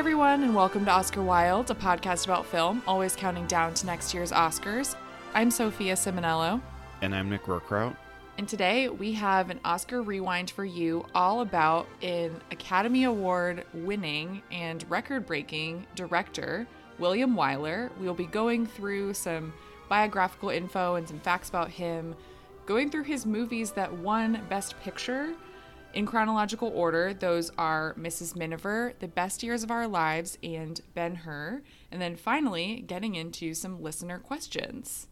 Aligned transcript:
everyone, 0.00 0.42
and 0.42 0.54
welcome 0.54 0.82
to 0.86 0.90
Oscar 0.90 1.20
Wild, 1.20 1.70
a 1.70 1.74
podcast 1.74 2.24
about 2.24 2.46
film, 2.46 2.82
always 2.86 3.14
counting 3.14 3.46
down 3.46 3.74
to 3.74 3.84
next 3.84 4.14
year's 4.14 4.32
Oscars. 4.32 4.96
I'm 5.34 5.50
Sophia 5.50 5.92
Simonello, 5.92 6.62
And 7.02 7.14
I'm 7.14 7.28
Nick 7.28 7.44
Rookrout. 7.44 7.94
and 8.38 8.48
today 8.48 8.88
we 8.88 9.12
have 9.12 9.50
an 9.50 9.60
Oscar 9.62 10.00
rewind 10.00 10.52
for 10.52 10.64
you 10.64 11.04
all 11.14 11.42
about 11.42 11.86
an 12.00 12.34
Academy 12.50 13.04
Award 13.04 13.66
winning 13.74 14.40
and 14.50 14.86
record 14.88 15.26
breaking 15.26 15.86
director, 15.94 16.66
William 16.98 17.36
Wyler. 17.36 17.90
We 18.00 18.06
will 18.06 18.14
be 18.14 18.24
going 18.24 18.64
through 18.64 19.12
some 19.12 19.52
biographical 19.90 20.48
info 20.48 20.94
and 20.94 21.06
some 21.06 21.20
facts 21.20 21.50
about 21.50 21.68
him, 21.68 22.16
going 22.64 22.90
through 22.90 23.04
his 23.04 23.26
movies 23.26 23.72
that 23.72 23.92
won 23.92 24.40
Best 24.48 24.80
Picture. 24.80 25.34
In 25.92 26.06
chronological 26.06 26.68
order, 26.68 27.12
those 27.12 27.50
are 27.58 27.94
Mrs. 27.94 28.36
Miniver, 28.36 28.94
The 29.00 29.08
Best 29.08 29.42
Years 29.42 29.64
of 29.64 29.72
Our 29.72 29.88
Lives, 29.88 30.38
and 30.42 30.80
Ben 30.94 31.16
Hur. 31.16 31.62
And 31.90 32.00
then 32.00 32.14
finally, 32.14 32.84
getting 32.86 33.16
into 33.16 33.54
some 33.54 33.82
listener 33.82 34.18
questions. 34.18 35.08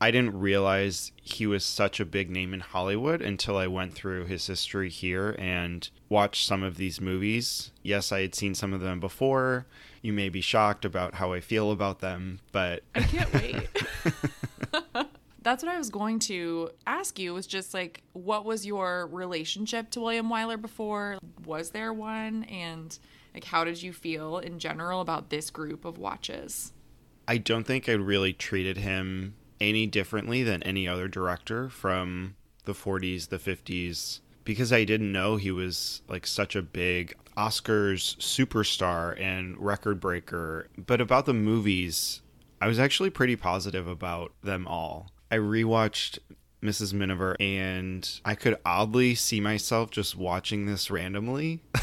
I 0.00 0.10
didn't 0.10 0.38
realize 0.38 1.12
he 1.20 1.46
was 1.46 1.64
such 1.64 2.00
a 2.00 2.06
big 2.06 2.30
name 2.30 2.54
in 2.54 2.60
Hollywood 2.60 3.20
until 3.20 3.58
I 3.58 3.66
went 3.66 3.92
through 3.92 4.26
his 4.26 4.46
history 4.46 4.88
here 4.88 5.36
and 5.38 5.90
watched 6.08 6.46
some 6.46 6.62
of 6.62 6.76
these 6.76 7.02
movies. 7.02 7.72
Yes, 7.82 8.10
I 8.10 8.22
had 8.22 8.34
seen 8.34 8.54
some 8.54 8.72
of 8.72 8.80
them 8.80 8.98
before. 8.98 9.66
You 10.00 10.14
may 10.14 10.30
be 10.30 10.40
shocked 10.40 10.86
about 10.86 11.16
how 11.16 11.34
I 11.34 11.40
feel 11.40 11.70
about 11.70 12.00
them, 12.00 12.40
but 12.50 12.82
I 12.94 13.02
can't 13.02 13.32
wait. 13.34 13.68
That's 15.42 15.62
what 15.62 15.72
I 15.72 15.78
was 15.78 15.88
going 15.88 16.18
to 16.20 16.70
ask 16.86 17.18
you 17.18 17.32
was 17.32 17.46
just 17.46 17.72
like, 17.72 18.02
what 18.12 18.44
was 18.44 18.66
your 18.66 19.06
relationship 19.06 19.90
to 19.90 20.00
William 20.00 20.28
Wyler 20.28 20.60
before? 20.60 21.18
Was 21.46 21.70
there 21.70 21.92
one? 21.92 22.44
And 22.44 22.98
like, 23.32 23.44
how 23.44 23.64
did 23.64 23.82
you 23.82 23.92
feel 23.92 24.38
in 24.38 24.58
general 24.58 25.00
about 25.00 25.30
this 25.30 25.50
group 25.50 25.84
of 25.84 25.96
watches? 25.98 26.72
I 27.26 27.38
don't 27.38 27.64
think 27.64 27.88
I 27.88 27.92
really 27.92 28.32
treated 28.32 28.76
him 28.76 29.34
any 29.60 29.86
differently 29.86 30.42
than 30.42 30.62
any 30.62 30.88
other 30.88 31.08
director 31.08 31.68
from 31.68 32.34
the 32.64 32.72
40s, 32.72 33.28
the 33.28 33.38
50s, 33.38 34.20
because 34.44 34.72
I 34.72 34.84
didn't 34.84 35.12
know 35.12 35.36
he 35.36 35.50
was 35.50 36.02
like 36.08 36.26
such 36.26 36.56
a 36.56 36.62
big 36.62 37.14
Oscars 37.36 38.16
superstar 38.18 39.18
and 39.20 39.56
record 39.58 40.00
breaker. 40.00 40.68
But 40.76 41.00
about 41.00 41.26
the 41.26 41.34
movies, 41.34 42.20
I 42.60 42.66
was 42.66 42.78
actually 42.78 43.10
pretty 43.10 43.36
positive 43.36 43.86
about 43.86 44.32
them 44.42 44.66
all. 44.66 45.10
I 45.30 45.36
rewatched 45.36 46.18
Mrs. 46.62 46.92
Miniver 46.92 47.36
and 47.40 48.08
I 48.24 48.34
could 48.34 48.56
oddly 48.64 49.14
see 49.14 49.40
myself 49.40 49.90
just 49.90 50.16
watching 50.16 50.66
this 50.66 50.90
randomly. 50.90 51.62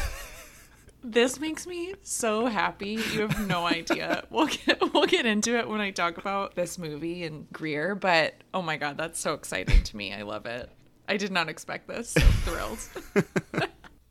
This 1.04 1.38
makes 1.38 1.66
me 1.66 1.94
so 2.02 2.46
happy. 2.46 2.98
You 3.12 3.20
have 3.20 3.46
no 3.46 3.66
idea. 3.66 4.24
We'll 4.30 4.46
get 4.48 4.92
we'll 4.92 5.06
get 5.06 5.26
into 5.26 5.56
it 5.56 5.68
when 5.68 5.80
I 5.80 5.90
talk 5.90 6.18
about 6.18 6.56
this 6.56 6.76
movie 6.76 7.24
and 7.24 7.46
Greer, 7.52 7.94
but 7.94 8.34
oh 8.52 8.62
my 8.62 8.76
god, 8.76 8.98
that's 8.98 9.20
so 9.20 9.32
exciting 9.34 9.84
to 9.84 9.96
me. 9.96 10.12
I 10.12 10.22
love 10.22 10.44
it. 10.44 10.68
I 11.08 11.16
did 11.16 11.30
not 11.30 11.48
expect 11.48 11.88
this. 11.88 12.10
So 12.10 12.20
thrilled. 12.44 12.78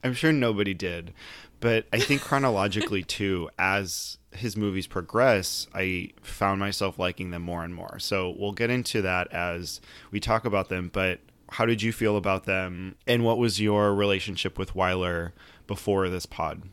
I'm 0.04 0.14
sure 0.14 0.32
nobody 0.32 0.74
did. 0.74 1.14
But 1.60 1.88
I 1.92 2.00
think 2.00 2.22
chronologically, 2.30 3.04
too, 3.04 3.50
as 3.60 4.18
his 4.38 4.58
movies 4.58 4.88
progress, 4.88 5.68
I 5.74 6.12
found 6.22 6.60
myself 6.60 6.98
liking 6.98 7.32
them 7.32 7.42
more 7.42 7.64
and 7.64 7.74
more. 7.74 8.00
So 8.00 8.36
we'll 8.38 8.52
get 8.52 8.70
into 8.70 9.02
that 9.02 9.32
as 9.32 9.82
we 10.12 10.20
talk 10.20 10.46
about 10.46 10.70
them. 10.70 10.90
But 10.92 11.20
how 11.50 11.66
did 11.66 11.82
you 11.82 11.92
feel 11.92 12.18
about 12.18 12.46
them? 12.46 12.96
And 13.06 13.24
what 13.24 13.38
was 13.38 13.62
your 13.62 13.94
relationship 13.94 14.58
with 14.58 14.74
Wyler 14.74 15.32
before 15.66 16.10
this 16.10 16.26
pod? 16.26 16.64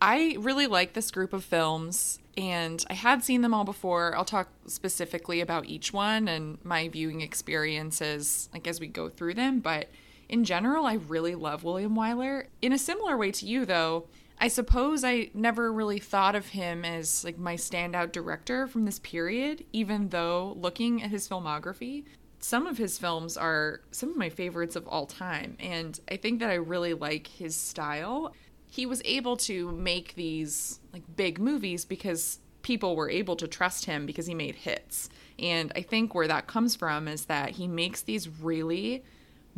I 0.00 0.36
really 0.38 0.66
like 0.66 0.92
this 0.92 1.10
group 1.10 1.32
of 1.32 1.42
films, 1.42 2.20
and 2.36 2.84
I 2.88 2.94
had 2.94 3.24
seen 3.24 3.42
them 3.42 3.52
all 3.52 3.64
before. 3.64 4.16
I'll 4.16 4.24
talk 4.24 4.48
specifically 4.66 5.40
about 5.40 5.66
each 5.66 5.92
one 5.92 6.28
and 6.28 6.64
my 6.64 6.88
viewing 6.88 7.20
experiences, 7.20 8.48
like 8.52 8.68
as 8.68 8.78
we 8.78 8.86
go 8.86 9.08
through 9.08 9.34
them. 9.34 9.58
But 9.58 9.88
in 10.28 10.44
general, 10.44 10.86
I 10.86 10.94
really 10.94 11.34
love 11.34 11.64
William 11.64 11.96
Wyler. 11.96 12.46
In 12.62 12.72
a 12.72 12.78
similar 12.78 13.16
way 13.16 13.32
to 13.32 13.46
you, 13.46 13.64
though, 13.64 14.06
I 14.40 14.48
suppose 14.48 15.02
I 15.04 15.30
never 15.34 15.72
really 15.72 15.98
thought 15.98 16.36
of 16.36 16.46
him 16.46 16.84
as 16.84 17.24
like 17.24 17.38
my 17.38 17.54
standout 17.54 18.12
director 18.12 18.66
from 18.66 18.84
this 18.84 19.00
period, 19.00 19.64
even 19.72 20.10
though 20.10 20.54
looking 20.56 21.02
at 21.02 21.10
his 21.10 21.28
filmography, 21.28 22.04
some 22.40 22.66
of 22.66 22.78
his 22.78 22.98
films 22.98 23.36
are 23.36 23.80
some 23.90 24.10
of 24.10 24.16
my 24.16 24.28
favorites 24.28 24.76
of 24.76 24.86
all 24.86 25.06
time. 25.06 25.56
And 25.58 25.98
I 26.08 26.16
think 26.16 26.38
that 26.38 26.50
I 26.50 26.54
really 26.54 26.94
like 26.94 27.26
his 27.26 27.56
style 27.56 28.32
he 28.68 28.86
was 28.86 29.02
able 29.04 29.36
to 29.36 29.72
make 29.72 30.14
these 30.14 30.80
like 30.92 31.02
big 31.16 31.38
movies 31.38 31.84
because 31.84 32.38
people 32.62 32.96
were 32.96 33.08
able 33.08 33.34
to 33.36 33.48
trust 33.48 33.86
him 33.86 34.04
because 34.04 34.26
he 34.26 34.34
made 34.34 34.54
hits. 34.54 35.08
And 35.38 35.72
I 35.74 35.82
think 35.82 36.14
where 36.14 36.28
that 36.28 36.46
comes 36.46 36.76
from 36.76 37.08
is 37.08 37.24
that 37.26 37.50
he 37.50 37.66
makes 37.66 38.02
these 38.02 38.28
really 38.28 39.04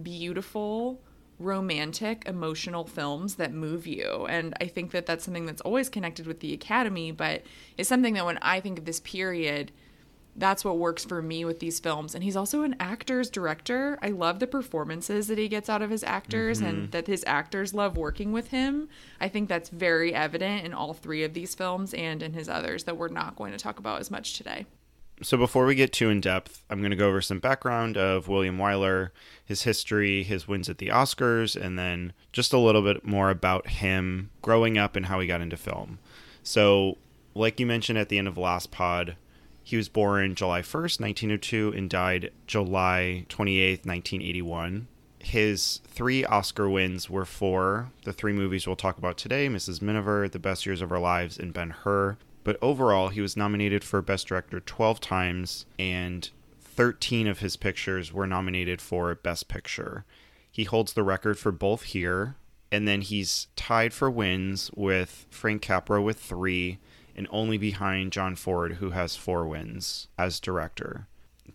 beautiful, 0.00 1.00
romantic, 1.40 2.22
emotional 2.26 2.84
films 2.84 3.36
that 3.36 3.52
move 3.52 3.86
you. 3.86 4.26
And 4.28 4.54
I 4.60 4.66
think 4.66 4.92
that 4.92 5.06
that's 5.06 5.24
something 5.24 5.46
that's 5.46 5.62
always 5.62 5.88
connected 5.88 6.26
with 6.26 6.40
the 6.40 6.52
Academy, 6.52 7.10
but 7.10 7.42
it's 7.76 7.88
something 7.88 8.14
that 8.14 8.26
when 8.26 8.38
I 8.38 8.60
think 8.60 8.78
of 8.78 8.84
this 8.84 9.00
period, 9.00 9.72
that's 10.36 10.64
what 10.64 10.78
works 10.78 11.04
for 11.04 11.20
me 11.20 11.44
with 11.44 11.58
these 11.58 11.80
films. 11.80 12.14
And 12.14 12.22
he's 12.22 12.36
also 12.36 12.62
an 12.62 12.76
actor's 12.78 13.30
director. 13.30 13.98
I 14.00 14.10
love 14.10 14.38
the 14.38 14.46
performances 14.46 15.26
that 15.26 15.38
he 15.38 15.48
gets 15.48 15.68
out 15.68 15.82
of 15.82 15.90
his 15.90 16.04
actors 16.04 16.58
Mm-hmm. 16.60 16.68
and 16.68 16.92
that 16.92 17.06
his 17.08 17.24
actors 17.26 17.74
love 17.74 17.96
working 17.96 18.30
with 18.32 18.48
him. 18.48 18.88
I 19.20 19.28
think 19.28 19.48
that's 19.48 19.70
very 19.70 20.14
evident 20.14 20.64
in 20.64 20.72
all 20.72 20.94
three 20.94 21.24
of 21.24 21.34
these 21.34 21.54
films 21.54 21.94
and 21.94 22.22
in 22.22 22.32
his 22.34 22.48
others 22.48 22.84
that 22.84 22.96
we're 22.96 23.08
not 23.08 23.34
going 23.34 23.52
to 23.52 23.58
talk 23.58 23.78
about 23.78 24.00
as 24.00 24.10
much 24.10 24.34
today. 24.34 24.66
So 25.22 25.36
before 25.36 25.66
we 25.66 25.74
get 25.74 25.92
too 25.92 26.08
in 26.08 26.20
depth, 26.20 26.64
I'm 26.70 26.80
going 26.80 26.92
to 26.92 26.96
go 26.96 27.08
over 27.08 27.20
some 27.20 27.40
background 27.40 27.98
of 27.98 28.26
William 28.26 28.56
Wyler, 28.56 29.10
his 29.44 29.64
history, 29.64 30.22
his 30.22 30.48
wins 30.48 30.70
at 30.70 30.78
the 30.78 30.88
Oscars, 30.88 31.60
and 31.60 31.78
then 31.78 32.14
just 32.32 32.54
a 32.54 32.58
little 32.58 32.80
bit 32.80 33.04
more 33.04 33.28
about 33.28 33.68
him 33.68 34.30
growing 34.40 34.78
up 34.78 34.96
and 34.96 35.06
how 35.06 35.20
he 35.20 35.26
got 35.26 35.42
into 35.42 35.58
film. 35.58 35.98
So, 36.42 36.96
like 37.34 37.60
you 37.60 37.66
mentioned 37.66 37.98
at 37.98 38.08
the 38.08 38.16
end 38.16 38.28
of 38.28 38.34
the 38.34 38.40
last 38.40 38.70
pod, 38.70 39.16
he 39.62 39.76
was 39.76 39.90
born 39.90 40.34
July 40.34 40.62
1st, 40.62 41.00
1902, 41.00 41.74
and 41.76 41.90
died 41.90 42.32
July 42.46 43.26
28th, 43.28 43.84
1981. 43.84 44.88
His 45.18 45.80
three 45.86 46.24
Oscar 46.24 46.68
wins 46.70 47.10
were 47.10 47.26
for 47.26 47.90
the 48.04 48.12
three 48.14 48.32
movies 48.32 48.66
we'll 48.66 48.74
talk 48.74 48.96
about 48.96 49.18
today 49.18 49.48
Mrs. 49.48 49.82
Miniver, 49.82 50.30
The 50.30 50.38
Best 50.38 50.64
Years 50.64 50.80
of 50.80 50.90
Our 50.90 50.98
Lives, 50.98 51.38
and 51.38 51.52
Ben 51.52 51.70
Hur. 51.70 52.16
But 52.42 52.58
overall, 52.62 53.08
he 53.08 53.20
was 53.20 53.36
nominated 53.36 53.84
for 53.84 54.00
Best 54.00 54.28
Director 54.28 54.60
12 54.60 55.00
times, 55.00 55.66
and 55.78 56.30
13 56.60 57.26
of 57.26 57.40
his 57.40 57.56
pictures 57.56 58.12
were 58.12 58.26
nominated 58.26 58.80
for 58.80 59.14
Best 59.14 59.48
Picture. 59.48 60.04
He 60.50 60.64
holds 60.64 60.92
the 60.92 61.02
record 61.02 61.38
for 61.38 61.52
both 61.52 61.82
here, 61.82 62.36
and 62.72 62.88
then 62.88 63.02
he's 63.02 63.48
tied 63.56 63.92
for 63.92 64.10
wins 64.10 64.70
with 64.74 65.26
Frank 65.30 65.62
Capra 65.62 66.00
with 66.00 66.18
three, 66.18 66.78
and 67.14 67.28
only 67.30 67.58
behind 67.58 68.12
John 68.12 68.34
Ford, 68.36 68.74
who 68.74 68.90
has 68.90 69.16
four 69.16 69.46
wins 69.46 70.08
as 70.16 70.40
director. 70.40 71.06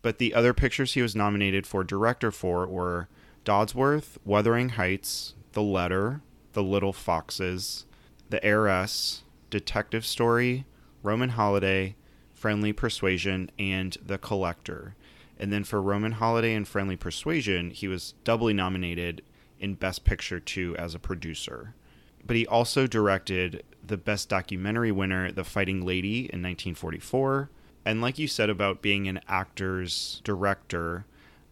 But 0.02 0.20
the 0.20 0.34
other 0.34 0.54
pictures 0.54 0.94
he 0.94 1.02
was 1.02 1.16
nominated 1.16 1.66
for 1.66 1.84
director 1.84 2.32
for 2.32 2.68
were 2.68 3.08
Dodsworth, 3.44 4.18
Wuthering 4.24 4.70
Heights, 4.70 5.34
The 5.54 5.64
Letter, 5.64 6.22
The 6.54 6.64
Little 6.64 6.94
Foxes, 6.94 7.86
The 8.30 8.44
Heiress, 8.46 9.24
Detective 9.50 10.06
Story, 10.06 10.66
Roman 11.06 11.30
Holiday, 11.30 11.96
Friendly 12.34 12.74
Persuasion, 12.74 13.52
and 13.60 13.96
The 14.04 14.18
Collector. 14.18 14.96
And 15.40 15.54
then 15.54 15.64
for 15.64 15.82
Roman 15.82 16.14
Holiday 16.14 16.56
and 16.56 16.68
Friendly 16.68 16.96
Persuasion, 16.96 17.70
he 17.70 17.88
was 17.88 18.16
doubly 18.24 18.54
nominated 18.54 19.22
in 19.60 19.76
Best 19.76 20.04
Picture 20.04 20.40
2 20.40 20.76
as 20.78 20.96
a 20.96 21.00
producer. 21.00 21.76
But 22.26 22.36
he 22.36 22.48
also 22.48 22.88
directed 22.88 23.64
the 23.86 23.98
Best 23.98 24.30
Documentary 24.30 24.92
winner, 24.92 25.32
The 25.32 25.44
Fighting 25.44 25.86
Lady, 25.86 26.22
in 26.22 26.42
1944. 26.42 27.52
And 27.86 28.02
like 28.02 28.18
you 28.18 28.28
said 28.28 28.50
about 28.50 28.82
being 28.82 29.08
an 29.08 29.22
actor's 29.28 30.22
director, 30.24 31.06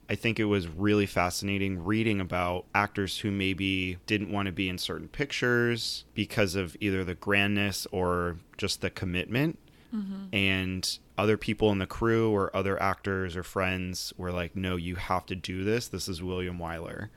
I 0.09 0.15
think 0.15 0.39
it 0.39 0.45
was 0.45 0.67
really 0.67 1.05
fascinating 1.05 1.83
reading 1.83 2.19
about 2.19 2.65
actors 2.75 3.19
who 3.19 3.31
maybe 3.31 3.97
didn't 4.05 4.31
want 4.31 4.47
to 4.47 4.51
be 4.51 4.69
in 4.69 4.77
certain 4.77 5.07
pictures 5.07 6.05
because 6.13 6.55
of 6.55 6.75
either 6.79 7.03
the 7.03 7.15
grandness 7.15 7.88
or 7.91 8.38
just 8.57 8.81
the 8.81 8.89
commitment. 8.89 9.57
Mm-hmm. 9.95 10.35
And 10.35 11.00
other 11.17 11.38
people 11.38 11.71
in 11.71 11.77
the 11.77 11.85
crew 11.85 12.31
or 12.31 12.55
other 12.55 12.81
actors 12.81 13.35
or 13.35 13.44
friends 13.44 14.11
were 14.17 14.31
like, 14.31 14.55
no, 14.55 14.75
you 14.75 14.95
have 14.95 15.25
to 15.27 15.35
do 15.35 15.63
this. 15.63 15.88
This 15.88 16.07
is 16.07 16.21
William 16.21 16.57
Wyler. 16.57 17.09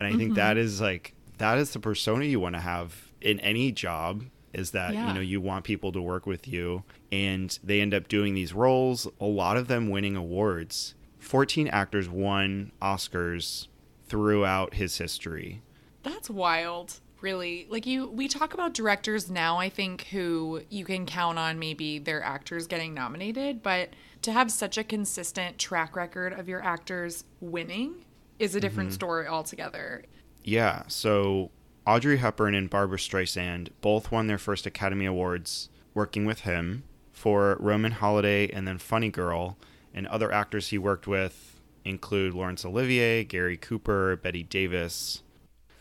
And 0.00 0.08
I 0.08 0.10
think 0.10 0.30
mm-hmm. 0.30 0.34
that 0.34 0.56
is 0.56 0.80
like, 0.80 1.14
that 1.38 1.58
is 1.58 1.72
the 1.72 1.78
persona 1.78 2.24
you 2.24 2.40
want 2.40 2.56
to 2.56 2.60
have 2.60 3.12
in 3.20 3.40
any 3.40 3.72
job 3.72 4.24
is 4.52 4.70
that 4.70 4.94
Yeah. 4.94 5.08
you 5.08 5.14
know 5.14 5.20
you 5.20 5.40
want 5.40 5.64
people 5.64 5.90
to 5.92 6.00
work 6.00 6.26
with 6.26 6.46
you 6.46 6.84
and 7.10 7.58
they 7.64 7.80
end 7.80 7.92
up 7.92 8.06
doing 8.06 8.34
these 8.34 8.52
roles 8.52 9.08
a 9.20 9.24
lot 9.24 9.56
of 9.56 9.66
them 9.66 9.90
winning 9.90 10.14
awards 10.14 10.94
14 11.24 11.68
actors 11.68 12.08
won 12.08 12.70
oscars 12.82 13.68
throughout 14.06 14.74
his 14.74 14.98
history 14.98 15.62
That's 16.02 16.28
wild. 16.30 17.00
really 17.20 17.66
like 17.70 17.86
you 17.86 18.08
we 18.08 18.28
talk 18.28 18.52
about 18.54 18.74
directors 18.74 19.30
now 19.30 19.58
i 19.58 19.68
think 19.70 20.02
who 20.12 20.60
you 20.68 20.84
can 20.84 21.06
count 21.06 21.38
on 21.38 21.58
maybe 21.58 21.98
their 21.98 22.22
actors 22.22 22.66
getting 22.66 22.92
nominated 22.92 23.62
but 23.62 23.90
to 24.22 24.30
have 24.32 24.50
such 24.50 24.76
a 24.78 24.84
consistent 24.84 25.58
track 25.58 25.96
record 25.96 26.32
of 26.34 26.48
your 26.48 26.62
actors 26.62 27.24
winning 27.40 28.04
is 28.38 28.54
a 28.54 28.60
different 28.60 28.90
Mm-hmm. 28.90 28.94
story 28.94 29.26
altogether 29.26 30.02
Yeah, 30.42 30.82
so 30.88 31.50
Audrey 31.86 32.16
Hepburn 32.18 32.54
and 32.54 32.68
Barbra 32.68 32.98
Streisand 32.98 33.68
both 33.80 34.10
won 34.12 34.26
their 34.26 34.38
first 34.38 34.66
Academy 34.66 35.04
Awards 35.06 35.68
working 35.94 36.24
with 36.26 36.40
him 36.40 36.82
for 37.12 37.56
Roman 37.60 37.92
Holiday 37.92 38.48
and 38.50 38.66
then 38.66 38.78
Funny 38.78 39.08
Girl, 39.10 39.56
and 39.94 40.06
other 40.08 40.32
actors 40.32 40.68
he 40.68 40.78
worked 40.78 41.06
with 41.06 41.60
include 41.84 42.34
Laurence 42.34 42.64
Olivier, 42.64 43.24
Gary 43.24 43.56
Cooper, 43.56 44.16
Bette 44.16 44.42
Davis. 44.42 45.22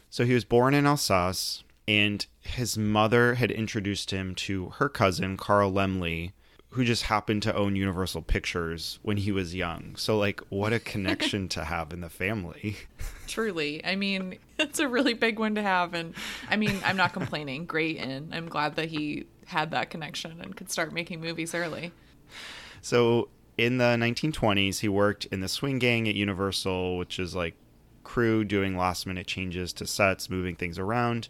So 0.10 0.26
he 0.26 0.34
was 0.34 0.46
born 0.46 0.74
in 0.74 0.86
Alsace, 0.86 1.64
and 1.88 2.26
his 2.40 2.78
mother 2.78 3.36
had 3.36 3.52
introduced 3.52 4.12
him 4.12 4.36
to 4.36 4.70
her 4.72 4.90
cousin, 4.90 5.38
Carl 5.38 5.72
Laemmle, 5.72 6.32
who 6.70 6.84
just 6.84 7.04
happened 7.04 7.44
to 7.44 7.56
own 7.56 7.76
Universal 7.76 8.24
Pictures 8.24 9.00
when 9.02 9.18
he 9.18 9.32
was 9.32 9.56
young. 9.56 9.96
So, 9.96 10.18
like, 10.18 10.42
what 10.50 10.74
a 10.74 10.80
connection 10.80 11.48
to 11.50 11.64
have 11.66 11.94
in 11.94 12.02
the 12.02 12.10
family. 12.10 12.78
truly 13.28 13.84
i 13.86 13.96
mean 13.96 14.38
it's 14.60 14.80
a 14.80 14.88
really 14.88 15.14
big 15.14 15.40
one 15.40 15.56
to 15.56 15.62
have 15.62 15.94
and 15.94 16.14
i 16.50 16.58
mean 16.58 16.78
i'm 16.84 16.98
not 16.98 17.14
complaining 17.14 17.66
great 17.66 17.98
and 17.98 18.36
i'm 18.36 18.50
glad 18.50 18.76
that 18.76 18.90
he 18.90 19.26
had 19.46 19.72
that 19.72 19.90
connection 19.90 20.42
and 20.42 20.56
could 20.58 20.70
start 20.70 20.94
making 20.94 21.22
movies 21.22 21.56
early 21.56 21.92
So 22.82 23.30
in 23.58 23.78
the 23.78 23.96
1920s, 23.96 24.80
he 24.80 24.88
worked 24.88 25.26
in 25.26 25.42
the 25.42 25.48
swing 25.48 25.80
gang 25.80 26.08
at 26.08 26.16
Universal, 26.16 26.98
which 26.98 27.20
is 27.20 27.36
like 27.36 27.56
crew 28.04 28.44
doing 28.44 28.78
last 28.78 29.06
minute 29.06 29.28
changes 29.28 29.74
to 29.74 29.88
sets, 29.88 30.30
moving 30.30 30.56
things 30.56 30.80
around. 30.80 31.30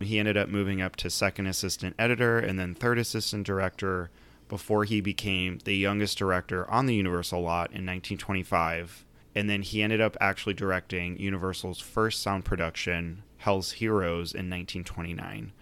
He 0.00 0.18
ended 0.18 0.36
up 0.36 0.48
moving 0.48 0.80
up 0.80 0.96
to 0.96 1.10
second 1.10 1.46
assistant 1.46 1.94
editor 1.98 2.38
and 2.38 2.58
then 2.58 2.74
third 2.74 2.98
assistant 2.98 3.46
director 3.46 4.10
before 4.48 4.84
he 4.84 5.00
became 5.00 5.58
the 5.64 5.76
youngest 5.76 6.18
director 6.18 6.68
on 6.70 6.86
the 6.86 6.94
Universal 6.94 7.42
lot 7.42 7.68
in 7.70 7.86
1925. 7.86 9.04
And 9.34 9.48
then 9.48 9.62
he 9.62 9.82
ended 9.82 10.00
up 10.00 10.16
actually 10.20 10.54
directing 10.54 11.18
Universal's 11.18 11.78
first 11.78 12.22
sound 12.22 12.44
production, 12.44 13.22
Hell's 13.38 13.72
Heroes, 13.72 14.32
in 14.32 14.50
1929. 14.50 15.52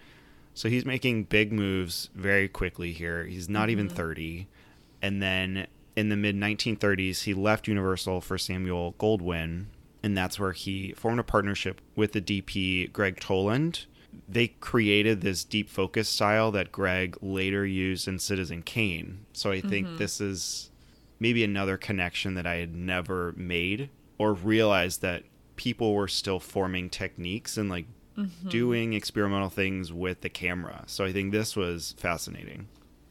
So 0.55 0.69
he's 0.69 0.85
making 0.85 1.25
big 1.25 1.53
moves 1.53 2.09
very 2.15 2.47
quickly 2.47 2.91
here. 2.93 3.25
He's 3.25 3.47
not 3.47 3.69
even 3.69 3.87
mm-hmm. 3.87 3.95
30. 3.95 4.47
And 5.01 5.21
then 5.21 5.67
in 5.99 6.07
the 6.07 6.15
mid 6.15 6.35
1930s, 6.35 7.23
he 7.23 7.33
left 7.33 7.67
Universal 7.67 8.21
for 8.21 8.37
Samuel 8.37 8.95
Goldwyn. 8.97 9.65
And 10.01 10.17
that's 10.17 10.39
where 10.39 10.53
he 10.53 10.93
formed 10.93 11.19
a 11.19 11.23
partnership 11.23 11.81
with 11.93 12.13
the 12.13 12.21
DP 12.21 12.91
Gregg 12.93 13.19
Toland. 13.19 13.85
They 14.29 14.47
created 14.47 15.19
this 15.19 15.43
deep 15.43 15.69
focus 15.69 16.07
style 16.07 16.51
that 16.51 16.71
Gregg 16.71 17.17
later 17.21 17.65
used 17.65 18.07
in 18.07 18.17
Citizen 18.17 18.61
Kane. 18.61 19.25
So 19.33 19.51
I 19.51 19.59
think 19.59 19.87
mm-hmm. 19.87 19.97
this 19.97 20.21
is 20.21 20.71
maybe 21.19 21.43
another 21.43 21.75
connection 21.75 22.35
that 22.35 22.47
I 22.47 22.55
had 22.55 22.73
never 22.73 23.33
made 23.35 23.89
or 24.17 24.33
realized 24.33 25.01
that 25.01 25.23
people 25.57 25.93
were 25.93 26.07
still 26.07 26.39
forming 26.39 26.89
techniques 26.89 27.57
and 27.57 27.69
like 27.69 27.87
mm-hmm. 28.17 28.47
doing 28.47 28.93
experimental 28.93 29.49
things 29.49 29.91
with 29.91 30.21
the 30.21 30.29
camera. 30.29 30.85
So 30.87 31.03
I 31.03 31.11
think 31.11 31.33
this 31.33 31.57
was 31.57 31.93
fascinating. 31.97 32.69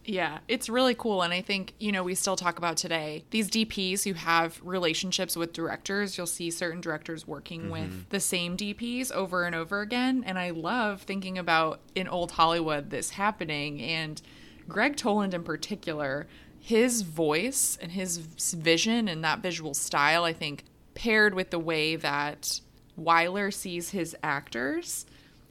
Yeah, 0.09 0.39
it's 0.49 0.71
really 0.71 0.95
cool. 0.95 1.21
And 1.21 1.35
I 1.35 1.43
think, 1.43 1.75
you 1.79 1.93
know, 1.93 2.03
we 2.03 2.15
still 2.15 2.35
talk 2.35 2.57
about 2.57 2.79
today 2.79 3.25
these 3.31 3.51
DPs 3.51 4.05
who 4.05 4.15
have 4.15 4.59
relationships 4.65 5.37
with 5.37 5.53
directors. 5.53 6.17
You'll 6.17 6.27
see 6.27 6.51
certain 6.51 6.81
directors 6.81 7.27
working 7.27 7.65
mm-hmm. 7.65 7.73
with 7.73 8.09
the 8.09 8.19
same 8.19 8.57
DPs 8.57 9.13
over 9.13 9.45
and 9.45 9.55
over 9.55 9.83
again. 9.83 10.25
And 10.27 10.39
I 10.39 10.51
love 10.51 11.03
thinking 11.03 11.37
about 11.37 11.81
in 11.95 12.09
old 12.09 12.33
Hollywood 12.33 12.89
this 12.89 13.11
happening. 13.11 13.83
And 13.83 14.23
Gregg 14.67 14.97
Toland 14.97 15.35
in 15.35 15.43
particular, 15.43 16.27
his 16.59 17.03
voice 17.03 17.77
and 17.79 17.93
his 17.93 18.17
vision 18.17 19.09
and 19.09 19.23
that 19.25 19.41
visual 19.41 19.75
style, 19.75 20.25
I 20.25 20.33
think, 20.33 20.65
paired 20.95 21.35
with 21.35 21.51
the 21.51 21.59
way 21.59 21.97
that 21.97 22.63
Wyler 22.99 23.53
sees 23.53 23.91
his 23.91 24.17
actors 24.23 25.05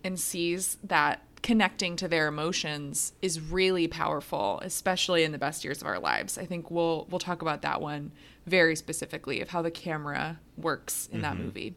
and 0.03 0.19
sees 0.19 0.79
that 0.83 1.21
connecting 1.47 1.95
to 1.95 2.09
their 2.09 2.27
emotions 2.27 3.13
is 3.21 3.39
really 3.39 3.87
powerful, 3.87 4.59
especially 4.63 5.23
in 5.23 5.31
the 5.31 5.37
best 5.37 5.63
years 5.63 5.79
of 5.79 5.87
our 5.87 5.97
lives. 5.97 6.37
I 6.37 6.45
think 6.45 6.69
we'll 6.69 7.07
we'll 7.09 7.19
talk 7.19 7.41
about 7.41 7.61
that 7.61 7.79
one 7.79 8.11
very 8.45 8.75
specifically 8.75 9.39
of 9.39 9.47
how 9.47 9.61
the 9.61 9.71
camera 9.71 10.41
works 10.57 11.07
in 11.09 11.21
that 11.21 11.35
mm-hmm. 11.35 11.45
movie. 11.45 11.75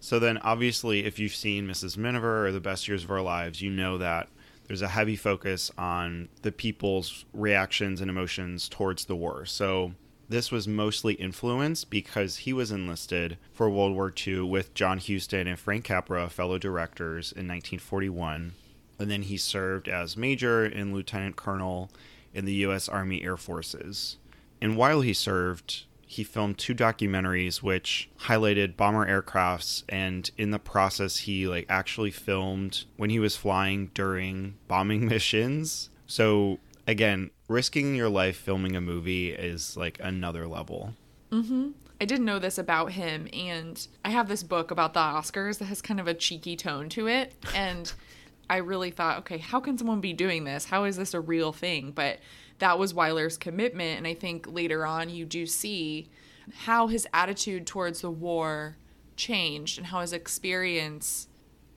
So 0.00 0.18
then, 0.18 0.38
obviously, 0.38 1.04
if 1.04 1.18
you've 1.18 1.34
seen 1.34 1.68
Mrs. 1.68 1.98
Miniver 1.98 2.46
or 2.46 2.50
The 2.52 2.60
Best 2.60 2.88
Years 2.88 3.04
of 3.04 3.10
Our 3.10 3.20
Lives, 3.20 3.60
you 3.60 3.70
know 3.70 3.98
that 3.98 4.30
there's 4.66 4.80
a 4.80 4.88
heavy 4.88 5.16
focus 5.16 5.70
on 5.76 6.30
the 6.40 6.50
people's 6.50 7.26
reactions 7.34 8.00
and 8.00 8.08
emotions 8.08 8.70
towards 8.70 9.04
the 9.04 9.16
war. 9.16 9.44
So 9.44 9.92
this 10.30 10.50
was 10.50 10.66
mostly 10.66 11.12
influenced 11.12 11.90
because 11.90 12.38
he 12.38 12.54
was 12.54 12.70
enlisted 12.70 13.36
for 13.52 13.68
World 13.68 13.92
War 13.92 14.10
II 14.26 14.44
with 14.44 14.72
John 14.72 14.98
Huston 14.98 15.46
and 15.46 15.58
Frank 15.58 15.84
Capra, 15.84 16.30
fellow 16.30 16.56
directors, 16.56 17.32
in 17.32 17.46
1941. 17.46 18.54
And 19.00 19.10
then 19.10 19.22
he 19.22 19.36
served 19.36 19.88
as 19.88 20.16
major 20.16 20.64
and 20.64 20.92
lieutenant 20.92 21.36
colonel 21.36 21.90
in 22.32 22.44
the 22.44 22.54
U.S. 22.54 22.88
Army 22.88 23.22
Air 23.22 23.36
Forces. 23.36 24.18
And 24.60 24.76
while 24.76 25.00
he 25.00 25.14
served, 25.14 25.84
he 26.10 26.24
filmed 26.24 26.58
two 26.58 26.74
documentaries 26.74 27.62
which 27.62 28.10
highlighted 28.22 28.76
bomber 28.76 29.06
aircrafts 29.06 29.84
and 29.88 30.28
in 30.36 30.50
the 30.50 30.58
process 30.58 31.18
he 31.18 31.46
like 31.46 31.66
actually 31.68 32.10
filmed 32.10 32.84
when 32.96 33.10
he 33.10 33.20
was 33.20 33.36
flying 33.36 33.92
during 33.94 34.56
bombing 34.66 35.06
missions 35.08 35.88
so 36.08 36.58
again 36.84 37.30
risking 37.46 37.94
your 37.94 38.08
life 38.08 38.36
filming 38.36 38.74
a 38.74 38.80
movie 38.80 39.30
is 39.30 39.76
like 39.76 40.00
another 40.02 40.48
level 40.48 40.94
mhm 41.30 41.72
I 42.00 42.06
didn't 42.06 42.24
know 42.24 42.38
this 42.38 42.56
about 42.56 42.92
him, 42.92 43.28
and 43.30 43.86
I 44.06 44.08
have 44.08 44.26
this 44.26 44.42
book 44.42 44.70
about 44.70 44.94
the 44.94 45.00
Oscars 45.00 45.58
that 45.58 45.66
has 45.66 45.82
kind 45.82 46.00
of 46.00 46.08
a 46.08 46.14
cheeky 46.14 46.56
tone 46.56 46.88
to 46.90 47.08
it. 47.08 47.34
And 47.54 47.92
I 48.50 48.56
really 48.56 48.90
thought, 48.90 49.18
okay, 49.18 49.38
how 49.38 49.60
can 49.60 49.78
someone 49.78 50.00
be 50.00 50.12
doing 50.12 50.42
this? 50.42 50.64
How 50.64 50.82
is 50.82 50.96
this 50.96 51.14
a 51.14 51.20
real 51.20 51.52
thing? 51.52 51.92
But 51.92 52.18
that 52.58 52.80
was 52.80 52.92
Wyler's 52.92 53.38
commitment. 53.38 53.98
And 53.98 54.08
I 54.08 54.14
think 54.14 54.46
later 54.48 54.84
on, 54.84 55.08
you 55.08 55.24
do 55.24 55.46
see 55.46 56.10
how 56.52 56.88
his 56.88 57.06
attitude 57.14 57.64
towards 57.64 58.00
the 58.00 58.10
war 58.10 58.76
changed 59.16 59.78
and 59.78 59.86
how 59.86 60.00
his 60.00 60.12
experience 60.12 61.28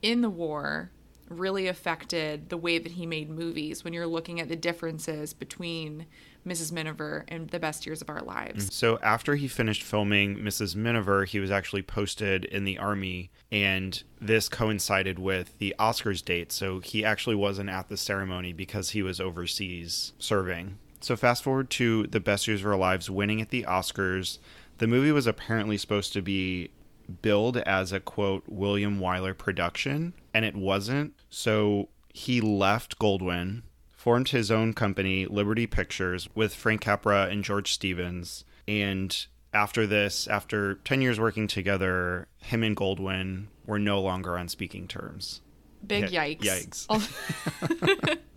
in 0.02 0.20
the 0.20 0.28
war 0.28 0.90
really 1.28 1.68
affected 1.68 2.48
the 2.48 2.56
way 2.56 2.78
that 2.78 2.92
he 2.92 3.06
made 3.06 3.30
movies 3.30 3.84
when 3.84 3.92
you're 3.92 4.06
looking 4.06 4.40
at 4.40 4.48
the 4.48 4.56
differences 4.56 5.32
between 5.32 6.06
Mrs. 6.46 6.72
Miniver 6.72 7.24
and 7.28 7.48
The 7.48 7.58
Best 7.58 7.86
Years 7.86 8.02
of 8.02 8.10
Our 8.10 8.20
Lives. 8.20 8.64
Mm-hmm. 8.64 8.72
So 8.72 8.98
after 9.02 9.36
he 9.36 9.48
finished 9.48 9.82
filming 9.82 10.36
Mrs. 10.36 10.76
Miniver, 10.76 11.24
he 11.24 11.40
was 11.40 11.50
actually 11.50 11.82
posted 11.82 12.44
in 12.44 12.64
the 12.64 12.78
army, 12.78 13.30
and 13.50 14.02
this 14.20 14.48
coincided 14.48 15.18
with 15.18 15.58
the 15.58 15.74
Oscars 15.78 16.24
date. 16.24 16.52
So 16.52 16.80
he 16.80 17.04
actually 17.04 17.36
wasn't 17.36 17.70
at 17.70 17.88
the 17.88 17.96
ceremony 17.96 18.52
because 18.52 18.90
he 18.90 19.02
was 19.02 19.20
overseas 19.20 20.12
serving. 20.18 20.78
So 21.00 21.16
fast 21.16 21.42
forward 21.42 21.70
to 21.70 22.06
The 22.06 22.20
Best 22.20 22.46
Years 22.46 22.60
of 22.60 22.66
Our 22.66 22.76
Lives 22.76 23.10
winning 23.10 23.40
at 23.40 23.50
the 23.50 23.64
Oscars. 23.64 24.38
The 24.78 24.86
movie 24.86 25.12
was 25.12 25.26
apparently 25.26 25.76
supposed 25.76 26.12
to 26.14 26.22
be 26.22 26.70
billed 27.20 27.58
as 27.58 27.92
a 27.92 28.00
quote 28.00 28.44
William 28.48 28.98
Wyler 28.98 29.36
production, 29.36 30.14
and 30.32 30.44
it 30.44 30.56
wasn't. 30.56 31.14
So 31.28 31.88
he 32.14 32.40
left 32.40 32.98
Goldwyn 32.98 33.62
formed 34.04 34.28
his 34.28 34.50
own 34.50 34.74
company, 34.74 35.24
Liberty 35.24 35.66
Pictures, 35.66 36.28
with 36.34 36.54
Frank 36.54 36.82
Capra 36.82 37.26
and 37.30 37.42
George 37.42 37.72
Stevens. 37.72 38.44
And 38.68 39.26
after 39.54 39.86
this, 39.86 40.28
after 40.28 40.74
10 40.74 41.00
years 41.00 41.18
working 41.18 41.46
together, 41.46 42.28
him 42.36 42.62
and 42.62 42.76
Goldwyn 42.76 43.46
were 43.64 43.78
no 43.78 44.02
longer 44.02 44.36
on 44.36 44.48
speaking 44.48 44.86
terms. 44.86 45.40
Big 45.86 46.04
yikes. 46.04 46.86
yikes. 46.86 48.18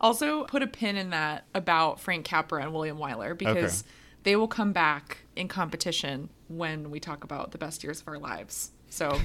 Also, 0.00 0.44
put 0.44 0.62
a 0.62 0.66
pin 0.66 0.96
in 0.96 1.10
that 1.10 1.44
about 1.54 2.00
Frank 2.00 2.24
Capra 2.24 2.62
and 2.62 2.72
William 2.72 2.96
Wyler 2.96 3.36
because 3.36 3.84
they 4.22 4.34
will 4.34 4.48
come 4.48 4.72
back 4.72 5.18
in 5.36 5.46
competition 5.46 6.30
when 6.48 6.90
we 6.90 6.98
talk 6.98 7.22
about 7.22 7.50
the 7.50 7.58
best 7.58 7.84
years 7.84 8.00
of 8.00 8.08
our 8.08 8.18
lives. 8.18 8.70
So, 8.88 9.20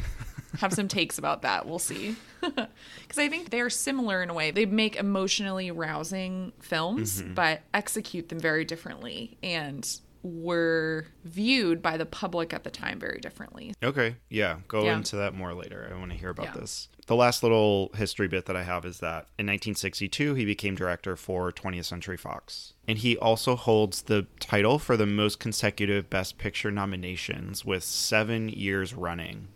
have 0.59 0.73
some 0.73 0.87
takes 0.87 1.17
about 1.17 1.41
that. 1.43 1.67
We'll 1.67 1.79
see. 1.79 2.15
Because 2.41 3.17
I 3.17 3.27
think 3.27 3.49
they're 3.49 3.71
similar 3.71 4.21
in 4.21 4.29
a 4.29 4.33
way. 4.33 4.51
They 4.51 4.65
make 4.67 4.95
emotionally 4.97 5.71
rousing 5.71 6.53
films, 6.59 7.21
mm-hmm. 7.21 7.33
but 7.33 7.61
execute 7.73 8.29
them 8.29 8.39
very 8.39 8.65
differently 8.65 9.37
and 9.41 9.87
were 10.21 11.05
viewed 11.23 11.81
by 11.81 11.97
the 11.97 12.05
public 12.05 12.53
at 12.53 12.63
the 12.63 12.71
time 12.71 12.99
very 12.99 13.19
differently. 13.19 13.73
Okay, 13.83 14.15
yeah, 14.29 14.57
go 14.67 14.83
Yeah. 14.85 14.95
into 14.97 15.15
that 15.17 15.35
more 15.35 15.53
later. 15.53 15.91
I 15.91 15.97
want 15.99 16.11
to 16.11 16.17
hear 16.17 16.29
about 16.29 16.47
Yeah. 16.47 16.61
this. 16.61 16.89
The 17.05 17.15
last 17.15 17.43
little 17.43 17.91
history 17.95 18.27
bit 18.27 18.47
that 18.47 18.55
I 18.55 18.63
have 18.63 18.85
is 18.85 18.99
that 18.99 19.27
in 19.37 19.45
1962, 19.45 20.33
he 20.33 20.43
became 20.43 20.73
director 20.73 21.15
for 21.15 21.51
20th 21.51 21.85
Century 21.85 22.17
Fox. 22.17 22.73
And 22.87 22.97
he 22.97 23.15
also 23.17 23.55
holds 23.55 24.03
the 24.03 24.25
title 24.39 24.79
for 24.79 24.97
the 24.97 25.05
most 25.05 25.39
consecutive 25.39 26.09
Best 26.09 26.39
Picture 26.39 26.71
nominations 26.71 27.63
with 27.63 27.83
seven 27.83 28.49
years 28.49 28.95
running. 28.95 29.49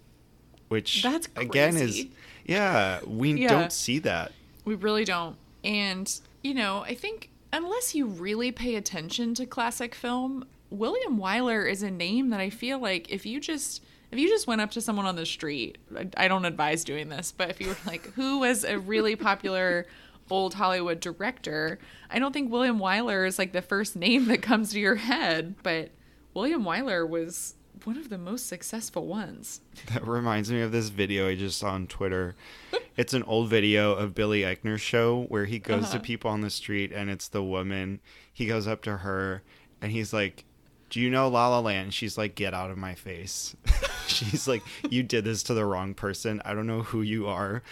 Which 0.70 1.04
That's 1.04 1.28
again 1.36 1.76
is. 1.78 2.06
Yeah, 2.46 3.02
we 3.06 3.34
Yeah. 3.34 3.50
don't 3.50 3.72
see 3.74 4.00
that. 4.00 4.32
We 4.66 4.76
really 4.76 5.04
don't. 5.06 5.36
And, 5.64 6.12
you 6.44 6.54
know, 6.54 6.84
I 6.88 6.96
think 6.96 7.30
unless 7.52 7.94
you 7.96 8.06
really 8.06 8.52
pay 8.52 8.76
attention 8.76 9.34
to 9.36 9.46
classic 9.46 9.94
film, 9.94 10.46
William 10.70 11.18
Wyler 11.18 11.70
is 11.70 11.84
a 11.84 11.92
name 11.92 12.30
that 12.30 12.40
I 12.40 12.50
feel 12.50 12.80
like 12.80 13.12
if 13.12 13.26
you 13.26 13.40
just 13.40 13.84
if 14.12 14.18
you 14.18 14.28
just 14.28 14.48
went 14.48 14.60
up 14.60 14.72
to 14.72 14.82
someone 14.82 15.06
on 15.06 15.16
the 15.16 15.26
street, 15.26 15.78
I, 15.96 16.08
I 16.18 16.28
don't 16.28 16.46
advise 16.46 16.84
doing 16.84 17.10
this, 17.10 17.32
but 17.32 17.52
if 17.52 17.62
you 17.62 17.68
were 17.68 17.78
like, 17.86 18.12
who 18.14 18.40
was 18.40 18.64
a 18.64 18.80
really 18.80 19.16
popular 19.16 19.86
old 20.32 20.56
Hollywood 20.56 21.00
director, 21.00 21.78
I 22.10 22.18
don't 22.18 22.32
think 22.34 22.52
William 22.52 22.80
Wyler 22.80 23.28
is 23.28 23.38
like 23.38 23.54
the 23.54 23.62
first 23.62 23.96
name 23.96 24.26
that 24.26 24.42
comes 24.42 24.72
to 24.72 24.80
your 24.80 24.96
head, 24.96 25.56
but 25.62 25.92
William 26.34 26.64
Wyler 26.64 27.08
was 27.08 27.54
one 27.90 27.98
of 27.98 28.10
the 28.10 28.18
most 28.20 28.46
successful 28.48 29.08
ones. 29.08 29.62
That 29.94 30.06
reminds 30.06 30.52
me 30.52 30.62
of 30.62 30.72
this 30.72 30.90
video 30.90 31.28
I 31.28 31.36
just 31.36 31.58
saw 31.58 31.72
on 31.72 31.88
Twitter. 31.88 32.36
It's 32.98 33.14
an 33.14 33.24
old 33.24 33.50
video 33.50 33.94
of 33.94 34.14
Billy 34.14 34.42
Eichner's 34.42 34.82
show 34.82 35.24
where 35.30 35.46
he 35.46 35.58
goes 35.58 35.86
Uh-huh. 35.86 35.94
to 35.94 36.00
people 36.02 36.30
on 36.30 36.42
the 36.42 36.50
street 36.50 36.92
and 36.92 37.10
it's 37.10 37.30
the 37.30 37.42
woman. 37.42 38.02
He 38.34 38.46
goes 38.46 38.68
up 38.68 38.82
to 38.84 38.98
her 38.98 39.42
and 39.82 39.92
he's 39.94 40.12
like, 40.12 40.44
Do 40.90 41.00
you 41.00 41.10
know 41.10 41.30
La 41.30 41.48
La 41.48 41.62
Land? 41.62 41.94
She's 41.94 42.18
like, 42.18 42.36
Get 42.36 42.54
out 42.54 42.70
of 42.72 42.78
my 42.78 42.96
face. 42.96 43.56
She's 44.08 44.48
like, 44.50 44.62
You 44.90 45.02
did 45.02 45.24
this 45.24 45.44
to 45.44 45.54
the 45.54 45.64
wrong 45.66 45.94
person. 45.94 46.42
I 46.44 46.54
don't 46.54 46.68
know 46.68 46.82
who 46.84 47.02
you 47.02 47.26
are. 47.28 47.64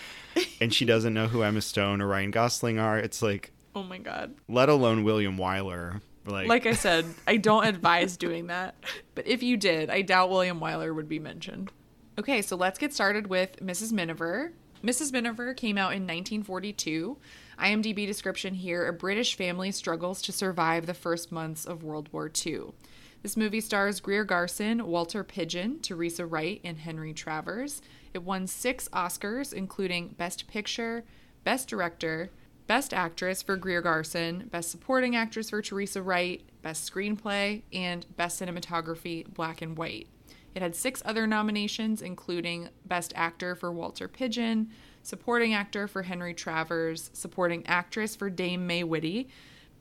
And 0.62 0.74
she 0.74 0.86
doesn't 0.86 1.13
know 1.13 1.27
who 1.27 1.41
Emma 1.43 1.62
Stone 1.62 2.01
or 2.01 2.07
Ryan 2.07 2.31
Gosling 2.31 2.79
are. 2.79 2.97
It's 2.97 3.21
like, 3.21 3.51
Oh 3.75 3.83
my 3.83 3.97
god. 3.97 4.33
let 4.47 4.69
alone 4.69 5.03
William 5.03 5.38
Wyler. 5.38 6.00
Like, 6.27 6.48
Like 6.48 6.65
I 6.65 6.72
said, 6.74 7.05
I 7.25 7.38
don't 7.38 7.65
advise 7.65 8.17
doing 8.17 8.48
that. 8.48 8.75
But 9.15 9.27
if 9.27 9.41
you 9.41 9.57
did, 9.57 9.89
I 9.89 10.01
doubt 10.01 10.29
William 10.29 10.60
Wyler 10.60 10.93
would 10.93 11.10
be 11.10 11.19
mentioned. 11.19 11.72
Okay, 12.19 12.41
so 12.41 12.55
let's 12.55 12.79
get 12.79 12.93
started 12.93 13.27
with 13.27 13.57
Mrs. 13.57 13.91
Miniver. 13.91 14.53
Mrs. 14.84 15.12
Miniver 15.12 15.53
came 15.53 15.77
out 15.77 15.93
in 15.93 16.03
1942. 16.03 17.17
IMDb 17.60 18.05
description 18.05 18.53
here 18.53 18.88
a 18.88 18.93
British 18.93 19.36
family 19.36 19.72
struggles 19.72 20.22
to 20.24 20.31
survive 20.31 20.86
the 20.86 20.93
first 20.93 21.31
months 21.31 21.65
of 21.65 21.84
World 21.84 22.10
War 22.12 22.31
II. 22.46 22.72
This 23.24 23.36
movie 23.36 23.62
stars 23.62 24.00
Greer 24.00 24.24
Garson, 24.24 24.86
Walter 24.86 25.24
Pidgeon, 25.24 25.79
Teresa 25.81 26.25
Wright, 26.25 26.62
and 26.63 26.77
Henry 26.77 27.13
Travers. 27.13 27.81
It 28.13 28.24
won 28.24 28.46
six 28.46 28.88
Oscars, 28.89 29.53
including 29.53 30.10
Best 30.10 30.48
Picture, 30.48 31.03
Best 31.43 31.67
Director, 31.67 32.29
Best 32.67 32.93
Actress 32.93 33.41
for 33.41 33.55
Greer 33.55 33.81
Garson, 33.81 34.50
Best 34.51 34.69
Supporting 34.69 35.15
Actress 35.15 35.50
for 35.50 35.62
Teresa 35.62 36.01
Wright, 36.01 36.41
Best 36.62 36.91
Screenplay, 36.91 37.63
and 37.71 38.05
Best 38.17 38.41
Cinematography 38.41 39.33
Black 39.33 39.62
and 39.62 39.77
White. 39.77 40.07
It 40.53 40.62
had 40.62 40.75
six 40.75 41.01
other 41.05 41.25
nominations, 41.25 42.01
including 42.01 42.69
Best 42.86 43.13
Actor 43.15 43.55
for 43.55 43.71
Walter 43.71 44.07
Pidgeon, 44.07 44.69
Supporting 45.01 45.53
Actor 45.53 45.88
for 45.88 46.01
Henry 46.03 46.33
Travers, 46.33 47.09
Supporting 47.13 47.65
Actress 47.67 48.15
for 48.17 48.29
Dame 48.29 48.67
May 48.67 48.83
Whitty, 48.83 49.29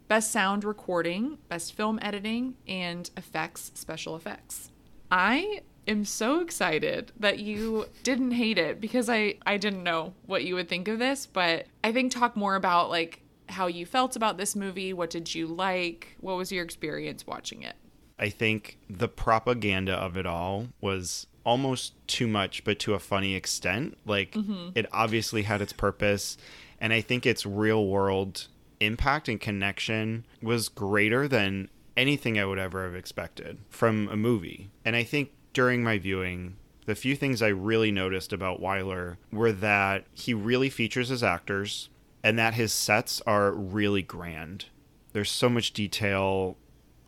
Best 0.06 0.30
Sound 0.30 0.62
Recording, 0.62 1.38
Best 1.48 1.72
Film 1.72 1.98
Editing, 2.00 2.54
and 2.68 3.10
Effects, 3.16 3.72
Special 3.74 4.14
Effects. 4.14 4.70
I 5.10 5.62
am 5.86 6.04
so 6.04 6.40
excited 6.40 7.12
that 7.18 7.38
you 7.38 7.86
didn't 8.02 8.32
hate 8.32 8.58
it 8.58 8.80
because 8.80 9.08
I, 9.08 9.36
I 9.46 9.56
didn't 9.56 9.82
know 9.82 10.14
what 10.26 10.44
you 10.44 10.54
would 10.54 10.68
think 10.68 10.88
of 10.88 10.98
this, 10.98 11.26
but 11.26 11.66
I 11.84 11.92
think 11.92 12.12
talk 12.12 12.36
more 12.36 12.54
about 12.54 12.90
like 12.90 13.22
how 13.48 13.66
you 13.66 13.86
felt 13.86 14.16
about 14.16 14.38
this 14.38 14.56
movie. 14.56 14.92
What 14.92 15.10
did 15.10 15.34
you 15.34 15.46
like? 15.46 16.16
What 16.20 16.36
was 16.36 16.50
your 16.50 16.64
experience 16.64 17.26
watching 17.26 17.62
it? 17.62 17.76
I 18.18 18.30
think 18.30 18.78
the 18.88 19.08
propaganda 19.08 19.92
of 19.92 20.16
it 20.16 20.26
all 20.26 20.68
was 20.80 21.26
almost 21.44 21.94
too 22.08 22.26
much, 22.26 22.64
but 22.64 22.78
to 22.80 22.94
a 22.94 22.98
funny 22.98 23.34
extent. 23.34 23.96
Like, 24.04 24.32
mm-hmm. 24.32 24.70
it 24.74 24.86
obviously 24.92 25.42
had 25.42 25.60
its 25.60 25.72
purpose. 25.72 26.36
And 26.80 26.92
I 26.92 27.00
think 27.00 27.24
its 27.24 27.46
real 27.46 27.86
world 27.86 28.48
impact 28.80 29.28
and 29.28 29.40
connection 29.40 30.26
was 30.42 30.68
greater 30.68 31.28
than 31.28 31.70
anything 31.96 32.38
I 32.38 32.44
would 32.44 32.58
ever 32.58 32.84
have 32.84 32.94
expected 32.94 33.58
from 33.70 34.08
a 34.08 34.16
movie. 34.16 34.70
And 34.84 34.94
I 34.96 35.02
think 35.04 35.30
during 35.56 35.82
my 35.82 35.96
viewing, 35.96 36.54
the 36.84 36.94
few 36.94 37.16
things 37.16 37.40
I 37.40 37.48
really 37.48 37.90
noticed 37.90 38.30
about 38.30 38.60
Wyler 38.60 39.16
were 39.32 39.52
that 39.52 40.04
he 40.12 40.34
really 40.34 40.68
features 40.68 41.08
his 41.08 41.22
actors 41.22 41.88
and 42.22 42.38
that 42.38 42.52
his 42.52 42.74
sets 42.74 43.22
are 43.26 43.52
really 43.52 44.02
grand. 44.02 44.66
There's 45.14 45.30
so 45.30 45.48
much 45.48 45.72
detail. 45.72 46.58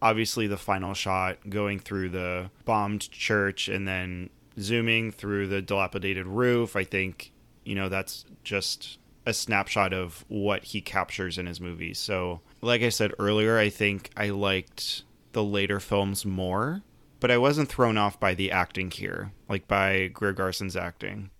Obviously 0.01 0.47
the 0.47 0.57
final 0.57 0.95
shot 0.95 1.51
going 1.51 1.79
through 1.79 2.09
the 2.09 2.51
bombed 2.65 3.11
church 3.11 3.69
and 3.69 3.87
then 3.87 4.31
zooming 4.59 5.13
through 5.13 5.49
the 5.49 5.63
dilapidated 5.63 6.27
roof 6.27 6.75
i 6.75 6.83
think 6.83 7.31
you 7.65 7.77
know 7.77 7.89
that's 7.89 8.25
just 8.43 8.99
a 9.25 9.33
snapshot 9.33 9.93
of 9.93 10.25
what 10.27 10.65
he 10.65 10.81
captures 10.81 11.39
in 11.39 11.47
his 11.47 11.61
movies. 11.61 11.99
So 11.99 12.41
like 12.63 12.81
i 12.81 12.89
said 12.89 13.13
earlier 13.19 13.59
i 13.59 13.69
think 13.69 14.11
i 14.17 14.31
liked 14.31 15.05
the 15.33 15.45
later 15.45 15.81
films 15.81 16.25
more 16.25 16.83
but 17.21 17.31
i 17.31 17.39
wasn't 17.39 17.69
thrown 17.69 17.97
off 17.99 18.19
by 18.19 18.35
the 18.35 18.51
acting 18.51 18.91
here 18.91 19.33
like 19.49 19.67
by 19.69 20.09
greer 20.09 20.33
garson's 20.33 20.77
acting 20.77 21.31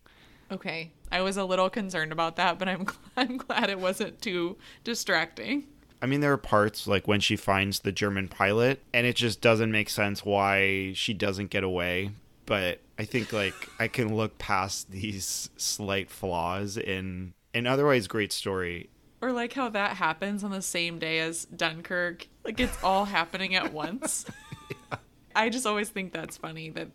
Okay. 0.51 0.93
I 1.11 1.21
was 1.21 1.37
a 1.37 1.45
little 1.45 1.71
concerned 1.71 2.13
about 2.13 2.37
that, 2.37 2.59
but 2.59 2.69
I'm 2.69 2.87
I'm 3.17 3.37
glad 3.37 3.71
it 3.71 3.81
wasn't 3.81 4.21
too 4.21 4.57
distracting. 4.85 5.65
I 6.01 6.07
mean, 6.07 6.21
there 6.21 6.33
are 6.33 6.39
parts 6.39 6.87
like 6.87 7.09
when 7.09 7.21
she 7.21 7.37
finds 7.37 7.81
the 7.81 7.93
German 7.93 8.29
pilot, 8.29 8.81
and 8.95 9.07
it 9.07 9.17
just 9.17 9.41
doesn't 9.41 9.73
make 9.73 9.91
sense 9.91 10.25
why 10.25 10.93
she 10.95 11.13
doesn't 11.13 11.51
get 11.51 11.65
away. 11.65 12.11
But 12.47 12.81
I 12.99 13.05
think 13.05 13.33
like 13.33 13.55
I 13.79 13.89
can 13.89 14.15
look 14.15 14.39
past 14.39 14.91
these 14.91 15.51
slight 15.57 16.11
flaws 16.11 16.77
in 16.77 17.35
an 17.53 17.67
otherwise 17.67 18.07
great 18.07 18.33
story. 18.33 18.91
Or 19.21 19.33
like 19.33 19.53
how 19.53 19.69
that 19.71 19.97
happens 19.97 20.45
on 20.45 20.53
the 20.53 20.63
same 20.63 20.99
day 21.01 21.19
as 21.19 21.45
Dunkirk. 21.47 22.29
Like 22.45 22.61
it's 22.61 22.83
all 22.85 23.05
happening 23.05 23.55
at 23.57 23.73
once. 23.73 24.25
I 25.39 25.51
just 25.51 25.67
always 25.67 25.89
think 25.89 26.13
that's 26.13 26.37
funny 26.37 26.71
that 26.71 26.89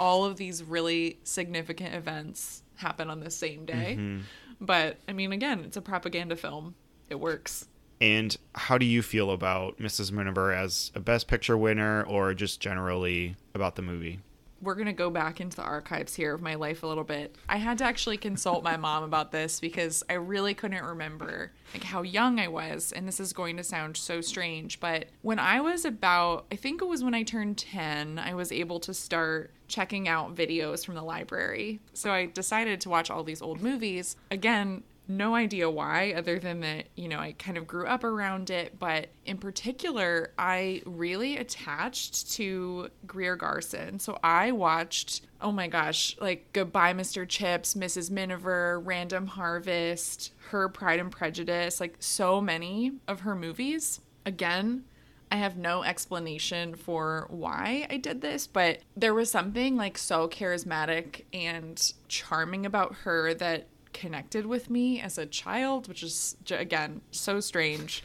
all 0.00 0.24
of 0.24 0.36
these 0.36 0.64
really 0.64 1.20
significant 1.22 1.94
events 1.94 2.64
happen 2.74 3.08
on 3.08 3.20
the 3.20 3.30
same 3.30 3.64
day. 3.64 3.96
Mm-hmm. 3.98 4.22
But 4.60 4.98
I 5.08 5.12
mean, 5.12 5.32
again, 5.32 5.60
it's 5.64 5.76
a 5.76 5.80
propaganda 5.80 6.34
film. 6.34 6.74
It 7.08 7.20
works. 7.20 7.66
And 8.00 8.36
how 8.54 8.78
do 8.78 8.84
you 8.84 9.00
feel 9.00 9.30
about 9.30 9.78
Mrs. 9.78 10.10
Miniver 10.10 10.52
as 10.52 10.90
a 10.94 11.00
Best 11.00 11.28
Picture 11.28 11.56
winner, 11.56 12.02
or 12.02 12.34
just 12.34 12.60
generally 12.60 13.36
about 13.54 13.76
the 13.76 13.82
movie? 13.82 14.20
We're 14.60 14.74
going 14.74 14.86
to 14.86 14.92
go 14.92 15.10
back 15.10 15.40
into 15.40 15.56
the 15.56 15.62
archives 15.62 16.14
here 16.14 16.34
of 16.34 16.42
my 16.42 16.54
life 16.54 16.82
a 16.82 16.86
little 16.86 17.04
bit. 17.04 17.36
I 17.48 17.58
had 17.58 17.78
to 17.78 17.84
actually 17.84 18.16
consult 18.16 18.64
my 18.64 18.76
mom 18.76 19.04
about 19.04 19.32
this 19.32 19.60
because 19.60 20.02
I 20.08 20.14
really 20.14 20.54
couldn't 20.54 20.84
remember 20.84 21.52
like 21.72 21.84
how 21.84 22.02
young 22.02 22.40
I 22.40 22.48
was 22.48 22.92
and 22.92 23.06
this 23.06 23.20
is 23.20 23.32
going 23.32 23.56
to 23.58 23.64
sound 23.64 23.96
so 23.96 24.20
strange, 24.20 24.80
but 24.80 25.06
when 25.22 25.38
I 25.38 25.60
was 25.60 25.84
about 25.84 26.46
I 26.50 26.56
think 26.56 26.82
it 26.82 26.86
was 26.86 27.04
when 27.04 27.14
I 27.14 27.22
turned 27.22 27.58
10, 27.58 28.18
I 28.18 28.34
was 28.34 28.50
able 28.52 28.80
to 28.80 28.94
start 28.94 29.52
checking 29.68 30.08
out 30.08 30.34
videos 30.34 30.84
from 30.84 30.94
the 30.94 31.02
library. 31.02 31.80
So 31.92 32.10
I 32.10 32.26
decided 32.26 32.80
to 32.80 32.88
watch 32.88 33.10
all 33.10 33.22
these 33.22 33.42
old 33.42 33.60
movies. 33.60 34.16
Again, 34.30 34.82
no 35.08 35.34
idea 35.34 35.70
why, 35.70 36.12
other 36.16 36.38
than 36.38 36.60
that, 36.60 36.86
you 36.94 37.08
know, 37.08 37.18
I 37.18 37.32
kind 37.32 37.56
of 37.56 37.66
grew 37.66 37.86
up 37.86 38.04
around 38.04 38.50
it. 38.50 38.78
But 38.78 39.08
in 39.24 39.38
particular, 39.38 40.32
I 40.38 40.82
really 40.84 41.38
attached 41.38 42.32
to 42.32 42.90
Greer 43.06 43.34
Garson. 43.36 43.98
So 43.98 44.18
I 44.22 44.52
watched, 44.52 45.22
oh 45.40 45.52
my 45.52 45.66
gosh, 45.66 46.16
like 46.20 46.52
Goodbye, 46.52 46.94
Mr. 46.94 47.26
Chips, 47.26 47.74
Mrs. 47.74 48.10
Miniver, 48.10 48.80
Random 48.80 49.26
Harvest, 49.26 50.32
Her 50.50 50.68
Pride 50.68 51.00
and 51.00 51.10
Prejudice, 51.10 51.80
like 51.80 51.96
so 51.98 52.40
many 52.40 52.92
of 53.08 53.20
her 53.20 53.34
movies. 53.34 54.00
Again, 54.26 54.84
I 55.30 55.36
have 55.36 55.56
no 55.56 55.82
explanation 55.82 56.74
for 56.74 57.26
why 57.28 57.86
I 57.90 57.98
did 57.98 58.20
this, 58.20 58.46
but 58.46 58.78
there 58.96 59.14
was 59.14 59.30
something 59.30 59.76
like 59.76 59.98
so 59.98 60.28
charismatic 60.28 61.24
and 61.32 61.92
charming 62.08 62.64
about 62.64 62.94
her 63.04 63.34
that 63.34 63.66
connected 63.92 64.46
with 64.46 64.70
me 64.70 65.00
as 65.00 65.18
a 65.18 65.26
child, 65.26 65.88
which 65.88 66.02
is 66.02 66.36
again 66.50 67.00
so 67.10 67.40
strange. 67.40 68.02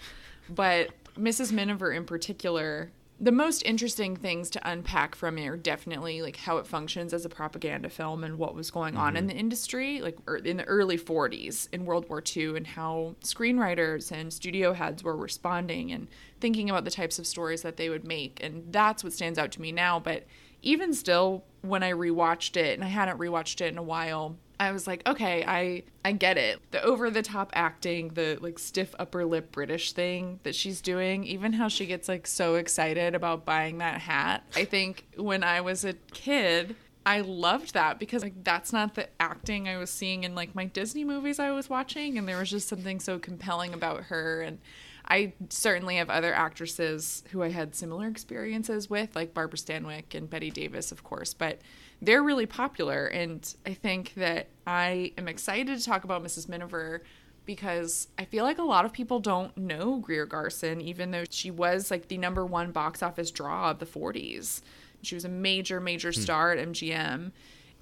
But 0.50 0.90
Mrs. 1.18 1.52
Miniver 1.52 1.92
in 1.92 2.06
particular, 2.06 2.92
the 3.20 3.32
most 3.32 3.62
interesting 3.64 4.16
things 4.16 4.50
to 4.50 4.70
unpack 4.70 5.16
from 5.16 5.38
it 5.38 5.48
are 5.48 5.56
definitely 5.56 6.22
like 6.22 6.36
how 6.36 6.58
it 6.58 6.68
functions 6.68 7.14
as 7.14 7.24
a 7.24 7.30
propaganda 7.30 7.90
film 7.90 8.24
and 8.24 8.38
what 8.38 8.56
was 8.56 8.72
going 8.72 8.98
on 8.98 9.16
in 9.16 9.28
the 9.28 9.34
industry, 9.34 10.02
like 10.02 10.18
er- 10.28 10.38
in 10.38 10.58
the 10.58 10.66
early 10.66 10.98
40s 10.98 11.70
in 11.72 11.86
World 11.86 12.10
War 12.10 12.22
II, 12.36 12.58
and 12.58 12.68
how 12.68 13.16
screenwriters 13.24 14.12
and 14.12 14.34
studio 14.34 14.74
heads 14.74 15.04
were 15.04 15.16
responding 15.16 15.92
and 15.92 16.08
thinking 16.42 16.70
about 16.70 16.84
the 16.84 16.92
types 16.92 17.20
of 17.20 17.28
stories 17.28 17.62
that 17.62 17.78
they 17.78 17.90
would 17.90 18.06
make. 18.06 18.44
And 18.44 18.74
that's 18.74 19.04
what 19.04 19.14
stands 19.14 19.40
out 19.40 19.52
to 19.54 19.62
me 19.62 19.72
now. 19.72 20.00
But 20.00 20.26
even 20.62 20.94
still, 20.94 21.44
when 21.62 21.84
I 21.84 21.92
rewatched 21.92 22.58
it, 22.58 22.74
and 22.74 22.84
I 22.84 22.88
hadn't 22.88 23.20
rewatched 23.20 23.62
it 23.62 23.68
in 23.68 23.78
a 23.78 23.84
while, 23.84 24.36
I 24.64 24.72
was 24.72 24.88
like, 24.88 25.08
okay, 25.08 25.44
I 25.46 25.84
I 26.06 26.14
get 26.14 26.38
it. 26.38 26.60
The 26.72 26.82
over 26.84 27.10
the 27.10 27.22
top 27.22 27.52
acting, 27.54 28.10
the 28.10 28.38
like 28.42 28.60
stiff 28.60 28.96
upper 28.98 29.26
lip 29.26 29.52
British 29.52 29.94
thing 29.94 30.40
that 30.44 30.56
she's 30.56 30.82
doing, 30.82 31.24
even 31.26 31.54
how 31.54 31.68
she 31.68 31.86
gets 31.86 32.08
like 32.08 32.28
so 32.28 32.56
excited 32.56 33.16
about 33.16 33.46
buying 33.46 33.78
that 33.80 34.02
hat. 34.02 34.44
I 34.56 34.66
think 34.66 35.06
when 35.16 35.44
I 35.44 35.62
was 35.62 35.86
a 35.86 35.94
kid, 36.12 36.76
I 37.06 37.22
loved 37.22 37.74
that 37.74 38.00
because 38.00 38.24
like 38.24 38.44
that's 38.44 38.72
not 38.72 38.96
the 38.96 39.10
acting 39.20 39.68
I 39.68 39.78
was 39.78 39.90
seeing 39.90 40.24
in 40.24 40.36
like 40.36 40.56
my 40.56 40.66
Disney 40.66 41.04
movies 41.04 41.40
I 41.40 41.52
was 41.52 41.70
watching 41.70 42.18
and 42.18 42.28
there 42.28 42.38
was 42.38 42.50
just 42.50 42.68
something 42.68 43.00
so 43.00 43.20
compelling 43.20 43.74
about 43.74 44.04
her 44.04 44.42
and 44.42 44.60
I 45.06 45.34
certainly 45.50 45.98
have 45.98 46.10
other 46.10 46.34
actresses 46.34 47.24
who 47.32 47.44
I 47.44 47.50
had 47.50 47.76
similar 47.76 48.08
experiences 48.08 48.90
with 48.90 49.16
like 49.18 49.34
Barbara 49.34 49.58
Stanwyck 49.58 50.16
and 50.16 50.30
Bette 50.30 50.52
Davis 50.52 50.94
of 50.94 51.04
course 51.04 51.34
but 51.34 51.60
they're 52.04 52.24
really 52.24 52.46
popular 52.46 53.08
and 53.08 53.56
I 53.66 53.74
think 53.74 54.14
that 54.16 54.48
I 54.68 55.14
am 55.18 55.28
excited 55.28 55.78
to 55.78 55.84
talk 55.84 56.04
about 56.04 56.24
Mrs. 56.24 56.48
Miniver 56.50 57.02
because 57.46 58.08
I 58.18 58.26
feel 58.26 58.44
like 58.46 58.58
a 58.58 58.64
lot 58.64 58.86
of 58.86 58.94
people 58.94 59.20
don't 59.20 59.56
know 59.58 59.98
Greer 59.98 60.26
Garson 60.26 60.82
even 60.82 61.12
though 61.12 61.24
she 61.30 61.50
was 61.52 61.90
like 61.92 62.08
the 62.08 62.18
number 62.18 62.46
1 62.46 62.72
box 62.72 63.02
office 63.02 63.32
draw 63.32 63.72
of 63.72 63.80
the 63.80 63.86
40s 63.86 64.62
she 65.02 65.16
was 65.16 65.26
a 65.26 65.30
major, 65.30 65.80
major 65.80 66.12
Hmm. 66.12 66.22
star 66.22 66.52
at 66.54 66.60
MGM. 66.60 67.32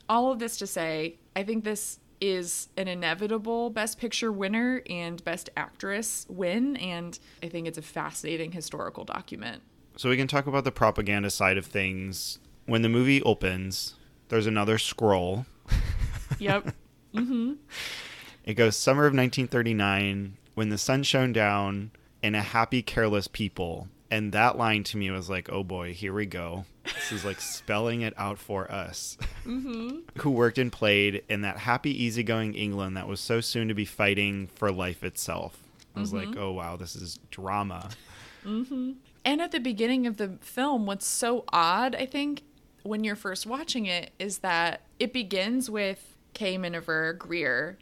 All 0.10 0.32
of 0.32 0.40
this 0.40 0.58
to 0.58 0.68
say, 0.68 1.18
I 1.36 1.44
think 1.44 1.64
this 1.64 2.00
is 2.20 2.70
an 2.78 2.88
inevitable 2.88 3.70
Best 3.70 4.00
Picture 4.00 4.32
winner 4.32 4.82
and 4.90 5.24
Best 5.24 5.50
Actress 5.56 6.26
win, 6.30 6.76
and 6.78 7.18
I 7.42 7.48
think 7.48 7.68
it's 7.68 7.78
a 7.78 7.82
fascinating 7.84 8.52
historical 8.52 9.06
document. 9.06 9.62
So 9.98 10.10
we 10.10 10.18
can 10.18 10.28
talk 10.28 10.48
about 10.48 10.64
the 10.64 10.72
propaganda 10.72 11.30
side 11.30 11.58
of 11.58 11.66
things. 11.66 12.40
When 12.66 12.82
the 12.82 12.90
movie 12.90 13.22
opens, 13.24 13.96
there's 14.32 14.48
another 14.48 14.80
scroll. 14.80 15.46
Yep. 16.40 16.74
Mm-hmm. 17.14 17.54
It 18.46 18.54
goes 18.56 18.76
summer 18.76 19.04
of 19.04 19.14
1939 19.14 20.38
when 20.56 20.70
the 20.70 20.78
sun 20.78 21.04
shone 21.04 21.34
down 21.34 21.92
and 22.24 22.36
a 22.36 22.42
happy, 22.42 22.82
careless 22.82 23.28
people. 23.28 23.90
And 24.10 24.32
that 24.32 24.58
line 24.58 24.84
to 24.86 24.98
me 24.98 25.12
was 25.12 25.30
like, 25.30 25.52
oh 25.52 25.64
boy, 25.64 25.94
here 25.94 26.14
we 26.14 26.26
go. 26.26 26.66
This 26.86 27.12
is 27.12 27.26
like 27.26 27.40
spelling 27.40 28.02
it 28.02 28.14
out 28.18 28.40
for 28.40 28.72
us. 28.72 29.18
Mm-hmm. 29.46 30.22
Who 30.22 30.32
worked 30.32 30.58
and 30.58 30.72
played 30.72 31.24
in 31.30 31.42
that 31.42 31.58
happy, 31.58 31.92
easygoing 32.04 32.56
England 32.56 32.98
that 32.98 33.08
was 33.08 33.20
so 33.20 33.40
soon 33.40 33.68
to 33.68 33.74
be 33.76 33.86
fighting 33.86 34.48
for 34.56 34.72
life 34.72 35.04
itself. 35.04 35.62
I 35.96 36.00
was 36.00 36.14
like, 36.14 36.30
mm-hmm. 36.30 36.40
oh 36.40 36.54
wow, 36.54 36.76
this 36.78 36.96
is 36.96 37.20
drama. 37.30 37.90
Mm-hmm. 38.46 38.94
And 39.24 39.42
at 39.42 39.52
the 39.52 39.60
beginning 39.60 40.08
of 40.08 40.18
the 40.18 40.38
film, 40.42 40.86
what's 40.86 41.06
so 41.06 41.44
odd, 41.50 41.94
I 41.94 42.06
think, 42.06 42.42
when 42.84 43.04
you're 43.04 43.16
first 43.16 43.46
watching 43.46 43.86
it, 43.86 44.12
is 44.20 44.40
that 44.40 44.82
it 45.00 45.14
begins 45.14 45.70
with 45.70 46.16
Kay 46.34 46.58
Miniver 46.58 47.14
Greer 47.14 47.78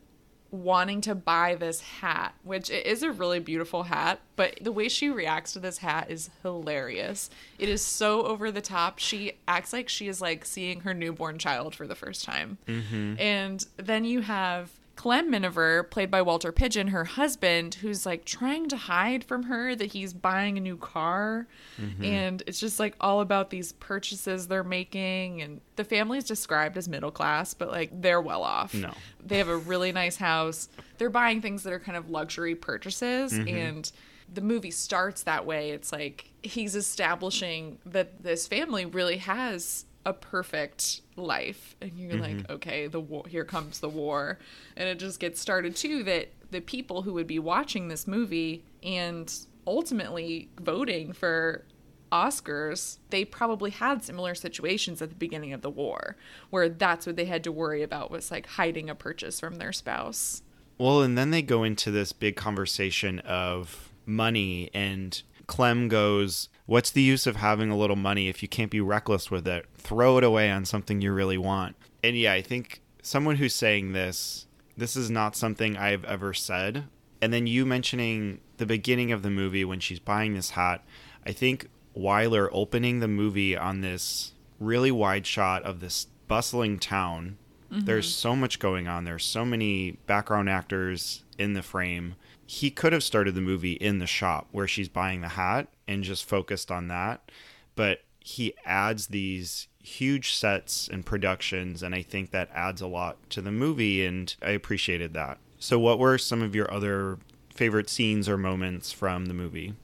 wanting 0.52 1.00
to 1.02 1.14
buy 1.14 1.56
this 1.56 1.82
hat, 1.82 2.34
which 2.44 2.70
it 2.70 2.86
is 2.86 3.04
a 3.04 3.12
really 3.12 3.40
beautiful 3.40 3.84
hat, 3.84 4.20
but 4.36 4.58
the 4.62 4.72
way 4.72 4.90
she 4.90 5.10
reacts 5.10 5.54
to 5.54 5.60
this 5.60 5.78
hat 5.78 6.10
is 6.10 6.30
hilarious. 6.42 7.30
It 7.60 7.70
is 7.70 7.84
so 7.84 8.24
over 8.24 8.52
the 8.52 8.62
top. 8.62 9.00
She 9.00 9.34
acts 9.48 9.74
like 9.74 9.90
she 9.90 10.08
is 10.08 10.22
like 10.22 10.46
seeing 10.46 10.82
her 10.82 10.94
newborn 10.94 11.38
child 11.38 11.76
for 11.76 11.86
the 11.86 11.96
first 11.96 12.24
time. 12.24 12.58
Mm-hmm. 12.68 13.20
And 13.20 13.66
then 13.78 14.06
you 14.06 14.22
have 14.22 14.72
Clem 15.00 15.32
Miniver, 15.32 15.84
played 15.84 16.12
by 16.12 16.22
Walter 16.22 16.52
Pidgeon, 16.52 16.88
her 16.90 17.06
husband, 17.06 17.76
who's 17.76 18.06
like 18.06 18.26
trying 18.26 18.68
to 18.68 18.76
hide 18.76 19.24
from 19.24 19.44
her 19.44 19.74
that 19.74 19.94
he's 19.94 20.12
buying 20.12 20.58
a 20.58 20.60
new 20.60 20.76
car. 20.76 21.48
Mm-hmm. 21.82 22.04
And 22.04 22.44
it's 22.46 22.60
just 22.60 22.82
like 22.82 22.98
all 23.00 23.22
about 23.22 23.50
these 23.50 23.72
purchases 23.72 24.50
they're 24.50 24.62
making. 24.62 25.42
And 25.42 25.62
the 25.78 25.86
family's 25.86 26.26
described 26.26 26.78
as 26.78 26.90
middle 26.90 27.12
class, 27.12 27.54
but 27.54 27.72
like 27.72 27.92
they're 28.02 28.20
well 28.20 28.44
off. 28.44 28.74
No. 28.74 28.92
They 29.26 29.38
have 29.38 29.48
a 29.48 29.56
really 29.56 29.94
nice 29.94 30.18
house. 30.18 30.68
They're 30.98 31.10
buying 31.10 31.42
things 31.42 31.64
that 31.64 31.72
are 31.72 31.80
kind 31.80 31.98
of 31.98 32.10
luxury 32.10 32.56
purchases. 32.56 33.32
Mm-hmm. 33.32 33.48
And 33.48 33.92
the 34.34 34.42
movie 34.42 34.72
starts 34.72 35.24
that 35.24 35.46
way. 35.46 35.72
It's 35.72 35.94
like 35.94 36.30
he's 36.44 36.76
establishing 36.76 37.78
that 37.86 38.22
this 38.22 38.48
family 38.48 38.86
really 38.86 39.20
has 39.20 39.86
a 40.06 40.12
perfect 40.12 41.00
life 41.20 41.76
and 41.82 41.92
you're 41.98 42.18
like 42.18 42.38
mm-hmm. 42.38 42.52
okay 42.52 42.88
the 42.88 43.00
war 43.00 43.24
here 43.28 43.44
comes 43.44 43.80
the 43.80 43.90
war 43.90 44.40
and 44.76 44.88
it 44.88 45.00
just 45.00 45.20
gets 45.20 45.40
started 45.40 45.76
too 45.76 46.04
that 46.04 46.30
the 46.52 46.62
people 46.62 47.04
who 47.04 47.14
would 47.14 47.28
be 47.28 47.40
watching 47.40 47.88
this 47.88 48.08
movie 48.08 48.64
and 48.84 49.46
ultimately 49.68 50.50
voting 50.60 51.14
for 51.14 51.64
Oscars, 52.12 52.98
they 53.10 53.24
probably 53.24 53.70
had 53.70 54.04
similar 54.04 54.34
situations 54.34 55.02
at 55.02 55.10
the 55.10 55.16
beginning 55.16 55.54
of 55.54 55.62
the 55.62 55.70
war 55.70 56.16
where 56.50 56.68
that's 56.68 57.06
what 57.06 57.16
they 57.16 57.26
had 57.26 57.44
to 57.44 57.52
worry 57.52 57.84
about 57.84 58.10
was 58.10 58.32
like 58.32 58.48
hiding 58.48 58.90
a 58.90 58.96
purchase 58.96 59.40
from 59.40 59.56
their 59.56 59.72
spouse. 59.72 60.42
Well, 60.78 61.02
and 61.02 61.18
then 61.18 61.32
they 61.32 61.42
go 61.42 61.64
into 61.64 61.92
this 61.92 62.14
big 62.14 62.36
conversation 62.36 63.20
of 63.20 63.92
money, 64.06 64.70
and 64.74 65.22
Clem 65.46 65.90
goes, 65.90 66.48
What's 66.70 66.92
the 66.92 67.02
use 67.02 67.26
of 67.26 67.38
having 67.38 67.72
a 67.72 67.76
little 67.76 67.96
money 67.96 68.28
if 68.28 68.44
you 68.44 68.48
can't 68.48 68.70
be 68.70 68.80
reckless 68.80 69.32
with 69.32 69.48
it? 69.48 69.66
Throw 69.76 70.20
it 70.20 70.24
away 70.24 70.52
on 70.52 70.66
something 70.66 71.02
you 71.02 71.12
really 71.12 71.36
want. 71.36 71.76
And 72.04 72.16
yeah, 72.16 72.34
I 72.34 72.44
think 72.44 72.84
someone 73.02 73.38
who's 73.38 73.56
saying 73.56 73.94
this, 73.94 74.46
this 74.78 74.96
is 74.96 75.10
not 75.10 75.36
something 75.36 75.76
I've 75.76 76.06
ever 76.06 76.32
said. 76.32 76.86
And 77.24 77.34
then 77.34 77.48
you 77.48 77.66
mentioning 77.66 78.40
the 78.58 78.68
beginning 78.68 79.12
of 79.12 79.24
the 79.24 79.32
movie 79.32 79.66
when 79.66 79.80
she's 79.80 79.98
buying 79.98 80.36
this 80.36 80.52
hat, 80.52 80.86
I 81.26 81.32
think 81.32 81.70
Wyler 81.98 82.50
opening 82.52 83.00
the 83.00 83.08
movie 83.08 83.58
on 83.58 83.82
this 83.82 84.34
really 84.60 84.92
wide 84.92 85.26
shot 85.26 85.64
of 85.64 85.80
this 85.80 86.06
bustling 86.28 86.78
town 86.78 87.40
there's 87.72 88.08
mm-hmm. 88.08 88.30
so 88.30 88.36
much 88.36 88.60
going 88.60 88.88
on. 88.88 89.06
There's 89.06 89.26
so 89.26 89.46
many 89.46 89.92
background 90.08 90.50
actors 90.50 91.24
in 91.38 91.54
the 91.54 91.62
frame. 91.62 92.16
He 92.52 92.72
could 92.72 92.94
have 92.94 93.04
started 93.04 93.36
the 93.36 93.42
movie 93.42 93.74
in 93.74 94.00
the 94.00 94.08
shop 94.08 94.48
where 94.52 94.68
she's 94.68 94.90
buying 94.90 95.22
the 95.22 95.28
hat 95.28 95.68
and 95.88 96.04
just 96.04 96.26
focused 96.26 96.72
on 96.72 96.88
that. 96.88 97.32
But 97.76 98.02
he 98.22 98.56
adds 98.66 99.08
these 99.08 99.68
huge 99.84 100.34
sets 100.34 100.88
and 100.88 101.06
productions, 101.06 101.84
and 101.84 101.94
I 101.94 102.02
think 102.02 102.32
that 102.32 102.50
adds 102.52 102.82
a 102.82 102.88
lot 102.88 103.18
to 103.30 103.42
the 103.44 103.52
movie, 103.52 104.04
and 104.04 104.36
I 104.42 104.50
appreciated 104.50 105.14
that. 105.14 105.38
So, 105.60 105.78
what 105.78 106.00
were 106.00 106.18
some 106.18 106.42
of 106.42 106.56
your 106.56 106.74
other 106.74 107.20
favorite 107.54 107.88
scenes 107.88 108.28
or 108.28 108.36
moments 108.36 108.92
from 108.92 109.28
the 109.28 109.36
movie? 109.36 109.76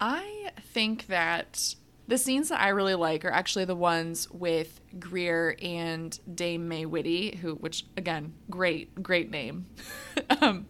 I 0.00 0.52
think 0.60 1.08
that 1.08 1.74
the 2.06 2.18
scenes 2.18 2.50
that 2.50 2.60
I 2.60 2.68
really 2.68 2.94
like 2.94 3.24
are 3.24 3.32
actually 3.32 3.64
the 3.64 3.74
ones 3.74 4.30
with 4.30 4.80
Greer 5.00 5.56
and 5.60 6.16
Dame 6.32 6.68
May 6.68 6.86
Whitty, 6.86 7.34
who, 7.42 7.56
which 7.56 7.84
again, 7.96 8.32
great, 8.48 9.02
great 9.02 9.28
name. 9.28 9.66
um, 10.40 10.66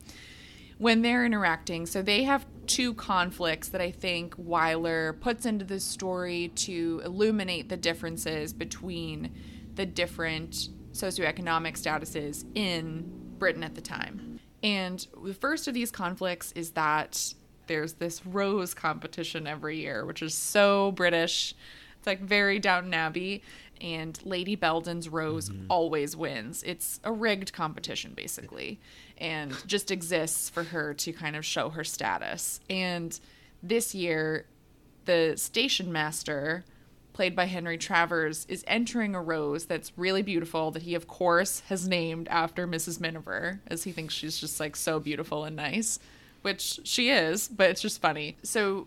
when 0.78 1.02
they're 1.02 1.24
interacting, 1.24 1.86
so 1.86 2.02
they 2.02 2.24
have 2.24 2.46
two 2.66 2.94
conflicts 2.94 3.68
that 3.68 3.80
I 3.80 3.90
think 3.90 4.36
Wyler 4.36 5.18
puts 5.20 5.46
into 5.46 5.64
the 5.64 5.80
story 5.80 6.48
to 6.56 7.00
illuminate 7.04 7.68
the 7.68 7.76
differences 7.76 8.52
between 8.52 9.32
the 9.74 9.86
different 9.86 10.68
socioeconomic 10.92 11.80
statuses 11.80 12.44
in 12.54 13.10
Britain 13.38 13.62
at 13.62 13.74
the 13.74 13.80
time. 13.80 14.40
And 14.62 15.06
the 15.22 15.34
first 15.34 15.68
of 15.68 15.74
these 15.74 15.90
conflicts 15.90 16.52
is 16.52 16.72
that 16.72 17.34
there's 17.66 17.94
this 17.94 18.24
rose 18.26 18.74
competition 18.74 19.46
every 19.46 19.78
year, 19.78 20.04
which 20.04 20.22
is 20.22 20.34
so 20.34 20.92
British. 20.92 21.54
It's 21.98 22.06
like 22.06 22.20
very 22.20 22.58
Downton 22.58 22.94
Abbey. 22.94 23.42
And 23.80 24.18
Lady 24.24 24.56
Beldon's 24.56 25.08
rose 25.08 25.50
mm-hmm. 25.50 25.66
always 25.68 26.16
wins. 26.16 26.62
It's 26.62 26.98
a 27.04 27.12
rigged 27.12 27.52
competition, 27.52 28.14
basically, 28.16 28.80
and 29.18 29.54
just 29.66 29.90
exists 29.90 30.48
for 30.48 30.64
her 30.64 30.94
to 30.94 31.12
kind 31.12 31.36
of 31.36 31.44
show 31.44 31.70
her 31.70 31.84
status. 31.84 32.60
And 32.68 33.18
this 33.62 33.94
year, 33.94 34.46
the 35.04 35.34
station 35.36 35.92
master, 35.92 36.64
played 37.12 37.34
by 37.34 37.46
Henry 37.46 37.78
Travers, 37.78 38.46
is 38.48 38.64
entering 38.66 39.14
a 39.14 39.22
rose 39.22 39.66
that's 39.66 39.92
really 39.96 40.22
beautiful 40.22 40.70
that 40.72 40.82
he, 40.82 40.94
of 40.94 41.08
course, 41.08 41.60
has 41.68 41.88
named 41.88 42.28
after 42.28 42.66
Mrs. 42.66 43.00
Miniver, 43.00 43.60
as 43.66 43.84
he 43.84 43.92
thinks 43.92 44.14
she's 44.14 44.38
just 44.38 44.60
like 44.60 44.76
so 44.76 45.00
beautiful 45.00 45.44
and 45.44 45.56
nice 45.56 45.98
which 46.46 46.78
she 46.84 47.10
is, 47.10 47.48
but 47.48 47.70
it's 47.70 47.82
just 47.82 48.00
funny. 48.00 48.36
So 48.44 48.86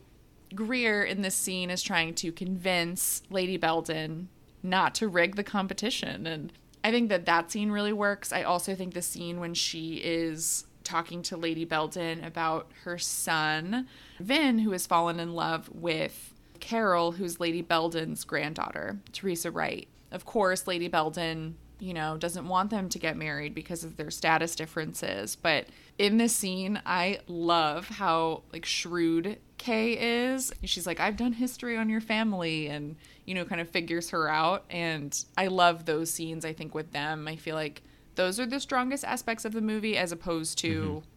Greer 0.55 1.03
in 1.03 1.21
this 1.23 1.35
scene 1.35 1.69
is 1.69 1.83
trying 1.83 2.13
to 2.15 2.31
convince 2.31 3.21
Lady 3.29 3.57
Beldon 3.57 4.29
not 4.63 4.95
to 4.95 5.09
rig 5.09 5.35
the 5.35 5.43
competition 5.43 6.25
and 6.25 6.53
I 6.83 6.91
think 6.91 7.09
that 7.09 7.25
that 7.25 7.51
scene 7.51 7.71
really 7.71 7.93
works. 7.93 8.31
I 8.31 8.43
also 8.43 8.75
think 8.75 8.93
the 8.93 9.01
scene 9.01 9.39
when 9.39 9.53
she 9.53 9.95
is 9.95 10.65
talking 10.83 11.21
to 11.23 11.37
Lady 11.37 11.65
Beldon 11.65 12.23
about 12.23 12.71
her 12.83 12.97
son, 12.97 13.87
Vin, 14.19 14.59
who 14.59 14.71
has 14.71 14.87
fallen 14.87 15.19
in 15.19 15.33
love 15.33 15.69
with 15.73 16.33
Carol, 16.59 17.13
who's 17.13 17.39
Lady 17.39 17.61
Beldon's 17.61 18.23
granddaughter, 18.23 18.99
Teresa 19.11 19.51
Wright. 19.51 19.87
Of 20.11 20.25
course, 20.25 20.67
Lady 20.67 20.87
Beldon, 20.87 21.57
you 21.79 21.93
know, 21.93 22.17
doesn't 22.17 22.47
want 22.47 22.69
them 22.69 22.89
to 22.89 22.99
get 22.99 23.17
married 23.17 23.53
because 23.53 23.83
of 23.83 23.97
their 23.97 24.09
status 24.09 24.55
differences. 24.55 25.35
But 25.35 25.67
in 25.97 26.17
this 26.17 26.35
scene, 26.35 26.81
I 26.85 27.19
love 27.27 27.87
how 27.89 28.43
like 28.51 28.65
shrewd 28.65 29.37
Kay 29.59 29.93
is. 30.31 30.51
She's 30.63 30.87
like, 30.87 30.99
I've 30.99 31.17
done 31.17 31.33
history 31.33 31.77
on 31.77 31.89
your 31.89 32.01
family 32.01 32.67
and, 32.67 32.95
you 33.25 33.35
know, 33.35 33.45
kind 33.45 33.61
of 33.61 33.69
figures 33.69 34.09
her 34.09 34.27
out. 34.27 34.65
And 34.71 35.23
I 35.37 35.47
love 35.47 35.85
those 35.85 36.09
scenes, 36.09 36.43
I 36.43 36.53
think, 36.53 36.73
with 36.73 36.91
them. 36.91 37.27
I 37.27 37.35
feel 37.35 37.55
like 37.55 37.83
those 38.15 38.39
are 38.39 38.47
the 38.47 38.59
strongest 38.59 39.03
aspects 39.03 39.45
of 39.45 39.53
the 39.53 39.61
movie 39.61 39.95
as 39.95 40.11
opposed 40.11 40.57
to 40.59 40.81
mm-hmm. 40.81 41.07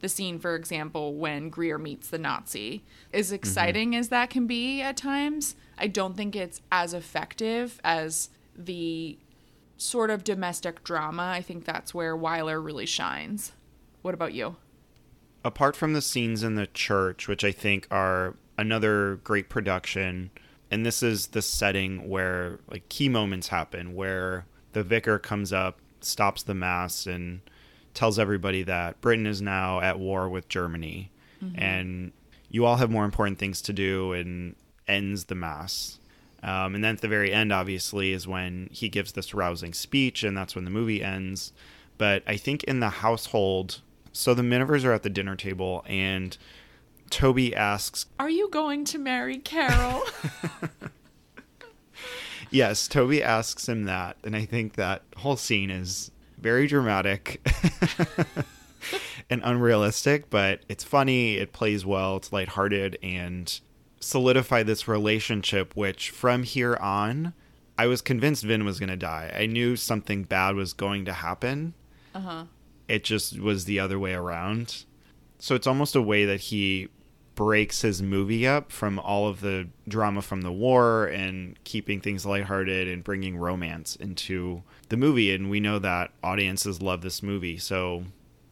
the 0.00 0.08
scene, 0.10 0.38
for 0.38 0.54
example, 0.54 1.14
when 1.14 1.48
Greer 1.48 1.78
meets 1.78 2.08
the 2.08 2.18
Nazi. 2.18 2.84
As 3.14 3.28
mm-hmm. 3.28 3.36
exciting 3.36 3.96
as 3.96 4.10
that 4.10 4.28
can 4.28 4.46
be 4.46 4.82
at 4.82 4.98
times, 4.98 5.56
I 5.78 5.86
don't 5.86 6.16
think 6.16 6.36
it's 6.36 6.60
as 6.70 6.92
effective 6.92 7.80
as 7.82 8.28
the 8.54 9.16
sort 9.76 10.10
of 10.10 10.24
domestic 10.24 10.84
drama, 10.84 11.32
I 11.34 11.42
think 11.42 11.64
that's 11.64 11.92
where 11.94 12.16
Wyler 12.16 12.64
really 12.64 12.86
shines. 12.86 13.52
What 14.02 14.14
about 14.14 14.32
you? 14.32 14.56
Apart 15.44 15.76
from 15.76 15.92
the 15.92 16.02
scenes 16.02 16.42
in 16.42 16.54
the 16.54 16.68
church, 16.68 17.26
which 17.28 17.44
I 17.44 17.52
think 17.52 17.86
are 17.90 18.36
another 18.56 19.16
great 19.24 19.48
production, 19.48 20.30
and 20.70 20.86
this 20.86 21.02
is 21.02 21.28
the 21.28 21.42
setting 21.42 22.08
where 22.08 22.60
like 22.70 22.88
key 22.88 23.08
moments 23.08 23.48
happen 23.48 23.94
where 23.94 24.46
the 24.72 24.82
vicar 24.82 25.18
comes 25.18 25.52
up, 25.52 25.78
stops 26.00 26.42
the 26.42 26.54
mass 26.54 27.06
and 27.06 27.40
tells 27.94 28.18
everybody 28.18 28.62
that 28.62 29.00
Britain 29.00 29.26
is 29.26 29.42
now 29.42 29.80
at 29.80 29.98
war 29.98 30.28
with 30.28 30.48
Germany 30.48 31.10
and 31.54 32.12
you 32.48 32.64
all 32.64 32.76
have 32.76 32.90
more 32.90 33.04
important 33.04 33.38
things 33.38 33.60
to 33.62 33.72
do 33.72 34.12
and 34.12 34.54
ends 34.86 35.24
the 35.24 35.34
mass. 35.34 35.98
Um, 36.42 36.74
and 36.74 36.82
then 36.82 36.94
at 36.96 37.00
the 37.00 37.08
very 37.08 37.32
end, 37.32 37.52
obviously, 37.52 38.12
is 38.12 38.26
when 38.26 38.68
he 38.72 38.88
gives 38.88 39.12
this 39.12 39.32
rousing 39.32 39.74
speech, 39.74 40.24
and 40.24 40.36
that's 40.36 40.54
when 40.54 40.64
the 40.64 40.70
movie 40.70 41.02
ends. 41.02 41.52
But 41.98 42.22
I 42.26 42.36
think 42.36 42.64
in 42.64 42.80
the 42.80 42.88
household, 42.88 43.80
so 44.12 44.34
the 44.34 44.42
Minivers 44.42 44.84
are 44.84 44.92
at 44.92 45.02
the 45.02 45.10
dinner 45.10 45.36
table, 45.36 45.84
and 45.86 46.36
Toby 47.10 47.54
asks, 47.54 48.06
Are 48.18 48.30
you 48.30 48.48
going 48.50 48.84
to 48.86 48.98
marry 48.98 49.38
Carol? 49.38 50.02
Yes, 52.52 52.86
Toby 52.86 53.22
asks 53.22 53.66
him 53.66 53.84
that, 53.84 54.18
and 54.22 54.36
I 54.36 54.44
think 54.44 54.74
that 54.74 55.02
whole 55.16 55.36
scene 55.36 55.70
is 55.70 56.10
very 56.36 56.66
dramatic 56.66 57.40
and 59.30 59.40
unrealistic, 59.42 60.28
but 60.28 60.60
it's 60.68 60.84
funny, 60.84 61.38
it 61.38 61.54
plays 61.54 61.86
well, 61.86 62.18
it's 62.18 62.30
lighthearted, 62.30 62.98
and 63.02 63.58
solidify 64.00 64.64
this 64.64 64.86
relationship, 64.86 65.74
which 65.74 66.10
from 66.10 66.42
here 66.42 66.76
on, 66.76 67.32
I 67.78 67.86
was 67.86 68.02
convinced 68.02 68.44
Vin 68.44 68.66
was 68.66 68.78
going 68.78 68.90
to 68.90 68.96
die. 68.96 69.32
I 69.34 69.46
knew 69.46 69.74
something 69.74 70.24
bad 70.24 70.54
was 70.54 70.74
going 70.74 71.06
to 71.06 71.12
happen. 71.14 71.72
uh 72.14 72.20
huh. 72.20 72.44
It 72.88 73.04
just 73.04 73.38
was 73.40 73.64
the 73.64 73.80
other 73.80 73.98
way 73.98 74.14
around. 74.14 74.84
So 75.38 75.54
it's 75.54 75.66
almost 75.66 75.96
a 75.96 76.02
way 76.02 76.24
that 76.24 76.40
he 76.40 76.88
breaks 77.34 77.80
his 77.80 78.02
movie 78.02 78.46
up 78.46 78.70
from 78.70 78.98
all 78.98 79.26
of 79.26 79.40
the 79.40 79.68
drama 79.88 80.20
from 80.22 80.42
the 80.42 80.52
war 80.52 81.06
and 81.06 81.62
keeping 81.64 82.00
things 82.00 82.26
lighthearted 82.26 82.88
and 82.88 83.02
bringing 83.02 83.36
romance 83.36 83.96
into 83.96 84.62
the 84.88 84.96
movie. 84.96 85.34
And 85.34 85.50
we 85.50 85.58
know 85.58 85.78
that 85.78 86.10
audiences 86.22 86.82
love 86.82 87.00
this 87.00 87.22
movie. 87.22 87.56
So 87.56 88.04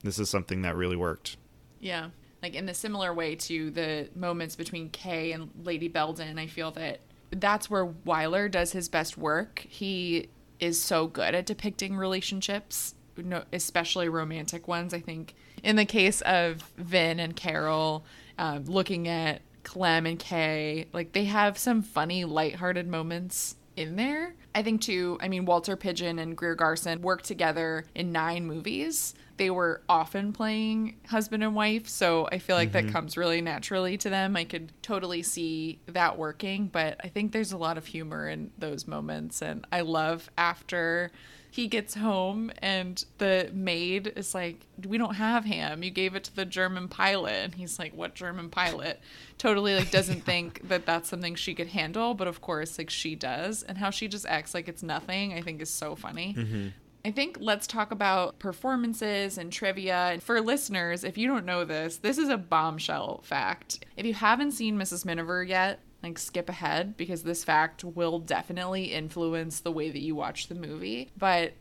this 0.02 0.18
is 0.18 0.30
something 0.30 0.62
that 0.62 0.76
really 0.76 0.96
worked. 0.96 1.36
Yeah. 1.78 2.08
Like 2.42 2.54
in 2.54 2.68
a 2.68 2.74
similar 2.74 3.12
way 3.12 3.34
to 3.36 3.70
the 3.70 4.08
moments 4.14 4.56
between 4.56 4.88
Kay 4.88 5.32
and 5.32 5.50
Lady 5.62 5.88
Beldon, 5.88 6.38
I 6.38 6.46
feel 6.46 6.70
that 6.72 7.00
that's 7.30 7.68
where 7.68 7.86
Wyler 7.86 8.50
does 8.50 8.72
his 8.72 8.88
best 8.88 9.18
work. 9.18 9.64
He 9.68 10.30
is 10.58 10.80
so 10.82 11.06
good 11.06 11.34
at 11.34 11.46
depicting 11.46 11.96
relationships, 11.96 12.94
no, 13.22 13.44
especially 13.52 14.08
romantic 14.08 14.68
ones. 14.68 14.94
I 14.94 15.00
think 15.00 15.34
in 15.62 15.76
the 15.76 15.84
case 15.84 16.20
of 16.22 16.62
Vin 16.76 17.20
and 17.20 17.36
Carol, 17.36 18.04
um, 18.38 18.64
looking 18.64 19.08
at 19.08 19.42
Clem 19.62 20.06
and 20.06 20.18
Kay, 20.18 20.86
like 20.92 21.12
they 21.12 21.24
have 21.24 21.58
some 21.58 21.82
funny, 21.82 22.24
lighthearted 22.24 22.88
moments 22.88 23.56
in 23.76 23.96
there. 23.96 24.34
I 24.54 24.62
think 24.62 24.80
too, 24.80 25.16
I 25.20 25.28
mean, 25.28 25.44
Walter 25.44 25.76
Pidgeon 25.76 26.18
and 26.18 26.36
Greer 26.36 26.54
Garson 26.54 27.02
worked 27.02 27.24
together 27.24 27.84
in 27.94 28.12
nine 28.12 28.46
movies. 28.46 29.14
They 29.36 29.48
were 29.50 29.80
often 29.88 30.32
playing 30.32 30.96
husband 31.08 31.42
and 31.42 31.54
wife, 31.54 31.88
so 31.88 32.28
I 32.30 32.38
feel 32.38 32.56
like 32.56 32.72
that 32.72 32.88
comes 32.88 33.16
really 33.16 33.40
naturally 33.40 33.96
to 33.98 34.10
them. 34.10 34.36
I 34.36 34.44
could 34.44 34.72
totally 34.82 35.22
see 35.22 35.80
that 35.86 36.18
working, 36.18 36.66
but 36.66 37.00
I 37.02 37.08
think 37.08 37.32
there's 37.32 37.52
a 37.52 37.56
lot 37.56 37.78
of 37.78 37.86
humor 37.86 38.28
in 38.28 38.50
those 38.58 38.86
moments. 38.86 39.40
And 39.40 39.66
I 39.72 39.80
love 39.80 40.30
after 40.36 41.10
he 41.60 41.68
gets 41.68 41.94
home 41.94 42.50
and 42.62 43.04
the 43.18 43.50
maid 43.52 44.14
is 44.16 44.34
like, 44.34 44.66
We 44.86 44.96
don't 44.96 45.16
have 45.16 45.44
ham. 45.44 45.82
You 45.82 45.90
gave 45.90 46.14
it 46.14 46.24
to 46.24 46.34
the 46.34 46.46
German 46.46 46.88
pilot. 46.88 47.44
And 47.44 47.54
he's 47.54 47.78
like, 47.78 47.94
What 47.94 48.14
German 48.14 48.48
pilot? 48.48 48.98
Totally 49.36 49.74
like 49.74 49.90
doesn't 49.90 50.22
think 50.24 50.66
that 50.68 50.86
that's 50.86 51.10
something 51.10 51.34
she 51.34 51.54
could 51.54 51.66
handle, 51.66 52.14
but 52.14 52.26
of 52.26 52.40
course, 52.40 52.78
like 52.78 52.88
she 52.88 53.14
does. 53.14 53.62
And 53.62 53.76
how 53.76 53.90
she 53.90 54.08
just 54.08 54.24
acts 54.24 54.54
like 54.54 54.68
it's 54.68 54.82
nothing, 54.82 55.34
I 55.34 55.42
think 55.42 55.60
is 55.60 55.68
so 55.68 55.94
funny. 55.94 56.34
Mm-hmm. 56.38 56.68
I 57.04 57.10
think 57.10 57.36
let's 57.40 57.66
talk 57.66 57.92
about 57.92 58.38
performances 58.38 59.36
and 59.36 59.52
trivia. 59.52 60.12
And 60.12 60.22
for 60.22 60.40
listeners, 60.40 61.04
if 61.04 61.18
you 61.18 61.28
don't 61.28 61.44
know 61.44 61.66
this, 61.66 61.98
this 61.98 62.16
is 62.16 62.30
a 62.30 62.38
bombshell 62.38 63.20
fact. 63.22 63.84
If 63.98 64.06
you 64.06 64.14
haven't 64.14 64.52
seen 64.52 64.78
Mrs. 64.78 65.04
Miniver 65.04 65.44
yet, 65.44 65.80
like 66.02 66.18
skip 66.18 66.48
ahead 66.48 66.96
because 66.96 67.22
this 67.22 67.44
fact 67.44 67.84
will 67.84 68.18
definitely 68.18 68.92
influence 68.92 69.60
the 69.60 69.72
way 69.72 69.90
that 69.90 70.00
you 70.00 70.14
watch 70.14 70.48
the 70.48 70.54
movie. 70.54 71.10
But 71.16 71.52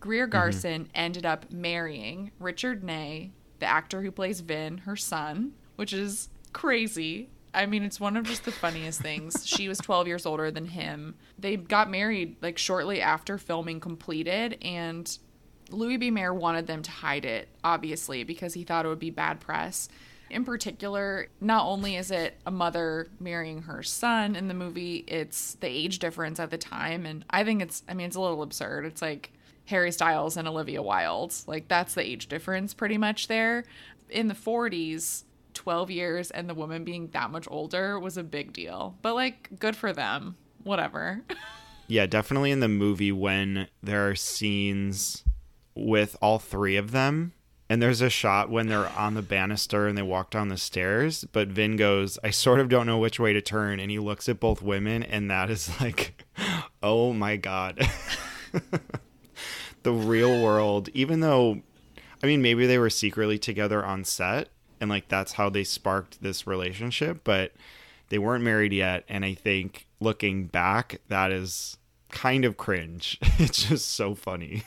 Greer 0.00 0.24
mm-hmm. 0.24 0.32
Garson 0.32 0.88
ended 0.94 1.26
up 1.26 1.50
marrying 1.52 2.32
Richard 2.38 2.82
Ney, 2.82 3.32
the 3.58 3.66
actor 3.66 4.02
who 4.02 4.10
plays 4.10 4.40
Vin, 4.40 4.78
her 4.78 4.96
son, 4.96 5.52
which 5.76 5.92
is 5.92 6.28
crazy. 6.52 7.30
I 7.52 7.66
mean, 7.66 7.84
it's 7.84 8.00
one 8.00 8.16
of 8.16 8.24
just 8.24 8.44
the 8.44 8.52
funniest 8.52 9.00
things. 9.00 9.46
she 9.46 9.68
was 9.68 9.78
12 9.78 10.08
years 10.08 10.26
older 10.26 10.50
than 10.50 10.66
him. 10.66 11.14
They 11.38 11.56
got 11.56 11.88
married 11.88 12.36
like 12.42 12.58
shortly 12.58 13.00
after 13.00 13.38
filming 13.38 13.78
completed, 13.78 14.58
and 14.62 15.16
Louis 15.70 15.96
B. 15.96 16.10
Mayer 16.10 16.34
wanted 16.34 16.66
them 16.66 16.82
to 16.82 16.90
hide 16.90 17.24
it, 17.24 17.48
obviously, 17.62 18.24
because 18.24 18.54
he 18.54 18.64
thought 18.64 18.84
it 18.84 18.88
would 18.88 18.98
be 18.98 19.10
bad 19.10 19.40
press. 19.40 19.88
In 20.30 20.44
particular, 20.44 21.28
not 21.40 21.66
only 21.66 21.96
is 21.96 22.10
it 22.10 22.38
a 22.46 22.50
mother 22.50 23.08
marrying 23.20 23.62
her 23.62 23.82
son 23.82 24.34
in 24.36 24.48
the 24.48 24.54
movie, 24.54 25.04
it's 25.06 25.54
the 25.56 25.68
age 25.68 25.98
difference 25.98 26.40
at 26.40 26.50
the 26.50 26.58
time. 26.58 27.06
And 27.06 27.24
I 27.30 27.44
think 27.44 27.62
it's, 27.62 27.82
I 27.88 27.94
mean, 27.94 28.06
it's 28.06 28.16
a 28.16 28.20
little 28.20 28.42
absurd. 28.42 28.84
It's 28.84 29.02
like 29.02 29.32
Harry 29.66 29.92
Styles 29.92 30.36
and 30.36 30.48
Olivia 30.48 30.82
Wilde. 30.82 31.34
Like, 31.46 31.68
that's 31.68 31.94
the 31.94 32.02
age 32.02 32.28
difference 32.28 32.74
pretty 32.74 32.98
much 32.98 33.28
there. 33.28 33.64
In 34.10 34.28
the 34.28 34.34
40s, 34.34 35.24
12 35.54 35.90
years 35.90 36.30
and 36.30 36.48
the 36.48 36.54
woman 36.54 36.84
being 36.84 37.08
that 37.12 37.30
much 37.30 37.46
older 37.50 37.98
was 38.00 38.16
a 38.16 38.24
big 38.24 38.52
deal. 38.52 38.96
But, 39.02 39.14
like, 39.14 39.50
good 39.58 39.76
for 39.76 39.92
them. 39.92 40.36
Whatever. 40.62 41.22
Yeah, 41.86 42.06
definitely 42.06 42.50
in 42.50 42.60
the 42.60 42.68
movie 42.68 43.12
when 43.12 43.68
there 43.82 44.08
are 44.08 44.14
scenes 44.14 45.22
with 45.74 46.16
all 46.22 46.38
three 46.38 46.76
of 46.76 46.92
them. 46.92 47.32
And 47.68 47.80
there's 47.80 48.02
a 48.02 48.10
shot 48.10 48.50
when 48.50 48.66
they're 48.66 48.90
on 48.90 49.14
the 49.14 49.22
banister 49.22 49.86
and 49.86 49.96
they 49.96 50.02
walk 50.02 50.30
down 50.30 50.48
the 50.48 50.58
stairs, 50.58 51.24
but 51.32 51.48
Vin 51.48 51.76
goes, 51.76 52.18
I 52.22 52.30
sort 52.30 52.60
of 52.60 52.68
don't 52.68 52.86
know 52.86 52.98
which 52.98 53.18
way 53.18 53.32
to 53.32 53.40
turn. 53.40 53.80
And 53.80 53.90
he 53.90 53.98
looks 53.98 54.28
at 54.28 54.38
both 54.38 54.60
women, 54.60 55.02
and 55.02 55.30
that 55.30 55.50
is 55.50 55.70
like, 55.80 56.24
oh 56.82 57.12
my 57.12 57.36
God. 57.36 57.88
the 59.82 59.92
real 59.92 60.42
world, 60.42 60.90
even 60.92 61.20
though, 61.20 61.62
I 62.22 62.26
mean, 62.26 62.42
maybe 62.42 62.66
they 62.66 62.78
were 62.78 62.90
secretly 62.90 63.38
together 63.38 63.84
on 63.84 64.04
set, 64.04 64.48
and 64.80 64.90
like 64.90 65.08
that's 65.08 65.32
how 65.32 65.48
they 65.48 65.64
sparked 65.64 66.22
this 66.22 66.46
relationship, 66.46 67.20
but 67.24 67.52
they 68.10 68.18
weren't 68.18 68.44
married 68.44 68.72
yet. 68.72 69.04
And 69.08 69.24
I 69.24 69.34
think 69.34 69.86
looking 70.00 70.46
back, 70.46 71.00
that 71.08 71.32
is 71.32 71.78
kind 72.10 72.44
of 72.44 72.56
cringe. 72.56 73.18
it's 73.38 73.68
just 73.68 73.88
so 73.88 74.14
funny. 74.14 74.64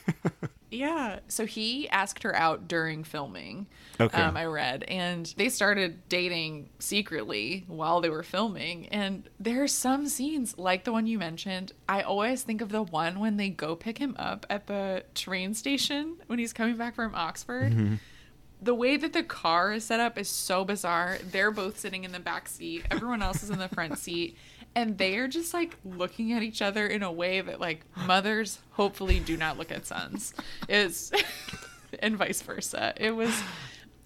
Yeah. 0.70 1.20
So 1.28 1.46
he 1.46 1.88
asked 1.90 2.24
her 2.24 2.36
out 2.36 2.68
during 2.68 3.04
filming. 3.04 3.68
Okay. 4.00 4.22
Um, 4.22 4.36
I 4.36 4.46
read, 4.46 4.84
and 4.84 5.34
they 5.38 5.50
started 5.50 6.08
dating 6.10 6.70
secretly 6.80 7.64
while 7.68 8.02
they 8.02 8.10
were 8.10 8.24
filming. 8.24 8.88
And 8.90 9.30
there 9.40 9.64
are 9.64 9.68
some 9.68 10.08
scenes 10.08 10.58
like 10.58 10.84
the 10.84 10.92
one 10.92 11.08
you 11.08 11.18
mentioned. 11.18 11.72
I 11.88 12.02
always 12.02 12.44
think 12.44 12.62
of 12.62 12.70
the 12.70 12.84
one 12.84 13.20
when 13.20 13.38
they 13.38 13.50
go 13.50 13.76
pick 13.76 13.98
him 13.98 14.16
up 14.20 14.46
at 14.50 14.68
the 14.68 15.04
train 15.16 15.54
station 15.54 16.18
when 16.28 16.38
he's 16.38 16.54
coming 16.54 16.76
back 16.78 16.96
from 16.96 17.16
Oxford. 17.16 18.00
The 18.62 18.74
way 18.74 18.98
that 18.98 19.14
the 19.14 19.24
car 19.24 19.72
is 19.74 19.84
set 19.84 20.00
up 20.00 20.18
is 20.18 20.28
so 20.28 20.66
bizarre. 20.66 21.20
They're 21.24 21.52
both 21.52 21.78
sitting 21.80 22.04
in 22.04 22.12
the 22.12 22.20
back 22.20 22.48
seat. 22.50 22.86
Everyone 22.90 23.22
else 23.22 23.44
is 23.44 23.52
in 23.52 23.60
the 23.60 23.70
front 23.70 24.00
seat. 24.00 24.36
And 24.76 24.98
they 24.98 25.18
are 25.18 25.28
just 25.28 25.54
like 25.54 25.76
looking 25.84 26.34
at 26.34 26.44
each 26.44 26.62
other 26.62 26.86
in 26.86 27.02
a 27.04 27.12
way 27.12 27.42
that 27.42 27.60
like 27.60 27.82
mothers 27.96 28.60
hopefully 28.72 29.20
do 29.20 29.36
not 29.36 29.58
look 29.58 29.72
at 29.72 29.88
sons. 29.88 30.34
Is 30.70 31.12
and 32.00 32.18
vice 32.18 32.42
versa. 32.42 32.94
It 32.98 33.16
was 33.16 33.42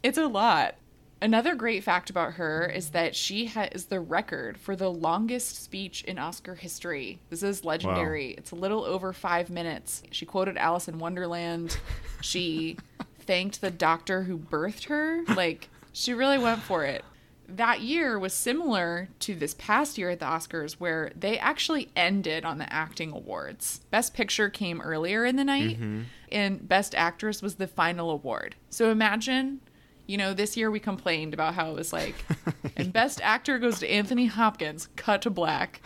it's 0.04 0.17
a 0.17 0.28
lot. 0.28 0.76
Another 1.24 1.54
great 1.54 1.84
fact 1.84 2.10
about 2.10 2.34
her 2.34 2.65
is 2.65 2.89
that 2.89 3.15
she 3.15 3.45
has 3.45 3.86
the 3.86 4.00
record 4.00 4.58
for 4.58 4.76
the 4.76 4.89
longest 4.89 5.62
speech 5.62 6.04
in 6.06 6.17
Oscar 6.17 6.56
history. 6.56 7.19
This 7.30 7.43
is 7.43 7.63
legendary. 7.63 8.32
It's 8.32 8.50
a 8.50 8.56
little 8.56 8.84
over 8.84 9.13
five 9.13 9.52
minutes. 9.52 10.02
She 10.10 10.26
quoted 10.26 10.58
Alice 10.58 10.88
in 10.88 10.97
Wonderland. 10.97 11.78
She 12.21 12.78
thanked 13.19 13.62
the 13.62 13.69
doctor 13.69 14.24
who 14.24 14.39
birthed 14.39 14.86
her. 14.86 15.24
Like, 15.36 15.69
she 15.93 16.15
really 16.15 16.39
went 16.39 16.63
for 16.63 16.86
it. 16.86 17.06
That 17.55 17.81
year 17.81 18.17
was 18.17 18.33
similar 18.33 19.09
to 19.19 19.35
this 19.35 19.53
past 19.53 19.97
year 19.97 20.09
at 20.11 20.19
the 20.19 20.25
Oscars, 20.25 20.73
where 20.73 21.11
they 21.15 21.37
actually 21.37 21.89
ended 21.95 22.45
on 22.45 22.57
the 22.57 22.71
acting 22.71 23.11
awards. 23.11 23.81
Best 23.91 24.13
Picture 24.13 24.49
came 24.49 24.81
earlier 24.81 25.25
in 25.25 25.35
the 25.35 25.43
night, 25.43 25.79
mm-hmm. 25.79 26.01
and 26.31 26.67
Best 26.67 26.95
Actress 26.95 27.41
was 27.41 27.55
the 27.55 27.67
final 27.67 28.09
award. 28.09 28.55
So 28.69 28.89
imagine, 28.89 29.59
you 30.07 30.17
know, 30.17 30.33
this 30.33 30.55
year 30.55 30.71
we 30.71 30.79
complained 30.79 31.33
about 31.33 31.55
how 31.55 31.71
it 31.71 31.75
was 31.75 31.91
like, 31.91 32.15
and 32.77 32.93
Best 32.93 33.19
Actor 33.21 33.59
goes 33.59 33.79
to 33.79 33.91
Anthony 33.91 34.27
Hopkins, 34.27 34.87
cut 34.95 35.21
to 35.23 35.29
black. 35.29 35.81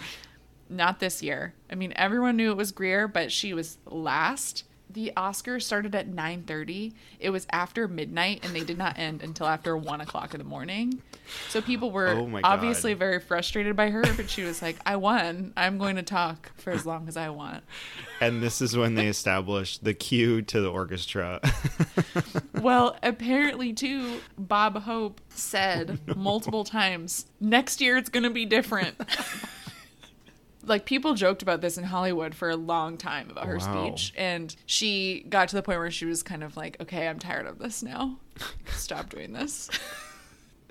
not 0.70 1.00
this 1.00 1.22
year. 1.22 1.54
I 1.70 1.76
mean, 1.76 1.94
everyone 1.96 2.38
knew 2.38 2.52
it 2.52 2.58
was 2.58 2.72
Greer, 2.72 3.08
but 3.08 3.32
she 3.32 3.54
was 3.54 3.78
last. 3.86 4.64
The 4.96 5.12
Oscars 5.18 5.64
started 5.64 5.94
at 5.94 6.08
9:30. 6.08 6.94
It 7.20 7.30
was 7.30 7.46
after 7.52 7.86
midnight, 7.86 8.46
and 8.46 8.56
they 8.56 8.64
did 8.64 8.78
not 8.78 8.98
end 8.98 9.22
until 9.22 9.46
after 9.46 9.76
one 9.76 10.00
o'clock 10.00 10.34
in 10.34 10.38
the 10.38 10.46
morning. 10.46 11.02
So 11.50 11.62
people 11.62 11.92
were 11.92 12.08
Oh 12.08 12.40
obviously 12.46 12.94
very 12.94 13.20
frustrated 13.20 13.76
by 13.76 13.90
her, 13.90 14.04
but 14.16 14.30
she 14.30 14.44
was 14.44 14.62
like, 14.62 14.78
"I 14.86 14.96
won. 14.96 15.52
I'm 15.58 15.78
going 15.78 15.98
to 15.98 16.04
talk 16.04 16.52
for 16.56 16.72
as 16.72 16.86
long 16.86 17.10
as 17.10 17.18
I 17.18 17.30
want." 17.30 17.66
And 18.22 18.42
this 18.42 18.62
is 18.62 18.78
when 18.78 18.96
they 18.96 19.08
established 19.08 19.84
the 19.84 19.94
cue 19.94 20.42
to 20.44 20.62
the 20.62 20.72
orchestra. 20.72 21.42
Well, 22.62 22.98
apparently, 23.04 23.74
too, 23.74 24.22
Bob 24.40 24.82
Hope 24.82 25.22
said 25.30 26.00
oh, 26.08 26.14
multiple 26.16 26.64
times, 26.64 27.28
next 27.40 27.80
year 27.80 27.96
it's 27.96 28.10
going 28.10 28.24
to 28.24 28.32
be 28.32 28.46
different. 28.46 28.96
like, 30.66 30.86
people 30.86 31.14
joked 31.14 31.42
about 31.42 31.62
this 31.62 31.78
in 31.78 31.84
Hollywood 31.84 32.36
for 32.36 32.50
a 32.50 32.56
long 32.56 32.98
time 32.98 33.30
about 33.30 33.48
her 33.48 33.58
Wow. 33.58 33.96
speech. 33.96 34.14
And 34.18 34.56
she 34.66 35.26
got 35.30 35.50
to 35.50 35.56
the 35.56 35.62
point 35.62 35.80
where 35.80 35.92
she 35.92 36.06
was 36.06 36.24
kind 36.24 36.44
of 36.44 36.58
like, 36.58 36.78
okay, 36.82 37.08
I'm 37.08 37.20
tired 37.20 37.46
of 37.46 37.60
this 37.60 37.84
now. 37.84 38.18
Stop 38.68 39.10
doing 39.10 39.34
this. 39.34 39.70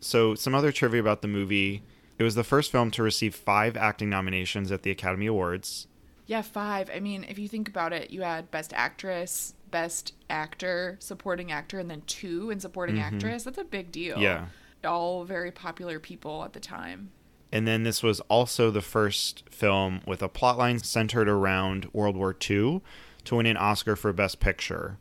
so, 0.00 0.34
some 0.34 0.54
other 0.54 0.72
trivia 0.72 1.00
about 1.00 1.22
the 1.22 1.28
movie 1.28 1.82
it 2.18 2.22
was 2.22 2.34
the 2.34 2.44
first 2.44 2.70
film 2.70 2.90
to 2.92 3.02
receive 3.02 3.34
five 3.34 3.76
acting 3.76 4.08
nominations 4.08 4.70
at 4.70 4.82
the 4.82 4.90
Academy 4.90 5.26
Awards. 5.26 5.88
Yeah, 6.26 6.42
five. 6.42 6.90
I 6.94 7.00
mean, 7.00 7.24
if 7.28 7.38
you 7.38 7.48
think 7.48 7.68
about 7.68 7.92
it, 7.92 8.10
you 8.10 8.22
had 8.22 8.50
Best 8.50 8.72
Actress, 8.72 9.54
Best 9.70 10.14
Actor, 10.30 10.96
Supporting 11.00 11.52
Actor, 11.52 11.80
and 11.80 11.90
then 11.90 12.02
two 12.06 12.50
in 12.50 12.60
Supporting 12.60 12.96
mm-hmm. 12.96 13.16
Actress. 13.16 13.44
That's 13.44 13.58
a 13.58 13.64
big 13.64 13.92
deal. 13.92 14.18
Yeah. 14.18 14.46
All 14.84 15.24
very 15.24 15.50
popular 15.50 15.98
people 15.98 16.44
at 16.44 16.52
the 16.52 16.60
time. 16.60 17.10
And 17.54 17.68
then 17.68 17.84
this 17.84 18.02
was 18.02 18.18
also 18.22 18.72
the 18.72 18.82
first 18.82 19.44
film 19.48 20.00
with 20.08 20.24
a 20.24 20.28
plotline 20.28 20.84
centered 20.84 21.28
around 21.28 21.88
World 21.92 22.16
War 22.16 22.32
II 22.32 22.82
to 23.22 23.36
win 23.36 23.46
an 23.46 23.56
Oscar 23.56 23.94
for 23.94 24.12
Best 24.12 24.40
Picture. 24.40 24.98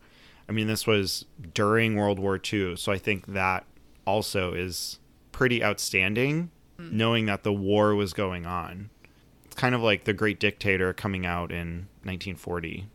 I 0.48 0.52
mean, 0.52 0.68
this 0.68 0.86
was 0.86 1.26
during 1.56 1.96
World 1.96 2.20
War 2.20 2.40
II, 2.40 2.76
so 2.76 2.92
I 2.92 3.00
think 3.00 3.26
that 3.26 3.66
also 4.06 4.54
is 4.54 5.00
pretty 5.32 5.64
outstanding, 5.64 6.52
mm. 6.78 6.92
knowing 6.92 7.26
that 7.26 7.42
the 7.42 7.52
war 7.52 7.96
was 7.96 8.14
going 8.14 8.46
on. 8.46 8.92
It's 9.46 9.56
kind 9.56 9.74
of 9.74 9.82
like 9.82 10.04
The 10.04 10.14
Great 10.14 10.40
Dictator 10.40 10.94
coming 10.94 11.26
out 11.26 11.52
in 11.52 11.88
1940. 12.04 12.86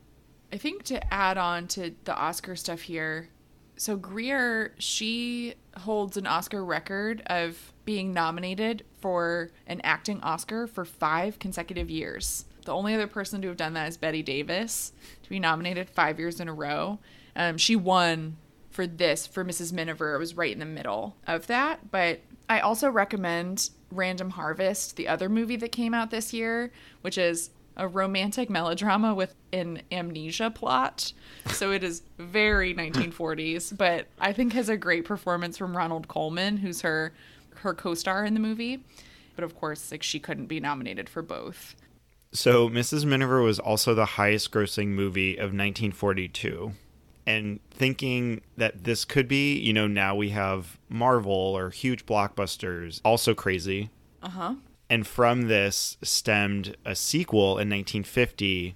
I 0.53 0.57
think 0.57 0.85
to 0.85 1.12
add 1.12 1.37
on 1.37 1.66
to 1.68 1.97
the 2.05 2.16
Oscar 2.16 2.55
stuff 2.55 2.83
here, 2.83 3.29
so 3.78 3.96
Greer, 3.96 4.74
she 4.78 5.54
holds 5.78 6.16
an 6.16 6.26
Oscar 6.26 6.64
record 6.64 7.22
of 7.26 7.72
being 7.84 8.12
nominated 8.12 8.84
for 9.00 9.50
an 9.66 9.80
acting 9.84 10.20
Oscar 10.20 10.66
for 10.66 10.84
five 10.84 11.38
consecutive 11.38 11.88
years. 11.88 12.44
The 12.64 12.74
only 12.74 12.94
other 12.94 13.06
person 13.06 13.40
to 13.42 13.48
have 13.48 13.56
done 13.56 13.72
that 13.74 13.88
is 13.88 13.96
Bette 13.96 14.22
Davis, 14.22 14.92
to 15.22 15.30
be 15.30 15.38
nominated 15.38 15.88
five 15.88 16.18
years 16.18 16.40
in 16.40 16.48
a 16.48 16.52
row. 16.52 16.98
Um, 17.34 17.56
she 17.56 17.76
won 17.76 18.36
for 18.70 18.86
this, 18.86 19.26
for 19.26 19.44
Mrs. 19.44 19.72
Miniver. 19.72 20.14
It 20.14 20.18
was 20.18 20.36
right 20.36 20.52
in 20.52 20.58
the 20.58 20.66
middle 20.66 21.16
of 21.26 21.46
that. 21.46 21.90
But 21.90 22.20
I 22.48 22.60
also 22.60 22.90
recommend 22.90 23.70
Random 23.90 24.30
Harvest, 24.30 24.96
the 24.96 25.08
other 25.08 25.28
movie 25.28 25.56
that 25.56 25.72
came 25.72 25.94
out 25.94 26.10
this 26.10 26.32
year, 26.32 26.72
which 27.00 27.16
is 27.16 27.50
a 27.78 27.88
romantic 27.88 28.50
melodrama 28.50 29.14
with 29.14 29.34
an 29.52 29.82
amnesia 29.92 30.50
plot. 30.50 31.12
So 31.52 31.72
it 31.72 31.84
is 31.84 32.02
very 32.18 32.74
1940s, 32.74 33.76
but 33.76 34.06
I 34.18 34.32
think 34.32 34.52
has 34.52 34.68
a 34.68 34.76
great 34.76 35.04
performance 35.04 35.56
from 35.56 35.76
Ronald 35.76 36.08
Colman, 36.08 36.58
who's 36.58 36.80
her 36.82 37.12
her 37.56 37.74
co-star 37.74 38.24
in 38.24 38.34
the 38.34 38.40
movie. 38.40 38.80
But 39.34 39.44
of 39.44 39.56
course, 39.56 39.90
like 39.90 40.02
she 40.02 40.18
couldn't 40.18 40.46
be 40.46 40.60
nominated 40.60 41.08
for 41.08 41.22
both. 41.22 41.74
So, 42.32 42.68
Mrs. 42.68 43.04
Miniver 43.04 43.40
was 43.40 43.58
also 43.58 43.94
the 43.94 44.04
highest 44.04 44.50
grossing 44.50 44.88
movie 44.88 45.36
of 45.36 45.54
1942. 45.54 46.72
And 47.26 47.60
thinking 47.70 48.42
that 48.56 48.84
this 48.84 49.04
could 49.04 49.28
be, 49.28 49.58
you 49.58 49.72
know, 49.72 49.86
now 49.86 50.14
we 50.14 50.30
have 50.30 50.78
Marvel 50.88 51.32
or 51.32 51.70
huge 51.70 52.06
blockbusters, 52.06 53.00
also 53.04 53.34
crazy. 53.34 53.90
Uh-huh. 54.22 54.54
And 54.90 55.07
from 55.07 55.42
this 55.48 55.96
stemmed 56.03 56.77
a 56.85 56.94
sequel 56.94 57.53
in 57.59 57.68
1950 57.68 58.74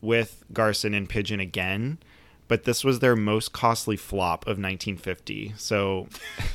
with 0.00 0.44
Garson 0.52 0.94
and 0.94 1.08
Pidgeon 1.08 1.40
again. 1.40 1.98
But 2.46 2.64
this 2.64 2.84
was 2.84 3.00
their 3.00 3.16
most 3.16 3.52
costly 3.52 3.96
flop 3.96 4.44
of 4.44 4.58
1950. 4.58 5.54
So, 5.56 6.08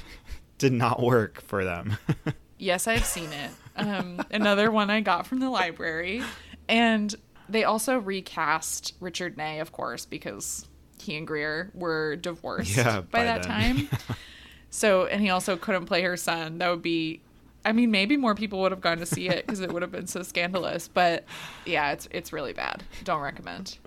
did 0.58 0.74
not 0.74 1.02
work 1.02 1.42
for 1.42 1.64
them. 1.64 1.98
Yes, 2.60 2.88
I've 2.88 3.04
seen 3.04 3.30
it. 3.34 3.52
Um, 3.76 4.22
another 4.32 4.72
one 4.72 4.90
I 4.90 5.02
got 5.02 5.28
from 5.28 5.42
the 5.42 5.50
library. 5.50 6.24
And 6.70 7.14
they 7.50 7.66
also 7.66 7.98
recast 7.98 8.94
Richard 9.02 9.36
Ney, 9.36 9.60
of 9.60 9.74
course, 9.74 10.06
because 10.06 10.66
he 10.98 11.18
and 11.18 11.28
Greer 11.28 11.72
were 11.74 12.16
divorced 12.16 12.78
Yeah, 12.78 13.02
by, 13.02 13.20
by 13.20 13.24
that 13.26 13.44
then. 13.44 13.52
time. 13.52 13.90
so, 14.70 15.08
and 15.08 15.20
he 15.22 15.30
also 15.30 15.58
couldn't 15.58 15.88
play 15.88 16.04
her 16.04 16.16
son. 16.16 16.60
That 16.60 16.70
would 16.70 16.82
be, 16.84 17.22
I 17.66 17.72
mean, 17.72 17.92
maybe 17.92 18.18
more 18.18 18.36
people 18.36 18.60
would 18.62 18.72
have 18.72 18.82
gone 18.82 18.98
to 18.98 19.06
see 19.06 19.30
it 19.30 19.46
because 19.46 19.60
it 19.60 19.72
would 19.72 19.82
have 19.82 19.92
been 19.92 20.08
so 20.08 20.24
scandalous. 20.24 20.88
But 20.88 21.26
yeah, 21.66 21.92
it's 21.92 22.08
it's 22.12 22.34
really 22.34 22.54
bad. 22.54 22.84
Don't 23.04 23.22
recommend. 23.22 23.78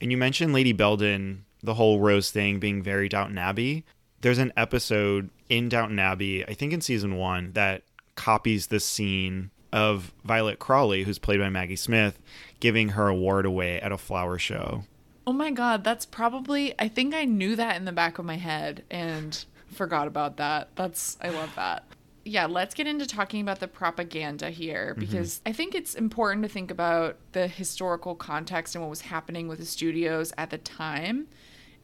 And 0.00 0.10
you 0.10 0.16
mentioned 0.16 0.52
Lady 0.52 0.72
Beldon, 0.72 1.44
the 1.62 1.74
whole 1.74 2.00
Rose 2.00 2.30
thing 2.30 2.58
being 2.58 2.82
very 2.82 3.08
Downton 3.08 3.38
Abbey. 3.38 3.84
There's 4.20 4.38
an 4.38 4.52
episode 4.56 5.30
in 5.48 5.68
Downton 5.68 5.98
Abbey, 5.98 6.44
I 6.46 6.54
think 6.54 6.72
in 6.72 6.80
season 6.80 7.16
one, 7.16 7.52
that 7.52 7.82
copies 8.14 8.66
this 8.66 8.84
scene 8.84 9.50
of 9.72 10.12
Violet 10.24 10.58
Crawley, 10.58 11.04
who's 11.04 11.18
played 11.18 11.40
by 11.40 11.48
Maggie 11.50 11.76
Smith, 11.76 12.18
giving 12.60 12.90
her 12.90 13.08
award 13.08 13.46
away 13.46 13.80
at 13.80 13.92
a 13.92 13.98
flower 13.98 14.38
show. 14.38 14.84
Oh 15.26 15.32
my 15.32 15.50
god, 15.50 15.84
that's 15.84 16.06
probably 16.06 16.74
I 16.78 16.88
think 16.88 17.14
I 17.14 17.24
knew 17.24 17.54
that 17.56 17.76
in 17.76 17.84
the 17.84 17.92
back 17.92 18.18
of 18.18 18.24
my 18.24 18.36
head 18.36 18.82
and 18.90 19.44
forgot 19.72 20.06
about 20.06 20.38
that. 20.38 20.68
That's 20.74 21.18
I 21.20 21.28
love 21.30 21.52
that. 21.56 21.84
Yeah, 22.28 22.44
let's 22.44 22.74
get 22.74 22.86
into 22.86 23.06
talking 23.06 23.40
about 23.40 23.58
the 23.58 23.68
propaganda 23.68 24.50
here 24.50 24.94
because 24.94 25.40
I 25.46 25.52
think 25.52 25.74
it's 25.74 25.94
important 25.94 26.42
to 26.42 26.48
think 26.50 26.70
about 26.70 27.16
the 27.32 27.48
historical 27.48 28.14
context 28.14 28.74
and 28.74 28.82
what 28.82 28.90
was 28.90 29.00
happening 29.00 29.48
with 29.48 29.60
the 29.60 29.64
studios 29.64 30.30
at 30.36 30.50
the 30.50 30.58
time. 30.58 31.28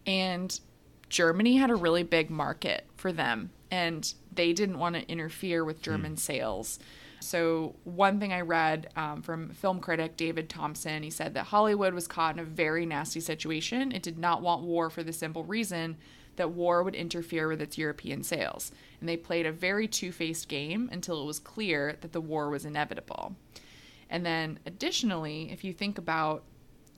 And 0.07 0.61
Germany 1.09 1.57
had 1.57 1.71
a 1.71 1.75
really 1.75 2.03
big 2.03 2.29
market 2.29 2.87
for 2.95 3.11
them 3.11 3.53
and 3.71 4.13
they 4.35 4.53
didn't 4.53 4.79
want 4.79 4.97
to 4.97 5.09
interfere 5.11 5.65
with 5.65 5.81
German 5.81 6.19
sales. 6.19 6.79
So, 7.21 7.75
one 7.85 8.21
thing 8.21 8.35
I 8.35 8.43
read 8.43 8.91
um, 8.97 9.23
from 9.23 9.49
film 9.49 9.81
critic 9.81 10.19
David 10.19 10.51
Thomson, 10.51 11.03
he 11.03 11.09
said 11.09 11.33
that 11.35 11.45
Hollywood 11.45 11.95
was 11.95 12.07
caught 12.07 12.35
in 12.35 12.41
a 12.41 12.45
very 12.45 12.85
nasty 12.85 13.21
situation. 13.21 13.93
It 13.93 14.03
did 14.03 14.19
not 14.19 14.43
want 14.43 14.63
war 14.63 14.91
for 14.91 15.03
the 15.03 15.13
simple 15.15 15.43
reason 15.43 15.97
that 16.37 16.51
war 16.51 16.83
would 16.83 16.95
interfere 16.95 17.49
with 17.49 17.63
its 17.63 17.79
European 17.79 18.23
sales. 18.23 18.73
And 19.01 19.09
they 19.09 19.17
played 19.17 19.47
a 19.47 19.53
very 19.53 19.89
two 19.89 20.13
faced 20.13 20.49
game 20.49 20.89
until 20.93 21.23
it 21.23 21.27
was 21.27 21.39
clear 21.39 21.97
that 22.01 22.13
the 22.13 22.21
war 22.21 22.51
was 22.51 22.65
inevitable. 22.65 23.37
And 24.11 24.25
then, 24.25 24.59
additionally, 24.67 25.51
if 25.51 25.65
you 25.65 25.73
think 25.73 25.99
about 25.99 26.45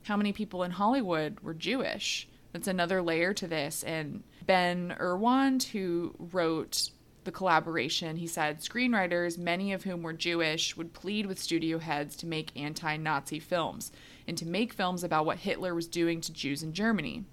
how 0.03 0.17
many 0.17 0.33
people 0.33 0.63
in 0.63 0.71
Hollywood 0.71 1.39
were 1.41 1.53
Jewish, 1.53 2.27
that's 2.53 2.67
another 2.67 3.01
layer 3.01 3.33
to 3.33 3.47
this. 3.47 3.83
And 3.83 4.23
Ben 4.45 4.95
Urwand, 4.99 5.63
who 5.63 6.15
wrote 6.17 6.89
the 7.23 7.31
collaboration, 7.31 8.15
he 8.15 8.27
said 8.27 8.61
screenwriters, 8.61 9.37
many 9.37 9.73
of 9.73 9.83
whom 9.83 10.01
were 10.01 10.13
Jewish, 10.13 10.77
would 10.77 10.93
plead 10.93 11.25
with 11.25 11.39
studio 11.39 11.77
heads 11.77 12.15
to 12.17 12.25
make 12.25 12.57
anti 12.57 12.97
Nazi 12.97 13.39
films 13.39 13.91
and 14.27 14.37
to 14.37 14.47
make 14.47 14.73
films 14.73 15.03
about 15.03 15.25
what 15.25 15.39
Hitler 15.39 15.75
was 15.75 15.87
doing 15.87 16.21
to 16.21 16.33
Jews 16.33 16.63
in 16.63 16.73
Germany. 16.73 17.25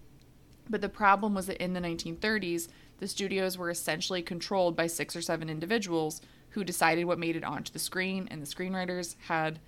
But 0.69 0.81
the 0.81 0.89
problem 0.89 1.35
was 1.35 1.47
that 1.47 1.63
in 1.63 1.75
the 1.75 1.81
1930s, 1.81 2.69
the 2.99 3.09
studios 3.09 3.59
were 3.59 3.71
essentially 3.71 4.23
controlled 4.23 4.77
by 4.77 4.87
six 4.87 5.15
or 5.15 5.23
seven 5.23 5.51
individuals 5.51 6.23
who 6.51 6.65
decided 6.65 7.05
what 7.05 7.19
made 7.19 7.37
it 7.37 7.45
onto 7.45 7.73
the 7.73 7.79
screen, 7.79 8.29
and 8.31 8.41
the 8.41 8.47
screenwriters 8.47 9.17
had 9.27 9.59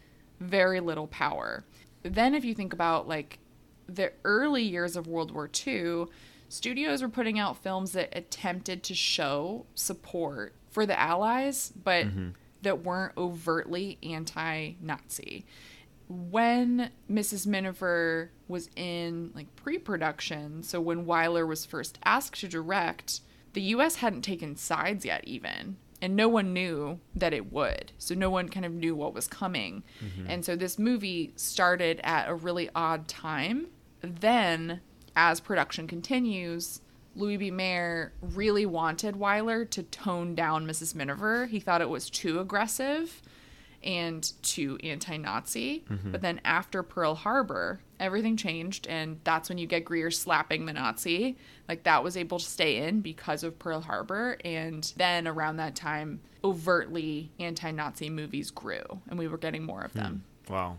very 0.40 0.80
little 0.80 1.08
power. 1.08 1.64
Then, 2.02 2.34
if 2.34 2.44
you 2.44 2.54
think 2.54 2.72
about 2.72 3.08
like 3.08 3.38
the 3.88 4.12
early 4.24 4.62
years 4.62 4.96
of 4.96 5.06
World 5.06 5.32
War 5.32 5.50
II, 5.66 6.06
studios 6.48 7.02
were 7.02 7.08
putting 7.08 7.38
out 7.38 7.56
films 7.56 7.92
that 7.92 8.16
attempted 8.16 8.82
to 8.84 8.94
show 8.94 9.66
support 9.74 10.54
for 10.70 10.86
the 10.86 10.98
Allies, 10.98 11.72
but 11.82 12.06
mm-hmm. 12.06 12.28
that 12.62 12.84
weren't 12.84 13.12
overtly 13.16 13.98
anti 14.02 14.74
Nazi. 14.80 15.44
When 16.08 16.90
Mrs. 17.10 17.46
Miniver 17.46 18.30
was 18.48 18.70
in 18.76 19.32
like 19.34 19.54
pre 19.56 19.78
production, 19.78 20.62
so 20.62 20.80
when 20.80 21.04
Wyler 21.04 21.46
was 21.46 21.64
first 21.64 21.98
asked 22.04 22.40
to 22.40 22.48
direct, 22.48 23.20
the 23.54 23.62
US 23.62 23.96
hadn't 23.96 24.22
taken 24.22 24.56
sides 24.56 25.04
yet, 25.04 25.24
even. 25.24 25.76
And 26.02 26.14
no 26.14 26.28
one 26.28 26.52
knew 26.52 27.00
that 27.14 27.32
it 27.32 27.50
would. 27.50 27.92
So 27.98 28.14
no 28.14 28.28
one 28.28 28.48
kind 28.48 28.66
of 28.66 28.72
knew 28.72 28.94
what 28.94 29.14
was 29.14 29.26
coming. 29.26 29.82
Mm-hmm. 30.04 30.30
And 30.30 30.44
so 30.44 30.54
this 30.54 30.78
movie 30.78 31.32
started 31.36 32.00
at 32.04 32.28
a 32.28 32.34
really 32.34 32.68
odd 32.74 33.08
time. 33.08 33.68
Then, 34.02 34.82
as 35.16 35.40
production 35.40 35.86
continues, 35.86 36.82
Louis 37.16 37.38
B. 37.38 37.50
Mayer 37.50 38.12
really 38.20 38.66
wanted 38.66 39.14
Wyler 39.14 39.68
to 39.70 39.82
tone 39.84 40.34
down 40.34 40.66
Mrs. 40.66 40.94
Miniver. 40.94 41.46
He 41.46 41.60
thought 41.60 41.80
it 41.80 41.88
was 41.88 42.10
too 42.10 42.40
aggressive. 42.40 43.22
And 43.86 44.30
to 44.42 44.76
anti-Nazi. 44.82 45.84
Mm-hmm. 45.88 46.10
But 46.10 46.20
then 46.20 46.40
after 46.44 46.82
Pearl 46.82 47.14
Harbor, 47.14 47.80
everything 48.00 48.36
changed, 48.36 48.86
and 48.88 49.20
that's 49.24 49.48
when 49.48 49.56
you 49.56 49.66
get 49.66 49.84
Greer 49.84 50.10
slapping 50.10 50.66
the 50.66 50.72
Nazi. 50.72 51.36
Like 51.68 51.84
that 51.84 52.02
was 52.04 52.16
able 52.16 52.38
to 52.38 52.44
stay 52.44 52.86
in 52.86 53.00
because 53.00 53.44
of 53.44 53.58
Pearl 53.58 53.80
Harbor, 53.80 54.36
and 54.44 54.92
then 54.96 55.28
around 55.28 55.56
that 55.56 55.76
time, 55.76 56.20
overtly 56.44 57.30
anti-Nazi 57.38 58.10
movies 58.10 58.50
grew, 58.50 59.00
and 59.08 59.18
we 59.18 59.28
were 59.28 59.38
getting 59.38 59.62
more 59.62 59.82
of 59.82 59.92
hmm. 59.92 59.98
them. 59.98 60.24
Wow. 60.48 60.78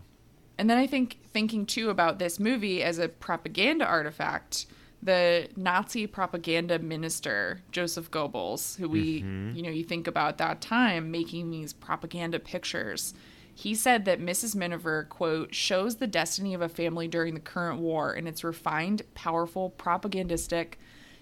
And 0.58 0.68
then 0.68 0.76
I 0.76 0.86
think 0.86 1.18
thinking 1.32 1.66
too 1.66 1.88
about 1.88 2.18
this 2.18 2.38
movie 2.38 2.82
as 2.82 2.98
a 2.98 3.08
propaganda 3.08 3.86
artifact, 3.86 4.66
the 5.02 5.48
Nazi 5.56 6.06
propaganda 6.06 6.78
minister 6.78 7.60
Joseph 7.70 8.10
Goebbels, 8.10 8.76
who 8.76 8.88
we 8.88 9.22
mm-hmm. 9.22 9.56
you 9.56 9.62
know 9.62 9.70
you 9.70 9.84
think 9.84 10.06
about 10.06 10.38
that 10.38 10.60
time 10.60 11.10
making 11.10 11.50
these 11.50 11.72
propaganda 11.72 12.38
pictures. 12.38 13.14
He 13.54 13.74
said 13.74 14.04
that 14.04 14.20
Mrs. 14.20 14.54
Miniver, 14.54 15.04
quote, 15.10 15.52
shows 15.52 15.96
the 15.96 16.06
destiny 16.06 16.54
of 16.54 16.62
a 16.62 16.68
family 16.68 17.08
during 17.08 17.34
the 17.34 17.40
current 17.40 17.80
war, 17.80 18.12
and 18.12 18.28
its 18.28 18.44
refined, 18.44 19.02
powerful, 19.14 19.70
propagandistic 19.70 20.78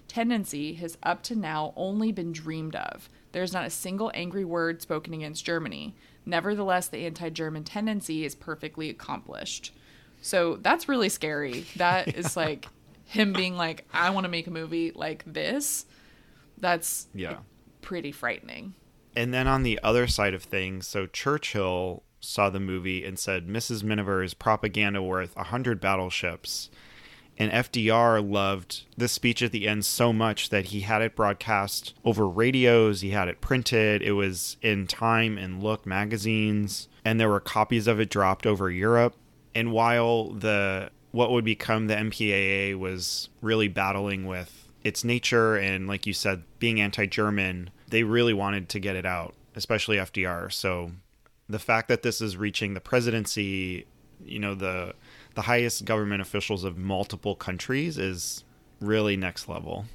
tendency 0.07 0.73
has 0.75 0.99
up 1.01 1.23
to 1.23 1.35
now 1.35 1.73
only 1.75 2.11
been 2.11 2.31
dreamed 2.31 2.75
of. 2.75 3.09
There 3.31 3.41
is 3.41 3.53
not 3.53 3.65
a 3.65 3.71
single 3.71 4.11
angry 4.13 4.45
word 4.45 4.81
spoken 4.83 5.13
against 5.15 5.45
Germany. 5.45 5.95
Nevertheless, 6.25 6.87
the 6.87 7.05
anti 7.05 7.29
German 7.29 7.63
tendency 7.63 8.23
is 8.23 8.35
perfectly 8.35 8.89
accomplished. 8.89 9.73
So 10.21 10.57
that's 10.57 10.89
really 10.89 11.09
scary. 11.09 11.65
That 11.75 12.07
is 12.15 12.37
like 12.37 12.67
him 13.07 13.33
being 13.33 13.55
like, 13.55 13.85
I 13.93 14.09
want 14.11 14.25
to 14.25 14.29
make 14.29 14.47
a 14.47 14.51
movie 14.51 14.91
like 14.93 15.23
this. 15.25 15.85
That's 16.57 17.07
Yeah. 17.13 17.37
pretty 17.81 18.11
frightening. 18.11 18.73
And 19.15 19.33
then 19.33 19.47
on 19.47 19.63
the 19.63 19.79
other 19.81 20.07
side 20.07 20.33
of 20.33 20.43
things, 20.43 20.85
so 20.87 21.07
Churchill 21.07 22.03
saw 22.19 22.49
the 22.49 22.59
movie 22.59 23.03
and 23.05 23.17
said 23.17 23.47
Mrs. 23.47 23.83
Miniver 23.83 24.21
is 24.23 24.33
propaganda 24.33 25.01
worth 25.01 25.35
a 25.35 25.45
hundred 25.45 25.79
battleships. 25.79 26.69
And 27.39 27.51
FDR 27.51 28.19
loved 28.19 28.85
this 28.97 29.11
speech 29.11 29.43
at 29.43 29.51
the 29.51 29.67
end 29.67 29.85
so 29.85 30.11
much 30.11 30.49
that 30.49 30.65
he 30.65 30.81
had 30.81 31.03
it 31.03 31.15
broadcast 31.15 31.93
over 32.03 32.27
radios, 32.27 33.01
he 33.01 33.11
had 33.11 33.27
it 33.27 33.41
printed, 33.41 34.01
it 34.01 34.13
was 34.13 34.57
in 34.63 34.87
Time 34.87 35.37
and 35.37 35.61
Look 35.61 35.85
magazines, 35.85 36.87
and 37.05 37.19
there 37.19 37.29
were 37.29 37.39
copies 37.39 37.87
of 37.87 37.99
it 37.99 38.09
dropped 38.09 38.47
over 38.47 38.71
Europe. 38.71 39.15
And 39.53 39.71
while 39.71 40.31
the 40.31 40.89
what 41.17 41.31
would 41.31 41.43
become 41.43 41.87
the 41.87 41.95
MPAA 41.95 42.77
was 42.77 43.29
really 43.41 43.67
battling 43.67 44.27
with 44.27 44.69
its 44.83 45.03
nature 45.03 45.55
and 45.55 45.87
like 45.87 46.05
you 46.05 46.13
said 46.13 46.43
being 46.59 46.79
anti-German, 46.79 47.71
they 47.87 48.03
really 48.03 48.35
wanted 48.35 48.69
to 48.69 48.79
get 48.79 48.95
it 48.95 49.03
out, 49.03 49.33
especially 49.55 49.97
FDR. 49.97 50.53
So 50.53 50.91
the 51.49 51.57
fact 51.57 51.87
that 51.87 52.03
this 52.03 52.21
is 52.21 52.37
reaching 52.37 52.75
the 52.75 52.79
presidency, 52.79 53.87
you 54.23 54.37
know, 54.37 54.53
the 54.53 54.93
the 55.33 55.41
highest 55.41 55.85
government 55.85 56.21
officials 56.21 56.63
of 56.63 56.77
multiple 56.77 57.35
countries 57.35 57.97
is 57.97 58.43
really 58.79 59.17
next 59.17 59.49
level. 59.49 59.85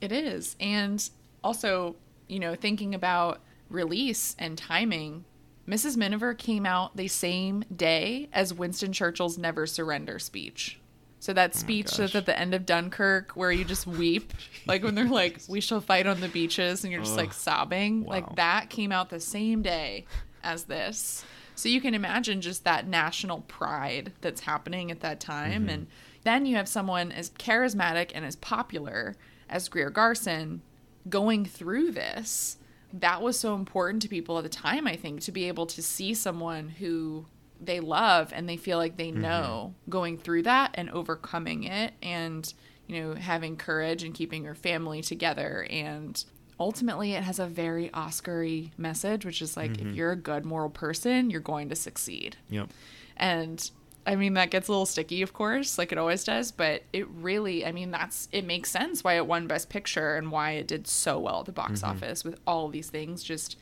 It 0.00 0.10
is. 0.10 0.56
And 0.58 1.08
also, 1.44 1.94
you 2.26 2.40
know, 2.40 2.56
thinking 2.56 2.96
about 2.96 3.40
release 3.70 4.34
and 4.40 4.58
timing, 4.58 5.24
Mrs. 5.68 5.96
Miniver 5.96 6.34
came 6.34 6.66
out 6.66 6.96
the 6.96 7.08
same 7.08 7.64
day 7.74 8.28
as 8.32 8.52
Winston 8.52 8.92
Churchill's 8.92 9.38
Never 9.38 9.66
Surrender 9.66 10.18
speech. 10.18 10.78
So 11.20 11.32
that 11.32 11.54
speech 11.54 11.96
that's 11.96 12.14
at 12.14 12.26
the 12.26 12.38
end 12.38 12.52
of 12.52 12.66
Dunkirk 12.66 13.32
where 13.32 13.50
you 13.50 13.64
just 13.64 13.86
weep, 13.86 14.34
like 14.66 14.82
when 14.82 14.94
they're 14.94 15.06
like, 15.06 15.40
"We 15.48 15.62
shall 15.62 15.80
fight 15.80 16.06
on 16.06 16.20
the 16.20 16.28
beaches," 16.28 16.84
and 16.84 16.92
you're 16.92 17.02
just 17.02 17.16
like 17.16 17.32
sobbing, 17.32 18.04
wow. 18.04 18.10
like 18.10 18.36
that 18.36 18.68
came 18.68 18.92
out 18.92 19.08
the 19.08 19.20
same 19.20 19.62
day 19.62 20.04
as 20.42 20.64
this. 20.64 21.24
So 21.54 21.70
you 21.70 21.80
can 21.80 21.94
imagine 21.94 22.42
just 22.42 22.64
that 22.64 22.86
national 22.86 23.40
pride 23.42 24.12
that's 24.20 24.42
happening 24.42 24.90
at 24.90 25.00
that 25.00 25.18
time, 25.18 25.70
and 25.70 25.86
then 26.24 26.44
you 26.44 26.56
have 26.56 26.68
someone 26.68 27.10
as 27.10 27.30
charismatic 27.30 28.10
and 28.14 28.26
as 28.26 28.36
popular 28.36 29.16
as 29.48 29.70
Greer 29.70 29.88
Garson 29.88 30.60
going 31.08 31.46
through 31.46 31.92
this. 31.92 32.58
That 32.94 33.22
was 33.22 33.38
so 33.38 33.54
important 33.54 34.02
to 34.02 34.08
people 34.08 34.38
at 34.38 34.44
the 34.44 34.50
time, 34.50 34.86
I 34.86 34.96
think, 34.96 35.20
to 35.22 35.32
be 35.32 35.48
able 35.48 35.66
to 35.66 35.82
see 35.82 36.14
someone 36.14 36.68
who 36.68 37.26
they 37.60 37.80
love 37.80 38.32
and 38.32 38.48
they 38.48 38.56
feel 38.56 38.78
like 38.78 38.96
they 38.96 39.10
mm-hmm. 39.10 39.22
know 39.22 39.74
going 39.88 40.18
through 40.18 40.42
that 40.42 40.70
and 40.74 40.90
overcoming 40.90 41.64
it 41.64 41.94
and 42.02 42.52
you 42.86 43.00
know 43.00 43.14
having 43.14 43.56
courage 43.56 44.02
and 44.02 44.14
keeping 44.14 44.44
your 44.44 44.54
family 44.54 45.02
together. 45.02 45.66
And 45.70 46.22
ultimately 46.60 47.12
it 47.12 47.24
has 47.24 47.38
a 47.38 47.46
very 47.46 47.92
oscar-y 47.92 48.70
message 48.76 49.24
which 49.24 49.42
is 49.42 49.56
like 49.56 49.72
if 49.72 49.78
mm-hmm. 49.78 49.94
you're 49.94 50.12
a 50.12 50.16
good 50.16 50.44
moral 50.44 50.70
person 50.70 51.30
you're 51.30 51.40
going 51.40 51.68
to 51.70 51.76
succeed. 51.76 52.36
Yep. 52.48 52.70
and 53.16 53.70
I 54.06 54.16
mean, 54.16 54.34
that 54.34 54.50
gets 54.50 54.68
a 54.68 54.72
little 54.72 54.86
sticky, 54.86 55.22
of 55.22 55.32
course, 55.32 55.78
like 55.78 55.90
it 55.90 55.98
always 55.98 56.24
does, 56.24 56.52
but 56.52 56.82
it 56.92 57.08
really, 57.08 57.64
I 57.64 57.72
mean, 57.72 57.90
that's, 57.90 58.28
it 58.32 58.44
makes 58.44 58.70
sense 58.70 59.02
why 59.02 59.14
it 59.14 59.26
won 59.26 59.46
Best 59.46 59.70
Picture 59.70 60.16
and 60.16 60.30
why 60.30 60.52
it 60.52 60.66
did 60.66 60.86
so 60.86 61.18
well 61.18 61.40
at 61.40 61.46
the 61.46 61.52
box 61.52 61.80
mm-hmm. 61.80 61.90
office 61.90 62.22
with 62.22 62.38
all 62.46 62.66
of 62.66 62.72
these 62.72 62.90
things 62.90 63.22
just 63.22 63.56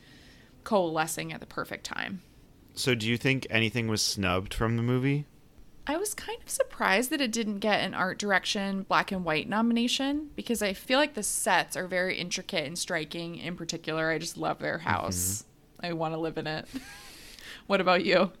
coalescing 0.63 1.31
at 1.31 1.39
the 1.39 1.45
perfect 1.45 1.85
time. 1.85 2.21
So 2.75 2.95
do 2.95 3.07
you 3.07 3.17
think 3.17 3.47
anything 3.49 3.87
was 3.87 4.01
snubbed 4.01 4.53
from 4.53 4.75
the 4.75 4.83
movie? 4.83 5.25
I 5.85 5.97
was 5.97 6.13
kind 6.13 6.41
of 6.41 6.49
surprised 6.49 7.09
that 7.09 7.21
it 7.21 7.31
didn't 7.31 7.59
get 7.59 7.81
an 7.81 7.93
art 7.93 8.17
direction 8.17 8.83
black 8.83 9.11
and 9.11 9.25
white 9.25 9.49
nomination 9.49 10.29
because 10.35 10.61
I 10.61 10.73
feel 10.73 10.97
like 10.97 11.13
the 11.13 11.23
sets 11.23 11.75
are 11.75 11.87
very 11.87 12.17
intricate 12.17 12.65
and 12.65 12.77
striking. 12.77 13.35
In 13.35 13.57
particular, 13.57 14.09
I 14.09 14.17
just 14.17 14.37
love 14.37 14.59
their 14.59 14.77
mm-hmm. 14.77 14.89
house. 14.89 15.43
I 15.81 15.93
want 15.93 16.13
to 16.13 16.19
live 16.19 16.37
in 16.37 16.47
it. 16.47 16.67
what 17.67 17.81
about 17.81 18.05
you? 18.05 18.31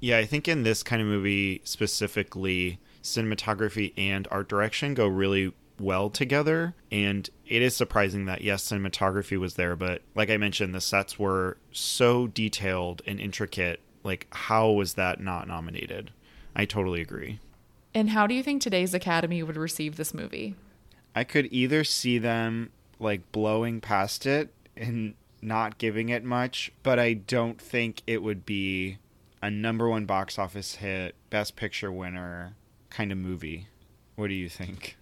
Yeah, 0.00 0.18
I 0.18 0.24
think 0.24 0.48
in 0.48 0.62
this 0.62 0.82
kind 0.82 1.00
of 1.02 1.08
movie 1.08 1.60
specifically, 1.64 2.78
cinematography 3.02 3.92
and 3.96 4.26
art 4.30 4.48
direction 4.48 4.94
go 4.94 5.06
really 5.06 5.52
well 5.78 6.10
together. 6.10 6.74
And 6.90 7.28
it 7.46 7.62
is 7.62 7.76
surprising 7.76 8.26
that, 8.26 8.42
yes, 8.42 8.68
cinematography 8.70 9.38
was 9.38 9.54
there, 9.54 9.76
but 9.76 10.02
like 10.14 10.30
I 10.30 10.36
mentioned, 10.36 10.74
the 10.74 10.80
sets 10.80 11.18
were 11.18 11.56
so 11.72 12.26
detailed 12.26 13.02
and 13.06 13.20
intricate. 13.20 13.80
Like, 14.02 14.26
how 14.30 14.70
was 14.70 14.94
that 14.94 15.20
not 15.20 15.48
nominated? 15.48 16.10
I 16.54 16.64
totally 16.64 17.00
agree. 17.00 17.38
And 17.94 18.10
how 18.10 18.26
do 18.26 18.34
you 18.34 18.42
think 18.42 18.62
today's 18.62 18.94
Academy 18.94 19.42
would 19.42 19.56
receive 19.56 19.96
this 19.96 20.14
movie? 20.14 20.54
I 21.14 21.24
could 21.24 21.48
either 21.50 21.84
see 21.84 22.18
them 22.18 22.70
like 22.98 23.32
blowing 23.32 23.80
past 23.80 24.26
it 24.26 24.54
and 24.76 25.14
not 25.42 25.78
giving 25.78 26.08
it 26.08 26.22
much, 26.22 26.70
but 26.82 26.98
I 26.98 27.14
don't 27.14 27.60
think 27.60 28.02
it 28.06 28.22
would 28.22 28.46
be 28.46 28.98
a 29.42 29.50
number 29.50 29.88
one 29.88 30.06
box 30.06 30.38
office 30.38 30.76
hit, 30.76 31.14
best 31.30 31.56
picture 31.56 31.90
winner 31.90 32.54
kind 32.90 33.12
of 33.12 33.18
movie. 33.18 33.68
What 34.16 34.28
do 34.28 34.34
you 34.34 34.48
think? 34.48 34.96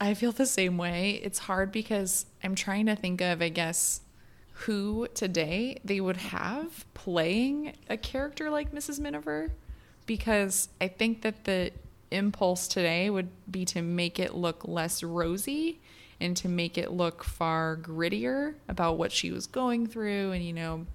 I 0.00 0.14
feel 0.14 0.32
the 0.32 0.46
same 0.46 0.76
way. 0.78 1.20
It's 1.22 1.40
hard 1.40 1.72
because 1.72 2.26
I'm 2.44 2.54
trying 2.54 2.86
to 2.86 2.94
think 2.94 3.20
of, 3.20 3.42
I 3.42 3.48
guess, 3.48 4.02
who 4.52 5.08
today 5.14 5.78
they 5.84 6.00
would 6.00 6.16
have 6.16 6.84
playing 6.94 7.74
a 7.88 7.96
character 7.96 8.50
like 8.50 8.72
Mrs. 8.72 9.00
Miniver 9.00 9.52
because 10.06 10.68
I 10.80 10.88
think 10.88 11.22
that 11.22 11.44
the 11.44 11.72
impulse 12.10 12.68
today 12.68 13.10
would 13.10 13.28
be 13.50 13.64
to 13.66 13.82
make 13.82 14.18
it 14.18 14.34
look 14.34 14.66
less 14.66 15.02
rosy 15.02 15.80
and 16.20 16.36
to 16.36 16.48
make 16.48 16.76
it 16.76 16.90
look 16.90 17.22
far 17.22 17.76
grittier 17.76 18.54
about 18.68 18.98
what 18.98 19.12
she 19.12 19.30
was 19.30 19.46
going 19.46 19.86
through 19.86 20.32
and, 20.32 20.44
you 20.44 20.52
know, 20.52 20.86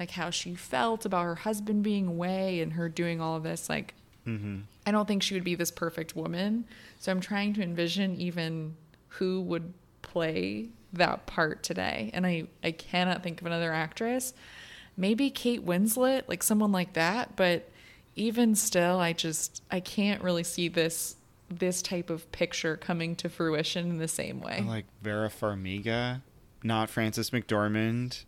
like 0.00 0.10
how 0.12 0.30
she 0.30 0.54
felt 0.54 1.04
about 1.04 1.24
her 1.24 1.34
husband 1.34 1.84
being 1.84 2.08
away 2.08 2.60
and 2.60 2.72
her 2.72 2.88
doing 2.88 3.20
all 3.20 3.36
of 3.36 3.42
this. 3.42 3.68
Like, 3.68 3.94
mm-hmm. 4.26 4.60
I 4.86 4.90
don't 4.90 5.06
think 5.06 5.22
she 5.22 5.34
would 5.34 5.44
be 5.44 5.54
this 5.54 5.70
perfect 5.70 6.16
woman. 6.16 6.64
So 6.98 7.12
I'm 7.12 7.20
trying 7.20 7.52
to 7.54 7.62
envision 7.62 8.16
even 8.16 8.76
who 9.08 9.42
would 9.42 9.74
play 10.00 10.70
that 10.94 11.26
part 11.26 11.62
today. 11.62 12.10
And 12.14 12.26
I, 12.26 12.44
I 12.64 12.72
cannot 12.72 13.22
think 13.22 13.42
of 13.42 13.46
another 13.46 13.74
actress. 13.74 14.32
Maybe 14.96 15.28
Kate 15.28 15.64
Winslet, 15.64 16.22
like 16.28 16.42
someone 16.42 16.72
like 16.72 16.94
that. 16.94 17.36
But 17.36 17.70
even 18.16 18.54
still, 18.54 18.98
I 18.98 19.12
just 19.12 19.62
I 19.70 19.80
can't 19.80 20.22
really 20.22 20.44
see 20.44 20.68
this 20.68 21.16
this 21.50 21.82
type 21.82 22.10
of 22.10 22.30
picture 22.32 22.76
coming 22.76 23.16
to 23.16 23.28
fruition 23.28 23.90
in 23.90 23.98
the 23.98 24.08
same 24.08 24.40
way. 24.40 24.64
Like 24.66 24.86
Vera 25.02 25.28
Farmiga, 25.28 26.22
not 26.62 26.88
Frances 26.88 27.30
McDormand. 27.30 28.24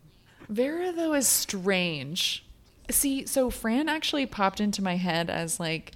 Vera 0.49 0.91
though 0.91 1.13
is 1.13 1.27
strange. 1.27 2.45
See, 2.89 3.25
so 3.25 3.49
Fran 3.49 3.89
actually 3.89 4.25
popped 4.25 4.59
into 4.59 4.83
my 4.83 4.97
head 4.97 5.29
as 5.29 5.59
like 5.59 5.93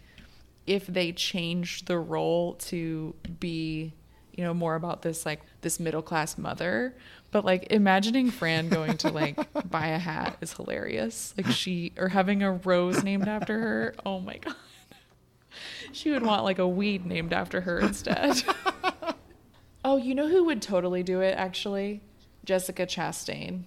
if 0.66 0.86
they 0.88 1.12
changed 1.12 1.88
the 1.88 1.98
role 1.98 2.54
to 2.54 3.16
be, 3.40 3.94
you 4.34 4.44
know, 4.44 4.54
more 4.54 4.76
about 4.76 5.02
this 5.02 5.26
like 5.26 5.42
this 5.62 5.80
middle 5.80 6.02
class 6.02 6.38
mother. 6.38 6.96
But 7.32 7.46
like 7.46 7.72
imagining 7.72 8.32
Fran 8.32 8.70
going 8.70 8.98
to 8.98 9.10
like 9.10 9.38
buy 9.70 9.88
a 9.88 9.98
hat 9.98 10.38
is 10.42 10.54
hilarious. 10.54 11.34
Like 11.38 11.48
she 11.48 11.94
or 11.98 12.10
having 12.10 12.44
a 12.44 12.52
rose 12.52 13.04
named 13.04 13.28
after 13.28 13.60
her. 13.60 13.96
Oh 14.06 14.20
my 14.20 14.38
god. 14.38 14.56
She 15.92 16.12
would 16.12 16.24
want 16.24 16.44
like 16.44 16.60
a 16.60 16.68
weed 16.68 17.06
named 17.06 17.34
after 17.34 17.62
her 17.62 17.80
instead. 17.80 18.44
oh, 19.86 19.98
you 19.98 20.14
know 20.14 20.28
who 20.28 20.44
would 20.46 20.62
totally 20.62 21.04
do 21.04 21.22
it 21.22 21.36
actually? 21.38 22.02
Jessica 22.46 22.86
Chastain. 22.86 23.64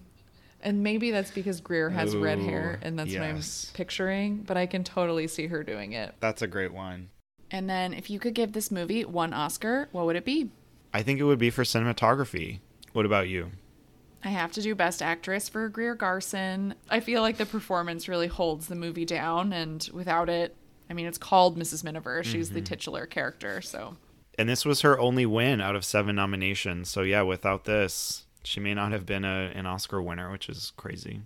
And 0.63 0.83
maybe 0.83 1.11
that's 1.11 1.31
because 1.31 1.61
Greer 1.61 1.89
has 1.91 2.15
red 2.15 2.39
hair 2.39 2.79
and 2.83 2.99
that's 2.99 3.13
what 3.13 3.23
I'm 3.23 3.41
picturing, 3.73 4.43
but 4.43 4.57
I 4.57 4.67
can 4.67 4.85
totally 4.85 5.27
see 5.27 5.47
her 5.47 5.63
doing 5.63 5.93
it. 5.93 6.15
That's 6.21 6.43
a 6.43 6.47
great 6.47 6.73
one. 6.73 7.11
And 7.51 7.69
then 7.69 7.95
if 7.95 8.11
you 8.11 8.19
could 8.19 8.35
give 8.35 8.53
this 8.53 8.71
movie 8.71 9.05
one 9.05 9.33
Oscar, 9.33 9.89
what 9.93 10.07
would 10.07 10.17
it 10.17 10.25
be? 10.25 10.51
I 10.93 11.03
think 11.03 11.19
it 11.19 11.25
would 11.25 11.39
be 11.39 11.51
for 11.51 11.63
cinematography. 11.63 12.61
What 12.93 13.07
about 13.07 13.29
you? 13.29 13.51
I 14.23 14.29
have 14.29 14.53
to 14.53 14.63
do 14.63 14.75
Best 14.75 15.03
Actress 15.03 15.49
for 15.49 15.69
Greer 15.69 15.95
Garson. 15.95 16.75
I 16.91 17.01
feel 17.01 17.23
like 17.23 17.39
the 17.39 17.47
performance 17.47 18.09
really 18.09 18.27
holds 18.27 18.67
the 18.67 18.75
movie 18.75 19.07
down, 19.07 19.53
and 19.53 19.89
without 19.93 20.29
it, 20.29 20.55
I 20.91 20.93
mean, 20.93 21.07
it's 21.07 21.19
called 21.19 21.59
Mrs. 21.59 21.85
Miniver. 21.85 22.23
She's 22.23 22.51
the 22.51 22.57
mm-hmm. 22.57 22.65
titular 22.65 23.07
character, 23.07 23.63
so 23.63 23.97
And 24.39 24.49
this 24.49 24.65
was 24.65 24.83
her 24.83 24.99
only 24.99 25.25
win 25.25 25.61
out 25.61 25.77
of 25.77 25.85
seven 25.85 26.17
nominations. 26.17 26.91
So 26.91 27.03
yeah, 27.03 27.23
without 27.23 27.65
this, 27.65 28.27
she 28.43 28.61
may 28.61 28.75
not 28.75 28.93
have 28.93 29.07
been 29.07 29.25
a, 29.25 29.53
an 29.55 29.67
Oscar 29.67 30.01
winner, 30.01 30.31
which 30.31 30.49
is 30.49 30.73
crazy. 30.77 31.23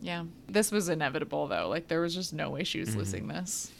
yeah. 0.00 0.24
This 0.48 0.72
was 0.72 0.88
inevitable, 0.88 1.46
though. 1.46 1.68
Like, 1.68 1.88
there 1.88 2.00
was 2.00 2.14
just 2.14 2.32
no 2.32 2.50
way 2.50 2.64
she 2.64 2.80
was 2.80 2.90
mm-hmm. 2.90 2.98
losing 2.98 3.28
this. 3.28 3.72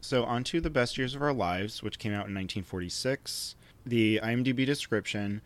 So 0.00 0.24
on 0.24 0.42
to 0.44 0.60
the 0.60 0.70
best 0.70 0.98
years 0.98 1.14
of 1.14 1.22
our 1.22 1.32
lives, 1.32 1.82
which 1.82 1.98
came 1.98 2.12
out 2.12 2.26
in 2.28 2.34
1946. 2.34 3.54
The 3.86 4.20
IMDb 4.22 4.66
description: 4.66 5.42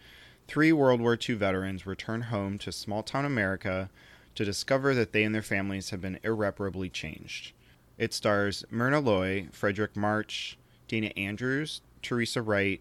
Three 0.49 0.73
World 0.73 1.01
War 1.01 1.19
II 1.19 1.35
veterans 1.35 1.87
return 1.87 2.23
home 2.23 2.57
to 2.59 2.73
small 2.73 3.03
town 3.03 3.27
America 3.27 3.91
to 4.35 4.45
discover 4.45 4.95
that 4.95 5.13
they 5.13 5.25
and 5.25 5.35
their 5.35 5.43
families 5.43 5.91
have 5.91 6.01
been 6.01 6.19
irreparably 6.23 6.89
changed. 6.89 7.53
It 7.99 8.13
stars 8.13 8.65
Myrna 8.71 9.01
Loy, 9.01 9.49
Fredric 9.53 9.97
March, 9.97 10.59
Dana 10.89 11.13
Andrews, 11.17 11.81
Teresa 12.03 12.43
Wright, 12.43 12.81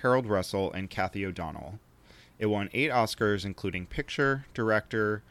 Harold 0.00 0.26
Russell, 0.26 0.72
and 0.72 0.90
Cathy 0.90 1.24
O'Donnell. 1.24 1.78
It 2.40 2.46
won 2.46 2.70
eight 2.72 2.90
Oscars, 2.90 3.44
including 3.44 3.84
Picture, 3.84 4.46
Director, 4.54 5.22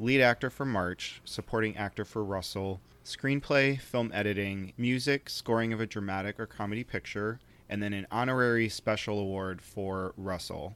Lead 0.00 0.22
Actor 0.22 0.48
for 0.48 0.64
March, 0.64 1.20
Supporting 1.22 1.76
Actor 1.76 2.06
for 2.06 2.24
Russell, 2.24 2.80
Screenplay, 3.04 3.78
Film 3.78 4.10
Editing, 4.14 4.72
Music, 4.78 5.28
Scoring 5.28 5.74
of 5.74 5.80
a 5.80 5.86
Dramatic 5.86 6.40
or 6.40 6.46
Comedy 6.46 6.82
Picture, 6.82 7.38
and 7.68 7.82
then 7.82 7.92
an 7.92 8.06
honorary 8.10 8.70
special 8.70 9.18
award 9.18 9.60
for 9.60 10.14
Russell. 10.16 10.74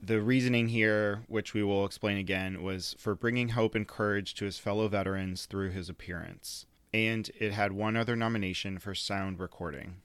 The 0.00 0.22
reasoning 0.22 0.68
here, 0.68 1.24
which 1.26 1.52
we 1.52 1.64
will 1.64 1.84
explain 1.84 2.16
again, 2.16 2.62
was 2.62 2.94
for 2.96 3.16
bringing 3.16 3.48
hope 3.50 3.74
and 3.74 3.88
courage 3.88 4.34
to 4.36 4.44
his 4.44 4.60
fellow 4.60 4.86
veterans 4.86 5.46
through 5.46 5.70
his 5.70 5.88
appearance. 5.88 6.66
And 6.92 7.28
it 7.40 7.50
had 7.50 7.72
one 7.72 7.96
other 7.96 8.14
nomination 8.14 8.78
for 8.78 8.94
sound 8.94 9.40
recording. 9.40 9.96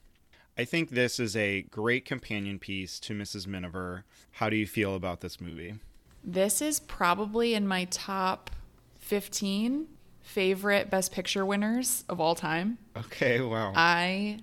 I 0.58 0.64
think 0.64 0.90
this 0.90 1.18
is 1.18 1.36
a 1.36 1.62
great 1.62 2.04
companion 2.04 2.58
piece 2.58 2.98
to 3.00 3.14
Mrs. 3.14 3.46
Miniver. 3.46 4.04
How 4.32 4.50
do 4.50 4.56
you 4.56 4.66
feel 4.66 4.94
about 4.94 5.20
this 5.20 5.40
movie? 5.40 5.74
This 6.22 6.60
is 6.60 6.80
probably 6.80 7.54
in 7.54 7.66
my 7.66 7.84
top 7.86 8.50
15 8.98 9.86
favorite 10.20 10.90
Best 10.90 11.12
Picture 11.12 11.46
winners 11.46 12.04
of 12.08 12.20
all 12.20 12.34
time. 12.34 12.78
Okay, 12.96 13.40
wow. 13.40 13.72
I 13.74 14.40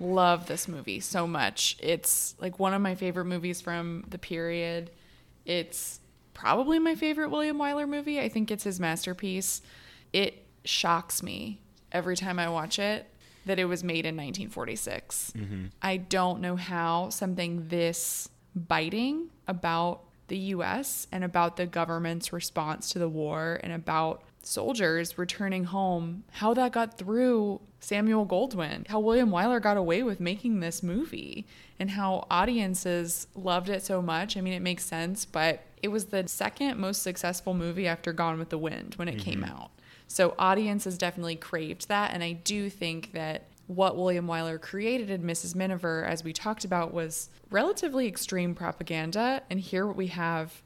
love 0.00 0.46
this 0.46 0.68
movie 0.68 1.00
so 1.00 1.26
much. 1.26 1.76
It's 1.80 2.36
like 2.40 2.58
one 2.58 2.72
of 2.72 2.80
my 2.80 2.94
favorite 2.94 3.24
movies 3.24 3.60
from 3.60 4.04
the 4.08 4.18
period. 4.18 4.90
It's 5.44 6.00
probably 6.34 6.78
my 6.78 6.94
favorite 6.94 7.30
William 7.30 7.58
Wyler 7.58 7.88
movie. 7.88 8.20
I 8.20 8.28
think 8.28 8.50
it's 8.50 8.64
his 8.64 8.78
masterpiece. 8.78 9.60
It 10.12 10.46
shocks 10.64 11.22
me 11.22 11.60
every 11.90 12.16
time 12.16 12.38
I 12.38 12.48
watch 12.48 12.78
it 12.78 13.10
that 13.48 13.58
it 13.58 13.66
was 13.66 13.82
made 13.82 14.06
in 14.06 14.16
1946. 14.16 15.32
Mm-hmm. 15.36 15.64
I 15.82 15.96
don't 15.96 16.40
know 16.40 16.56
how 16.56 17.10
something 17.10 17.68
this 17.68 18.28
biting 18.54 19.30
about 19.46 20.04
the 20.28 20.38
US 20.38 21.06
and 21.10 21.24
about 21.24 21.56
the 21.56 21.66
government's 21.66 22.32
response 22.32 22.90
to 22.90 22.98
the 22.98 23.08
war 23.08 23.60
and 23.62 23.72
about 23.72 24.22
soldiers 24.42 25.18
returning 25.18 25.64
home, 25.64 26.24
how 26.32 26.54
that 26.54 26.72
got 26.72 26.96
through 26.96 27.60
Samuel 27.80 28.26
Goldwyn, 28.26 28.86
how 28.88 29.00
William 29.00 29.30
Wyler 29.30 29.60
got 29.60 29.76
away 29.76 30.02
with 30.02 30.20
making 30.20 30.60
this 30.60 30.82
movie, 30.82 31.46
and 31.78 31.90
how 31.90 32.26
audiences 32.30 33.26
loved 33.34 33.68
it 33.68 33.82
so 33.82 34.02
much. 34.02 34.36
I 34.36 34.40
mean, 34.40 34.52
it 34.52 34.62
makes 34.62 34.84
sense, 34.84 35.24
but 35.24 35.62
it 35.82 35.88
was 35.88 36.06
the 36.06 36.26
second 36.26 36.78
most 36.78 37.02
successful 37.02 37.54
movie 37.54 37.86
after 37.86 38.12
Gone 38.12 38.38
with 38.38 38.48
the 38.48 38.58
Wind 38.58 38.94
when 38.96 39.08
it 39.08 39.18
came 39.18 39.42
mm-hmm. 39.42 39.52
out. 39.52 39.70
So 40.08 40.34
audiences 40.38 40.98
definitely 40.98 41.36
craved 41.36 41.88
that, 41.88 42.12
and 42.12 42.24
I 42.24 42.32
do 42.32 42.68
think 42.68 43.12
that 43.12 43.44
what 43.68 43.96
William 43.96 44.26
Wyler 44.26 44.60
created 44.60 45.10
in 45.10 45.22
Mrs. 45.22 45.54
Miniver, 45.54 46.02
as 46.04 46.24
we 46.24 46.32
talked 46.32 46.64
about, 46.64 46.92
was 46.92 47.28
relatively 47.50 48.08
extreme 48.08 48.54
propaganda. 48.54 49.42
And 49.50 49.60
here, 49.60 49.86
what 49.86 49.96
we 49.96 50.06
have 50.08 50.62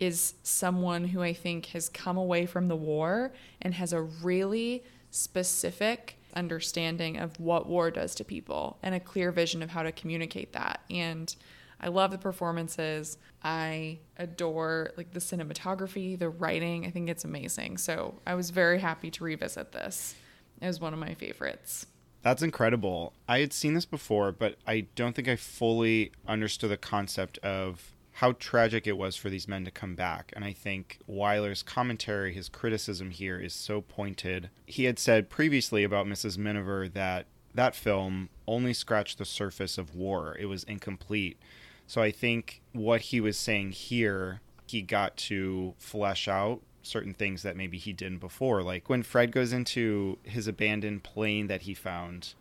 is 0.00 0.34
someone 0.42 1.04
who 1.04 1.22
I 1.22 1.34
think 1.34 1.66
has 1.66 1.90
come 1.90 2.16
away 2.16 2.46
from 2.46 2.68
the 2.68 2.76
war 2.76 3.32
and 3.60 3.74
has 3.74 3.92
a 3.92 4.00
really 4.00 4.82
specific 5.10 6.18
understanding 6.34 7.18
of 7.18 7.38
what 7.38 7.66
war 7.66 7.90
does 7.90 8.14
to 8.14 8.24
people 8.24 8.78
and 8.82 8.94
a 8.94 9.00
clear 9.00 9.30
vision 9.32 9.62
of 9.62 9.70
how 9.70 9.82
to 9.82 9.92
communicate 9.92 10.52
that. 10.52 10.80
And 10.90 11.34
I 11.80 11.88
love 11.88 12.10
the 12.10 12.18
performances. 12.18 13.18
I 13.42 13.98
adore 14.16 14.92
like 14.96 15.12
the 15.12 15.20
cinematography, 15.20 16.18
the 16.18 16.28
writing. 16.28 16.86
I 16.86 16.90
think 16.90 17.08
it's 17.08 17.24
amazing. 17.24 17.78
So 17.78 18.20
I 18.26 18.34
was 18.34 18.50
very 18.50 18.78
happy 18.78 19.10
to 19.12 19.24
revisit 19.24 19.72
this. 19.72 20.14
It 20.60 20.66
was 20.66 20.80
one 20.80 20.92
of 20.92 20.98
my 20.98 21.14
favorites. 21.14 21.86
That's 22.22 22.42
incredible. 22.42 23.12
I 23.28 23.40
had 23.40 23.52
seen 23.52 23.74
this 23.74 23.84
before, 23.84 24.32
but 24.32 24.56
I 24.66 24.86
don't 24.96 25.14
think 25.14 25.28
I 25.28 25.36
fully 25.36 26.12
understood 26.26 26.70
the 26.70 26.76
concept 26.76 27.38
of 27.38 27.92
how 28.16 28.32
tragic 28.32 28.86
it 28.86 28.96
was 28.96 29.14
for 29.14 29.28
these 29.28 29.46
men 29.46 29.64
to 29.66 29.70
come 29.70 29.94
back. 29.94 30.32
And 30.34 30.44
I 30.44 30.52
think 30.52 30.98
Wyler's 31.06 31.62
commentary, 31.62 32.32
his 32.32 32.48
criticism 32.48 33.10
here 33.10 33.38
is 33.38 33.52
so 33.52 33.82
pointed. 33.82 34.48
He 34.64 34.84
had 34.84 34.98
said 34.98 35.28
previously 35.28 35.84
about 35.84 36.06
Mrs. 36.06 36.38
Miniver 36.38 36.88
that 36.88 37.26
that 37.54 37.74
film 37.74 38.30
only 38.48 38.72
scratched 38.72 39.18
the 39.18 39.24
surface 39.24 39.76
of 39.76 39.94
war, 39.94 40.36
it 40.38 40.46
was 40.46 40.64
incomplete. 40.64 41.38
So 41.86 42.02
I 42.02 42.10
think 42.10 42.60
what 42.72 43.00
he 43.00 43.20
was 43.20 43.38
saying 43.38 43.72
here, 43.72 44.40
he 44.66 44.82
got 44.82 45.16
to 45.16 45.74
flesh 45.78 46.28
out 46.28 46.60
certain 46.82 47.14
things 47.14 47.42
that 47.42 47.56
maybe 47.56 47.78
he 47.78 47.92
didn't 47.92 48.18
before. 48.18 48.62
Like 48.62 48.88
when 48.88 49.02
Fred 49.02 49.32
goes 49.32 49.52
into 49.52 50.18
his 50.22 50.46
abandoned 50.46 51.02
plane 51.02 51.46
that 51.48 51.62
he 51.62 51.74
found, 51.74 52.34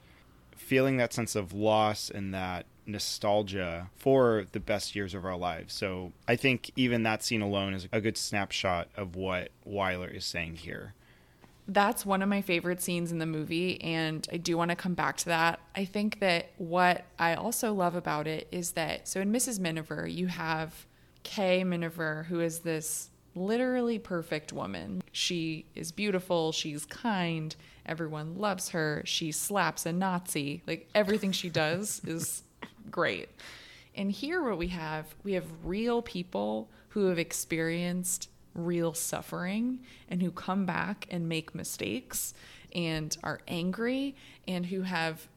feeling 0.56 0.98
that 0.98 1.14
sense 1.14 1.36
of 1.36 1.54
loss 1.54 2.10
and 2.10 2.34
that 2.34 2.66
nostalgia 2.88 3.90
for 3.96 4.46
the 4.52 4.60
best 4.60 4.96
years 4.96 5.14
of 5.14 5.26
our 5.26 5.36
lives. 5.36 5.74
So 5.74 6.12
I 6.28 6.36
think 6.36 6.72
even 6.76 7.04
that 7.04 7.24
scene 7.24 7.42
alone 7.42 7.74
is 7.74 7.88
a 7.92 8.02
good 8.02 8.18
snapshot 8.18 8.88
of 8.96 9.16
what 9.16 9.50
Wyler 9.68 10.14
is 10.14 10.26
saying 10.26 10.58
here. 10.58 10.94
That's 11.68 12.06
one 12.06 12.22
of 12.22 12.30
my 12.30 12.42
favorite 12.42 12.82
scenes 12.82 13.12
in 13.12 13.18
the 13.18 13.26
movie, 13.26 13.82
and 13.82 14.28
I 14.32 14.38
do 14.38 14.56
want 14.56 14.70
to 14.70 14.76
come 14.76 14.94
back 14.94 15.18
to 15.18 15.26
that. 15.26 15.60
I 15.76 15.86
think 15.86 16.20
that 16.20 16.52
what 16.58 17.06
I 17.18 17.34
also 17.34 17.74
love 17.74 17.96
about 17.96 18.28
it 18.28 18.48
is 18.52 18.72
that 18.74 19.08
so 19.08 19.20
in 19.20 19.32
Mrs. 19.32 19.60
Miniver, 19.60 20.08
you 20.08 20.28
have 20.28 20.86
Kay 21.24 21.64
Miniver, 21.64 22.28
who 22.30 22.40
is 22.40 22.60
this 22.60 23.10
literally 23.36 24.00
perfect 24.00 24.54
woman. 24.54 25.04
She 25.12 25.66
is 25.76 25.92
beautiful, 25.92 26.52
she's 26.52 26.86
kind, 26.86 27.56
everyone 27.86 28.38
loves 28.38 28.70
her, 28.70 29.02
she 29.06 29.32
slaps 29.32 29.86
a 29.86 29.92
Nazi. 29.92 30.64
Like 30.66 30.90
everything 30.96 31.32
she 31.32 31.50
does 31.50 32.02
is 32.08 32.44
great. 32.90 33.30
And 33.96 34.12
here 34.12 34.44
what 34.44 34.58
we 34.58 34.68
have, 34.70 35.14
we 35.24 35.34
have 35.34 35.46
real 35.64 36.02
people 36.02 36.70
who 36.90 37.08
have 37.08 37.20
experienced 37.20 38.30
real 38.56 38.94
suffering 38.94 39.80
and 40.10 40.22
who 40.22 40.32
come 40.32 40.66
back 40.66 41.08
and 41.12 41.30
make 41.30 41.54
mistakes 41.54 42.34
and 42.74 43.16
are 43.24 43.40
angry 43.48 44.16
and 44.48 44.66
who 44.66 44.82
have 44.82 45.28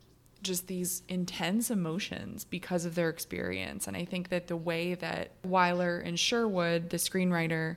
just 0.42 0.68
these 0.68 1.02
intense 1.08 1.70
emotions 1.70 2.44
because 2.44 2.84
of 2.84 2.94
their 2.94 3.08
experience. 3.08 3.86
And 3.86 3.96
I 3.96 4.04
think 4.04 4.28
that 4.28 4.46
the 4.46 4.56
way 4.56 4.94
that 4.94 5.30
Wyler 5.42 6.04
and 6.04 6.18
Sherwood, 6.18 6.90
the 6.90 6.96
screenwriter, 6.96 7.76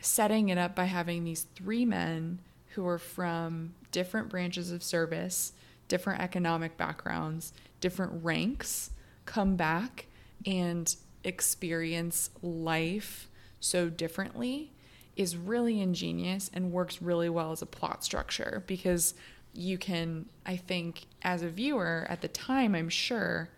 setting 0.00 0.48
it 0.48 0.58
up 0.58 0.74
by 0.74 0.84
having 0.84 1.24
these 1.24 1.46
three 1.54 1.84
men 1.84 2.40
who 2.70 2.86
are 2.86 2.98
from 2.98 3.74
different 3.92 4.28
branches 4.28 4.72
of 4.72 4.82
service, 4.82 5.52
different 5.88 6.20
economic 6.20 6.76
backgrounds, 6.76 7.52
different 7.80 8.24
ranks, 8.24 8.90
come 9.24 9.56
back 9.56 10.06
and 10.44 10.96
experience 11.24 12.30
life 12.42 13.28
so 13.60 13.88
differently 13.88 14.72
is 15.16 15.36
really 15.36 15.80
ingenious 15.80 16.50
and 16.52 16.72
works 16.72 17.00
really 17.00 17.28
well 17.28 17.52
as 17.52 17.62
a 17.62 17.66
plot 17.66 18.04
structure 18.04 18.62
because 18.66 19.14
you 19.54 19.78
can, 19.78 20.26
I 20.44 20.56
think, 20.56 21.06
as 21.22 21.42
a 21.42 21.48
viewer 21.48 22.06
at 22.08 22.20
the 22.20 22.28
time, 22.28 22.74
I'm 22.74 22.90
sure, 22.90 23.48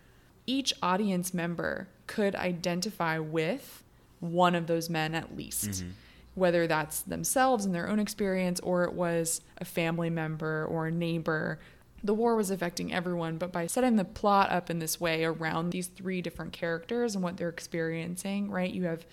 each 0.47 0.73
audience 0.83 1.35
member 1.35 1.89
could 2.07 2.35
identify 2.37 3.19
with 3.19 3.83
one 4.21 4.55
of 4.55 4.67
those 4.67 4.89
men 4.89 5.15
at 5.15 5.37
least. 5.37 5.71
Mm-hmm. 5.71 5.91
Whether 6.35 6.69
that's 6.69 7.01
themselves 7.01 7.65
and 7.65 7.75
their 7.75 7.89
own 7.89 7.99
experience, 7.99 8.61
or 8.61 8.85
it 8.85 8.93
was 8.93 9.41
a 9.59 9.65
family 9.65 10.09
member 10.09 10.65
or 10.67 10.87
a 10.87 10.93
neighbor. 10.93 11.59
The 12.05 12.15
war 12.15 12.37
was 12.37 12.53
affecting 12.53 12.95
everyone, 12.95 13.39
but 13.39 13.51
by 13.51 13.67
setting 13.67 13.97
the 13.97 14.05
plot 14.05 14.53
up 14.53 14.71
in 14.71 14.79
this 14.79 15.01
way 15.01 15.25
around 15.25 15.71
these 15.71 15.89
three 15.89 16.23
different 16.23 16.53
characters 16.53 17.17
and 17.17 17.25
what 17.25 17.37
they're 17.37 17.49
experiencing, 17.49 18.53
right? 18.53 18.73
You 18.73 18.85
have 18.85 19.05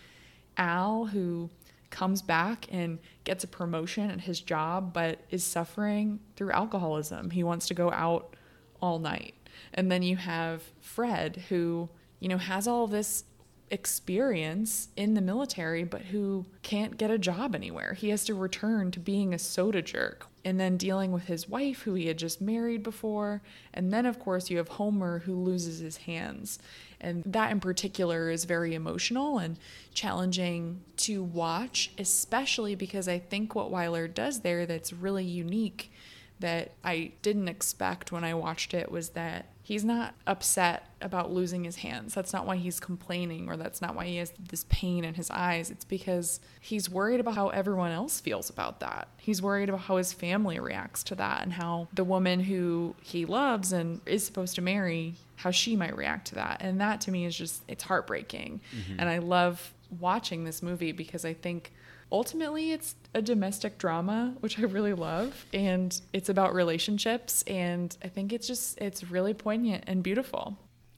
Al, 0.57 1.05
who 1.05 1.49
comes 1.89 2.21
back 2.21 2.67
and 2.71 2.99
gets 3.23 3.43
a 3.43 3.47
promotion 3.47 4.11
at 4.11 4.21
his 4.21 4.41
job, 4.41 4.93
but 4.93 5.19
is 5.29 5.43
suffering 5.43 6.19
through 6.35 6.51
alcoholism. 6.51 7.29
He 7.29 7.43
wants 7.43 7.67
to 7.67 7.73
go 7.73 7.91
out 7.91 8.35
all 8.81 8.99
night. 8.99 9.33
And 9.73 9.91
then 9.91 10.03
you 10.03 10.17
have 10.17 10.61
Fred, 10.81 11.43
who, 11.49 11.89
you 12.19 12.27
know, 12.27 12.37
has 12.37 12.67
all 12.67 12.87
this 12.87 13.23
experience 13.71 14.89
in 14.95 15.13
the 15.13 15.21
military, 15.21 15.83
but 15.83 16.01
who 16.01 16.45
can't 16.61 16.97
get 16.97 17.09
a 17.09 17.17
job 17.17 17.55
anywhere. 17.55 17.93
He 17.93 18.09
has 18.09 18.25
to 18.25 18.33
return 18.33 18.91
to 18.91 18.99
being 18.99 19.33
a 19.33 19.39
soda 19.39 19.81
jerk 19.81 20.27
and 20.45 20.59
then 20.59 20.77
dealing 20.77 21.11
with 21.11 21.25
his 21.25 21.49
wife, 21.49 21.81
who 21.81 21.95
he 21.95 22.05
had 22.05 22.19
just 22.19 22.39
married 22.39 22.83
before. 22.83 23.41
And 23.73 23.91
then, 23.91 24.05
of 24.05 24.19
course, 24.19 24.51
you 24.51 24.57
have 24.57 24.67
Homer, 24.69 25.19
who 25.19 25.35
loses 25.35 25.79
his 25.79 25.97
hands. 25.97 26.59
And 27.01 27.23
that 27.25 27.51
in 27.51 27.59
particular 27.59 28.29
is 28.29 28.45
very 28.45 28.75
emotional 28.75 29.39
and 29.39 29.57
challenging 29.95 30.81
to 30.97 31.23
watch, 31.23 31.91
especially 31.97 32.75
because 32.75 33.07
I 33.07 33.17
think 33.17 33.55
what 33.55 33.71
Wyler 33.71 34.11
does 34.11 34.41
there 34.41 34.67
that's 34.67 34.93
really 34.93 35.25
unique 35.25 35.91
that 36.39 36.73
I 36.83 37.13
didn't 37.23 37.47
expect 37.47 38.11
when 38.11 38.23
I 38.23 38.35
watched 38.35 38.73
it 38.75 38.91
was 38.91 39.09
that 39.09 39.47
he's 39.65 39.83
not 39.83 40.13
upset 40.27 40.91
about 41.01 41.31
losing 41.31 41.63
his 41.63 41.77
hands. 41.77 42.13
That's 42.13 42.31
not 42.31 42.45
why 42.45 42.55
he's 42.57 42.79
complaining 42.79 43.49
or 43.49 43.57
that's 43.57 43.81
not 43.81 43.95
why 43.95 44.05
he 44.05 44.17
has 44.17 44.31
this 44.37 44.63
pain 44.69 45.03
in 45.03 45.15
his 45.15 45.31
eyes. 45.31 45.71
It's 45.71 45.83
because 45.83 46.39
he's 46.61 46.87
worried 46.87 47.19
about 47.19 47.33
how 47.33 47.49
everyone 47.49 47.91
else 47.91 48.19
feels 48.19 48.47
about 48.47 48.79
that. 48.81 49.07
He's 49.17 49.41
worried 49.41 49.67
about 49.67 49.81
how 49.81 49.97
his 49.97 50.13
family 50.13 50.59
reacts 50.59 51.01
to 51.05 51.15
that 51.15 51.41
and 51.41 51.51
how 51.51 51.87
the 51.91 52.03
woman 52.03 52.41
who 52.41 52.93
he 53.01 53.25
loves 53.25 53.73
and 53.73 54.01
is 54.05 54.23
supposed 54.23 54.53
to 54.53 54.61
marry, 54.61 55.15
how 55.37 55.49
she 55.49 55.75
might 55.75 55.97
react 55.97 56.27
to 56.27 56.35
that. 56.35 56.57
And 56.59 56.79
that 56.79 57.01
to 57.01 57.11
me 57.11 57.25
is 57.25 57.35
just, 57.35 57.63
it's 57.67 57.85
heartbreaking. 57.85 58.61
Mm-hmm. 58.71 58.99
And 58.99 59.09
I 59.09 59.17
love 59.17 59.73
watching 59.99 60.43
this 60.43 60.61
movie 60.61 60.91
because 60.91 61.25
I 61.25 61.33
think 61.33 61.73
ultimately 62.11 62.71
it's 62.71 62.95
a 63.13 63.21
domestic 63.21 63.77
drama 63.77 64.33
which 64.39 64.59
i 64.59 64.61
really 64.63 64.93
love 64.93 65.45
and 65.53 66.01
it's 66.13 66.29
about 66.29 66.53
relationships 66.53 67.43
and 67.47 67.97
i 68.03 68.07
think 68.07 68.31
it's 68.31 68.47
just 68.47 68.79
it's 68.79 69.03
really 69.09 69.33
poignant 69.33 69.83
and 69.87 70.03
beautiful. 70.03 70.57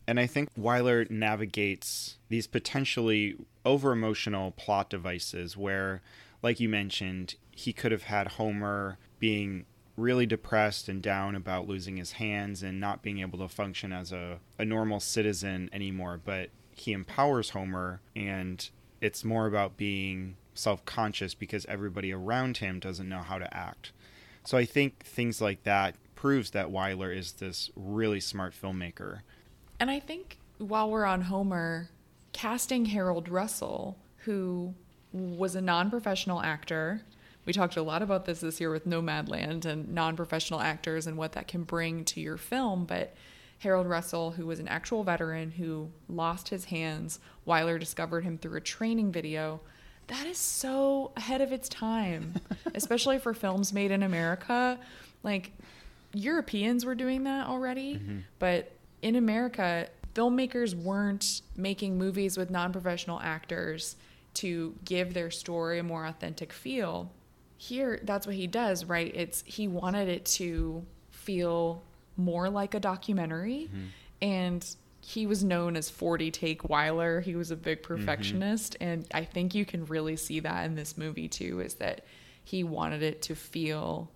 And 0.09 0.19
i 0.19 0.25
think 0.25 0.49
Wyler 0.55 1.09
navigates 1.09 2.17
these 2.29 2.47
potentially 2.47 3.35
over 3.65 3.91
emotional 3.91 4.51
plot 4.51 4.89
devices 4.89 5.57
where 5.57 6.01
like 6.41 6.59
you 6.59 6.69
mentioned 6.69 7.35
he 7.51 7.73
could 7.73 7.91
have 7.91 8.03
had 8.03 8.27
homer 8.33 8.97
being 9.19 9.65
really 9.97 10.25
depressed 10.25 10.87
and 10.87 11.01
down 11.01 11.35
about 11.35 11.67
losing 11.67 11.97
his 11.97 12.13
hands 12.13 12.61
and 12.61 12.79
not 12.79 13.01
being 13.01 13.19
able 13.19 13.39
to 13.39 13.49
function 13.49 13.91
as 13.91 14.11
a, 14.11 14.39
a 14.59 14.63
normal 14.63 14.99
citizen 14.99 15.69
anymore 15.73 16.19
but 16.23 16.49
he 16.71 16.93
empowers 16.93 17.49
homer 17.49 17.99
and 18.15 18.69
it's 19.01 19.23
more 19.23 19.47
about 19.47 19.77
being 19.77 20.35
self 20.57 20.83
conscious 20.85 21.33
because 21.33 21.65
everybody 21.65 22.11
around 22.11 22.57
him 22.57 22.79
doesn't 22.79 23.07
know 23.07 23.21
how 23.21 23.37
to 23.37 23.55
act. 23.55 23.91
So 24.45 24.57
I 24.57 24.65
think 24.65 25.03
things 25.03 25.41
like 25.41 25.63
that 25.63 25.95
proves 26.15 26.51
that 26.51 26.67
Wyler 26.67 27.15
is 27.15 27.33
this 27.33 27.69
really 27.75 28.19
smart 28.19 28.53
filmmaker. 28.59 29.19
And 29.79 29.91
I 29.91 29.99
think 29.99 30.39
while 30.57 30.89
we're 30.89 31.05
on 31.05 31.21
Homer, 31.21 31.89
casting 32.33 32.85
Harold 32.85 33.29
Russell, 33.29 33.97
who 34.25 34.73
was 35.13 35.55
a 35.55 35.61
non 35.61 35.89
professional 35.89 36.41
actor, 36.41 37.01
we 37.45 37.53
talked 37.53 37.77
a 37.77 37.81
lot 37.81 38.01
about 38.01 38.25
this 38.25 38.41
this 38.41 38.59
year 38.59 38.71
with 38.71 38.87
Nomadland 38.87 39.65
and 39.65 39.89
non 39.89 40.15
professional 40.15 40.59
actors 40.59 41.07
and 41.07 41.17
what 41.17 41.33
that 41.33 41.47
can 41.47 41.63
bring 41.63 42.03
to 42.05 42.19
your 42.19 42.37
film, 42.37 42.85
but 42.85 43.15
Harold 43.59 43.87
Russell, 43.87 44.31
who 44.31 44.45
was 44.45 44.59
an 44.59 44.67
actual 44.67 45.03
veteran 45.03 45.51
who 45.51 45.89
lost 46.07 46.49
his 46.49 46.65
hands, 46.65 47.19
Wyler 47.47 47.79
discovered 47.79 48.23
him 48.23 48.37
through 48.37 48.57
a 48.57 48.61
training 48.61 49.11
video 49.11 49.61
that 50.07 50.25
is 50.25 50.37
so 50.37 51.11
ahead 51.17 51.41
of 51.41 51.51
its 51.51 51.67
time, 51.69 52.35
especially 52.75 53.19
for 53.19 53.33
films 53.33 53.73
made 53.73 53.91
in 53.91 54.03
America. 54.03 54.79
Like 55.23 55.51
Europeans 56.13 56.85
were 56.85 56.95
doing 56.95 57.23
that 57.25 57.47
already, 57.47 57.95
mm-hmm. 57.95 58.19
but 58.39 58.71
in 59.01 59.15
America, 59.15 59.87
filmmakers 60.15 60.73
weren't 60.73 61.41
making 61.55 61.97
movies 61.97 62.37
with 62.37 62.49
non 62.49 62.71
professional 62.71 63.19
actors 63.19 63.95
to 64.35 64.75
give 64.85 65.13
their 65.13 65.31
story 65.31 65.79
a 65.79 65.83
more 65.83 66.05
authentic 66.05 66.53
feel. 66.53 67.11
Here, 67.57 67.99
that's 68.03 68.27
what 68.27 68.35
he 68.35 68.47
does, 68.47 68.85
right? 68.85 69.11
It's 69.15 69.43
he 69.45 69.67
wanted 69.67 70.07
it 70.09 70.25
to 70.25 70.85
feel 71.11 71.83
more 72.15 72.49
like 72.49 72.73
a 72.73 72.79
documentary. 72.79 73.69
Mm-hmm. 73.69 73.85
And 74.21 74.75
he 75.07 75.25
was 75.25 75.41
known 75.41 75.77
as 75.77 75.89
40 75.89 76.31
take 76.31 76.63
Wyler. 76.63 77.23
He 77.23 77.37
was 77.37 77.49
a 77.49 77.55
big 77.55 77.81
mm-hmm. 77.81 77.95
perfectionist. 77.95 78.73
Mm-hmm. 78.73 78.83
And 78.83 79.07
I 79.13 79.23
think 79.23 79.55
you 79.55 79.63
can 79.63 79.85
really 79.85 80.17
see 80.17 80.41
that 80.41 80.65
in 80.65 80.75
this 80.75 80.97
movie 80.97 81.29
too, 81.29 81.61
is 81.61 81.75
that 81.75 82.03
he 82.43 82.61
wanted 82.65 83.01
it 83.01 83.21
to 83.21 83.33
feel 83.33 84.11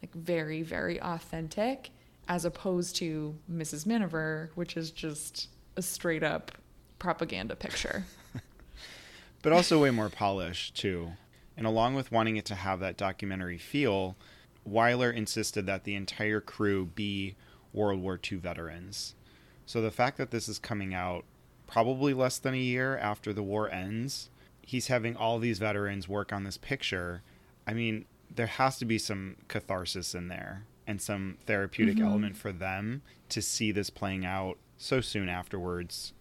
like 0.00 0.14
very, 0.14 0.62
very 0.62 1.02
authentic 1.02 1.90
as 2.28 2.44
opposed 2.44 2.94
to 2.96 3.34
Mrs. 3.52 3.86
Miniver, 3.86 4.52
which 4.54 4.76
is 4.76 4.92
just 4.92 5.48
a 5.74 5.82
straight 5.82 6.22
up 6.22 6.52
propaganda 7.00 7.56
picture. 7.56 8.04
but 9.42 9.52
also 9.52 9.82
way 9.82 9.90
more 9.90 10.10
polished 10.10 10.76
too. 10.76 11.10
And 11.56 11.66
along 11.66 11.96
with 11.96 12.12
wanting 12.12 12.36
it 12.36 12.44
to 12.44 12.54
have 12.54 12.78
that 12.78 12.96
documentary 12.96 13.58
feel, 13.58 14.16
Wyler 14.64 15.12
insisted 15.12 15.66
that 15.66 15.82
the 15.82 15.96
entire 15.96 16.40
crew 16.40 16.86
be 16.86 17.34
World 17.72 18.00
War 18.00 18.20
II 18.30 18.38
veterans. 18.38 19.15
So 19.66 19.82
the 19.82 19.90
fact 19.90 20.16
that 20.18 20.30
this 20.30 20.48
is 20.48 20.58
coming 20.58 20.94
out 20.94 21.24
probably 21.66 22.14
less 22.14 22.38
than 22.38 22.54
a 22.54 22.58
year 22.58 22.96
after 22.96 23.32
the 23.32 23.42
war 23.42 23.70
ends, 23.70 24.30
he's 24.62 24.86
having 24.86 25.16
all 25.16 25.38
these 25.38 25.58
veterans 25.58 26.08
work 26.08 26.32
on 26.32 26.44
this 26.44 26.56
picture. 26.56 27.22
I 27.66 27.74
mean, 27.74 28.06
there 28.34 28.46
has 28.46 28.78
to 28.78 28.84
be 28.84 28.98
some 28.98 29.36
catharsis 29.48 30.14
in 30.14 30.28
there 30.28 30.64
and 30.86 31.02
some 31.02 31.38
therapeutic 31.46 31.96
mm-hmm. 31.96 32.06
element 32.06 32.36
for 32.36 32.52
them 32.52 33.02
to 33.28 33.42
see 33.42 33.72
this 33.72 33.90
playing 33.90 34.24
out 34.24 34.56
so 34.78 35.00
soon 35.00 35.28
afterwards. 35.28 36.12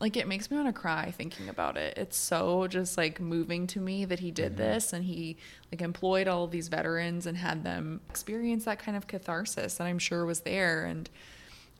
Like 0.00 0.16
it 0.16 0.26
makes 0.26 0.50
me 0.50 0.56
want 0.56 0.68
to 0.68 0.78
cry 0.78 1.12
thinking 1.12 1.48
about 1.48 1.76
it. 1.76 1.96
It's 1.96 2.16
so 2.16 2.66
just 2.66 2.98
like 2.98 3.20
moving 3.20 3.66
to 3.68 3.80
me 3.80 4.04
that 4.04 4.18
he 4.18 4.30
did 4.30 4.52
mm-hmm. 4.52 4.62
this 4.62 4.92
and 4.92 5.04
he 5.04 5.36
like 5.70 5.80
employed 5.80 6.28
all 6.28 6.46
these 6.46 6.68
veterans 6.68 7.26
and 7.26 7.38
had 7.38 7.62
them 7.62 8.00
experience 8.10 8.64
that 8.64 8.80
kind 8.80 8.96
of 8.96 9.06
catharsis 9.06 9.76
that 9.76 9.84
I'm 9.86 10.00
sure 10.00 10.26
was 10.26 10.40
there 10.40 10.84
and 10.84 11.08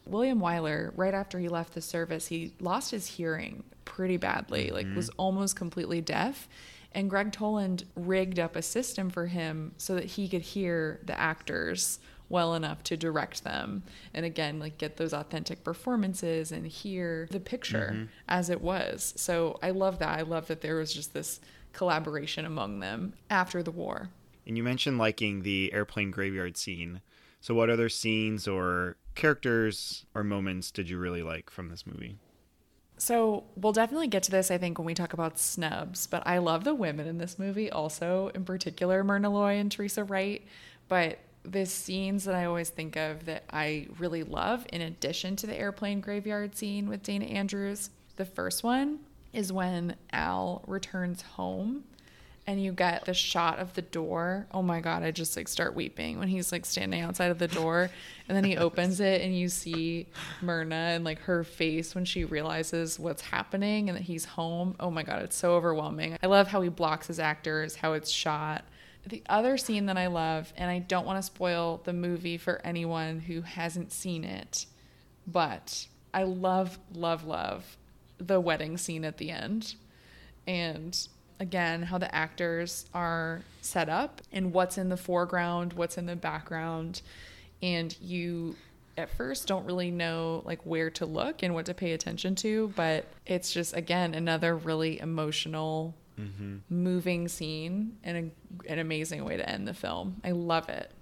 William 0.06 0.40
Wyler, 0.40 0.92
right 0.96 1.14
after 1.14 1.38
he 1.38 1.48
left 1.48 1.74
the 1.74 1.80
service, 1.80 2.26
he 2.26 2.52
lost 2.60 2.90
his 2.90 3.06
hearing 3.06 3.64
pretty 3.84 4.16
badly, 4.16 4.66
mm-hmm. 4.66 4.74
like 4.74 4.96
was 4.96 5.10
almost 5.10 5.56
completely 5.56 6.00
deaf. 6.00 6.48
And 6.92 7.08
Gregg 7.08 7.32
Toland 7.32 7.84
rigged 7.96 8.38
up 8.38 8.54
a 8.54 8.62
system 8.62 9.08
for 9.10 9.26
him 9.26 9.72
so 9.78 9.94
that 9.94 10.04
he 10.04 10.28
could 10.28 10.42
hear 10.42 11.00
the 11.04 11.18
actors 11.18 11.98
well 12.32 12.54
enough 12.54 12.82
to 12.82 12.96
direct 12.96 13.44
them 13.44 13.82
and 14.14 14.24
again 14.24 14.58
like 14.58 14.78
get 14.78 14.96
those 14.96 15.12
authentic 15.12 15.62
performances 15.62 16.50
and 16.50 16.66
hear 16.66 17.28
the 17.30 17.38
picture 17.38 17.90
mm-hmm. 17.92 18.04
as 18.26 18.48
it 18.48 18.62
was 18.62 19.12
so 19.18 19.58
i 19.62 19.70
love 19.70 19.98
that 19.98 20.18
i 20.18 20.22
love 20.22 20.46
that 20.46 20.62
there 20.62 20.76
was 20.76 20.94
just 20.94 21.12
this 21.12 21.40
collaboration 21.74 22.46
among 22.46 22.80
them 22.80 23.12
after 23.28 23.62
the 23.62 23.70
war 23.70 24.08
and 24.46 24.56
you 24.56 24.62
mentioned 24.62 24.96
liking 24.96 25.42
the 25.42 25.70
airplane 25.74 26.10
graveyard 26.10 26.56
scene 26.56 27.02
so 27.42 27.54
what 27.54 27.68
other 27.68 27.88
scenes 27.88 28.46
or 28.46 28.96
characters 29.16 30.06
or 30.14 30.22
moments 30.22 30.70
did 30.70 30.88
you 30.88 30.96
really 30.96 31.24
like 31.24 31.50
from 31.50 31.70
this 31.70 31.84
movie? 31.84 32.16
So 32.98 33.42
we'll 33.56 33.72
definitely 33.72 34.06
get 34.06 34.22
to 34.22 34.30
this, 34.30 34.48
I 34.48 34.58
think, 34.58 34.78
when 34.78 34.86
we 34.86 34.94
talk 34.94 35.12
about 35.12 35.40
snubs. 35.40 36.06
But 36.06 36.22
I 36.24 36.38
love 36.38 36.62
the 36.62 36.72
women 36.72 37.08
in 37.08 37.18
this 37.18 37.40
movie, 37.40 37.68
also 37.68 38.30
in 38.32 38.44
particular 38.44 39.02
Myrna 39.02 39.28
Loy 39.28 39.56
and 39.56 39.72
Teresa 39.72 40.04
Wright. 40.04 40.46
But 40.86 41.18
the 41.42 41.66
scenes 41.66 42.24
that 42.26 42.36
I 42.36 42.44
always 42.44 42.70
think 42.70 42.94
of 42.94 43.24
that 43.24 43.42
I 43.50 43.88
really 43.98 44.22
love, 44.22 44.64
in 44.72 44.80
addition 44.80 45.34
to 45.36 45.48
the 45.48 45.58
airplane 45.58 46.00
graveyard 46.00 46.56
scene 46.56 46.88
with 46.88 47.02
Dana 47.02 47.24
Andrews, 47.24 47.90
the 48.14 48.24
first 48.24 48.62
one 48.62 49.00
is 49.32 49.52
when 49.52 49.96
Al 50.12 50.62
returns 50.68 51.22
home 51.22 51.82
and 52.46 52.62
you 52.62 52.72
get 52.72 53.04
the 53.04 53.14
shot 53.14 53.58
of 53.58 53.74
the 53.74 53.82
door. 53.82 54.46
Oh 54.52 54.62
my 54.62 54.80
god, 54.80 55.02
I 55.02 55.10
just 55.12 55.36
like 55.36 55.46
start 55.46 55.74
weeping 55.74 56.18
when 56.18 56.28
he's 56.28 56.50
like 56.50 56.66
standing 56.66 57.00
outside 57.00 57.30
of 57.30 57.38
the 57.38 57.48
door 57.48 57.90
and 58.28 58.36
then 58.36 58.44
he 58.44 58.56
opens 58.58 59.00
it 59.00 59.22
and 59.22 59.36
you 59.36 59.48
see 59.48 60.08
Myrna 60.40 60.74
and 60.74 61.04
like 61.04 61.20
her 61.20 61.44
face 61.44 61.94
when 61.94 62.04
she 62.04 62.24
realizes 62.24 62.98
what's 62.98 63.22
happening 63.22 63.88
and 63.88 63.96
that 63.96 64.02
he's 64.02 64.24
home. 64.24 64.74
Oh 64.80 64.90
my 64.90 65.02
god, 65.02 65.22
it's 65.22 65.36
so 65.36 65.54
overwhelming. 65.54 66.16
I 66.22 66.26
love 66.26 66.48
how 66.48 66.60
he 66.62 66.68
blocks 66.68 67.06
his 67.06 67.20
actors, 67.20 67.76
how 67.76 67.92
it's 67.92 68.10
shot. 68.10 68.64
The 69.06 69.22
other 69.28 69.56
scene 69.56 69.86
that 69.86 69.98
I 69.98 70.06
love, 70.06 70.52
and 70.56 70.70
I 70.70 70.78
don't 70.78 71.06
want 71.06 71.18
to 71.18 71.22
spoil 71.22 71.80
the 71.84 71.92
movie 71.92 72.38
for 72.38 72.60
anyone 72.64 73.18
who 73.18 73.42
hasn't 73.42 73.92
seen 73.92 74.22
it, 74.22 74.66
but 75.26 75.86
I 76.14 76.22
love, 76.22 76.78
love, 76.92 77.24
love 77.24 77.76
the 78.18 78.40
wedding 78.40 78.78
scene 78.78 79.04
at 79.04 79.18
the 79.18 79.30
end. 79.30 79.74
And 80.46 80.96
again 81.42 81.82
how 81.82 81.98
the 81.98 82.14
actors 82.14 82.86
are 82.94 83.42
set 83.60 83.88
up 83.88 84.22
and 84.32 84.54
what's 84.54 84.78
in 84.78 84.88
the 84.88 84.96
foreground, 84.96 85.72
what's 85.72 85.98
in 85.98 86.06
the 86.06 86.16
background, 86.16 87.02
and 87.60 87.94
you 88.00 88.56
at 88.96 89.10
first 89.10 89.48
don't 89.48 89.66
really 89.66 89.90
know 89.90 90.42
like 90.44 90.64
where 90.64 90.88
to 90.88 91.04
look 91.04 91.42
and 91.42 91.52
what 91.52 91.66
to 91.66 91.74
pay 91.74 91.92
attention 91.92 92.36
to, 92.36 92.72
but 92.76 93.06
it's 93.26 93.52
just 93.52 93.76
again 93.76 94.14
another 94.14 94.56
really 94.56 95.00
emotional 95.00 95.94
mm-hmm. 96.18 96.58
moving 96.70 97.26
scene 97.26 97.96
and 98.04 98.32
a, 98.68 98.72
an 98.72 98.78
amazing 98.78 99.24
way 99.24 99.36
to 99.36 99.48
end 99.48 99.66
the 99.66 99.74
film. 99.74 100.20
I 100.22 100.30
love 100.30 100.68
it. 100.68 100.92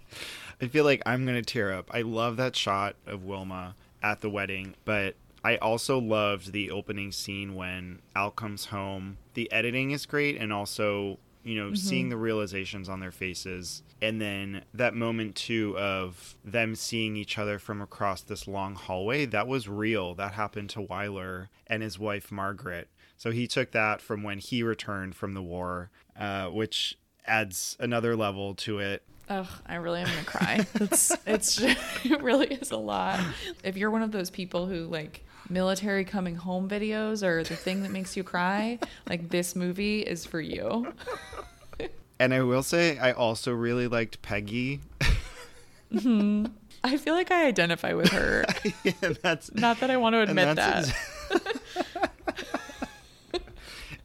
I 0.62 0.68
feel 0.68 0.84
like 0.84 1.02
I'm 1.04 1.26
gonna 1.26 1.42
tear 1.42 1.72
up. 1.72 1.90
I 1.92 2.00
love 2.00 2.38
that 2.38 2.56
shot 2.56 2.96
of 3.06 3.24
Wilma 3.24 3.74
at 4.02 4.22
the 4.22 4.30
wedding, 4.30 4.74
but 4.86 5.16
I 5.42 5.56
also 5.56 5.98
loved 5.98 6.52
the 6.52 6.70
opening 6.70 7.12
scene 7.12 7.54
when 7.54 8.00
Al 8.14 8.30
comes 8.30 8.66
home. 8.66 9.18
The 9.34 9.50
editing 9.52 9.90
is 9.90 10.06
great, 10.06 10.36
and 10.36 10.52
also 10.52 11.18
you 11.42 11.56
know 11.56 11.72
seeing 11.74 12.10
the 12.10 12.16
realizations 12.16 12.88
on 12.88 13.00
their 13.00 13.10
faces, 13.10 13.82
and 14.02 14.20
then 14.20 14.64
that 14.74 14.94
moment 14.94 15.36
too 15.36 15.76
of 15.78 16.36
them 16.44 16.74
seeing 16.74 17.16
each 17.16 17.38
other 17.38 17.58
from 17.58 17.80
across 17.80 18.22
this 18.22 18.46
long 18.46 18.74
hallway. 18.74 19.24
That 19.24 19.48
was 19.48 19.68
real. 19.68 20.14
That 20.14 20.32
happened 20.32 20.70
to 20.70 20.80
Wyler 20.80 21.48
and 21.66 21.82
his 21.82 21.98
wife 21.98 22.30
Margaret. 22.30 22.88
So 23.16 23.30
he 23.30 23.46
took 23.46 23.72
that 23.72 24.00
from 24.00 24.22
when 24.22 24.38
he 24.38 24.62
returned 24.62 25.14
from 25.14 25.34
the 25.34 25.42
war, 25.42 25.90
uh, 26.18 26.46
which 26.46 26.98
adds 27.26 27.76
another 27.78 28.16
level 28.16 28.54
to 28.54 28.78
it. 28.78 29.02
Ugh, 29.28 29.46
I 29.66 29.76
really 29.76 30.00
am 30.00 30.06
gonna 30.06 30.22
cry. 30.24 30.66
It's 30.74 31.12
it's 31.26 31.60
it 32.04 32.22
really 32.22 32.48
is 32.48 32.70
a 32.70 32.76
lot. 32.76 33.20
If 33.64 33.76
you're 33.76 33.90
one 33.90 34.02
of 34.02 34.12
those 34.12 34.28
people 34.28 34.66
who 34.66 34.86
like 34.86 35.24
military 35.50 36.04
coming 36.04 36.36
home 36.36 36.68
videos 36.68 37.22
or 37.22 37.42
the 37.42 37.56
thing 37.56 37.82
that 37.82 37.90
makes 37.90 38.16
you 38.16 38.24
cry, 38.24 38.78
like 39.08 39.28
this 39.28 39.56
movie 39.56 40.00
is 40.00 40.24
for 40.24 40.40
you. 40.40 40.92
And 42.18 42.34
I 42.34 42.42
will 42.42 42.62
say, 42.62 42.98
I 42.98 43.12
also 43.12 43.52
really 43.52 43.88
liked 43.88 44.20
Peggy. 44.22 44.80
Mm-hmm. 45.92 46.46
I 46.84 46.96
feel 46.96 47.14
like 47.14 47.30
I 47.30 47.46
identify 47.46 47.94
with 47.94 48.08
her. 48.10 48.44
and 49.02 49.18
that's 49.22 49.52
Not 49.54 49.80
that 49.80 49.90
I 49.90 49.96
want 49.96 50.14
to 50.14 50.20
admit 50.20 50.56
that. 50.56 50.94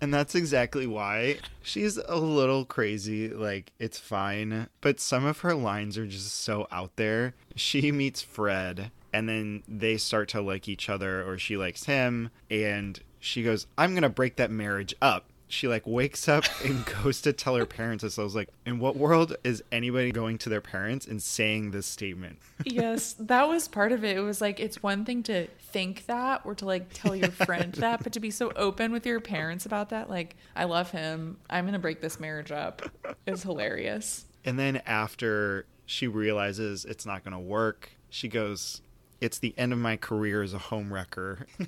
and 0.02 0.14
that's 0.14 0.36
exactly 0.36 0.88
why 0.88 1.40
she's 1.62 1.98
a 1.98 2.18
little 2.18 2.66
crazy. 2.66 3.30
Like 3.30 3.72
it's 3.80 4.00
fine, 4.00 4.68
but 4.82 5.00
some 5.00 5.26
of 5.26 5.40
her 5.40 5.56
lines 5.56 5.98
are 5.98 6.08
just 6.08 6.36
so 6.36 6.68
out 6.72 6.96
there. 6.96 7.34
She 7.56 7.92
meets 7.92 8.22
Fred, 8.22 8.92
and 9.16 9.30
then 9.30 9.64
they 9.66 9.96
start 9.96 10.28
to 10.30 10.42
like 10.42 10.68
each 10.68 10.90
other, 10.90 11.28
or 11.28 11.38
she 11.38 11.56
likes 11.56 11.86
him, 11.86 12.30
and 12.52 13.00
she 13.20 13.44
goes, 13.44 13.66
"I'm 13.78 13.94
gonna 13.94 14.10
break 14.10 14.36
that 14.36 14.52
marriage 14.52 14.94
up." 15.02 15.26
She 15.48 15.70
like 15.70 15.88
wakes 15.88 16.28
up 16.28 16.44
and 16.66 16.86
goes 16.86 17.22
to 17.22 17.32
tell 17.32 17.56
her 17.56 17.66
parents 17.66 18.04
this. 18.04 18.20
I 18.20 18.24
was 18.24 18.36
like, 18.36 18.50
in 18.66 18.80
what 18.80 18.98
world 18.98 19.38
is 19.46 19.64
anybody 19.72 20.12
going 20.12 20.38
to 20.40 20.50
their 20.50 20.60
parents 20.60 21.06
and 21.06 21.22
saying 21.22 21.72
this 21.72 21.86
statement? 21.86 22.40
yes, 22.66 23.14
that 23.20 23.48
was 23.48 23.70
part 23.70 23.94
of 23.94 24.04
it. 24.04 24.18
It 24.18 24.22
was 24.22 24.42
like 24.42 24.60
it's 24.60 24.84
one 24.84 25.06
thing 25.06 25.24
to 25.24 25.48
think 25.72 26.08
that 26.08 26.42
or 26.44 26.54
to 26.56 26.66
like 26.66 26.90
tell 26.94 27.16
your 27.16 27.32
friend 27.32 27.74
that, 27.76 28.04
but 28.04 28.12
to 28.14 28.20
be 28.20 28.32
so 28.32 28.52
open 28.58 28.92
with 28.92 29.06
your 29.06 29.22
parents 29.22 29.66
about 29.66 29.92
that, 29.92 30.10
like 30.10 30.36
I 30.58 30.66
love 30.66 30.92
him. 30.92 31.38
I'm 31.50 31.64
gonna 31.64 31.80
break 31.80 32.02
this 32.02 32.20
marriage 32.20 32.52
up. 32.52 32.82
Is 33.26 33.44
hilarious. 33.44 34.26
And 34.44 34.60
then 34.60 34.82
after 34.86 35.66
she 35.86 36.08
realizes 36.08 36.86
it's 36.86 37.06
not 37.06 37.24
going 37.24 37.34
to 37.34 37.40
work, 37.40 37.90
she 38.10 38.28
goes, 38.28 38.82
It's 39.22 39.40
the 39.40 39.54
end 39.58 39.74
of 39.74 39.80
my 39.80 39.98
career 39.98 40.44
as 40.44 40.54
a 40.54 40.58
home 40.58 40.94
wrecker. 40.94 41.48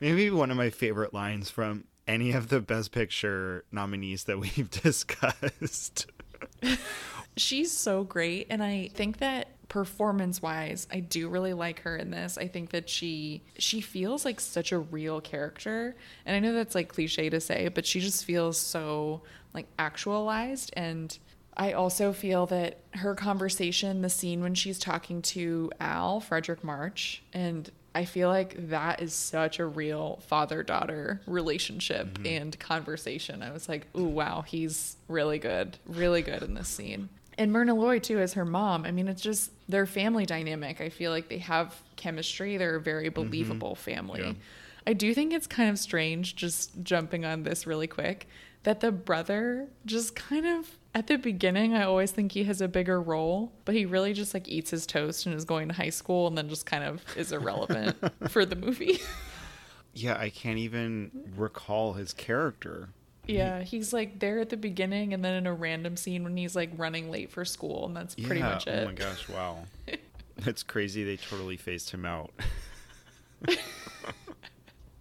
Maybe 0.00 0.30
one 0.30 0.50
of 0.50 0.56
my 0.56 0.70
favorite 0.70 1.14
lines 1.14 1.50
from 1.50 1.84
any 2.06 2.32
of 2.32 2.48
the 2.48 2.60
Best 2.60 2.92
Picture 2.92 3.64
nominees 3.70 4.24
that 4.24 4.38
we've 4.38 4.70
discussed. 4.82 6.06
She's 7.36 7.72
so 7.72 8.04
great, 8.04 8.46
and 8.50 8.62
I 8.62 8.90
think 8.94 9.18
that 9.18 9.48
performance 9.68 10.42
wise 10.42 10.86
i 10.92 11.00
do 11.00 11.28
really 11.28 11.52
like 11.52 11.80
her 11.80 11.96
in 11.96 12.10
this 12.10 12.36
i 12.38 12.46
think 12.46 12.70
that 12.70 12.88
she 12.88 13.42
she 13.58 13.80
feels 13.80 14.24
like 14.24 14.38
such 14.38 14.72
a 14.72 14.78
real 14.78 15.20
character 15.20 15.96
and 16.26 16.36
i 16.36 16.38
know 16.38 16.52
that's 16.52 16.74
like 16.74 16.88
cliche 16.88 17.30
to 17.30 17.40
say 17.40 17.68
but 17.68 17.86
she 17.86 17.98
just 17.98 18.24
feels 18.24 18.58
so 18.58 19.22
like 19.54 19.66
actualized 19.78 20.70
and 20.76 21.18
i 21.56 21.72
also 21.72 22.12
feel 22.12 22.46
that 22.46 22.78
her 22.92 23.14
conversation 23.14 24.02
the 24.02 24.08
scene 24.08 24.42
when 24.42 24.54
she's 24.54 24.78
talking 24.78 25.22
to 25.22 25.70
al 25.80 26.20
fredric 26.20 26.62
march 26.62 27.22
and 27.32 27.70
i 27.94 28.04
feel 28.04 28.28
like 28.28 28.68
that 28.68 29.00
is 29.00 29.12
such 29.12 29.58
a 29.58 29.66
real 29.66 30.20
father 30.26 30.62
daughter 30.62 31.20
relationship 31.26 32.06
mm-hmm. 32.14 32.26
and 32.26 32.58
conversation 32.58 33.42
i 33.42 33.52
was 33.52 33.68
like 33.68 33.86
ooh 33.96 34.04
wow 34.04 34.42
he's 34.42 34.96
really 35.08 35.38
good 35.38 35.76
really 35.86 36.22
good 36.22 36.42
in 36.42 36.54
this 36.54 36.68
scene 36.68 37.08
and 37.36 37.52
Myrna 37.52 37.74
Loy 37.74 37.98
too 37.98 38.20
as 38.20 38.34
her 38.34 38.44
mom. 38.44 38.84
I 38.84 38.92
mean, 38.92 39.08
it's 39.08 39.22
just 39.22 39.50
their 39.68 39.86
family 39.86 40.24
dynamic. 40.24 40.80
I 40.80 40.88
feel 40.88 41.10
like 41.10 41.28
they 41.28 41.38
have 41.38 41.74
chemistry. 41.96 42.56
They're 42.56 42.76
a 42.76 42.80
very 42.80 43.06
mm-hmm. 43.06 43.22
believable 43.22 43.74
family. 43.74 44.22
Yeah. 44.22 44.32
I 44.86 44.92
do 44.92 45.14
think 45.14 45.32
it's 45.32 45.46
kind 45.46 45.70
of 45.70 45.78
strange, 45.78 46.36
just 46.36 46.82
jumping 46.82 47.24
on 47.24 47.42
this 47.42 47.66
really 47.66 47.86
quick, 47.86 48.28
that 48.64 48.80
the 48.80 48.92
brother 48.92 49.68
just 49.86 50.14
kind 50.14 50.46
of 50.46 50.68
at 50.94 51.08
the 51.08 51.16
beginning, 51.16 51.74
I 51.74 51.82
always 51.82 52.12
think 52.12 52.32
he 52.32 52.44
has 52.44 52.60
a 52.60 52.68
bigger 52.68 53.00
role, 53.02 53.52
but 53.64 53.74
he 53.74 53.84
really 53.84 54.12
just 54.12 54.32
like 54.32 54.48
eats 54.48 54.70
his 54.70 54.86
toast 54.86 55.26
and 55.26 55.34
is 55.34 55.44
going 55.44 55.68
to 55.68 55.74
high 55.74 55.90
school 55.90 56.28
and 56.28 56.38
then 56.38 56.48
just 56.48 56.66
kind 56.66 56.84
of 56.84 57.02
is 57.16 57.32
irrelevant 57.32 57.96
for 58.28 58.46
the 58.46 58.54
movie. 58.54 59.00
yeah, 59.92 60.16
I 60.16 60.30
can't 60.30 60.58
even 60.58 61.10
recall 61.36 61.94
his 61.94 62.12
character. 62.12 62.90
yeah, 63.26 63.62
he's 63.62 63.92
like 63.92 64.20
there 64.20 64.38
at 64.38 64.50
the 64.50 64.56
beginning 64.56 65.12
and 65.12 65.24
then 65.24 65.34
in 65.34 65.46
a 65.46 65.52
random 65.52 65.96
scene 65.96 66.22
when 66.22 66.36
he's 66.36 66.54
like 66.54 66.70
running 66.76 67.10
late 67.10 67.30
for 67.30 67.44
school, 67.44 67.86
and 67.86 67.96
that's 67.96 68.14
pretty 68.14 68.40
yeah, 68.40 68.50
much 68.50 68.68
Oh 68.68 68.84
my 68.84 68.92
gosh, 68.92 69.28
wow. 69.28 69.64
That's 70.36 70.62
crazy. 70.64 71.04
They 71.04 71.16
totally 71.16 71.56
phased 71.56 71.90
him 71.90 72.04
out. 72.04 72.32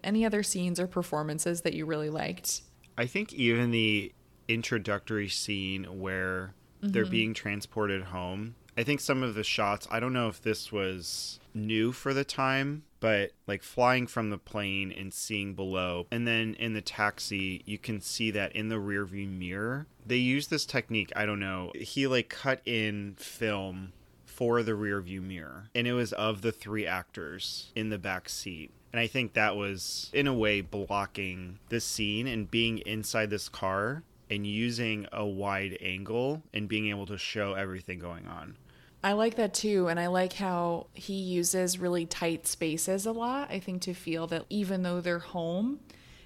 Any 0.03 0.25
other 0.25 0.43
scenes 0.43 0.79
or 0.79 0.87
performances 0.87 1.61
that 1.61 1.73
you 1.73 1.85
really 1.85 2.09
liked? 2.09 2.61
I 2.97 3.07
think 3.07 3.33
even 3.33 3.71
the 3.71 4.11
introductory 4.47 5.29
scene 5.29 5.99
where 5.99 6.53
they're 6.81 7.03
mm-hmm. 7.03 7.11
being 7.11 7.33
transported 7.33 8.03
home, 8.03 8.55
I 8.77 8.83
think 8.83 8.99
some 8.99 9.23
of 9.23 9.35
the 9.35 9.43
shots, 9.43 9.87
I 9.91 9.99
don't 9.99 10.13
know 10.13 10.27
if 10.27 10.41
this 10.41 10.71
was 10.71 11.39
new 11.53 11.91
for 11.91 12.13
the 12.13 12.23
time, 12.23 12.83
but 12.99 13.31
like 13.47 13.63
flying 13.63 14.07
from 14.07 14.29
the 14.29 14.37
plane 14.37 14.91
and 14.91 15.13
seeing 15.13 15.53
below. 15.53 16.07
And 16.11 16.27
then 16.27 16.55
in 16.55 16.73
the 16.73 16.81
taxi, 16.81 17.61
you 17.65 17.77
can 17.77 18.01
see 18.01 18.31
that 18.31 18.53
in 18.53 18.69
the 18.69 18.75
rearview 18.75 19.29
mirror. 19.29 19.87
They 20.05 20.17
use 20.17 20.47
this 20.47 20.65
technique, 20.65 21.11
I 21.15 21.25
don't 21.25 21.39
know. 21.39 21.71
He 21.75 22.07
like 22.07 22.29
cut 22.29 22.61
in 22.65 23.15
film 23.17 23.93
for 24.33 24.63
the 24.63 24.73
rear 24.73 24.99
view 24.99 25.21
mirror 25.21 25.69
and 25.75 25.87
it 25.87 25.93
was 25.93 26.11
of 26.13 26.41
the 26.41 26.51
three 26.51 26.87
actors 26.87 27.71
in 27.75 27.89
the 27.89 27.99
back 27.99 28.27
seat 28.27 28.71
and 28.91 28.99
i 28.99 29.05
think 29.05 29.33
that 29.33 29.55
was 29.55 30.09
in 30.11 30.25
a 30.25 30.33
way 30.33 30.59
blocking 30.59 31.59
the 31.69 31.79
scene 31.79 32.25
and 32.25 32.49
being 32.49 32.79
inside 32.79 33.29
this 33.29 33.47
car 33.47 34.01
and 34.33 34.45
using 34.47 35.07
a 35.13 35.25
wide 35.25 35.77
angle 35.81 36.41
and 36.53 36.67
being 36.67 36.89
able 36.89 37.05
to 37.05 37.17
show 37.17 37.53
everything 37.53 37.99
going 37.99 38.27
on 38.27 38.55
I 39.03 39.13
like 39.13 39.35
that 39.35 39.53
too. 39.53 39.89
And 39.89 39.99
I 39.99 40.07
like 40.07 40.33
how 40.33 40.87
he 40.93 41.15
uses 41.15 41.77
really 41.77 42.05
tight 42.05 42.47
spaces 42.47 43.05
a 43.05 43.11
lot. 43.11 43.51
I 43.51 43.59
think 43.59 43.81
to 43.81 43.93
feel 43.93 44.27
that 44.27 44.45
even 44.49 44.83
though 44.83 45.01
they're 45.01 45.19
home, 45.19 45.79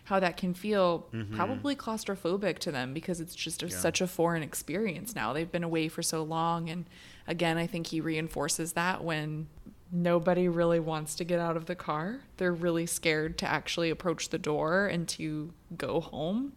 how 0.04 0.20
that 0.20 0.38
can 0.38 0.54
feel 0.54 1.08
mm-hmm. 1.12 1.36
probably 1.36 1.76
claustrophobic 1.76 2.60
to 2.60 2.72
them 2.72 2.94
because 2.94 3.20
it's 3.20 3.36
just 3.36 3.64
a, 3.64 3.70
such 3.70 4.00
a 4.00 4.08
foreign 4.08 4.44
experience 4.44 5.16
now. 5.16 5.34
They've 5.34 5.52
been 5.52 5.64
away 5.64 5.88
for 5.88 6.04
so 6.04 6.24
long. 6.24 6.70
And 6.70 6.86
again, 7.28 7.58
I 7.58 7.66
think 7.66 7.88
he 7.88 8.00
reinforces 8.00 8.74
that 8.74 9.04
when 9.04 9.48
nobody 9.92 10.48
really 10.48 10.80
wants 10.80 11.16
to 11.16 11.24
get 11.24 11.40
out 11.40 11.58
of 11.58 11.66
the 11.66 11.76
car. 11.76 12.22
They're 12.38 12.54
really 12.54 12.86
scared 12.86 13.38
to 13.40 13.48
actually 13.48 13.90
approach 13.90 14.30
the 14.30 14.38
door 14.38 14.88
and 14.88 15.08
to 15.10 15.52
go 15.76 16.00
home, 16.00 16.54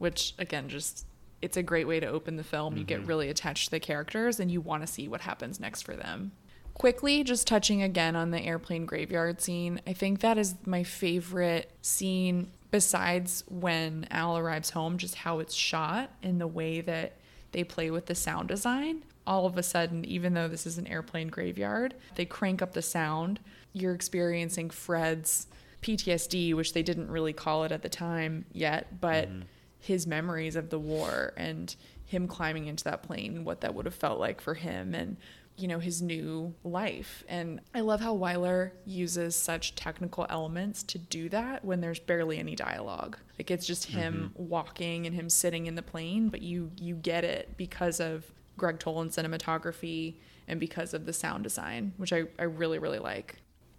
which 0.00 0.34
again, 0.38 0.68
just 0.68 1.06
it's 1.42 1.56
a 1.56 1.62
great 1.62 1.86
way 1.86 2.00
to 2.00 2.06
open 2.06 2.36
the 2.36 2.44
film. 2.44 2.76
You 2.76 2.84
get 2.84 3.00
mm-hmm. 3.00 3.08
really 3.08 3.28
attached 3.28 3.66
to 3.66 3.70
the 3.70 3.80
characters 3.80 4.40
and 4.40 4.50
you 4.50 4.60
want 4.60 4.82
to 4.82 4.86
see 4.86 5.06
what 5.06 5.20
happens 5.20 5.60
next 5.60 5.82
for 5.82 5.94
them. 5.94 6.32
Quickly, 6.74 7.22
just 7.22 7.46
touching 7.46 7.82
again 7.82 8.16
on 8.16 8.30
the 8.30 8.40
airplane 8.40 8.86
graveyard 8.86 9.40
scene, 9.40 9.80
I 9.86 9.92
think 9.92 10.20
that 10.20 10.38
is 10.38 10.54
my 10.64 10.82
favorite 10.82 11.70
scene 11.82 12.50
besides 12.70 13.44
when 13.48 14.06
Al 14.10 14.38
arrives 14.38 14.70
home, 14.70 14.96
just 14.96 15.16
how 15.16 15.40
it's 15.40 15.54
shot 15.54 16.10
and 16.22 16.40
the 16.40 16.46
way 16.46 16.80
that 16.80 17.16
they 17.52 17.64
play 17.64 17.90
with 17.90 18.06
the 18.06 18.14
sound 18.14 18.48
design. 18.48 19.02
All 19.26 19.44
of 19.44 19.58
a 19.58 19.62
sudden, 19.62 20.04
even 20.04 20.34
though 20.34 20.48
this 20.48 20.66
is 20.66 20.78
an 20.78 20.86
airplane 20.86 21.28
graveyard, 21.28 21.94
they 22.14 22.24
crank 22.24 22.62
up 22.62 22.72
the 22.72 22.82
sound. 22.82 23.40
You're 23.72 23.94
experiencing 23.94 24.70
Fred's 24.70 25.46
PTSD, 25.82 26.54
which 26.54 26.72
they 26.72 26.82
didn't 26.82 27.10
really 27.10 27.32
call 27.32 27.64
it 27.64 27.72
at 27.72 27.82
the 27.82 27.88
time 27.88 28.44
yet, 28.52 29.00
but 29.00 29.28
mm-hmm. 29.28 29.42
His 29.80 30.06
memories 30.06 30.56
of 30.56 30.70
the 30.70 30.78
war 30.78 31.32
and 31.36 31.74
him 32.04 32.26
climbing 32.26 32.66
into 32.66 32.84
that 32.84 33.02
plane, 33.02 33.44
what 33.44 33.60
that 33.60 33.74
would 33.74 33.86
have 33.86 33.94
felt 33.94 34.18
like 34.18 34.40
for 34.40 34.54
him, 34.54 34.94
and 34.94 35.16
you 35.56 35.68
know 35.68 35.78
his 35.78 36.02
new 36.02 36.54
life. 36.64 37.22
And 37.28 37.60
I 37.74 37.80
love 37.80 38.00
how 38.00 38.16
Wyler 38.16 38.72
uses 38.84 39.36
such 39.36 39.74
technical 39.74 40.26
elements 40.28 40.82
to 40.84 40.98
do 40.98 41.28
that 41.28 41.64
when 41.64 41.80
there's 41.80 42.00
barely 42.00 42.38
any 42.38 42.56
dialogue. 42.56 43.18
Like 43.38 43.50
it's 43.50 43.66
just 43.66 43.86
him 43.86 44.32
mm-hmm. 44.34 44.48
walking 44.48 45.06
and 45.06 45.14
him 45.14 45.28
sitting 45.28 45.66
in 45.66 45.74
the 45.74 45.82
plane, 45.82 46.28
but 46.28 46.42
you 46.42 46.72
you 46.76 46.94
get 46.96 47.24
it 47.24 47.56
because 47.56 48.00
of 48.00 48.32
Gregg 48.56 48.78
Toland's 48.78 49.16
cinematography 49.16 50.14
and 50.48 50.58
because 50.58 50.94
of 50.94 51.06
the 51.06 51.12
sound 51.12 51.44
design, 51.44 51.92
which 51.96 52.12
I, 52.12 52.24
I 52.38 52.44
really 52.44 52.78
really 52.78 52.98
like. 52.98 53.36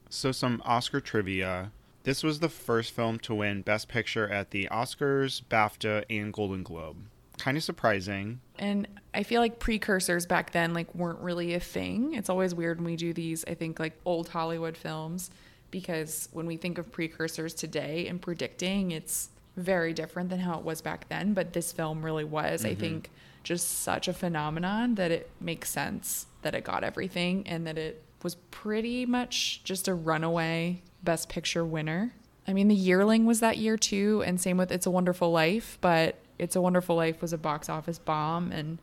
So, 0.09 0.31
some 0.31 0.61
Oscar 0.65 0.99
trivia. 0.99 1.71
This 2.03 2.23
was 2.23 2.39
the 2.39 2.49
first 2.49 2.91
film 2.91 3.19
to 3.19 3.35
win 3.35 3.61
Best 3.61 3.87
Picture 3.87 4.27
at 4.27 4.51
the 4.51 4.67
Oscars, 4.71 5.41
BAFTA, 5.43 6.05
and 6.09 6.33
Golden 6.33 6.63
Globe. 6.63 6.97
Kind 7.37 7.57
of 7.57 7.63
surprising. 7.63 8.39
And 8.57 8.87
I 9.13 9.23
feel 9.23 9.41
like 9.41 9.59
precursors 9.59 10.25
back 10.25 10.51
then 10.51 10.73
like 10.73 10.93
weren't 10.95 11.19
really 11.19 11.53
a 11.53 11.59
thing. 11.59 12.13
It's 12.13 12.29
always 12.29 12.55
weird 12.55 12.77
when 12.77 12.85
we 12.85 12.95
do 12.95 13.13
these, 13.13 13.43
I 13.47 13.53
think 13.53 13.79
like 13.79 13.99
old 14.05 14.29
Hollywood 14.29 14.77
films 14.77 15.31
because 15.69 16.29
when 16.31 16.45
we 16.45 16.57
think 16.57 16.77
of 16.77 16.91
precursors 16.91 17.53
today 17.53 18.07
and 18.07 18.21
predicting, 18.21 18.91
it's 18.91 19.29
very 19.57 19.93
different 19.93 20.29
than 20.29 20.39
how 20.39 20.57
it 20.57 20.63
was 20.63 20.81
back 20.81 21.07
then, 21.09 21.33
but 21.33 21.53
this 21.53 21.71
film 21.71 22.03
really 22.03 22.23
was, 22.23 22.63
I 22.63 22.69
mm-hmm. 22.69 22.79
think, 22.79 23.09
just 23.43 23.81
such 23.81 24.07
a 24.07 24.13
phenomenon 24.13 24.95
that 24.95 25.11
it 25.11 25.29
makes 25.39 25.69
sense 25.69 26.27
that 26.41 26.53
it 26.53 26.63
got 26.63 26.83
everything 26.83 27.47
and 27.47 27.65
that 27.65 27.77
it 27.77 28.03
was 28.23 28.35
pretty 28.51 29.05
much 29.05 29.61
just 29.63 29.87
a 29.87 29.93
runaway 29.93 30.81
best 31.03 31.29
picture 31.29 31.65
winner. 31.65 32.13
I 32.47 32.53
mean, 32.53 32.67
The 32.67 32.75
Yearling 32.75 33.25
was 33.25 33.39
that 33.39 33.57
year 33.57 33.77
too, 33.77 34.23
and 34.25 34.39
same 34.39 34.57
with 34.57 34.71
It's 34.71 34.85
a 34.85 34.91
Wonderful 34.91 35.31
Life, 35.31 35.77
but 35.81 36.15
It's 36.39 36.55
a 36.55 36.61
Wonderful 36.61 36.95
Life 36.95 37.21
was 37.21 37.33
a 37.33 37.37
box 37.37 37.69
office 37.69 37.99
bomb, 37.99 38.51
and 38.51 38.79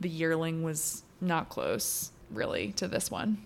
The 0.00 0.08
Yearling 0.08 0.62
was 0.62 1.02
not 1.20 1.48
close, 1.48 2.10
really, 2.30 2.72
to 2.72 2.88
this 2.88 3.10
one. 3.10 3.38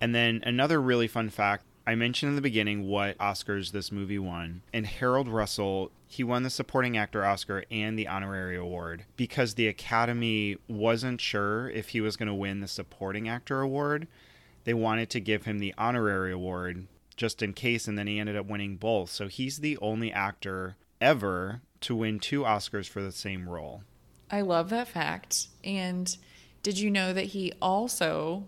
And 0.00 0.14
then 0.14 0.42
another 0.44 0.80
really 0.80 1.08
fun 1.08 1.30
fact 1.30 1.64
I 1.86 1.94
mentioned 1.94 2.30
in 2.30 2.36
the 2.36 2.42
beginning 2.42 2.88
what 2.88 3.18
Oscars 3.18 3.72
this 3.72 3.92
movie 3.92 4.18
won. 4.18 4.62
And 4.72 4.86
Harold 4.86 5.28
Russell, 5.28 5.90
he 6.08 6.24
won 6.24 6.42
the 6.42 6.50
supporting 6.50 6.96
actor 6.96 7.24
Oscar 7.24 7.64
and 7.70 7.98
the 7.98 8.08
honorary 8.08 8.56
award 8.56 9.04
because 9.16 9.54
the 9.54 9.68
Academy 9.68 10.56
wasn't 10.66 11.20
sure 11.20 11.68
if 11.70 11.90
he 11.90 12.00
was 12.00 12.16
going 12.16 12.28
to 12.28 12.34
win 12.34 12.60
the 12.60 12.68
supporting 12.68 13.28
actor 13.28 13.60
award. 13.60 14.08
They 14.64 14.72
wanted 14.72 15.10
to 15.10 15.20
give 15.20 15.44
him 15.44 15.58
the 15.58 15.74
honorary 15.76 16.32
award 16.32 16.86
just 17.16 17.42
in 17.42 17.52
case, 17.52 17.86
and 17.88 17.98
then 17.98 18.06
he 18.06 18.18
ended 18.18 18.36
up 18.36 18.46
winning 18.46 18.76
both. 18.76 19.10
So 19.10 19.28
he's 19.28 19.58
the 19.58 19.78
only 19.78 20.12
actor 20.12 20.76
ever 21.00 21.60
to 21.80 21.94
win 21.94 22.18
two 22.18 22.42
Oscars 22.42 22.88
for 22.88 23.02
the 23.02 23.12
same 23.12 23.48
role. 23.48 23.82
I 24.30 24.40
love 24.40 24.70
that 24.70 24.88
fact. 24.88 25.48
And 25.62 26.16
did 26.62 26.78
you 26.78 26.90
know 26.90 27.12
that 27.12 27.26
he 27.26 27.52
also 27.60 28.46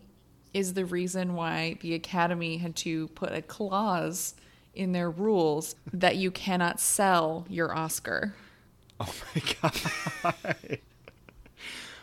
is 0.55 0.73
the 0.75 0.87
reason 0.87 1.35
why 1.35 1.77
the 1.83 1.95
Academy 1.95 2.57
had 2.57 2.75
to 2.77 3.09
put 3.09 3.33
a 3.33 3.43
clause 3.43 4.35
in 4.75 4.93
their 4.93 5.11
rules 5.11 5.77
that 5.93 6.17
you 6.17 6.31
cannot 6.31 6.81
sell 6.81 7.47
your 7.49 7.75
Oscar? 7.77 8.35
Oh 8.99 9.15
my 9.35 9.43
god. 9.61 10.79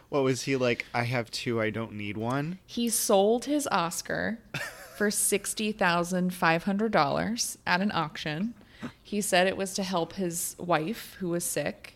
what 0.10 0.22
was 0.22 0.44
he 0.44 0.56
like? 0.56 0.86
I 0.94 1.06
have 1.06 1.32
two, 1.32 1.60
I 1.60 1.72
don't 1.72 1.94
need 1.94 2.18
one. 2.18 2.60
He 2.68 2.88
sold 2.88 3.46
his 3.46 3.68
Oscar 3.72 4.38
for 4.98 5.10
$60,500 5.10 7.58
at 7.66 7.82
an 7.82 7.92
auction. 7.92 8.54
He 9.02 9.22
said 9.22 9.48
it 9.48 9.58
was 9.58 9.74
to 9.76 9.84
help 9.84 10.14
his 10.14 10.56
wife 10.60 11.16
who 11.20 11.30
was 11.30 11.44
sick. 11.44 11.96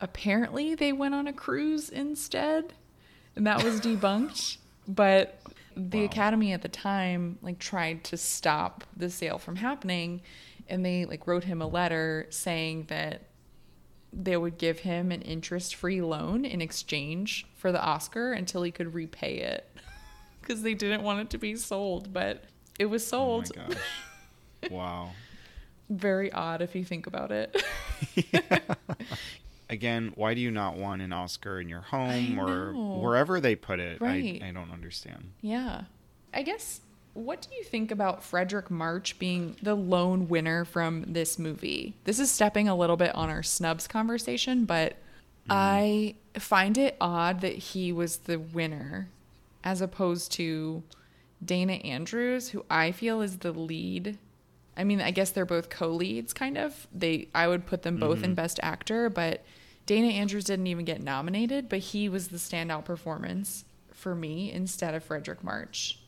Apparently, 0.00 0.74
they 0.74 0.92
went 0.92 1.14
on 1.14 1.26
a 1.26 1.32
cruise 1.32 1.88
instead, 1.90 2.72
and 3.34 3.46
that 3.46 3.64
was 3.64 3.80
debunked. 3.80 4.58
But 4.86 5.40
the 5.76 6.00
Wow. 6.00 6.04
academy 6.06 6.52
at 6.52 6.62
the 6.62 6.68
time 6.68 7.38
like 7.40 7.58
tried 7.58 8.04
to 8.04 8.16
stop 8.16 8.84
the 8.96 9.08
sale 9.08 9.38
from 9.38 9.54
happening 9.56 10.20
and 10.68 10.84
they 10.84 11.04
like 11.04 11.26
wrote 11.28 11.44
him 11.44 11.62
a 11.62 11.68
letter 11.68 12.26
saying 12.30 12.86
that 12.88 13.22
they 14.12 14.36
would 14.36 14.58
give 14.58 14.80
him 14.80 15.12
an 15.12 15.22
interest-free 15.22 16.02
loan 16.02 16.44
in 16.44 16.60
exchange 16.60 17.46
for 17.56 17.70
the 17.70 17.80
Oscar 17.80 18.32
until 18.32 18.64
he 18.64 18.72
could 18.72 18.92
repay 18.92 19.36
it 19.36 19.70
because 20.48 20.62
they 20.62 20.74
didn't 20.74 21.02
want 21.02 21.20
it 21.20 21.30
to 21.30 21.38
be 21.38 21.54
sold 21.54 22.12
but 22.12 22.44
it 22.78 22.86
was 22.86 23.04
Oh 23.12 23.42
sold 23.44 23.52
gosh. 23.54 24.70
wow. 24.70 25.10
very 25.90 26.32
odd 26.32 26.62
if 26.62 26.74
you 26.74 26.84
think 26.84 27.06
about 27.06 27.30
it 27.30 27.62
Again, 29.70 30.12
why 30.14 30.32
do 30.32 30.40
you 30.40 30.50
not 30.50 30.76
want 30.76 31.02
an 31.02 31.12
Oscar 31.12 31.60
in 31.60 31.68
your 31.68 31.82
home 31.82 32.40
or 32.40 32.72
wherever 32.72 33.38
they 33.38 33.54
put 33.54 33.80
it? 33.80 34.00
Right. 34.00 34.40
I, 34.42 34.48
I 34.48 34.50
don't 34.50 34.70
understand. 34.70 35.32
Yeah. 35.42 35.82
I 36.32 36.42
guess 36.42 36.80
what 37.12 37.42
do 37.42 37.54
you 37.54 37.64
think 37.64 37.90
about 37.90 38.22
Fredric 38.22 38.70
March 38.70 39.18
being 39.18 39.56
the 39.62 39.74
lone 39.74 40.28
winner 40.28 40.64
from 40.64 41.12
this 41.12 41.38
movie? 41.38 41.94
This 42.04 42.18
is 42.18 42.30
stepping 42.30 42.68
a 42.68 42.76
little 42.76 42.96
bit 42.96 43.14
on 43.14 43.28
our 43.28 43.42
snubs 43.42 43.86
conversation, 43.86 44.64
but 44.64 44.92
mm-hmm. 44.92 45.52
I 45.52 46.14
find 46.38 46.78
it 46.78 46.96
odd 47.00 47.40
that 47.40 47.54
he 47.54 47.92
was 47.92 48.18
the 48.18 48.38
winner 48.38 49.08
as 49.64 49.80
opposed 49.80 50.32
to 50.32 50.82
Dana 51.44 51.74
Andrews, 51.74 52.50
who 52.50 52.64
I 52.70 52.92
feel 52.92 53.20
is 53.20 53.38
the 53.38 53.52
lead. 53.52 54.18
I 54.76 54.84
mean, 54.84 55.00
I 55.00 55.10
guess 55.10 55.30
they're 55.30 55.44
both 55.44 55.70
co-leads 55.70 56.32
kind 56.32 56.56
of. 56.56 56.86
They 56.92 57.28
I 57.34 57.48
would 57.48 57.66
put 57.66 57.82
them 57.82 57.96
both 57.96 58.18
in 58.18 58.30
mm-hmm. 58.30 58.34
best 58.34 58.60
actor, 58.62 59.10
but 59.10 59.44
Dana 59.86 60.08
Andrews 60.08 60.44
didn't 60.44 60.66
even 60.66 60.84
get 60.84 61.02
nominated, 61.02 61.68
but 61.68 61.78
he 61.78 62.08
was 62.08 62.28
the 62.28 62.36
standout 62.36 62.84
performance 62.84 63.64
for 63.92 64.14
me 64.14 64.52
instead 64.52 64.94
of 64.94 65.06
Fredric 65.06 65.42
March. 65.42 65.98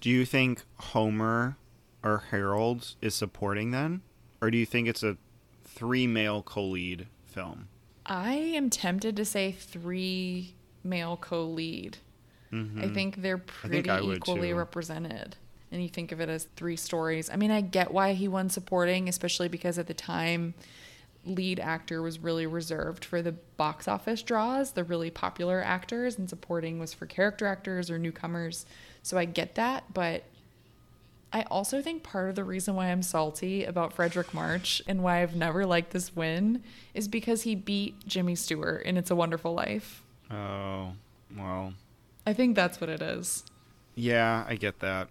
Do 0.00 0.10
you 0.10 0.24
think 0.24 0.62
Homer 0.76 1.56
or 2.02 2.24
Harold 2.30 2.94
is 3.00 3.14
supporting 3.14 3.70
then? 3.70 4.02
Or 4.40 4.50
do 4.50 4.58
you 4.58 4.66
think 4.66 4.88
it's 4.88 5.02
a 5.02 5.16
three 5.64 6.06
male 6.06 6.42
co 6.42 6.64
lead 6.64 7.06
film? 7.26 7.68
I 8.06 8.32
am 8.32 8.70
tempted 8.70 9.16
to 9.16 9.24
say 9.24 9.52
three 9.52 10.54
male 10.82 11.16
co-lead. 12.50 12.84
I 12.84 12.88
think 12.94 13.22
they're 13.22 13.38
pretty 13.38 13.82
Mm-hmm. 13.82 14.06
Would 14.06 14.16
equally 14.18 14.48
too. 14.48 14.56
represented. 14.56 15.36
And 15.72 15.82
you 15.82 15.88
think 15.88 16.10
of 16.10 16.20
it 16.20 16.28
as 16.28 16.48
three 16.56 16.76
stories. 16.76 17.30
I 17.30 17.36
mean, 17.36 17.50
I 17.50 17.60
get 17.60 17.92
why 17.92 18.14
he 18.14 18.26
won 18.26 18.48
supporting, 18.50 19.08
especially 19.08 19.48
because 19.48 19.78
at 19.78 19.86
the 19.86 19.94
time 19.94 20.54
lead 21.24 21.60
actor 21.60 22.02
was 22.02 22.18
really 22.18 22.46
reserved 22.46 23.04
for 23.04 23.22
the 23.22 23.32
box 23.56 23.86
office 23.86 24.22
draws, 24.22 24.72
the 24.72 24.82
really 24.82 25.10
popular 25.10 25.62
actors, 25.62 26.18
and 26.18 26.28
supporting 26.28 26.78
was 26.78 26.94
for 26.94 27.06
character 27.06 27.46
actors 27.46 27.90
or 27.90 27.98
newcomers. 27.98 28.66
So 29.02 29.18
I 29.18 29.26
get 29.26 29.54
that, 29.56 29.84
but 29.92 30.24
I 31.32 31.42
also 31.42 31.80
think 31.80 32.02
part 32.02 32.30
of 32.30 32.34
the 32.34 32.44
reason 32.44 32.74
why 32.74 32.86
I'm 32.86 33.02
salty 33.02 33.64
about 33.64 33.94
Fredric 33.96 34.34
March 34.34 34.82
and 34.88 35.02
why 35.02 35.22
I've 35.22 35.36
never 35.36 35.64
liked 35.64 35.92
this 35.92 36.16
win 36.16 36.62
is 36.94 37.06
because 37.06 37.42
he 37.42 37.54
beat 37.54 38.06
Jimmy 38.06 38.34
Stewart 38.34 38.82
in 38.82 38.96
It's 38.96 39.10
a 39.10 39.14
Wonderful 39.14 39.54
Life. 39.54 40.02
Oh, 40.30 40.92
well. 41.36 41.74
I 42.30 42.32
think 42.32 42.54
that's 42.54 42.80
what 42.80 42.88
it 42.88 43.02
is. 43.02 43.44
Yeah, 43.96 44.44
I 44.48 44.54
get 44.54 44.78
that. 44.78 45.08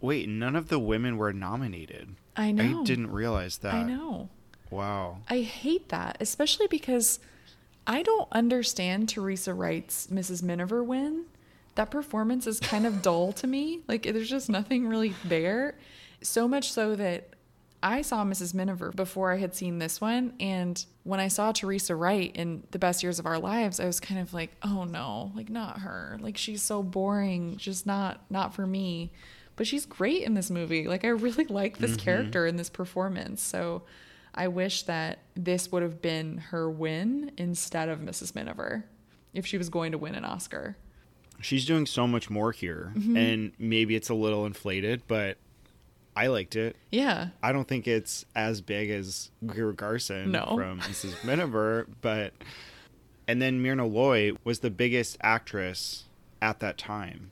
Wait, 0.00 0.26
none 0.26 0.56
of 0.56 0.68
the 0.68 0.78
women 0.78 1.18
were 1.18 1.34
nominated. 1.34 2.16
I 2.34 2.50
know. 2.50 2.80
I 2.80 2.84
didn't 2.84 3.12
realize 3.12 3.58
that. 3.58 3.74
I 3.74 3.82
know. 3.82 4.30
Wow. 4.70 5.18
I 5.28 5.40
hate 5.40 5.90
that, 5.90 6.16
especially 6.18 6.66
because 6.66 7.20
I 7.86 8.02
don't 8.02 8.26
understand 8.32 9.10
Teresa 9.10 9.52
Wright's 9.52 10.06
Mrs. 10.06 10.42
Miniver 10.42 10.82
win. 10.82 11.26
That 11.74 11.90
performance 11.90 12.46
is 12.46 12.58
kind 12.58 12.86
of 12.86 13.02
dull 13.02 13.32
to 13.34 13.46
me. 13.46 13.82
Like, 13.86 14.04
there's 14.04 14.30
just 14.30 14.48
nothing 14.48 14.88
really 14.88 15.14
there. 15.26 15.74
So 16.22 16.48
much 16.48 16.72
so 16.72 16.96
that 16.96 17.28
I 17.86 18.02
saw 18.02 18.24
Mrs. 18.24 18.52
Miniver 18.54 18.90
before 18.92 19.32
I 19.32 19.38
had 19.38 19.54
seen 19.54 19.78
this 19.78 20.00
one. 20.00 20.34
And 20.40 20.84
when 21.04 21.20
I 21.20 21.28
saw 21.28 21.52
Teresa 21.52 21.94
Wright 21.94 22.30
in 22.34 22.64
The 22.72 22.78
Best 22.78 23.02
Years 23.02 23.18
of 23.18 23.26
Our 23.26 23.38
Lives, 23.38 23.78
I 23.80 23.86
was 23.86 24.00
kind 24.00 24.20
of 24.20 24.34
like, 24.34 24.50
oh 24.62 24.84
no, 24.84 25.32
like, 25.34 25.48
not 25.48 25.80
her. 25.80 26.18
Like, 26.20 26.36
she's 26.36 26.62
so 26.62 26.82
boring. 26.82 27.56
Just 27.56 27.86
not, 27.86 28.24
not 28.30 28.54
for 28.54 28.66
me. 28.66 29.12
But 29.56 29.66
she's 29.66 29.86
great 29.86 30.22
in 30.24 30.34
this 30.34 30.50
movie. 30.50 30.86
Like, 30.88 31.04
I 31.04 31.08
really 31.08 31.44
like 31.48 31.78
this 31.78 31.96
character 31.96 32.44
and 32.46 32.58
this 32.58 32.68
performance. 32.70 33.42
So, 33.42 33.82
I 34.38 34.48
wish 34.48 34.82
that 34.82 35.20
this 35.34 35.72
would 35.72 35.82
have 35.82 36.02
been 36.02 36.36
her 36.38 36.68
win 36.70 37.32
instead 37.38 37.88
of 37.88 38.00
Mrs. 38.00 38.34
Miniver 38.34 38.84
if 39.32 39.46
she 39.46 39.56
was 39.56 39.70
going 39.70 39.92
to 39.92 39.98
win 39.98 40.14
an 40.14 40.26
Oscar. 40.26 40.76
She's 41.40 41.64
doing 41.64 41.86
so 41.86 42.06
much 42.06 42.28
more 42.28 42.52
here, 42.52 42.92
Mm-hmm. 42.96 43.16
and 43.16 43.52
maybe 43.58 43.96
it's 43.96 44.10
a 44.10 44.14
little 44.14 44.44
inflated, 44.44 45.02
but 45.08 45.38
I 46.16 46.28
liked 46.28 46.56
it. 46.56 46.76
Yeah. 46.90 47.28
I 47.42 47.52
don't 47.52 47.68
think 47.68 47.86
it's 47.86 48.24
as 48.34 48.60
big 48.62 48.88
as 48.90 49.30
Greer 49.46 49.72
Garson 49.72 50.32
No. 50.32 50.54
from 50.56 50.80
Mrs. 50.80 51.22
Miniver, 51.24 51.86
but 52.00 52.32
and 53.28 53.42
then 53.42 53.60
Myrna 53.60 53.86
Loy 53.86 54.32
was 54.42 54.60
the 54.60 54.70
biggest 54.70 55.18
actress 55.20 56.04
at 56.40 56.60
that 56.60 56.78
time, 56.78 57.30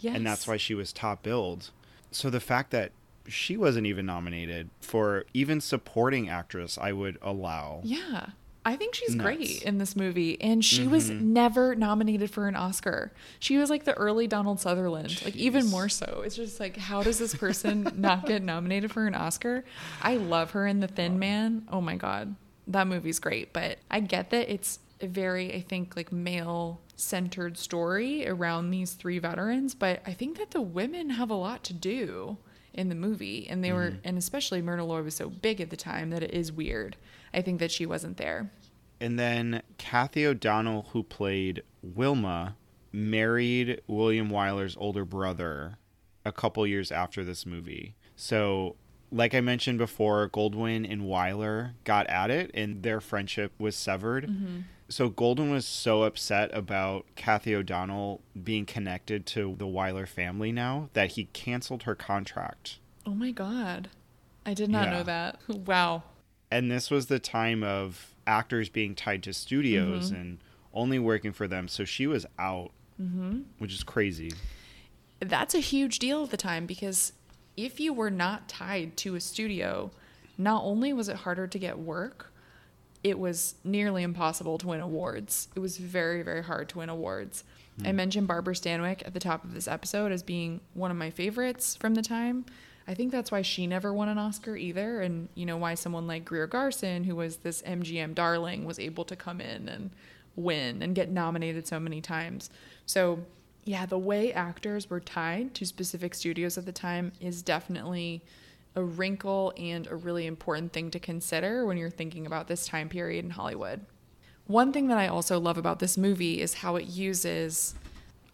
Yes. 0.00 0.16
and 0.16 0.26
that's 0.26 0.46
why 0.48 0.56
she 0.56 0.74
was 0.74 0.92
top 0.92 1.22
billed. 1.22 1.70
So 2.10 2.28
the 2.30 2.40
fact 2.40 2.70
that 2.72 2.92
she 3.28 3.56
wasn't 3.56 3.86
even 3.86 4.04
nominated 4.06 4.68
for 4.80 5.24
even 5.32 5.60
supporting 5.60 6.28
actress, 6.28 6.76
I 6.76 6.92
would 6.92 7.18
allow. 7.22 7.80
Yeah. 7.84 8.30
I 8.64 8.76
think 8.76 8.94
she's 8.94 9.14
Nuts. 9.14 9.24
great 9.24 9.62
in 9.62 9.78
this 9.78 9.94
movie. 9.94 10.40
And 10.40 10.64
she 10.64 10.86
was 10.86 11.10
mm-hmm. 11.10 11.34
never 11.34 11.74
nominated 11.74 12.30
for 12.30 12.48
an 12.48 12.56
Oscar. 12.56 13.12
She 13.38 13.58
was 13.58 13.68
like 13.68 13.84
the 13.84 13.94
early 13.94 14.26
Donald 14.26 14.60
Sutherland, 14.60 15.22
like 15.24 15.36
even 15.36 15.66
more 15.66 15.88
so. 15.88 16.22
It's 16.24 16.36
just 16.36 16.60
like, 16.60 16.76
how 16.76 17.02
does 17.02 17.18
this 17.18 17.34
person 17.34 17.92
not 17.96 18.26
get 18.26 18.42
nominated 18.42 18.90
for 18.90 19.06
an 19.06 19.14
Oscar? 19.14 19.64
I 20.02 20.16
love 20.16 20.52
her 20.52 20.66
in 20.66 20.80
The 20.80 20.88
Thin 20.88 21.18
Man. 21.18 21.66
Oh 21.70 21.80
my 21.80 21.96
God. 21.96 22.34
That 22.66 22.86
movie's 22.86 23.18
great. 23.18 23.52
But 23.52 23.78
I 23.90 24.00
get 24.00 24.30
that 24.30 24.52
it's 24.52 24.78
a 25.00 25.06
very, 25.06 25.54
I 25.54 25.60
think, 25.60 25.94
like 25.96 26.10
male 26.10 26.80
centered 26.96 27.58
story 27.58 28.26
around 28.26 28.70
these 28.70 28.94
three 28.94 29.18
veterans. 29.18 29.74
But 29.74 30.00
I 30.06 30.14
think 30.14 30.38
that 30.38 30.52
the 30.52 30.62
women 30.62 31.10
have 31.10 31.28
a 31.28 31.34
lot 31.34 31.64
to 31.64 31.74
do 31.74 32.38
in 32.72 32.88
the 32.88 32.94
movie. 32.94 33.46
And 33.48 33.62
they 33.62 33.72
were, 33.72 33.90
mm-hmm. 33.90 34.08
and 34.08 34.18
especially 34.18 34.62
Myrna 34.62 34.84
Loy 34.84 35.02
was 35.02 35.14
so 35.14 35.28
big 35.28 35.60
at 35.60 35.70
the 35.70 35.76
time 35.76 36.10
that 36.10 36.22
it 36.22 36.32
is 36.32 36.50
weird. 36.50 36.96
I 37.34 37.42
think 37.42 37.60
that 37.60 37.70
she 37.72 37.84
wasn't 37.86 38.16
there. 38.16 38.50
And 39.00 39.18
then 39.18 39.62
Cathy 39.76 40.24
O'Donnell, 40.26 40.86
who 40.92 41.02
played 41.02 41.62
Wilma, 41.82 42.56
married 42.92 43.80
William 43.86 44.30
Wyler's 44.30 44.76
older 44.78 45.04
brother 45.04 45.78
a 46.24 46.32
couple 46.32 46.66
years 46.66 46.90
after 46.92 47.24
this 47.24 47.44
movie. 47.44 47.96
So, 48.16 48.76
like 49.10 49.34
I 49.34 49.40
mentioned 49.40 49.78
before, 49.78 50.28
Goldwyn 50.30 50.90
and 50.90 51.02
Wyler 51.02 51.72
got 51.84 52.06
at 52.06 52.30
it 52.30 52.50
and 52.54 52.82
their 52.82 53.00
friendship 53.00 53.52
was 53.58 53.76
severed. 53.76 54.26
Mm-hmm. 54.28 54.60
So, 54.88 55.10
Goldwyn 55.10 55.50
was 55.50 55.66
so 55.66 56.04
upset 56.04 56.50
about 56.56 57.04
Cathy 57.16 57.54
O'Donnell 57.54 58.20
being 58.42 58.64
connected 58.64 59.26
to 59.26 59.56
the 59.58 59.66
Wyler 59.66 60.06
family 60.06 60.52
now 60.52 60.88
that 60.92 61.12
he 61.12 61.24
canceled 61.26 61.82
her 61.82 61.94
contract. 61.94 62.78
Oh 63.04 63.14
my 63.14 63.32
God. 63.32 63.88
I 64.46 64.54
did 64.54 64.70
not 64.70 64.86
Yeah. 64.86 64.92
know 64.92 65.02
that. 65.02 65.38
Wow. 65.48 66.04
And 66.54 66.70
this 66.70 66.88
was 66.88 67.06
the 67.06 67.18
time 67.18 67.64
of 67.64 68.14
actors 68.28 68.68
being 68.68 68.94
tied 68.94 69.24
to 69.24 69.32
studios 69.32 70.10
and 70.10 70.38
only 70.72 71.00
working 71.00 71.32
for 71.32 71.48
them. 71.48 71.66
So, 71.66 71.84
she 71.84 72.06
was 72.06 72.26
out, 72.38 72.70
mm-hmm. 73.00 73.40
which 73.58 73.72
is 73.72 73.82
crazy. 73.82 74.32
That's 75.18 75.54
a 75.54 75.58
huge 75.58 75.98
deal 75.98 76.22
at 76.22 76.30
the 76.30 76.36
time 76.36 76.66
because 76.66 77.12
if 77.56 77.80
you 77.80 77.92
were 77.92 78.10
not 78.10 78.48
tied 78.48 78.96
to 78.98 79.16
a 79.16 79.20
studio, 79.20 79.90
not 80.38 80.62
only 80.62 80.92
was 80.92 81.08
it 81.08 81.16
harder 81.16 81.48
to 81.48 81.58
get 81.58 81.76
work, 81.76 82.32
it 83.02 83.18
was 83.18 83.56
nearly 83.64 84.04
impossible 84.04 84.56
to 84.58 84.68
win 84.68 84.80
awards. 84.80 85.48
It 85.56 85.60
was 85.60 85.76
very, 85.76 86.22
very 86.22 86.44
hard 86.44 86.68
to 86.68 86.78
win 86.78 86.88
awards. 86.88 87.42
I 87.84 87.90
mentioned 87.90 88.28
Barbara 88.28 88.54
Stanwyck 88.54 89.04
at 89.04 89.14
the 89.14 89.20
top 89.20 89.42
of 89.42 89.52
this 89.52 89.66
episode 89.66 90.12
as 90.12 90.22
being 90.22 90.60
one 90.74 90.92
of 90.92 90.96
my 90.96 91.10
favorites 91.10 91.74
from 91.74 91.94
the 91.94 92.02
time. 92.02 92.46
I 92.86 92.94
think 92.94 93.12
that's 93.12 93.32
why 93.32 93.42
she 93.42 93.66
never 93.66 93.92
won 93.92 94.08
an 94.08 94.18
Oscar 94.18 94.56
either, 94.56 95.00
and 95.00 95.28
you 95.34 95.46
know 95.46 95.56
why 95.56 95.74
someone 95.74 96.06
like 96.06 96.24
Greer 96.24 96.46
Garson, 96.46 97.04
who 97.04 97.16
was 97.16 97.38
this 97.38 97.62
MGM 97.62 98.14
darling, 98.14 98.64
was 98.64 98.78
able 98.78 99.04
to 99.06 99.16
come 99.16 99.40
in 99.40 99.68
and 99.68 99.90
win 100.36 100.82
and 100.82 100.94
get 100.94 101.10
nominated 101.10 101.66
so 101.66 101.80
many 101.80 102.00
times. 102.00 102.50
So, 102.86 103.20
yeah, 103.64 103.86
the 103.86 103.98
way 103.98 104.32
actors 104.32 104.90
were 104.90 105.00
tied 105.00 105.54
to 105.54 105.64
specific 105.64 106.14
studios 106.14 106.58
at 106.58 106.66
the 106.66 106.72
time 106.72 107.12
is 107.20 107.42
definitely 107.42 108.22
a 108.76 108.82
wrinkle 108.82 109.52
and 109.56 109.86
a 109.86 109.96
really 109.96 110.26
important 110.26 110.72
thing 110.72 110.90
to 110.90 110.98
consider 110.98 111.64
when 111.64 111.76
you're 111.76 111.90
thinking 111.90 112.26
about 112.26 112.48
this 112.48 112.66
time 112.66 112.88
period 112.88 113.24
in 113.24 113.30
Hollywood. 113.30 113.80
One 114.46 114.72
thing 114.72 114.88
that 114.88 114.98
I 114.98 115.08
also 115.08 115.38
love 115.40 115.56
about 115.56 115.78
this 115.78 115.96
movie 115.96 116.40
is 116.40 116.54
how 116.54 116.76
it 116.76 116.84
uses. 116.84 117.74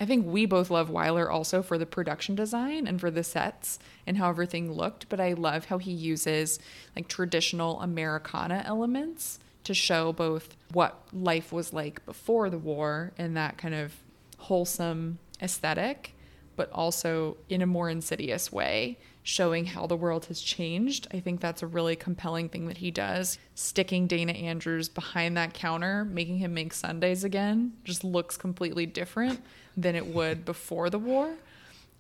I 0.01 0.07
think 0.07 0.27
we 0.27 0.47
both 0.47 0.71
love 0.71 0.89
Wyler 0.89 1.31
also 1.31 1.63
for 1.63 1.77
the 1.77 1.85
production 1.85 2.35
design 2.35 2.87
and 2.87 2.99
for 2.99 3.11
the 3.11 3.23
sets 3.23 3.79
and 4.07 4.17
how 4.17 4.31
everything 4.31 4.73
looked, 4.73 5.11
but 5.11 5.21
I 5.21 5.35
love 5.35 5.67
how 5.67 5.77
he 5.77 5.93
uses 5.93 6.59
like 6.97 7.07
traditional 7.07 7.79
Americana 7.83 8.63
elements 8.65 9.39
to 9.65 9.75
show 9.75 10.15
both 10.15 10.57
what 10.73 10.99
life 11.13 11.53
was 11.53 11.75
like 11.75 12.05
before 12.07 12.49
the 12.49 12.59
war 12.59 13.13
and 13.19 13.37
that 13.37 13.59
kind 13.59 13.75
of 13.75 13.93
wholesome 14.39 15.19
aesthetic, 15.43 16.15
but 16.57 16.73
also 16.73 17.37
in 17.51 17.61
a 17.61 17.67
more 17.67 17.91
insidious 17.91 18.51
way, 18.51 18.97
showing 19.23 19.67
how 19.67 19.87
the 19.87 19.97
world 19.97 20.27
has 20.27 20.41
changed. 20.41 21.07
I 21.13 21.21
think 21.21 21.41
that's 21.41 21.63
a 21.63 21.67
really 21.67 21.97
compelling 21.97 22.49
thing 22.49 22.67
that 22.69 22.79
he 22.79 22.91
does. 22.91 23.39
Sticking 23.55 24.07
Dana 24.07 24.33
Andrews 24.33 24.89
behind 24.89 25.37
that 25.37 25.55
counter, 25.55 26.05
making 26.05 26.39
him 26.39 26.55
make 26.55 26.73
sundaes 26.73 27.25
again, 27.25 27.73
just 27.85 28.03
looks 28.03 28.37
completely 28.37 28.87
different 28.87 29.43
than 29.77 29.95
it 29.95 30.07
would 30.07 30.45
before 30.47 30.91
the 30.91 30.99
war. 30.99 31.35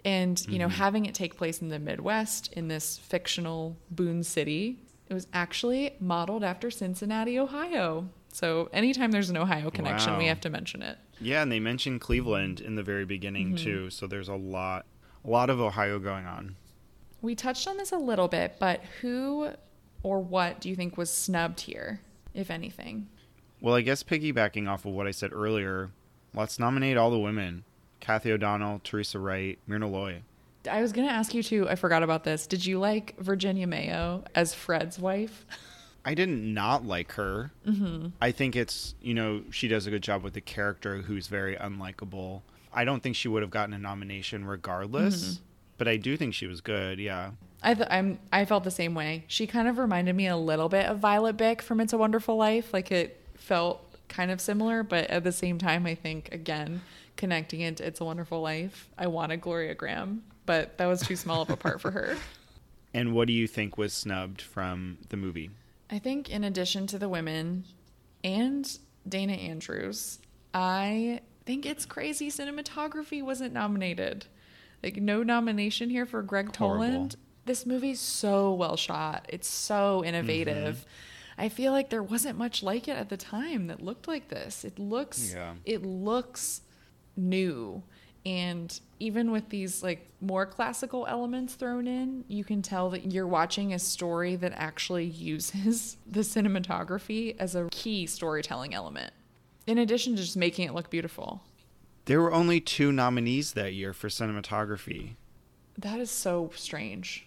And, 0.04 0.42
you 0.48 0.58
know, 0.58 0.68
mm-hmm. 0.68 0.76
having 0.76 1.06
it 1.06 1.14
take 1.14 1.36
place 1.36 1.60
in 1.60 1.68
the 1.68 1.78
Midwest 1.78 2.52
in 2.54 2.68
this 2.68 2.96
fictional 2.96 3.76
Boone 3.90 4.22
City, 4.22 4.78
it 5.08 5.14
was 5.14 5.26
actually 5.34 5.96
modeled 6.00 6.42
after 6.42 6.70
Cincinnati, 6.70 7.38
Ohio. 7.38 8.08
So 8.32 8.70
anytime 8.72 9.10
there's 9.10 9.28
an 9.28 9.36
Ohio 9.36 9.70
connection, 9.70 10.16
we 10.16 10.26
have 10.26 10.40
to 10.40 10.50
mention 10.50 10.82
it. 10.82 10.96
Yeah, 11.20 11.42
and 11.42 11.52
they 11.52 11.60
mentioned 11.60 12.00
Cleveland 12.00 12.60
in 12.60 12.76
the 12.76 12.82
very 12.82 13.04
beginning 13.04 13.48
mm-hmm. 13.48 13.64
too, 13.64 13.90
so 13.90 14.06
there's 14.06 14.28
a 14.28 14.34
lot 14.34 14.86
a 15.22 15.28
lot 15.28 15.50
of 15.50 15.60
Ohio 15.60 15.98
going 15.98 16.24
on. 16.24 16.56
We 17.22 17.34
touched 17.34 17.68
on 17.68 17.76
this 17.76 17.92
a 17.92 17.98
little 17.98 18.28
bit, 18.28 18.56
but 18.58 18.80
who 19.00 19.50
or 20.02 20.20
what 20.20 20.60
do 20.60 20.68
you 20.68 20.76
think 20.76 20.96
was 20.96 21.10
snubbed 21.10 21.60
here, 21.60 22.00
if 22.34 22.50
anything? 22.50 23.08
Well, 23.60 23.74
I 23.74 23.82
guess 23.82 24.02
piggybacking 24.02 24.68
off 24.68 24.84
of 24.86 24.92
what 24.92 25.06
I 25.06 25.10
said 25.10 25.32
earlier, 25.32 25.90
let's 26.34 26.58
nominate 26.58 26.96
all 26.96 27.10
the 27.10 27.18
women. 27.18 27.64
Cathy 28.00 28.32
O'Donnell, 28.32 28.80
Teresa 28.82 29.18
Wright, 29.18 29.58
Myrna 29.66 29.88
Loy. 29.88 30.22
I 30.70 30.80
was 30.80 30.92
going 30.92 31.06
to 31.06 31.12
ask 31.12 31.34
you 31.34 31.42
too, 31.42 31.68
I 31.68 31.74
forgot 31.74 32.02
about 32.02 32.24
this. 32.24 32.46
Did 32.46 32.64
you 32.64 32.78
like 32.78 33.18
Virginia 33.18 33.66
Mayo 33.66 34.24
as 34.34 34.54
Fred's 34.54 34.98
wife? 34.98 35.44
I 36.04 36.14
didn't 36.14 36.54
not 36.54 36.86
like 36.86 37.12
her. 37.12 37.50
Mm-hmm. 37.66 38.08
I 38.22 38.30
think 38.30 38.56
it's, 38.56 38.94
you 39.02 39.12
know, 39.12 39.42
she 39.50 39.68
does 39.68 39.86
a 39.86 39.90
good 39.90 40.02
job 40.02 40.22
with 40.22 40.32
the 40.32 40.40
character 40.40 41.02
who's 41.02 41.26
very 41.26 41.56
unlikable. 41.56 42.40
I 42.72 42.84
don't 42.84 43.02
think 43.02 43.16
she 43.16 43.28
would 43.28 43.42
have 43.42 43.50
gotten 43.50 43.74
a 43.74 43.78
nomination 43.78 44.46
regardless, 44.46 45.40
but 45.80 45.88
I 45.88 45.96
do 45.96 46.14
think 46.18 46.34
she 46.34 46.46
was 46.46 46.60
good, 46.60 46.98
yeah. 46.98 47.30
I 47.62 47.72
th- 47.72 47.88
I'm 47.90 48.18
I 48.30 48.44
felt 48.44 48.64
the 48.64 48.70
same 48.70 48.94
way. 48.94 49.24
She 49.28 49.46
kind 49.46 49.66
of 49.66 49.78
reminded 49.78 50.14
me 50.14 50.26
a 50.26 50.36
little 50.36 50.68
bit 50.68 50.84
of 50.84 50.98
Violet 50.98 51.38
Bick 51.38 51.62
from 51.62 51.80
It's 51.80 51.94
a 51.94 51.98
Wonderful 51.98 52.36
Life. 52.36 52.74
Like 52.74 52.92
it 52.92 53.18
felt 53.38 53.96
kind 54.06 54.30
of 54.30 54.42
similar, 54.42 54.82
but 54.82 55.08
at 55.08 55.24
the 55.24 55.32
same 55.32 55.56
time, 55.56 55.86
I 55.86 55.94
think 55.94 56.34
again 56.34 56.82
connecting 57.16 57.62
it 57.62 57.78
to 57.78 57.86
It's 57.86 57.98
a 57.98 58.04
Wonderful 58.04 58.42
Life. 58.42 58.90
I 58.98 59.06
wanted 59.06 59.40
Gloria 59.40 59.74
Grahame, 59.74 60.18
but 60.44 60.76
that 60.76 60.84
was 60.84 61.00
too 61.00 61.16
small 61.16 61.40
of 61.40 61.48
a 61.48 61.56
part 61.56 61.80
for 61.80 61.90
her. 61.90 62.18
And 62.92 63.14
what 63.14 63.28
do 63.28 63.32
you 63.32 63.46
think 63.46 63.78
was 63.78 63.92
snubbed 63.92 64.42
from 64.42 64.98
the 65.10 65.16
movie? 65.16 65.50
I 65.90 66.00
think 66.00 66.28
in 66.28 66.42
addition 66.42 66.88
to 66.88 66.98
the 66.98 67.08
women 67.08 67.64
and 68.24 68.68
Dana 69.08 69.34
Andrews, 69.34 70.18
I 70.52 71.20
think 71.46 71.66
it's 71.66 71.86
crazy 71.86 72.32
cinematography 72.32 73.22
wasn't 73.22 73.54
nominated. 73.54 74.26
Like 74.82 74.96
no 74.96 75.22
nomination 75.22 75.90
here 75.90 76.06
for 76.06 76.22
Gregg 76.22 76.54
Horrible. 76.56 76.84
Toland. 76.84 77.16
This 77.46 77.66
movie's 77.66 78.00
so 78.00 78.52
well 78.54 78.76
shot. 78.76 79.26
It's 79.28 79.48
so 79.48 80.04
innovative. 80.04 80.76
Mm-hmm. 80.76 81.42
I 81.42 81.48
feel 81.48 81.72
like 81.72 81.88
there 81.90 82.02
wasn't 82.02 82.36
much 82.38 82.62
like 82.62 82.86
it 82.86 82.96
at 82.96 83.08
the 83.08 83.16
time 83.16 83.66
that 83.68 83.80
looked 83.82 84.06
like 84.08 84.28
this. 84.28 84.64
It 84.64 84.78
looks 84.78 85.32
Yeah. 85.34 85.54
it 85.64 85.84
looks 85.84 86.62
new 87.16 87.82
and 88.26 88.80
even 88.98 89.30
with 89.30 89.48
these 89.48 89.82
like 89.82 90.06
more 90.20 90.44
classical 90.44 91.06
elements 91.06 91.54
thrown 91.54 91.86
in 91.86 92.24
you 92.28 92.44
can 92.44 92.60
tell 92.62 92.90
that 92.90 93.10
you're 93.12 93.26
watching 93.26 93.72
a 93.72 93.78
story 93.78 94.36
that 94.36 94.52
actually 94.54 95.06
uses 95.06 95.96
the 96.06 96.20
cinematography 96.20 97.34
as 97.38 97.54
a 97.54 97.66
key 97.70 98.06
storytelling 98.06 98.74
element 98.74 99.12
in 99.66 99.78
addition 99.78 100.14
to 100.16 100.22
just 100.22 100.36
making 100.36 100.68
it 100.68 100.74
look 100.74 100.90
beautiful 100.90 101.42
There 102.06 102.20
were 102.20 102.32
only 102.32 102.60
two 102.60 102.92
nominees 102.92 103.52
that 103.52 103.74
year 103.74 103.92
for 103.92 104.08
cinematography. 104.08 105.14
that 105.78 106.00
is 106.00 106.10
so 106.10 106.50
strange 106.54 107.26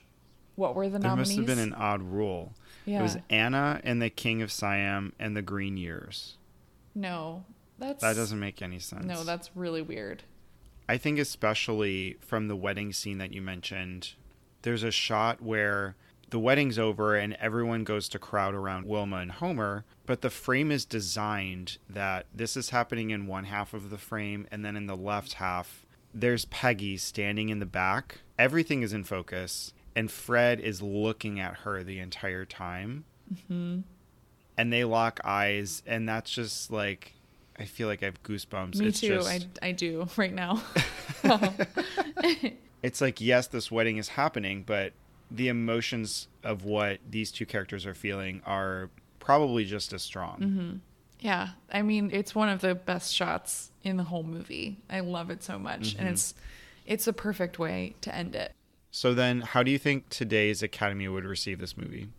what 0.56 0.76
were 0.76 0.88
the 0.90 1.00
There 1.00 1.10
nominees 1.10 1.30
must 1.30 1.38
have 1.38 1.46
been 1.58 1.60
an 1.60 1.74
odd 1.74 2.02
rule. 2.04 2.54
Yeah. 2.86 3.00
It 3.00 3.04
was 3.04 3.18
Anna 3.30 3.80
and 3.84 4.02
the 4.02 4.10
King 4.10 4.42
of 4.42 4.52
Siam 4.52 5.14
and 5.20 5.36
the 5.36 5.42
Green 5.42 5.78
Years. 5.78 6.38
no 6.96 7.44
that's 7.80 8.02
That 8.04 8.16
doesn't 8.16 8.40
make 8.40 8.62
any 8.62 8.78
sense. 8.80 9.06
no 9.06 9.24
that's 9.24 9.50
really 9.56 9.82
weird 9.82 10.24
I 10.88 10.98
think 10.98 11.18
especially 11.18 12.18
from 12.20 12.48
the 12.50 12.56
wedding 12.58 12.92
scene 12.92 13.18
that 13.20 13.34
you 13.34 13.42
mentioned, 13.42 14.14
there's 14.64 14.84
a 14.84 14.92
shot 14.92 15.42
where 15.42 15.96
the 16.34 16.40
wedding's 16.40 16.80
over 16.80 17.14
and 17.14 17.36
everyone 17.36 17.84
goes 17.84 18.10
to 18.10 18.18
crowd 18.18 18.56
around 18.56 18.88
Wilma 18.88 19.18
and 19.18 19.34
Homer, 19.34 19.86
but 20.08 20.22
the 20.22 20.32
frame 20.32 20.72
is 20.72 20.84
designed 20.84 21.78
that 21.88 22.26
this 22.34 22.58
is 22.58 22.72
happening 22.72 23.12
in 23.12 23.28
one 23.28 23.44
half 23.44 23.76
of 23.76 23.92
the 23.92 24.00
frame 24.00 24.48
and 24.50 24.66
then 24.66 24.76
in 24.76 24.88
the 24.88 24.96
left 24.98 25.34
half 25.34 25.86
there's 26.12 26.46
Peggy 26.46 26.98
standing 26.98 27.50
in 27.50 27.60
the 27.60 27.68
back. 27.68 28.22
Everything 28.40 28.82
is 28.82 28.94
in 28.94 29.04
focus 29.04 29.74
and 29.96 30.10
Fred 30.10 30.60
is 30.60 30.82
looking 30.82 31.40
at 31.40 31.58
her 31.58 31.84
the 31.84 32.00
entire 32.00 32.46
time. 32.46 33.06
Mm-hmm. 33.32 33.82
And 34.58 34.74
they 34.74 34.86
lock 34.86 35.20
eyes 35.24 35.84
and 35.86 36.10
that's 36.10 36.32
just 36.32 36.72
like 36.72 37.14
I 37.60 37.66
feel 37.66 37.88
like 37.88 38.02
I 38.02 38.08
have 38.08 38.24
goosebumps. 38.24 38.78
me 38.78 38.88
it's 38.88 39.02
too 39.02 39.10
Just, 39.10 39.30
I, 39.62 39.68
I 39.68 39.72
do 39.72 40.08
right 40.18 40.34
now 40.34 40.64
it's 42.82 43.02
like 43.02 43.22
yes 43.22 43.46
this 43.46 43.70
wedding 43.70 43.98
is 43.98 44.08
happening 44.08 44.64
but 44.66 44.94
the 45.34 45.48
emotions 45.48 46.28
of 46.44 46.64
what 46.64 47.00
these 47.10 47.32
two 47.32 47.46
characters 47.46 47.86
are 47.86 47.94
feeling 47.96 48.42
are 48.46 48.90
probably 49.20 49.66
just 49.66 49.92
as 49.94 50.02
strong 50.02 50.38
Mm-hmm. 50.40 50.76
Yeah, 51.20 51.50
I 51.72 51.82
mean 51.82 52.10
it's 52.14 52.36
one 52.36 52.50
of 52.50 52.60
the 52.62 52.76
best 52.76 53.14
shots 53.14 53.72
in 53.84 53.98
the 53.98 54.04
whole 54.04 54.24
movie. 54.24 54.78
I 54.90 55.00
love 55.00 55.30
it 55.30 55.42
so 55.42 55.58
much, 55.58 55.96
and 55.98 56.08
it's 56.10 56.34
it's 56.86 57.08
a 57.08 57.14
perfect 57.14 57.58
way 57.60 57.96
to 58.02 58.14
end 58.14 58.36
it. 58.36 58.52
so 58.92 59.14
then 59.14 59.42
how 59.42 59.64
do 59.64 59.72
you 59.72 59.78
think 59.80 60.10
today's 60.10 60.62
academy 60.62 61.08
would 61.08 61.26
receive 61.26 61.60
this 61.60 61.78
movie 61.78 62.10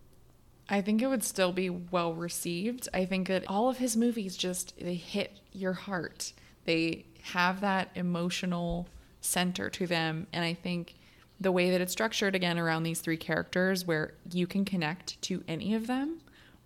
I 0.68 0.80
think 0.80 1.02
it 1.02 1.08
would 1.08 1.22
still 1.22 1.52
be 1.52 1.68
well 1.68 2.14
received. 2.14 2.88
I 2.94 3.04
think 3.04 3.28
that 3.28 3.44
all 3.46 3.68
of 3.68 3.76
his 3.76 3.96
movies 3.98 4.34
just 4.36 4.72
they 4.80 4.94
hit 4.94 5.38
your 5.52 5.74
heart. 5.74 6.32
They 6.64 7.04
have 7.34 7.60
that 7.60 7.90
emotional 7.94 8.88
center 9.20 9.68
to 9.70 9.86
them, 9.86 10.26
and 10.32 10.42
I 10.44 10.54
think 10.54 10.94
the 11.40 11.52
way 11.52 11.70
that 11.70 11.80
it's 11.80 11.92
structured 11.92 12.34
again 12.34 12.58
around 12.58 12.84
these 12.84 13.00
three 13.00 13.16
characters 13.16 13.86
where 13.86 14.14
you 14.32 14.46
can 14.46 14.64
connect 14.64 15.20
to 15.22 15.42
any 15.48 15.74
of 15.74 15.86
them 15.86 16.20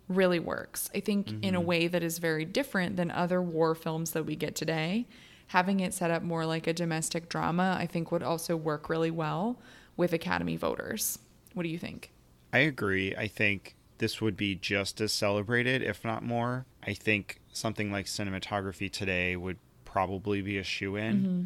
really 0.07 0.39
works. 0.39 0.89
I 0.93 0.99
think 0.99 1.29
in 1.43 1.55
a 1.55 1.59
mm-hmm. 1.59 1.67
way 1.67 1.87
that 1.87 2.03
is 2.03 2.17
very 2.17 2.45
different 2.45 2.97
than 2.97 3.11
other 3.11 3.41
war 3.41 3.75
films 3.75 4.11
that 4.11 4.25
we 4.25 4.35
get 4.35 4.55
today. 4.55 5.07
Having 5.47 5.79
it 5.79 5.93
set 5.93 6.11
up 6.11 6.21
more 6.21 6.45
like 6.45 6.67
a 6.67 6.73
domestic 6.73 7.29
drama, 7.29 7.75
I 7.79 7.85
think 7.85 8.11
would 8.11 8.23
also 8.23 8.55
work 8.55 8.89
really 8.89 9.11
well 9.11 9.59
with 9.97 10.13
Academy 10.13 10.55
voters. 10.55 11.19
What 11.53 11.63
do 11.63 11.69
you 11.69 11.79
think? 11.79 12.11
I 12.53 12.59
agree. 12.59 13.15
I 13.15 13.27
think 13.27 13.75
this 13.99 14.21
would 14.21 14.37
be 14.37 14.55
just 14.55 15.01
as 15.01 15.11
celebrated, 15.11 15.81
if 15.83 16.03
not 16.03 16.23
more. 16.23 16.65
I 16.83 16.93
think 16.93 17.39
something 17.51 17.91
like 17.91 18.05
cinematography 18.05 18.91
today 18.91 19.35
would 19.35 19.57
probably 19.85 20.41
be 20.41 20.57
a 20.57 20.63
shoe 20.63 20.95
in. 20.95 21.17
Mm-hmm. 21.17 21.43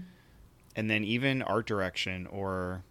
And 0.76 0.90
then 0.90 1.04
even 1.04 1.42
art 1.42 1.68
direction 1.68 2.28
or 2.28 2.84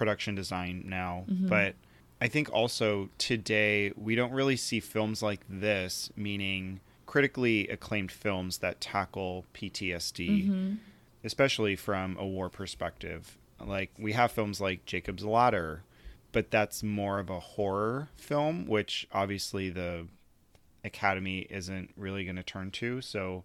production 0.00 0.34
design 0.34 0.82
now. 0.86 1.26
Mm-hmm. 1.28 1.48
But 1.48 1.74
I 2.22 2.28
think 2.28 2.50
also 2.50 3.10
today 3.18 3.92
we 3.98 4.14
don't 4.14 4.32
really 4.32 4.56
see 4.56 4.80
films 4.80 5.22
like 5.22 5.42
this, 5.46 6.10
meaning 6.16 6.80
critically 7.04 7.68
acclaimed 7.68 8.10
films 8.10 8.58
that 8.58 8.80
tackle 8.80 9.44
PTSD, 9.52 10.48
mm-hmm. 10.48 10.74
especially 11.22 11.76
from 11.76 12.16
a 12.16 12.26
war 12.26 12.48
perspective. 12.48 13.36
Like 13.62 13.90
we 13.98 14.14
have 14.14 14.32
films 14.32 14.58
like 14.58 14.86
Jacob's 14.86 15.22
Ladder, 15.22 15.82
but 16.32 16.50
that's 16.50 16.82
more 16.82 17.18
of 17.18 17.28
a 17.28 17.38
horror 17.38 18.08
film, 18.16 18.66
which 18.66 19.06
obviously 19.12 19.68
the 19.68 20.06
Academy 20.82 21.40
isn't 21.50 21.90
really 21.94 22.24
going 22.24 22.36
to 22.36 22.42
turn 22.42 22.70
to. 22.70 23.02
So 23.02 23.44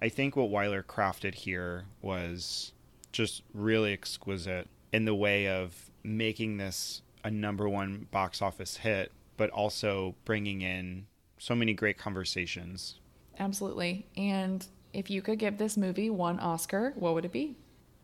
I 0.00 0.08
think 0.08 0.36
what 0.36 0.50
Wyler 0.50 0.84
crafted 0.84 1.34
here 1.34 1.86
was 2.00 2.70
just 3.10 3.42
really 3.52 3.92
exquisite 3.92 4.68
in 4.92 5.04
the 5.04 5.14
way 5.14 5.48
of 5.48 5.90
making 6.06 6.56
this 6.56 7.02
a 7.24 7.30
number 7.30 7.68
one 7.68 8.06
box 8.10 8.40
office 8.40 8.78
hit, 8.78 9.12
but 9.36 9.50
also 9.50 10.14
bringing 10.24 10.62
in 10.62 11.06
so 11.38 11.54
many 11.54 11.74
great 11.74 11.98
conversations. 11.98 13.00
Absolutely. 13.38 14.06
And 14.16 14.64
if 14.92 15.10
you 15.10 15.20
could 15.20 15.38
give 15.38 15.58
this 15.58 15.76
movie 15.76 16.08
one 16.08 16.38
Oscar, 16.38 16.92
what 16.96 17.14
would 17.14 17.24
it 17.24 17.32
be? 17.32 17.56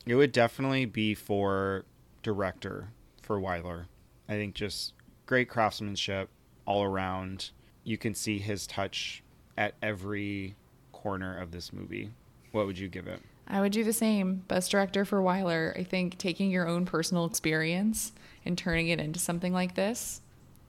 It 0.05 0.17
would 0.17 0.33
definitely 0.33 0.85
be 0.85 1.15
for 1.15 1.85
director 2.23 2.89
for 3.23 3.41
Wyler. 3.41 3.87
I 4.29 4.33
think 4.33 4.55
just 4.55 4.95
great 5.27 5.49
craftsmanship 5.49 6.29
all 6.67 6.83
around. 6.83 7.51
You 7.85 7.97
can 7.97 8.15
see 8.15 8.39
his 8.39 8.67
touch 8.67 9.23
at 9.57 9.75
every 9.81 10.57
corner 10.91 11.39
of 11.39 11.53
this 11.53 11.73
movie. 11.73 12.11
What 12.51 12.67
would 12.67 12.79
you 12.79 12.89
give 12.89 13.07
it? 13.07 13.21
I 13.47 13.61
would 13.61 13.72
do 13.72 13.84
the 13.84 13.93
same. 13.93 14.45
Best 14.49 14.70
director 14.70 15.05
for 15.05 15.20
Wyler. 15.20 15.78
I 15.78 15.84
think 15.84 16.18
taking 16.18 16.51
your 16.51 16.66
own 16.66 16.86
personal 16.86 17.24
experience 17.24 18.12
and 18.45 18.57
turning 18.57 18.88
it 18.88 19.01
into 19.01 19.20
something 19.20 19.53
like 19.53 19.74
this, 19.74 20.20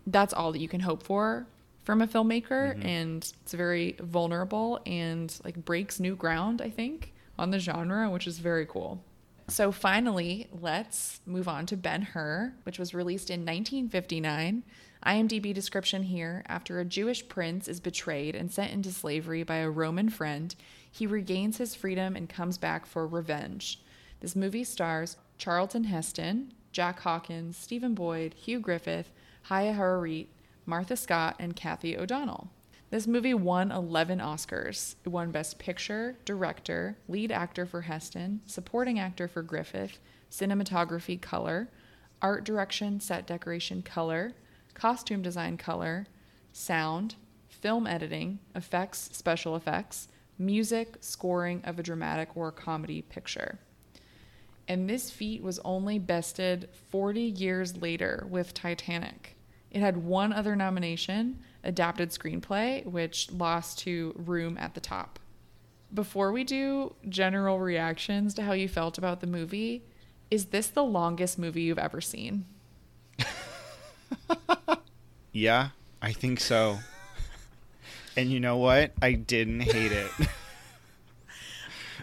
that's 0.06 0.34
all 0.34 0.52
that 0.52 0.60
you 0.60 0.68
can 0.68 0.82
hope 0.82 1.04
for 1.04 1.48
from 1.84 2.02
a 2.02 2.08
filmmaker. 2.08 2.74
Mm-hmm. 2.74 2.86
And 2.86 3.34
it's 3.42 3.54
very 3.54 3.96
vulnerable 4.00 4.82
and 4.86 5.34
like 5.44 5.64
breaks 5.64 6.00
new 6.00 6.16
ground, 6.16 6.62
I 6.62 6.70
think, 6.70 7.14
on 7.38 7.52
the 7.52 7.60
genre, 7.60 8.10
which 8.10 8.28
is 8.28 8.40
very 8.40 8.66
cool. 8.66 9.04
So 9.50 9.72
finally, 9.72 10.48
let's 10.52 11.20
move 11.26 11.48
on 11.48 11.66
to 11.68 11.78
Ben 11.78 12.02
Hur, 12.02 12.54
which 12.64 12.80
was 12.80 12.94
released 12.94 13.30
in 13.30 13.42
1959. 13.42 14.64
IMDb 15.06 15.54
description 15.54 16.04
here 16.04 16.44
after 16.48 16.80
a 16.80 16.86
Jewish 16.86 17.28
prince 17.28 17.68
is 17.68 17.82
betrayed 17.82 18.36
and 18.36 18.50
sent 18.50 18.72
into 18.72 18.92
slavery 18.92 19.44
by 19.44 19.58
a 19.58 19.70
Roman 19.70 20.10
friend, 20.10 20.56
he 20.94 21.08
regains 21.08 21.58
his 21.58 21.74
freedom 21.74 22.16
and 22.16 22.30
comes 22.30 22.60
back 22.60 22.86
for 22.86 23.08
revenge. 23.08 23.82
This 24.20 24.36
movie 24.36 24.64
stars 24.64 25.18
Charlton 25.40 25.86
Heston, 25.86 26.54
Jack 26.72 27.00
Hawkins, 27.00 27.58
Stephen 27.58 27.96
Boyd, 27.96 28.36
Hugh 28.36 28.60
Griffith, 28.60 29.12
Haya 29.44 29.74
Harareet, 29.74 30.28
Martha 30.68 30.96
Scott, 30.96 31.36
and 31.40 31.56
Cathy 31.56 31.98
O'Donnell. 31.98 32.52
This 32.92 33.08
movie 33.08 33.34
won 33.34 33.72
11 33.72 34.20
Oscars. 34.20 34.94
It 35.04 35.10
won 35.10 35.32
Best 35.32 35.58
Picture, 35.58 36.16
Director, 36.26 36.96
Lead 37.08 37.32
Actor 37.32 37.66
for 37.66 37.82
Heston, 37.82 38.42
Supporting 38.46 39.00
Actor 39.00 39.30
for 39.30 39.42
Griffith, 39.42 39.98
Cinematography 40.30 41.20
Color, 41.20 41.70
Art 42.22 42.44
Direction, 42.44 43.00
Set 43.00 43.26
Decoration 43.26 43.82
Color, 43.82 44.34
Costume 44.76 45.24
Design 45.24 45.58
Color, 45.58 46.06
Sound, 46.52 47.16
Film 47.50 47.88
Editing, 47.88 48.38
Effects, 48.54 49.10
Special 49.12 49.56
Effects, 49.56 50.08
Music, 50.38 50.98
Scoring 51.00 51.62
of 51.64 51.80
a 51.80 51.84
Dramatic 51.84 52.30
or 52.36 52.52
Comedy 52.52 53.02
Picture. 53.02 53.60
And 54.68 54.90
this 54.90 55.10
feat 55.10 55.44
was 55.44 55.60
only 55.60 56.00
bested 56.00 56.70
40 56.90 57.22
years 57.22 57.78
later 57.82 58.26
with 58.30 58.54
Titanic. 58.54 59.36
It 59.72 59.82
had 59.82 59.98
one 59.98 60.32
other 60.32 60.56
nomination, 60.56 61.40
Adapted 61.64 62.12
Screenplay, 62.12 62.86
which 62.86 63.32
lost 63.32 63.80
to 63.80 64.14
Room 64.16 64.58
at 64.58 64.74
the 64.74 64.82
Top. 64.82 65.20
Before 65.94 66.32
we 66.32 66.44
do 66.44 66.96
general 67.10 67.60
reactions 67.60 68.34
to 68.36 68.44
how 68.44 68.54
you 68.54 68.68
felt 68.68 68.98
about 68.98 69.20
the 69.20 69.28
movie, 69.28 69.84
is 70.32 70.46
this 70.46 70.68
the 70.68 70.84
longest 70.84 71.38
movie 71.38 71.64
you've 71.64 71.78
ever 71.78 72.02
seen? 72.02 72.46
Yeah, 75.34 75.70
I 76.00 76.14
think 76.14 76.40
so. 76.40 76.78
And 78.18 78.32
you 78.32 78.40
know 78.40 78.58
what? 78.58 78.92
I 79.02 79.14
didn't 79.14 79.62
hate 79.62 79.92
it. 79.92 80.12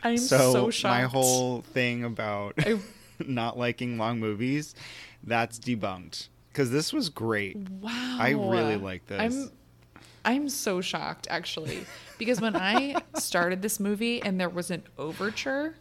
I'm 0.03 0.19
so, 0.19 0.53
so 0.53 0.71
shocked. 0.71 0.95
my 0.95 1.03
whole 1.03 1.63
thing 1.63 2.05
about 2.05 2.55
I- 2.59 2.79
not 3.27 3.59
liking 3.59 3.99
long 3.99 4.19
movies, 4.19 4.75
that's 5.25 5.59
debunked. 5.59 6.29
Because 6.53 6.71
this 6.71 6.93
was 6.93 7.11
great. 7.11 7.57
Wow. 7.57 8.17
I 8.19 8.31
really 8.31 8.77
like 8.77 9.07
this. 9.07 9.21
I'm 9.21 9.53
I'm 10.25 10.49
so 10.49 10.81
shocked 10.81 11.27
actually 11.31 11.87
because 12.19 12.41
when 12.41 12.55
I 12.57 12.97
started 13.15 13.63
this 13.63 13.81
movie 13.81 14.23
and 14.23 14.39
there 14.39 14.49
was 14.49 14.71
an 14.71 14.83
overture, 14.99 15.77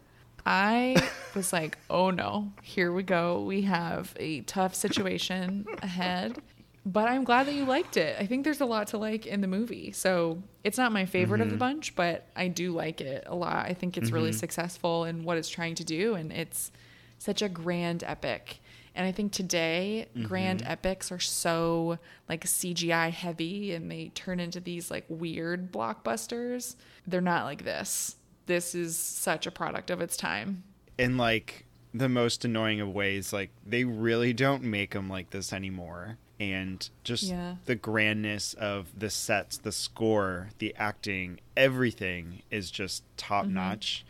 I 0.45 0.95
was 1.35 1.51
like, 1.51 1.77
"Oh 1.89 2.11
no, 2.11 2.51
here 2.61 2.93
we 2.93 3.03
go. 3.03 3.41
We 3.41 3.63
have 3.63 4.13
a 4.17 4.41
tough 4.41 4.75
situation 4.75 5.65
ahead." 5.81 6.41
But 6.85 7.09
I'm 7.09 7.23
glad 7.23 7.45
that 7.47 7.53
you 7.53 7.65
liked 7.65 7.97
it. 7.97 8.15
I 8.19 8.25
think 8.25 8.43
there's 8.43 8.61
a 8.61 8.65
lot 8.65 8.87
to 8.87 8.97
like 8.97 9.25
in 9.25 9.41
the 9.41 9.47
movie. 9.47 9.91
So, 9.91 10.41
it's 10.63 10.77
not 10.77 10.91
my 10.91 11.05
favorite 11.05 11.41
of 11.41 11.47
the 11.47 11.53
mm-hmm. 11.53 11.59
bunch, 11.59 11.95
but 11.95 12.27
I 12.35 12.47
do 12.47 12.71
like 12.71 13.01
it 13.01 13.23
a 13.27 13.35
lot. 13.35 13.65
I 13.65 13.73
think 13.73 13.97
it's 13.97 14.11
really 14.11 14.29
mm-hmm. 14.29 14.39
successful 14.39 15.05
in 15.05 15.23
what 15.23 15.37
it's 15.37 15.49
trying 15.49 15.75
to 15.75 15.83
do 15.83 16.15
and 16.15 16.31
it's 16.31 16.71
such 17.17 17.41
a 17.41 17.49
grand 17.49 18.03
epic. 18.05 18.59
And 18.95 19.05
I 19.05 19.11
think 19.11 19.31
today 19.31 20.07
grand 20.23 20.61
mm-hmm. 20.61 20.71
epics 20.71 21.11
are 21.11 21.19
so 21.19 21.99
like 22.27 22.43
CGI 22.45 23.11
heavy 23.11 23.73
and 23.73 23.89
they 23.89 24.11
turn 24.15 24.39
into 24.39 24.59
these 24.59 24.89
like 24.89 25.05
weird 25.07 25.71
blockbusters. 25.71 26.75
They're 27.07 27.21
not 27.21 27.45
like 27.45 27.63
this. 27.63 28.15
This 28.45 28.73
is 28.73 28.97
such 28.97 29.45
a 29.45 29.51
product 29.51 29.89
of 29.91 30.01
its 30.01 30.17
time. 30.17 30.63
in 30.97 31.17
like 31.17 31.65
the 31.93 32.09
most 32.09 32.45
annoying 32.45 32.81
of 32.81 32.89
ways 32.93 33.33
like 33.33 33.49
they 33.65 33.83
really 33.83 34.33
don't 34.33 34.61
make 34.61 34.91
them 34.91 35.09
like 35.09 35.29
this 35.31 35.51
anymore 35.51 36.17
and 36.39 36.89
just 37.03 37.23
Yeah. 37.23 37.55
the 37.65 37.75
grandness 37.75 38.53
of 38.53 38.87
the 38.97 39.09
sets 39.09 39.57
the 39.57 39.71
score 39.71 40.49
the 40.59 40.73
acting 40.75 41.39
everything 41.57 42.41
is 42.49 42.71
just 42.71 43.03
top 43.17 43.45
Mm-hmm. 43.45 43.55
notch 43.55 44.05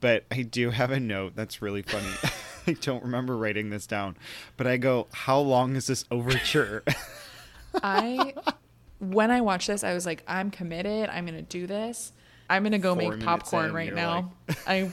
but 0.00 0.24
i 0.30 0.42
do 0.42 0.70
have 0.70 0.90
a 0.90 1.00
note 1.00 1.32
that's 1.34 1.60
really 1.62 1.82
funny 1.82 2.12
i 2.66 2.72
don't 2.80 3.02
remember 3.02 3.36
writing 3.36 3.70
this 3.70 3.86
down 3.86 4.16
but 4.56 4.66
i 4.66 4.76
go 4.76 5.08
how 5.12 5.38
long 5.38 5.74
is 5.76 5.86
this 5.88 6.04
overture 6.10 6.82
I 7.82 8.34
when 8.98 9.30
I 9.30 9.40
watched 9.40 9.66
this, 9.66 9.82
I 9.82 9.94
was 9.94 10.04
like, 10.06 10.22
I'm 10.28 10.50
committed. 10.50 11.08
I'm 11.08 11.24
gonna 11.26 11.42
do 11.42 11.66
this. 11.66 12.12
I'm 12.50 12.62
gonna 12.62 12.78
go 12.78 12.94
Four 12.94 13.16
make 13.16 13.24
popcorn 13.24 13.66
in, 13.70 13.72
right 13.72 13.94
now. 13.94 14.32
I 14.66 14.92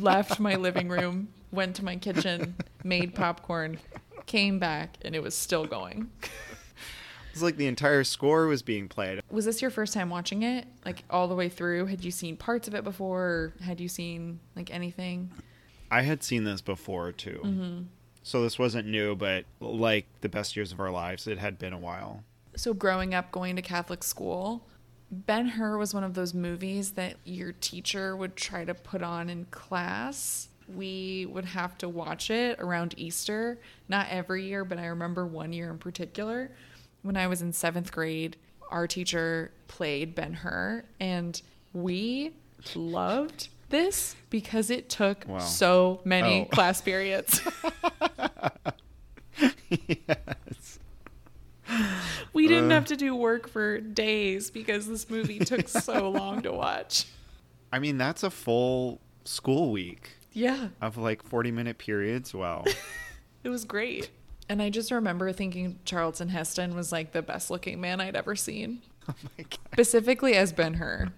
left 0.00 0.40
my 0.40 0.56
living 0.56 0.88
room, 0.88 1.28
went 1.52 1.76
to 1.76 1.84
my 1.84 1.96
kitchen, 1.96 2.56
made 2.84 3.14
popcorn, 3.14 3.78
came 4.28 4.60
back, 4.60 4.96
and 5.02 5.16
it 5.16 5.22
was 5.22 5.34
still 5.34 5.66
going. 5.66 6.10
it's 7.32 7.42
like 7.42 7.56
the 7.56 7.66
entire 7.66 8.04
score 8.04 8.46
was 8.46 8.62
being 8.62 8.88
played 8.88 9.20
Was 9.30 9.44
this 9.44 9.60
your 9.60 9.70
first 9.70 9.92
time 9.92 10.10
watching 10.10 10.44
it? 10.44 10.66
Like 10.84 11.02
all 11.10 11.26
the 11.26 11.34
way 11.34 11.48
through? 11.48 11.86
Had 11.86 12.04
you 12.04 12.12
seen 12.12 12.36
parts 12.36 12.68
of 12.68 12.74
it 12.74 12.84
before? 12.84 13.22
Or 13.22 13.52
had 13.64 13.80
you 13.80 13.88
seen 13.88 14.38
like 14.54 14.72
anything? 14.72 15.32
I 15.90 16.02
had 16.02 16.22
seen 16.22 16.44
this 16.44 16.60
before 16.60 17.10
too. 17.12 17.40
Mm-hmm. 17.42 17.82
So 18.22 18.42
this 18.42 18.58
wasn't 18.58 18.86
new, 18.86 19.16
but 19.16 19.46
like 19.58 20.06
the 20.20 20.28
best 20.28 20.54
years 20.54 20.70
of 20.70 20.80
our 20.80 20.90
lives, 20.90 21.26
it 21.26 21.38
had 21.38 21.58
been 21.58 21.72
a 21.72 21.78
while. 21.78 22.22
So 22.56 22.74
growing 22.74 23.14
up 23.14 23.32
going 23.32 23.56
to 23.56 23.62
Catholic 23.62 24.04
school, 24.04 24.66
Ben 25.10 25.46
Hur 25.46 25.78
was 25.78 25.94
one 25.94 26.04
of 26.04 26.14
those 26.14 26.34
movies 26.34 26.92
that 26.92 27.16
your 27.24 27.52
teacher 27.52 28.14
would 28.14 28.36
try 28.36 28.64
to 28.66 28.74
put 28.74 29.02
on 29.02 29.30
in 29.30 29.46
class. 29.46 30.48
We 30.74 31.26
would 31.26 31.44
have 31.46 31.76
to 31.78 31.88
watch 31.88 32.30
it 32.30 32.58
around 32.60 32.94
Easter, 32.96 33.58
not 33.88 34.06
every 34.10 34.44
year, 34.46 34.64
but 34.64 34.78
I 34.78 34.86
remember 34.86 35.26
one 35.26 35.52
year 35.52 35.70
in 35.70 35.78
particular 35.78 36.50
when 37.02 37.16
I 37.16 37.26
was 37.28 37.42
in 37.42 37.52
7th 37.52 37.90
grade, 37.92 38.36
our 38.70 38.86
teacher 38.86 39.50
played 39.68 40.14
Ben 40.14 40.34
Hur 40.34 40.84
and 41.00 41.40
we 41.72 42.32
loved 42.74 43.48
this 43.70 44.16
because 44.30 44.68
it 44.70 44.88
took 44.88 45.24
Wow. 45.28 45.38
so 45.38 46.00
many 46.04 46.42
Oh. 46.42 46.44
class 46.46 46.80
periods. 46.82 47.40
yes. 49.70 50.78
We 52.32 52.48
didn't 52.48 52.70
Uh. 52.70 52.74
have 52.74 52.86
to 52.86 52.96
do 52.96 53.14
work 53.14 53.48
for 53.48 53.80
days 53.80 54.50
because 54.50 54.86
this 54.86 55.08
movie 55.08 55.38
took 55.38 55.68
so 55.68 56.10
long 56.10 56.42
to 56.42 56.52
watch. 56.52 57.06
I 57.72 57.78
mean, 57.78 57.98
that's 57.98 58.22
a 58.22 58.30
full 58.30 59.00
school 59.24 59.70
week 59.70 60.12
Yeah, 60.38 60.68
of 60.80 60.96
like 60.96 61.22
40 61.24 61.50
minute 61.50 61.78
periods. 61.78 62.32
Wow. 62.32 62.64
it 63.44 63.48
was 63.48 63.64
great. 63.64 64.10
And 64.48 64.62
I 64.62 64.70
just 64.70 64.90
remember 64.92 65.32
thinking 65.32 65.78
Charlton 65.84 66.28
Heston 66.28 66.74
was 66.74 66.92
like 66.92 67.12
the 67.12 67.22
best 67.22 67.50
looking 67.50 67.80
man 67.80 68.00
I'd 68.00 68.14
ever 68.16 68.36
seen. 68.36 68.82
oh 69.08 69.14
my 69.36 69.44
God. 69.44 69.58
Specifically 69.72 70.34
as 70.34 70.52
Ben 70.52 70.74
Hur. 70.74 71.08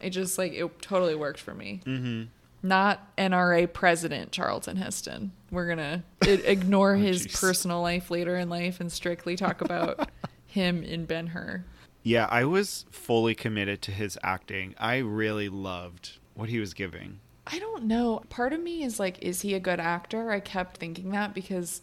It 0.00 0.10
just 0.10 0.38
like 0.38 0.52
it 0.52 0.80
totally 0.80 1.14
worked 1.14 1.40
for 1.40 1.52
me. 1.52 1.80
Mm-hmm. 1.84 2.24
Not 2.62 3.16
NRA 3.16 3.72
president 3.72 4.32
Charlton 4.32 4.76
Heston. 4.76 5.32
We're 5.50 5.66
gonna 5.68 6.04
i- 6.22 6.26
ignore 6.44 6.94
his 6.94 7.26
jeez. 7.26 7.40
personal 7.40 7.82
life 7.82 8.10
later 8.10 8.36
in 8.36 8.48
life 8.48 8.80
and 8.80 8.92
strictly 8.92 9.34
talk 9.36 9.60
about 9.62 10.10
him 10.46 10.82
in 10.82 11.06
Ben 11.06 11.28
Hur. 11.28 11.64
Yeah, 12.02 12.28
I 12.30 12.44
was 12.44 12.86
fully 12.90 13.34
committed 13.34 13.82
to 13.82 13.90
his 13.90 14.16
acting. 14.22 14.74
I 14.78 14.98
really 14.98 15.48
loved 15.48 16.18
what 16.34 16.48
he 16.48 16.58
was 16.60 16.72
giving. 16.72 17.20
I 17.52 17.58
don't 17.58 17.84
know. 17.84 18.22
Part 18.28 18.52
of 18.52 18.60
me 18.60 18.82
is 18.84 19.00
like, 19.00 19.18
is 19.22 19.40
he 19.40 19.54
a 19.54 19.60
good 19.60 19.80
actor? 19.80 20.30
I 20.30 20.40
kept 20.40 20.76
thinking 20.76 21.10
that 21.10 21.34
because 21.34 21.82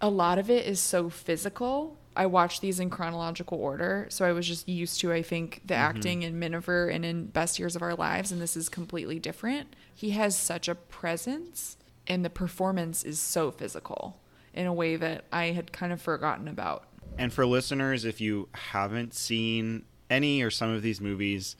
a 0.00 0.10
lot 0.10 0.38
of 0.38 0.50
it 0.50 0.66
is 0.66 0.78
so 0.78 1.08
physical. 1.08 1.96
I 2.14 2.26
watched 2.26 2.60
these 2.60 2.80
in 2.80 2.90
chronological 2.90 3.58
order, 3.58 4.06
so 4.10 4.24
I 4.24 4.32
was 4.32 4.46
just 4.46 4.68
used 4.68 5.00
to, 5.00 5.12
I 5.12 5.22
think, 5.22 5.62
the 5.64 5.74
mm-hmm. 5.74 5.82
acting 5.82 6.22
in 6.22 6.38
Miniver 6.38 6.88
and 6.88 7.04
in 7.04 7.26
Best 7.26 7.58
Years 7.58 7.76
of 7.76 7.82
Our 7.82 7.94
Lives, 7.94 8.32
and 8.32 8.42
this 8.42 8.56
is 8.56 8.68
completely 8.68 9.18
different. 9.18 9.74
He 9.94 10.10
has 10.10 10.36
such 10.36 10.68
a 10.68 10.74
presence, 10.74 11.76
and 12.06 12.24
the 12.24 12.30
performance 12.30 13.04
is 13.04 13.18
so 13.20 13.50
physical 13.50 14.20
in 14.52 14.66
a 14.66 14.72
way 14.72 14.96
that 14.96 15.24
I 15.32 15.46
had 15.46 15.72
kind 15.72 15.92
of 15.92 16.02
forgotten 16.02 16.48
about. 16.48 16.84
And 17.16 17.32
for 17.32 17.46
listeners, 17.46 18.04
if 18.04 18.20
you 18.20 18.48
haven't 18.52 19.14
seen 19.14 19.84
any 20.10 20.42
or 20.42 20.50
some 20.50 20.70
of 20.70 20.82
these 20.82 21.00
movies, 21.00 21.56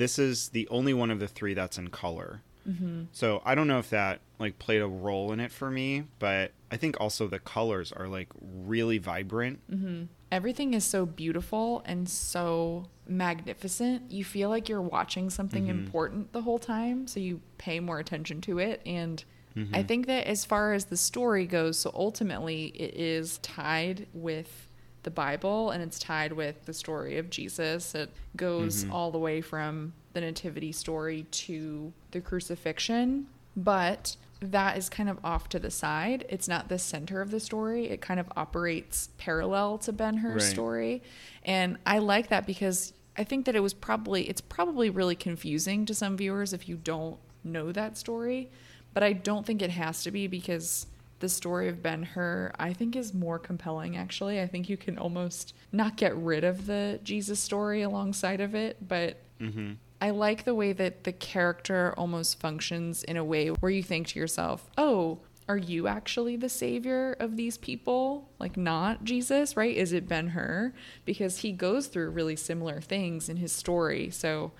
this 0.00 0.18
is 0.18 0.48
the 0.48 0.66
only 0.68 0.94
one 0.94 1.10
of 1.10 1.18
the 1.18 1.28
three 1.28 1.52
that's 1.52 1.76
in 1.76 1.88
color. 1.88 2.40
Mm-hmm. 2.66 3.02
So 3.12 3.42
I 3.44 3.54
don't 3.54 3.68
know 3.68 3.78
if 3.78 3.90
that 3.90 4.20
like 4.38 4.58
played 4.58 4.80
a 4.80 4.86
role 4.86 5.30
in 5.32 5.40
it 5.40 5.52
for 5.52 5.70
me, 5.70 6.04
but 6.18 6.52
I 6.70 6.78
think 6.78 6.98
also 6.98 7.28
the 7.28 7.38
colors 7.38 7.92
are 7.92 8.08
like 8.08 8.28
really 8.40 8.96
vibrant. 8.96 9.60
Mm-hmm. 9.70 10.04
Everything 10.32 10.72
is 10.72 10.86
so 10.86 11.04
beautiful 11.04 11.82
and 11.84 12.08
so 12.08 12.86
magnificent. 13.06 14.10
You 14.10 14.24
feel 14.24 14.48
like 14.48 14.70
you're 14.70 14.80
watching 14.80 15.28
something 15.28 15.64
mm-hmm. 15.64 15.84
important 15.84 16.32
the 16.32 16.40
whole 16.40 16.58
time, 16.58 17.06
so 17.06 17.20
you 17.20 17.42
pay 17.58 17.78
more 17.78 17.98
attention 17.98 18.40
to 18.42 18.58
it. 18.58 18.80
And 18.86 19.22
I 19.54 19.58
mm-hmm. 19.58 19.82
think 19.82 20.06
that 20.06 20.26
as 20.26 20.46
far 20.46 20.72
as 20.72 20.86
the 20.86 20.96
story 20.96 21.44
goes, 21.44 21.78
so 21.78 21.90
ultimately 21.94 22.68
it 22.68 22.94
is 22.94 23.36
tied 23.38 24.06
with 24.14 24.69
the 25.02 25.10
Bible 25.10 25.70
and 25.70 25.82
it's 25.82 25.98
tied 25.98 26.32
with 26.32 26.64
the 26.66 26.72
story 26.72 27.18
of 27.18 27.30
Jesus. 27.30 27.94
It 27.94 28.10
goes 28.36 28.84
mm-hmm. 28.84 28.92
all 28.92 29.10
the 29.10 29.18
way 29.18 29.40
from 29.40 29.92
the 30.12 30.20
nativity 30.20 30.72
story 30.72 31.26
to 31.30 31.92
the 32.10 32.20
crucifixion, 32.20 33.26
but 33.56 34.16
that 34.40 34.76
is 34.76 34.88
kind 34.88 35.08
of 35.08 35.18
off 35.22 35.48
to 35.50 35.58
the 35.58 35.70
side. 35.70 36.24
It's 36.28 36.48
not 36.48 36.68
the 36.68 36.78
center 36.78 37.20
of 37.20 37.30
the 37.30 37.40
story. 37.40 37.88
It 37.88 38.00
kind 38.00 38.18
of 38.18 38.26
operates 38.36 39.10
parallel 39.18 39.78
to 39.78 39.92
Ben 39.92 40.18
Hur's 40.18 40.44
Right. 40.44 40.52
story. 40.52 41.02
And 41.44 41.76
I 41.86 41.98
like 41.98 42.28
that 42.28 42.46
because 42.46 42.92
I 43.16 43.24
think 43.24 43.44
that 43.46 43.54
it 43.54 43.60
was 43.60 43.74
probably 43.74 44.28
it's 44.28 44.40
probably 44.40 44.88
really 44.88 45.16
confusing 45.16 45.84
to 45.86 45.94
some 45.94 46.16
viewers 46.16 46.52
if 46.52 46.68
you 46.68 46.76
don't 46.76 47.18
know 47.44 47.70
that 47.72 47.98
story, 47.98 48.50
but 48.94 49.02
I 49.02 49.12
don't 49.12 49.44
think 49.44 49.60
it 49.62 49.70
has 49.70 50.02
to 50.04 50.10
be 50.10 50.26
because 50.26 50.86
the 51.20 51.28
story 51.28 51.68
of 51.68 51.82
Ben 51.82 52.02
Hur 52.02 52.52
I 52.58 52.72
think 52.72 52.96
is 52.96 53.14
more 53.14 53.38
compelling 53.38 53.96
actually. 53.96 54.40
I 54.40 54.46
think 54.46 54.68
you 54.68 54.76
can 54.76 54.98
almost 54.98 55.54
not 55.72 55.96
get 55.96 56.16
rid 56.16 56.44
of 56.44 56.66
the 56.66 57.00
Jesus 57.04 57.40
story 57.40 57.82
alongside 57.82 58.40
of 58.40 58.54
it, 58.54 58.76
but 58.86 59.22
Mm-hmm. 59.40 59.72
I 60.00 60.10
like 60.10 60.44
the 60.44 60.54
way 60.54 60.72
that 60.72 61.04
the 61.04 61.12
character 61.12 61.94
almost 61.96 62.40
functions 62.40 63.02
in 63.02 63.16
a 63.16 63.24
way 63.24 63.48
where 63.48 63.72
you 63.72 63.82
think 63.82 64.08
to 64.08 64.18
yourself, 64.18 64.70
oh, 64.78 65.20
are 65.48 65.56
you 65.56 65.88
actually 65.88 66.36
the 66.36 66.48
savior 66.48 67.16
of 67.18 67.36
these 67.36 67.58
people? 67.58 68.30
Like, 68.38 68.56
not 68.56 69.04
Jesus, 69.04 69.56
right? 69.56 69.76
Is 69.76 69.92
it 69.92 70.08
Ben 70.08 70.28
Hur? 70.28 70.72
Because 71.04 71.38
he 71.38 71.52
goes 71.52 71.88
through 71.88 72.10
really 72.10 72.36
similar 72.36 72.80
things 72.80 73.28
in 73.28 73.36
his 73.36 73.52
story. 73.52 74.10
So 74.10 74.52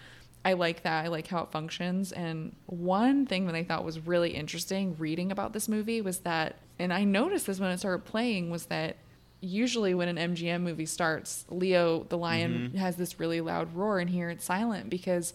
I 0.45 0.55
like 0.55 0.85
that. 0.85 1.05
I 1.05 1.09
like 1.09 1.27
how 1.27 1.43
it 1.43 1.51
functions. 1.51 2.13
And 2.13 2.55
one 2.67 3.27
thing 3.27 3.47
that 3.47 3.55
I 3.55 3.63
thought 3.63 3.85
was 3.85 4.07
really 4.07 4.31
interesting 4.31 4.97
reading 4.99 5.31
about 5.31 5.53
this 5.53 5.69
movie 5.69 6.01
was 6.01 6.21
that, 6.21 6.57
and 6.79 6.93
I 6.93 7.05
noticed 7.05 7.47
this 7.47 7.61
when 7.61 7.71
it 7.71 7.79
started 7.79 8.05
playing, 8.05 8.51
was 8.51 8.67
that 8.67 8.97
usually 9.41 9.95
when 9.95 10.17
an 10.17 10.35
MGM 10.35 10.63
movie 10.63 10.87
starts, 10.87 11.45
Leo 11.51 12.05
the 12.05 12.17
lion 12.17 12.53
mm-hmm. 12.53 12.79
has 12.79 12.97
this 12.97 13.21
really 13.21 13.41
loud 13.41 13.75
roar, 13.75 13.99
and 13.99 14.11
here 14.11 14.31
it's 14.31 14.45
silent 14.45 14.89
because 14.89 15.35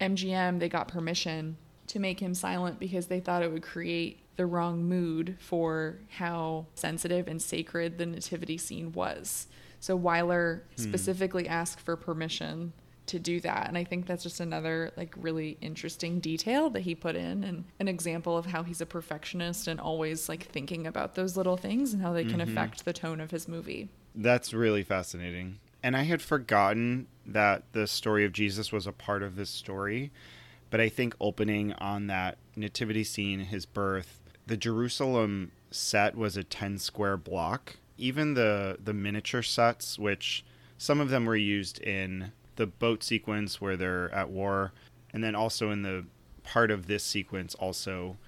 MGM 0.00 0.58
they 0.58 0.68
got 0.68 0.88
permission 0.88 1.56
to 1.88 1.98
make 1.98 2.20
him 2.20 2.34
silent 2.34 2.78
because 2.78 3.06
they 3.06 3.20
thought 3.20 3.42
it 3.42 3.52
would 3.52 3.62
create 3.62 4.20
the 4.36 4.46
wrong 4.46 4.84
mood 4.84 5.36
for 5.38 5.98
how 6.08 6.66
sensitive 6.74 7.28
and 7.28 7.42
sacred 7.42 7.98
the 7.98 8.06
nativity 8.06 8.56
scene 8.56 8.92
was. 8.92 9.48
So 9.80 9.98
Wyler 9.98 10.60
hmm. 10.76 10.82
specifically 10.82 11.48
asked 11.48 11.80
for 11.80 11.96
permission 11.96 12.72
to 13.10 13.18
do 13.18 13.40
that 13.40 13.68
and 13.68 13.76
i 13.76 13.84
think 13.84 14.06
that's 14.06 14.22
just 14.22 14.40
another 14.40 14.90
like 14.96 15.14
really 15.16 15.58
interesting 15.60 16.20
detail 16.20 16.70
that 16.70 16.80
he 16.80 16.94
put 16.94 17.16
in 17.16 17.44
and 17.44 17.64
an 17.78 17.88
example 17.88 18.36
of 18.36 18.46
how 18.46 18.62
he's 18.62 18.80
a 18.80 18.86
perfectionist 18.86 19.66
and 19.66 19.78
always 19.80 20.28
like 20.28 20.44
thinking 20.44 20.86
about 20.86 21.14
those 21.14 21.36
little 21.36 21.56
things 21.56 21.92
and 21.92 22.02
how 22.02 22.12
they 22.12 22.24
can 22.24 22.40
mm-hmm. 22.40 22.50
affect 22.50 22.84
the 22.84 22.92
tone 22.92 23.20
of 23.20 23.30
his 23.30 23.46
movie 23.48 23.88
That's 24.14 24.52
really 24.52 24.82
fascinating. 24.82 25.58
And 25.82 25.96
I 25.96 26.02
had 26.02 26.20
forgotten 26.20 27.06
that 27.26 27.72
the 27.72 27.86
story 27.86 28.24
of 28.24 28.32
Jesus 28.32 28.72
was 28.72 28.86
a 28.86 28.92
part 28.92 29.22
of 29.22 29.36
this 29.36 29.50
story. 29.50 30.10
But 30.68 30.80
I 30.80 30.88
think 30.88 31.14
opening 31.20 31.72
on 31.74 32.06
that 32.08 32.38
nativity 32.54 33.02
scene, 33.02 33.40
his 33.40 33.66
birth, 33.66 34.20
the 34.46 34.56
Jerusalem 34.56 35.52
set 35.70 36.16
was 36.16 36.36
a 36.36 36.44
10 36.44 36.78
square 36.78 37.16
block. 37.16 37.76
Even 37.98 38.34
the, 38.34 38.78
the 38.82 38.94
miniature 38.94 39.42
sets, 39.42 39.98
which 39.98 40.44
some 40.78 41.00
of 41.00 41.10
them 41.10 41.26
were 41.26 41.36
used 41.36 41.80
in 41.80 42.32
the 42.60 42.66
boat 42.66 43.02
sequence 43.02 43.58
where 43.58 43.74
they're 43.74 44.14
at 44.14 44.28
war, 44.28 44.72
and 45.14 45.24
then 45.24 45.34
also 45.34 45.70
in 45.70 45.80
the 45.80 46.04
part 46.44 46.70
of 46.70 46.86
this 46.88 47.02
sequence, 47.02 47.54
also, 47.54 48.18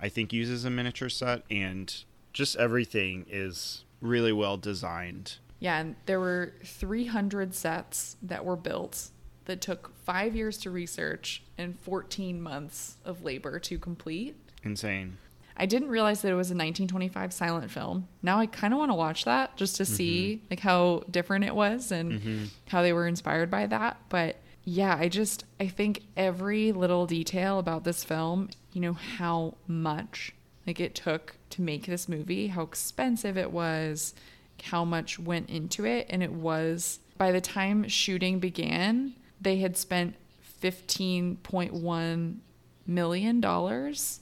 I 0.00 0.08
think 0.08 0.32
uses 0.32 0.64
a 0.64 0.70
miniature 0.70 1.10
set. 1.10 1.42
And 1.50 1.94
just 2.32 2.56
everything 2.56 3.26
is 3.28 3.84
really 4.00 4.32
well 4.32 4.56
designed. 4.56 5.36
yeah 5.60 5.78
and 5.78 5.96
there 6.06 6.18
were 6.18 6.54
300 6.64 7.54
sets 7.54 8.16
that 8.22 8.44
were 8.44 8.56
built 8.56 9.10
that 9.44 9.60
took 9.60 9.92
five 10.04 10.34
years 10.34 10.56
to 10.58 10.70
research 10.70 11.42
and 11.58 11.78
14 11.80 12.40
months 12.40 12.96
of 13.04 13.22
labor 13.22 13.58
to 13.58 13.78
complete 13.78 14.34
Insane. 14.62 15.18
I 15.56 15.66
didn't 15.66 15.88
realize 15.88 16.22
that 16.22 16.32
it 16.32 16.36
was 16.36 16.50
a 16.50 16.54
1925 16.54 17.32
silent 17.32 17.70
film. 17.70 18.08
Now 18.22 18.38
I 18.40 18.46
kind 18.46 18.74
of 18.74 18.78
want 18.78 18.90
to 18.90 18.96
watch 18.96 19.24
that 19.24 19.56
just 19.56 19.76
to 19.76 19.84
see 19.84 20.36
mm-hmm. 20.36 20.46
like 20.50 20.60
how 20.60 21.04
different 21.10 21.44
it 21.44 21.54
was 21.54 21.92
and 21.92 22.12
mm-hmm. 22.12 22.44
how 22.68 22.82
they 22.82 22.92
were 22.92 23.06
inspired 23.06 23.50
by 23.50 23.66
that. 23.66 23.98
But 24.08 24.36
yeah, 24.64 24.96
I 24.98 25.08
just 25.08 25.44
I 25.60 25.68
think 25.68 26.02
every 26.16 26.72
little 26.72 27.06
detail 27.06 27.58
about 27.58 27.84
this 27.84 28.02
film, 28.02 28.50
you 28.72 28.80
know 28.80 28.94
how 28.94 29.54
much 29.68 30.32
like 30.66 30.80
it 30.80 30.94
took 30.94 31.36
to 31.50 31.62
make 31.62 31.86
this 31.86 32.08
movie, 32.08 32.48
how 32.48 32.62
expensive 32.62 33.36
it 33.38 33.52
was, 33.52 34.14
how 34.64 34.84
much 34.84 35.18
went 35.18 35.50
into 35.50 35.84
it, 35.84 36.06
and 36.10 36.22
it 36.22 36.32
was 36.32 36.98
by 37.16 37.30
the 37.30 37.40
time 37.40 37.86
shooting 37.88 38.40
began, 38.40 39.14
they 39.40 39.58
had 39.58 39.76
spent 39.76 40.16
15.1 40.62 42.36
million 42.86 43.40
dollars. 43.40 44.20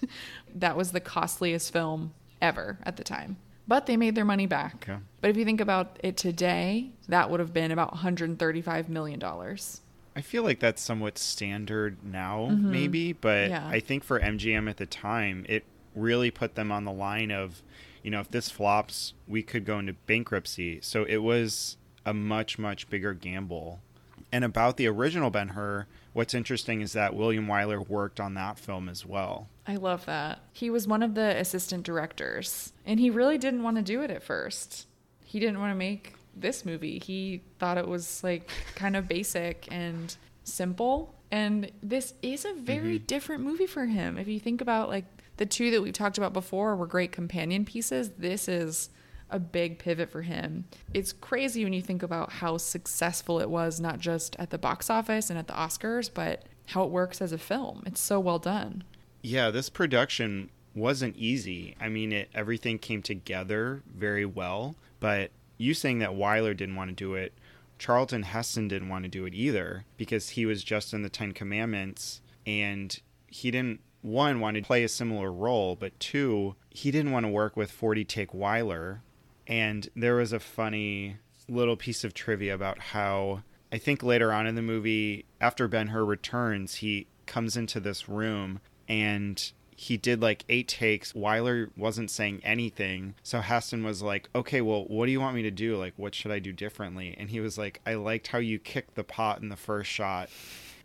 that 0.54 0.76
was 0.76 0.92
the 0.92 1.00
costliest 1.00 1.72
film 1.72 2.14
ever 2.40 2.78
at 2.84 2.96
the 2.96 3.04
time. 3.04 3.36
But 3.68 3.86
they 3.86 3.96
made 3.96 4.14
their 4.14 4.24
money 4.24 4.46
back. 4.46 4.88
Okay. 4.88 4.98
But 5.20 5.30
if 5.30 5.36
you 5.36 5.44
think 5.44 5.60
about 5.60 5.98
it 6.02 6.16
today, 6.16 6.90
that 7.08 7.30
would 7.30 7.40
have 7.40 7.52
been 7.52 7.70
about 7.70 7.92
135 7.92 8.88
million 8.88 9.18
dollars. 9.18 9.80
I 10.14 10.20
feel 10.20 10.42
like 10.42 10.60
that's 10.60 10.82
somewhat 10.82 11.16
standard 11.16 12.04
now, 12.04 12.48
mm-hmm. 12.50 12.70
maybe, 12.70 13.12
but 13.14 13.48
Yeah. 13.48 13.66
I 13.66 13.80
think 13.80 14.04
for 14.04 14.20
MGM 14.20 14.68
at 14.68 14.76
the 14.76 14.84
time, 14.84 15.46
it 15.48 15.64
really 15.94 16.30
put 16.30 16.54
them 16.54 16.70
on 16.70 16.84
the 16.84 16.92
line 16.92 17.30
of, 17.30 17.62
you 18.02 18.10
know, 18.10 18.20
if 18.20 18.30
this 18.30 18.50
flops, 18.50 19.14
we 19.26 19.42
could 19.42 19.64
go 19.64 19.78
into 19.78 19.94
bankruptcy. 19.94 20.80
So 20.82 21.04
it 21.04 21.18
was 21.18 21.76
a 22.04 22.12
much, 22.12 22.58
much 22.58 22.90
bigger 22.90 23.14
gamble. 23.14 23.80
And 24.30 24.44
about 24.44 24.76
the 24.76 24.86
original 24.86 25.30
Ben 25.30 25.48
Hur, 25.48 25.86
what's 26.12 26.34
interesting 26.34 26.80
is 26.80 26.92
that 26.92 27.14
William 27.14 27.46
Wyler 27.46 27.86
worked 27.88 28.20
on 28.20 28.34
that 28.34 28.58
film 28.58 28.88
as 28.88 29.06
well. 29.06 29.48
I 29.66 29.76
love 29.76 30.06
that. 30.06 30.40
He 30.52 30.70
was 30.70 30.86
one 30.86 31.02
of 31.02 31.14
the 31.14 31.36
assistant 31.38 31.84
directors, 31.84 32.72
and 32.84 32.98
he 32.98 33.10
really 33.10 33.38
didn't 33.38 33.62
want 33.62 33.76
to 33.76 33.82
do 33.82 34.02
it 34.02 34.10
at 34.10 34.22
first. 34.22 34.86
He 35.24 35.40
didn't 35.40 35.60
want 35.60 35.70
to 35.70 35.76
make 35.76 36.14
this 36.34 36.64
movie. 36.64 36.98
He 36.98 37.42
thought 37.58 37.78
it 37.78 37.86
was 37.86 38.22
like 38.24 38.50
kind 38.74 38.96
of 38.96 39.08
basic 39.08 39.68
and 39.70 40.14
simple. 40.44 41.14
And 41.30 41.70
this 41.82 42.14
is 42.22 42.44
a 42.44 42.52
very 42.52 42.96
mm-hmm. 42.96 43.06
different 43.06 43.44
movie 43.44 43.66
for 43.66 43.86
him. 43.86 44.18
If 44.18 44.28
you 44.28 44.38
think 44.38 44.60
about 44.60 44.88
like 44.88 45.06
the 45.36 45.46
two 45.46 45.70
that 45.70 45.82
we've 45.82 45.92
talked 45.92 46.18
about 46.18 46.32
before 46.32 46.76
were 46.76 46.86
great 46.86 47.12
companion 47.12 47.64
pieces. 47.64 48.10
This 48.18 48.48
is 48.48 48.90
a 49.32 49.38
big 49.38 49.78
pivot 49.78 50.10
for 50.10 50.22
him. 50.22 50.66
It's 50.94 51.12
crazy 51.12 51.64
when 51.64 51.72
you 51.72 51.82
think 51.82 52.02
about 52.02 52.32
how 52.32 52.58
successful 52.58 53.40
it 53.40 53.50
was, 53.50 53.80
not 53.80 53.98
just 53.98 54.36
at 54.38 54.50
the 54.50 54.58
box 54.58 54.90
office 54.90 55.30
and 55.30 55.38
at 55.38 55.46
the 55.46 55.54
Oscars, 55.54 56.10
but 56.12 56.44
how 56.66 56.84
it 56.84 56.90
works 56.90 57.20
as 57.20 57.32
a 57.32 57.38
film. 57.38 57.82
It's 57.86 58.00
so 58.00 58.20
well 58.20 58.38
done. 58.38 58.84
Yeah, 59.22 59.50
this 59.50 59.68
production 59.68 60.50
wasn't 60.74 61.16
easy. 61.16 61.76
I 61.80 61.88
mean, 61.88 62.12
it 62.12 62.30
everything 62.34 62.78
came 62.78 63.02
together 63.02 63.82
very 63.86 64.24
well, 64.24 64.76
but 65.00 65.30
you 65.58 65.74
saying 65.74 65.98
that 66.00 66.10
Wyler 66.10 66.56
didn't 66.56 66.76
want 66.76 66.90
to 66.90 66.94
do 66.94 67.14
it, 67.14 67.32
Charlton 67.78 68.22
Heston 68.22 68.68
didn't 68.68 68.88
want 68.88 69.04
to 69.04 69.08
do 69.08 69.26
it 69.26 69.34
either 69.34 69.84
because 69.96 70.30
he 70.30 70.46
was 70.46 70.62
just 70.62 70.94
in 70.94 71.02
the 71.02 71.08
10 71.08 71.32
commandments 71.32 72.20
and 72.46 73.00
he 73.26 73.50
didn't 73.50 73.80
one 74.02 74.40
want 74.40 74.56
to 74.56 74.62
play 74.62 74.82
a 74.84 74.88
similar 74.88 75.32
role, 75.32 75.76
but 75.76 75.98
two, 75.98 76.56
he 76.70 76.90
didn't 76.90 77.12
want 77.12 77.24
to 77.24 77.30
work 77.30 77.56
with 77.56 77.70
40 77.70 78.04
take 78.04 78.32
Wyler. 78.32 79.00
And 79.46 79.88
there 79.96 80.16
was 80.16 80.32
a 80.32 80.40
funny 80.40 81.16
little 81.48 81.76
piece 81.76 82.04
of 82.04 82.14
trivia 82.14 82.54
about 82.54 82.78
how 82.78 83.42
I 83.72 83.78
think 83.78 84.02
later 84.02 84.32
on 84.32 84.46
in 84.46 84.54
the 84.54 84.62
movie, 84.62 85.24
after 85.40 85.66
Ben 85.66 85.88
Hur 85.88 86.04
returns, 86.04 86.76
he 86.76 87.06
comes 87.26 87.56
into 87.56 87.80
this 87.80 88.08
room 88.08 88.60
and 88.88 89.52
he 89.74 89.96
did 89.96 90.20
like 90.20 90.44
eight 90.48 90.68
takes. 90.68 91.12
Wyler 91.12 91.70
wasn't 91.76 92.10
saying 92.10 92.40
anything. 92.44 93.14
So 93.22 93.40
Heston 93.40 93.82
was 93.82 94.02
like, 94.02 94.28
okay, 94.34 94.60
well, 94.60 94.84
what 94.84 95.06
do 95.06 95.12
you 95.12 95.20
want 95.20 95.34
me 95.34 95.42
to 95.42 95.50
do? 95.50 95.76
Like, 95.76 95.94
what 95.96 96.14
should 96.14 96.30
I 96.30 96.38
do 96.38 96.52
differently? 96.52 97.16
And 97.18 97.30
he 97.30 97.40
was 97.40 97.58
like, 97.58 97.80
I 97.86 97.94
liked 97.94 98.28
how 98.28 98.38
you 98.38 98.58
kicked 98.58 98.94
the 98.94 99.04
pot 99.04 99.40
in 99.40 99.48
the 99.48 99.56
first 99.56 99.90
shot 99.90 100.28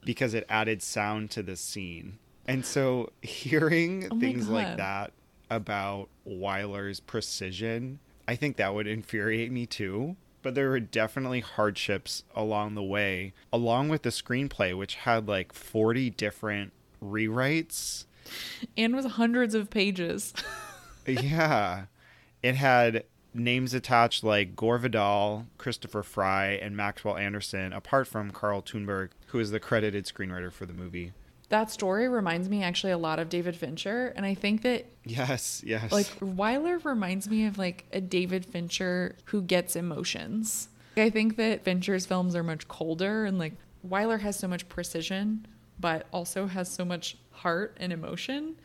because 0.03 0.33
it 0.33 0.45
added 0.49 0.81
sound 0.81 1.29
to 1.31 1.43
the 1.43 1.55
scene. 1.55 2.17
And 2.47 2.65
so 2.65 3.11
hearing 3.21 4.07
Oh 4.09 4.19
things 4.19 4.47
like 4.47 4.77
that 4.77 5.11
about 5.49 6.09
Wyler's 6.25 6.99
precision, 6.99 7.99
I 8.27 8.35
think 8.35 8.57
that 8.57 8.73
would 8.73 8.87
infuriate 8.87 9.51
me 9.51 9.65
too. 9.65 10.15
But 10.43 10.55
there 10.55 10.69
were 10.69 10.79
definitely 10.79 11.41
hardships 11.41 12.23
along 12.35 12.75
the 12.75 12.83
way, 12.83 13.33
along 13.51 13.89
with 13.89 14.03
the 14.03 14.09
screenplay, 14.09 14.77
which 14.77 14.95
had 14.95 15.27
like 15.27 15.51
40 15.51 16.11
different 16.11 16.73
rewrites. 17.03 18.05
And 18.77 18.95
was 18.95 19.05
hundreds 19.05 19.55
of 19.55 19.69
pages. 19.69 20.33
yeah. 21.07 21.85
It 22.43 22.55
had 22.55 23.03
names 23.33 23.73
attached 23.73 24.23
like 24.23 24.55
Gore 24.55 24.77
Vidal, 24.77 25.47
Christopher 25.57 26.03
Fry, 26.03 26.51
and 26.51 26.77
Maxwell 26.77 27.17
Anderson, 27.17 27.73
apart 27.73 28.07
from 28.07 28.31
Karl 28.31 28.61
Tunberg, 28.61 29.09
who 29.27 29.39
is 29.39 29.51
the 29.51 29.59
credited 29.59 30.05
screenwriter 30.05 30.51
for 30.51 30.65
the 30.65 30.73
movie. 30.73 31.13
That 31.49 31.71
story 31.71 32.09
reminds 32.09 32.49
me 32.49 32.61
actually 32.63 32.91
a 32.91 32.97
lot 32.97 33.19
of 33.19 33.29
David 33.29 33.55
Fincher. 33.55 34.13
And 34.15 34.25
I 34.25 34.33
think 34.33 34.63
that 34.63 34.85
Yes, 35.05 35.61
yes. 35.65 35.91
like 35.91 36.07
Wyler 36.19 36.83
reminds 36.83 37.29
me 37.29 37.45
of 37.45 37.57
like 37.57 37.85
a 37.93 38.01
David 38.01 38.45
Fincher 38.45 39.15
who 39.25 39.41
gets 39.41 39.75
emotions. 39.75 40.67
I 40.97 41.09
think 41.09 41.37
that 41.37 41.63
Fincher's 41.63 42.05
films 42.05 42.35
are 42.35 42.43
much 42.43 42.67
colder 42.67 43.25
and 43.25 43.39
like 43.39 43.53
Wyler 43.87 44.19
has 44.19 44.37
so 44.37 44.47
much 44.47 44.67
precision, 44.67 45.45
but 45.79 46.07
also 46.11 46.47
has 46.47 46.69
so 46.69 46.83
much 46.83 47.17
heart 47.31 47.77
and 47.79 47.93
emotion, 47.93 48.55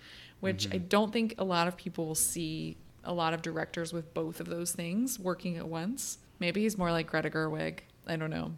which 0.40 0.66
mm-hmm. 0.66 0.74
I 0.74 0.78
don't 0.78 1.12
think 1.12 1.34
a 1.38 1.44
lot 1.44 1.68
of 1.68 1.76
people 1.76 2.06
will 2.06 2.14
see 2.14 2.76
a 3.04 3.12
lot 3.12 3.34
of 3.34 3.42
directors 3.42 3.92
with 3.92 4.12
both 4.14 4.40
of 4.40 4.46
those 4.46 4.72
things 4.72 5.18
working 5.18 5.56
at 5.56 5.66
once. 5.66 6.18
Maybe 6.38 6.62
he's 6.62 6.78
more 6.78 6.90
like 6.90 7.06
Greta 7.06 7.30
Gerwig. 7.30 7.80
I 8.06 8.16
don't 8.16 8.30
know. 8.30 8.52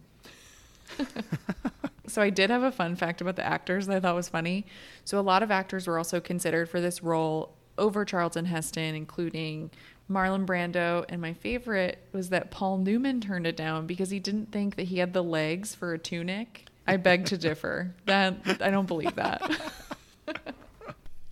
So 2.07 2.21
I 2.21 2.29
did 2.29 2.49
have 2.49 2.63
a 2.63 2.71
fun 2.71 2.95
fact 2.95 3.21
about 3.21 3.35
the 3.35 3.45
actors 3.45 3.87
that 3.87 3.97
I 3.97 3.99
thought 3.99 4.15
was 4.15 4.29
funny. 4.29 4.65
So 5.03 5.19
a 5.19 5.21
lot 5.21 5.43
of 5.43 5.51
actors 5.51 5.87
were 5.87 5.97
also 5.97 6.19
considered 6.19 6.69
for 6.69 6.81
this 6.81 7.03
role 7.03 7.55
over 7.77 8.05
Charlton 8.05 8.45
Heston, 8.45 8.95
including 8.95 9.71
Marlon 10.09 10.45
Brando. 10.45 11.05
And 11.09 11.21
my 11.21 11.33
favorite 11.33 11.99
was 12.11 12.29
that 12.29 12.51
Paul 12.51 12.77
Newman 12.77 13.21
turned 13.21 13.47
it 13.47 13.57
down 13.57 13.87
because 13.87 14.09
he 14.09 14.19
didn't 14.19 14.51
think 14.51 14.75
that 14.75 14.83
he 14.83 14.99
had 14.99 15.13
the 15.13 15.23
legs 15.23 15.75
for 15.75 15.93
a 15.93 15.99
tunic. 15.99 16.67
I 16.87 16.97
beg 16.97 17.25
to 17.25 17.37
differ. 17.37 17.95
That 18.05 18.61
I 18.61 18.69
don't 18.69 18.87
believe 18.87 19.15
that. 19.15 19.41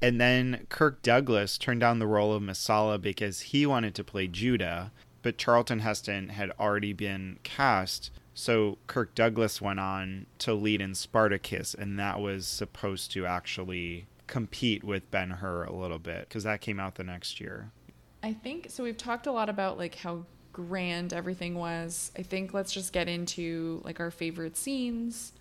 And 0.04 0.20
then 0.20 0.68
Kirk 0.68 1.02
Douglas 1.02 1.58
turned 1.58 1.80
down 1.80 2.00
the 2.00 2.08
role 2.08 2.34
of 2.34 2.44
Messala 2.44 3.00
because 3.02 3.40
he 3.40 3.66
wanted 3.66 3.96
to 3.96 4.04
play 4.04 4.28
Judah, 4.28 4.92
but 5.22 5.38
Charlton 5.38 5.80
Heston 5.80 6.28
had 6.28 6.52
already 6.60 6.92
been 6.92 7.40
cast. 7.44 8.12
So 8.34 8.78
Kirk 8.88 9.14
Douglas 9.16 9.62
went 9.62 9.80
on 9.80 10.26
to 10.40 10.54
lead 10.54 10.82
in 10.82 10.96
Spartacus, 10.96 11.74
and 11.74 12.00
that 12.00 12.20
was 12.20 12.48
supposed 12.48 13.12
to 13.12 13.26
actually 13.26 14.08
compete 14.28 14.84
with 14.84 15.10
Ben 15.12 15.30
Hur 15.30 15.64
a 15.66 15.74
little 15.74 16.00
bit 16.00 16.28
because 16.28 16.44
that 16.44 16.62
came 16.62 16.80
out 16.80 16.96
the 16.96 17.04
next 17.04 17.40
year. 17.40 17.72
I 18.24 18.34
think 18.34 18.68
so. 18.70 18.84
We've 18.84 18.98
talked 18.98 19.28
a 19.28 19.32
lot 19.32 19.50
about 19.50 19.78
like 19.78 19.96
how 19.96 20.26
grand 20.52 21.14
everything 21.14 21.56
was. 21.56 22.12
I 22.18 22.24
think 22.24 22.54
let's 22.54 22.72
just 22.72 22.94
get 22.94 23.08
into 23.08 23.82
like 23.84 24.00
our 24.00 24.12
favorite 24.12 24.56
scenes 24.56 25.34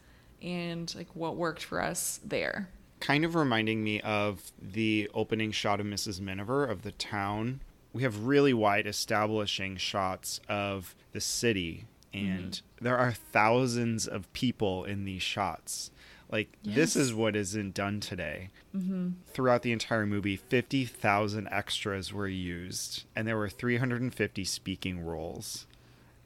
and 0.43 0.93
like 0.97 1.09
what 1.15 1.37
worked 1.37 1.63
for 1.63 1.81
us 1.81 2.19
there. 2.25 2.69
kind 3.01 3.25
of 3.25 3.35
reminding 3.35 3.83
me 3.83 4.01
of 4.01 4.53
the 4.61 5.11
opening 5.15 5.51
shot 5.53 5.81
of 5.81 5.87
Mrs. 5.87 6.21
Miniver 6.21 6.65
of 6.65 6.83
the 6.83 6.93
town. 6.93 7.61
We 7.93 8.03
have 8.03 8.27
really 8.27 8.55
wide 8.55 8.87
establishing 8.87 9.77
shots 9.77 10.41
of 10.49 10.95
the 11.13 11.21
city, 11.21 11.85
Mm-hmm. 12.15 12.27
and 12.27 12.61
there 12.81 12.99
are 12.99 13.13
thousands 13.13 14.07
of 14.07 14.33
people 14.33 14.85
in 14.85 15.05
these 15.05 15.23
shots. 15.23 15.91
Like, 16.33 16.57
this 16.65 16.97
is 16.97 17.13
what 17.13 17.37
isn't 17.37 17.75
done 17.75 18.01
today. 18.01 18.49
Mm-hmm. 18.75 19.11
Throughout 19.35 19.61
the 19.61 19.73
entire 19.73 20.07
movie, 20.07 20.37
50,000 20.37 21.47
extras 21.49 22.11
were 22.11 22.27
used, 22.27 23.05
and 23.15 23.29
there 23.29 23.37
were 23.37 23.51
350 23.51 24.45
speaking 24.45 25.05
roles. 25.05 25.67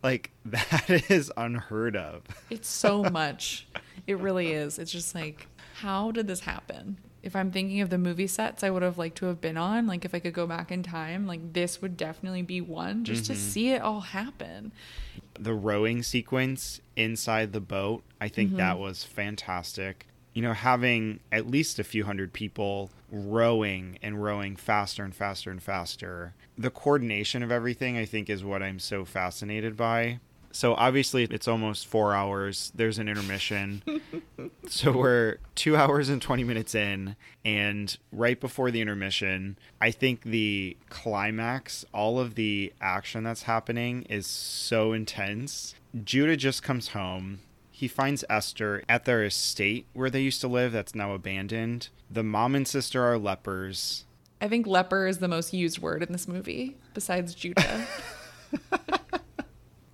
Like, 0.04 0.30
that 0.44 1.10
is 1.10 1.32
unheard 1.36 1.96
of. 1.96 2.22
It's 2.50 2.68
so 2.68 3.02
much. 3.10 3.66
It 4.06 4.18
really 4.18 4.52
is. 4.52 4.78
It's 4.78 4.92
just 4.92 5.12
like, 5.12 5.48
how 5.80 6.12
did 6.12 6.28
this 6.28 6.40
happen? 6.40 6.98
If 7.24 7.34
I'm 7.34 7.50
thinking 7.50 7.80
of 7.80 7.90
the 7.90 7.98
movie 7.98 8.28
sets 8.28 8.62
I 8.62 8.70
would 8.70 8.82
have 8.82 8.98
liked 8.98 9.18
to 9.18 9.26
have 9.26 9.40
been 9.40 9.56
on, 9.56 9.88
like 9.88 10.04
if 10.04 10.14
I 10.14 10.20
could 10.20 10.32
go 10.32 10.46
back 10.46 10.70
in 10.70 10.84
time, 10.84 11.26
like 11.26 11.52
this 11.52 11.82
would 11.82 11.96
definitely 11.96 12.42
be 12.42 12.60
one 12.60 13.04
just 13.04 13.26
to 13.26 13.32
mm-hmm. 13.32 13.40
see 13.40 13.72
it 13.72 13.82
all 13.82 14.00
happen. 14.00 14.70
The 15.42 15.54
rowing 15.54 16.02
sequence 16.02 16.80
inside 16.96 17.52
the 17.52 17.60
boat 17.60 18.02
i 18.20 18.28
think 18.28 18.48
Mm-hmm. 18.50 18.58
that 18.58 18.78
was 18.78 19.04
fantastic 19.04 20.06
you 20.34 20.42
know 20.42 20.52
having 20.52 21.20
at 21.32 21.46
least 21.50 21.78
a 21.78 21.84
few 21.84 22.04
hundred 22.04 22.32
people 22.32 22.90
rowing 23.10 23.98
and 24.02 24.22
rowing 24.22 24.56
faster 24.56 25.02
and 25.04 25.14
faster 25.14 25.50
and 25.50 25.62
faster 25.62 26.34
the 26.58 26.70
coordination 26.70 27.42
of 27.42 27.50
everything 27.52 27.96
i 27.96 28.04
think 28.04 28.28
is 28.30 28.44
what 28.44 28.62
i'm 28.62 28.78
so 28.78 29.04
fascinated 29.04 29.76
by 29.76 30.18
so 30.56 30.72
obviously 30.74 31.24
it's 31.24 31.46
almost 31.46 31.86
four 31.86 32.14
hours. 32.14 32.72
There's 32.74 32.98
an 32.98 33.08
intermission. 33.08 33.82
So 34.68 34.90
we're 34.90 35.36
two 35.54 35.76
hours 35.76 36.08
and 36.08 36.20
20 36.20 36.42
minutes 36.42 36.74
in 36.74 37.14
and 37.44 37.96
right 38.10 38.38
before 38.38 38.72
the 38.72 38.80
intermission 38.80 39.58
i 39.80 39.92
think 39.92 40.22
the 40.22 40.76
climax 40.90 41.84
all 41.94 42.18
of 42.18 42.34
the 42.34 42.72
action 42.80 43.22
that's 43.22 43.44
happening 43.44 44.02
is 44.08 44.26
so 44.26 44.92
intense. 44.92 45.74
Judah 46.04 46.36
just 46.36 46.62
comes 46.64 46.88
home. 46.88 47.40
He 47.70 47.86
finds 47.86 48.24
esther 48.28 48.82
at 48.88 49.04
their 49.04 49.24
estate 49.24 49.86
where 49.92 50.10
they 50.10 50.22
used 50.22 50.40
to 50.40 50.48
live 50.48 50.72
that's 50.72 50.94
now 50.94 51.12
abandoned. 51.12 51.88
The 52.10 52.24
mom 52.24 52.54
and 52.54 52.66
sister 52.66 53.02
are 53.04 53.18
lepers. 53.18 54.04
I 54.40 54.48
think 54.48 54.66
leper 54.66 55.06
is 55.06 55.18
the 55.18 55.28
most 55.28 55.54
used 55.54 55.78
word 55.78 56.02
in 56.02 56.12
this 56.12 56.26
movie 56.26 56.76
besides 56.92 57.34
Judah. 57.34 57.86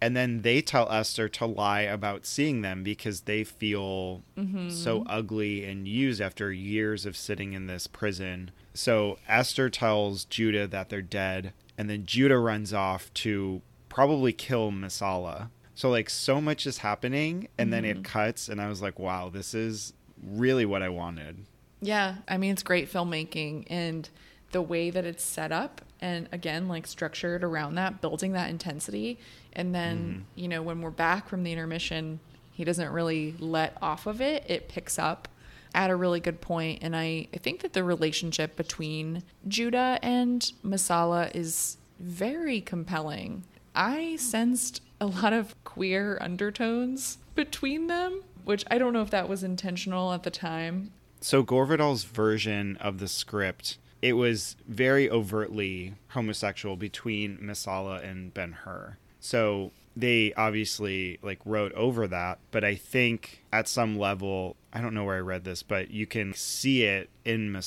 and 0.03 0.17
then 0.17 0.43
they 0.43 0.61
tell 0.61 0.91
Esther 0.91 1.29
to 1.29 1.47
lie 1.47 1.83
about 1.83 2.27
seeing 2.27 2.63
them 2.63 2.83
because 2.83 3.21
they 3.21 3.45
feel 3.45 4.25
so 4.35 4.43
mm-hmm. 4.43 5.03
ugly 5.07 5.65
and 5.65 5.87
used 5.87 6.21
after 6.21 6.51
years 6.53 7.07
of 7.07 7.17
sitting 7.17 7.53
in 7.53 7.69
this 7.69 7.87
prison. 7.87 8.51
So 8.75 9.21
Esther 9.29 9.71
tells 9.71 10.25
Judah 10.25 10.67
that 10.67 10.89
they're 10.89 11.03
dead, 11.03 11.53
and 11.79 11.89
then 11.89 12.05
Judah 12.05 12.41
runs 12.41 12.75
off 12.75 13.15
to 13.15 13.63
probably 13.89 14.33
kill 14.33 14.73
Messala. 14.73 15.51
So 15.77 15.89
like 15.89 16.11
so 16.11 16.41
much 16.41 16.67
is 16.67 16.79
happening, 16.79 17.47
and 17.57 17.73
then 17.73 17.85
it 17.85 17.99
mm-hmm. 17.99 18.03
cuts, 18.03 18.49
and 18.49 18.61
I 18.61 18.69
was 18.69 18.83
like, 18.83 18.99
wow, 18.99 19.29
this 19.29 19.55
is 19.55 19.93
really 20.21 20.67
what 20.67 20.83
I 20.83 20.89
wanted. 20.89 21.47
Yeah, 21.81 22.17
I 22.27 22.39
mean 22.39 22.51
it's 22.51 22.65
great 22.65 22.93
filmmaking 22.93 23.67
and 23.69 24.11
the 24.51 24.63
way 24.63 24.91
that 24.91 25.05
it's 25.05 25.23
set 25.23 25.53
up 25.53 25.81
and 26.03 26.29
again 26.33 26.69
like 26.69 26.87
structured 26.87 27.43
around 27.43 27.77
that, 27.77 28.03
building 28.03 28.33
that 28.33 28.51
intensity 28.51 29.19
and 29.55 29.75
then, 29.75 29.99
mm-hmm. 29.99 30.21
you 30.35 30.49
know, 30.49 30.63
when 30.63 30.81
we're 30.81 30.91
back 30.91 31.29
from 31.29 31.43
the 31.43 31.53
intermission, 31.53 32.21
he 32.53 32.65
doesn't 32.65 32.91
really 32.91 33.35
let 33.39 33.77
off 33.81 34.07
of 34.07 34.21
it. 34.21 34.45
It 34.49 34.69
picks 34.69 34.99
up 34.99 35.29
at 35.75 35.91
a 35.91 35.97
really 35.97 36.21
good 36.21 36.41
point 36.41 36.81
and 36.83 36.95
I, 36.95 37.29
I 37.33 37.39
think 37.39 37.61
that 37.61 37.73
the 37.73 37.85
relationship 37.85 38.57
between 38.57 39.23
Judah 39.49 39.99
and 40.03 40.53
Messala 40.65 41.35
is 41.35 41.79
very 41.99 42.61
compelling. 42.61 43.45
I 43.75 44.17
sensed 44.17 44.83
a 45.01 45.07
lot 45.07 45.33
of 45.33 45.55
queer 45.65 46.19
undertones 46.21 47.19
between 47.35 47.87
them, 47.87 48.23
which 48.45 48.65
I 48.71 48.79
don't 48.79 48.93
know 48.93 49.03
if 49.03 49.11
that 49.11 49.29
was 49.29 49.43
intentional 49.43 50.13
at 50.13 50.23
the 50.23 50.31
time. 50.31 50.93
So 51.21 51.43
Gore 51.43 51.67
Vidal's 51.67 52.05
version 52.05 52.77
of 52.79 52.99
the 52.99 53.09
script 53.09 53.79
it 54.03 54.15
was 54.15 54.57
very 54.69 55.09
overtly 55.09 55.95
homosexual 56.09 56.77
between 56.77 57.39
Messala 57.39 58.05
and 58.05 58.35
Ben 58.35 58.53
Hur. 58.65 58.99
So 59.21 59.71
they 59.97 60.33
obviously 60.37 61.19
like 61.23 61.39
wrote 61.45 61.73
over 61.75 62.09
that, 62.09 62.39
but 62.51 62.65
I 62.65 62.75
think 62.75 63.45
at 63.53 63.69
some 63.69 63.97
level, 63.99 64.57
I 64.73 64.81
don't 64.81 64.93
know 64.95 65.05
where 65.05 65.17
I 65.17 65.21
read 65.21 65.45
this, 65.45 65.63
but 65.63 65.91
you 65.91 66.07
can 66.07 66.35
see 66.35 66.83
it 66.83 67.09
in 67.25 67.53
Yeah. 67.53 67.61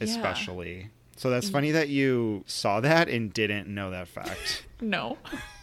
especially. 0.00 0.90
So 1.16 1.28
that's 1.30 1.50
funny 1.50 1.70
that 1.72 1.88
you 1.90 2.42
saw 2.46 2.80
that 2.80 3.08
and 3.08 3.32
didn't 3.32 3.68
know 3.72 3.90
that 3.90 4.08
fact. 4.08 4.66
No. 4.82 5.18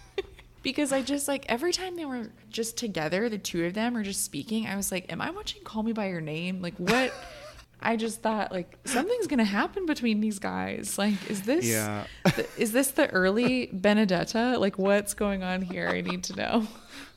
because 0.62 0.92
I 0.92 1.02
just 1.02 1.28
like 1.28 1.46
every 1.50 1.74
time 1.74 1.96
they 1.96 2.06
were 2.06 2.30
just 2.52 2.78
together, 2.78 3.30
the 3.30 3.40
two 3.40 3.66
of 3.66 3.74
them 3.74 3.98
are 3.98 4.04
just 4.04 4.24
speaking, 4.24 4.68
I 4.68 4.76
was 4.76 4.92
like, 4.92 5.12
Am 5.12 5.20
I 5.22 5.32
watching 5.32 5.64
Call 5.64 5.82
Me 5.82 5.92
By 5.92 6.10
Your 6.10 6.22
Name? 6.22 6.62
Like, 6.62 6.76
what? 6.78 7.12
I 7.80 7.96
just 7.96 8.22
thought, 8.22 8.52
like, 8.52 8.76
something's 8.86 9.28
going 9.28 9.38
to 9.40 9.46
happen 9.46 9.86
between 9.86 10.20
these 10.20 10.40
guys. 10.40 10.98
Like, 10.98 11.30
is 11.30 11.44
this. 11.44 11.66
Yeah. 11.66 12.06
th- 12.26 12.48
is 12.58 12.72
this 12.72 12.90
the 12.92 13.08
early 13.12 13.68
Benedetta? 13.74 14.58
Like, 14.58 14.78
what's 14.80 15.14
going 15.14 15.44
on 15.44 15.62
here? 15.62 15.88
I 15.88 16.02
need 16.02 16.24
to 16.26 16.36
know. 16.36 16.68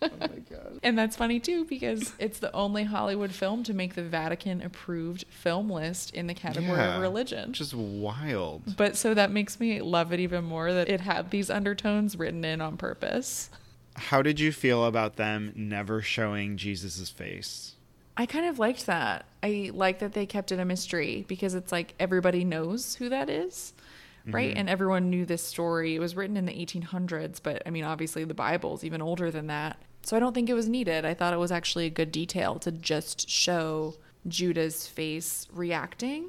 oh 0.02 0.08
my 0.20 0.26
god. 0.50 0.80
And 0.82 0.98
that's 0.98 1.16
funny 1.16 1.40
too 1.40 1.64
because 1.64 2.12
it's 2.18 2.38
the 2.38 2.52
only 2.54 2.84
Hollywood 2.84 3.32
film 3.32 3.62
to 3.64 3.74
make 3.74 3.94
the 3.94 4.02
Vatican 4.02 4.60
approved 4.62 5.24
film 5.30 5.70
list 5.70 6.14
in 6.14 6.26
the 6.26 6.34
category 6.34 6.78
Yeah. 6.78 6.96
of 6.96 7.02
religion. 7.02 7.52
Just 7.52 7.74
wild. 7.74 8.76
But 8.76 8.96
so 8.96 9.14
that 9.14 9.30
makes 9.30 9.60
me 9.60 9.80
love 9.80 10.12
it 10.12 10.20
even 10.20 10.44
more 10.44 10.72
that 10.72 10.88
it 10.88 11.00
had 11.00 11.30
these 11.30 11.50
undertones 11.50 12.16
written 12.16 12.44
in 12.44 12.60
on 12.60 12.76
purpose. 12.76 13.50
How 13.96 14.22
did 14.22 14.38
you 14.40 14.52
feel 14.52 14.84
about 14.84 15.16
them 15.16 15.52
never 15.56 16.00
showing 16.00 16.56
Jesus' 16.56 17.10
face? 17.10 17.74
I 18.20 18.26
kind 18.26 18.44
of 18.46 18.58
liked 18.58 18.84
that. 18.86 19.24
I 19.42 19.70
like 19.72 20.00
that 20.00 20.12
they 20.12 20.26
kept 20.26 20.52
it 20.52 20.58
a 20.60 20.64
mystery 20.64 21.24
because 21.26 21.54
it's 21.54 21.72
like 21.72 21.94
everybody 21.98 22.44
knows 22.44 22.94
who 22.96 23.08
that 23.08 23.30
is, 23.30 23.72
right? 24.26 24.54
And 24.54 24.68
everyone 24.68 25.08
knew 25.08 25.24
this 25.24 25.42
story. 25.42 25.94
It 25.96 26.00
was 26.00 26.14
written 26.14 26.36
in 26.36 26.44
the 26.44 26.52
1800s, 26.52 27.40
but 27.42 27.62
I 27.64 27.70
mean, 27.70 27.84
obviously 27.84 28.24
the 28.24 28.34
Bible's 28.34 28.84
even 28.84 29.00
older 29.00 29.30
than 29.30 29.46
that. 29.46 29.78
So 30.02 30.16
I 30.16 30.20
don't 30.20 30.34
think 30.34 30.50
it 30.50 30.54
was 30.54 30.68
needed. 30.68 31.04
I 31.06 31.14
thought 31.14 31.32
it 31.32 31.38
was 31.38 31.50
actually 31.52 31.86
a 31.86 31.90
good 31.90 32.12
detail 32.12 32.58
to 32.60 32.70
just 32.72 33.28
show 33.30 33.94
Judah's 34.28 34.86
face 34.86 35.48
reacting, 35.52 36.26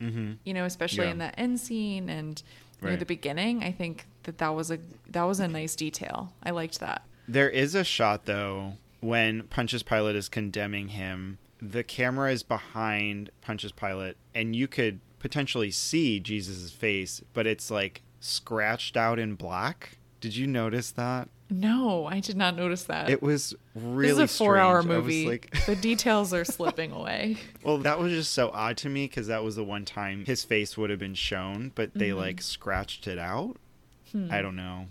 Mm-hmm. 0.00 0.32
you 0.44 0.54
know, 0.54 0.64
especially 0.64 1.04
Yeah. 1.06 1.12
in 1.12 1.18
that 1.18 1.34
end 1.38 1.58
scene 1.60 2.08
and 2.10 2.42
near 2.82 2.90
Right. 2.92 2.98
the 2.98 3.06
beginning. 3.06 3.62
I 3.64 3.72
think 3.72 4.06
that 4.24 4.38
that 4.38 4.54
was 4.54 4.70
a 4.70 4.78
that 5.08 5.22
was 5.24 5.40
a 5.40 5.48
nice 5.48 5.74
detail. 5.76 6.32
I 6.42 6.50
liked 6.50 6.80
that. 6.80 7.02
There 7.28 7.48
is 7.50 7.74
a 7.74 7.84
shot 7.84 8.24
though 8.26 8.74
when 9.00 9.44
Pontius 9.44 9.82
Pilate 9.82 10.16
is 10.16 10.28
condemning 10.28 10.88
him. 10.88 11.38
The 11.60 11.82
camera 11.84 12.32
is 12.32 12.42
behind 12.42 13.30
Pontius 13.40 13.72
Pilate, 13.72 14.16
and 14.34 14.54
you 14.54 14.68
could 14.68 15.00
potentially 15.18 15.70
see 15.70 16.20
Jesus' 16.20 16.70
face, 16.70 17.22
but 17.32 17.46
it's 17.46 17.70
like 17.70 18.02
scratched 18.20 18.96
out 18.96 19.18
in 19.18 19.34
black. 19.34 19.96
Did 20.20 20.36
you 20.36 20.46
notice 20.46 20.90
that? 20.92 21.28
No, 21.48 22.06
I 22.06 22.18
did 22.20 22.36
not 22.36 22.56
notice 22.56 22.84
that. 22.84 23.08
It 23.08 23.22
was 23.22 23.54
really 23.74 24.08
this 24.08 24.18
is 24.18 24.34
a 24.34 24.38
four-hour 24.38 24.82
movie. 24.82 25.28
like- 25.28 25.54
the 25.66 25.76
details 25.76 26.34
are 26.34 26.44
slipping 26.44 26.90
away. 26.92 27.36
well, 27.62 27.78
that 27.78 27.98
was 28.00 28.12
just 28.12 28.32
so 28.32 28.50
odd 28.52 28.76
to 28.78 28.88
me 28.88 29.06
because 29.06 29.28
that 29.28 29.44
was 29.44 29.54
the 29.56 29.62
one 29.64 29.84
time 29.84 30.24
his 30.26 30.42
face 30.44 30.76
would 30.76 30.90
have 30.90 30.98
been 30.98 31.14
shown, 31.14 31.70
but 31.74 31.94
they 31.94 32.08
Mm-hmm. 32.08 32.18
like 32.18 32.42
scratched 32.42 33.06
it 33.06 33.18
out. 33.18 33.56
Hmm. 34.12 34.28
I 34.30 34.42
don't 34.42 34.56
know. 34.56 34.86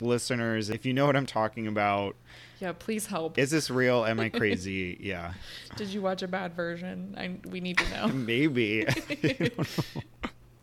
Listeners, 0.00 0.70
if 0.70 0.86
you 0.86 0.92
know 0.92 1.06
what 1.06 1.16
I'm 1.16 1.26
talking 1.26 1.66
about, 1.66 2.14
Yeah, 2.60 2.72
please 2.72 3.06
help. 3.06 3.38
is 3.38 3.50
this 3.50 3.70
real? 3.70 4.04
Am 4.04 4.18
I 4.18 4.28
crazy? 4.28 4.96
yeah. 5.02 5.34
Did 5.76 5.88
you 5.88 6.00
watch 6.00 6.22
a 6.22 6.28
bad 6.28 6.54
version? 6.54 7.14
I 7.16 7.48
we 7.48 7.60
need 7.60 7.78
to 7.78 7.90
know. 7.90 8.08
Maybe. 8.14 8.86
I 8.88 9.50
know. 9.56 9.64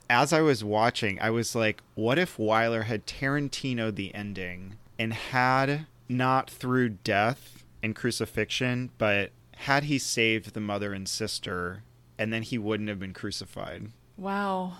As 0.09 0.33
I 0.33 0.41
was 0.41 0.63
watching, 0.63 1.19
I 1.19 1.29
was 1.29 1.55
like, 1.55 1.81
what 1.95 2.19
if 2.19 2.37
Wyler 2.37 2.83
had 2.83 3.07
Tarantino 3.07 3.93
the 3.93 4.13
ending 4.13 4.75
and 4.99 5.13
had 5.13 5.87
not 6.09 6.49
through 6.49 6.89
death 6.89 7.63
and 7.81 7.95
crucifixion, 7.95 8.91
but 8.97 9.31
had 9.55 9.85
he 9.85 9.97
saved 9.97 10.53
the 10.53 10.59
mother 10.59 10.93
and 10.93 11.07
sister 11.07 11.83
and 12.17 12.33
then 12.33 12.43
he 12.43 12.57
wouldn't 12.57 12.89
have 12.89 12.99
been 12.99 13.13
crucified? 13.13 13.91
wow. 14.17 14.73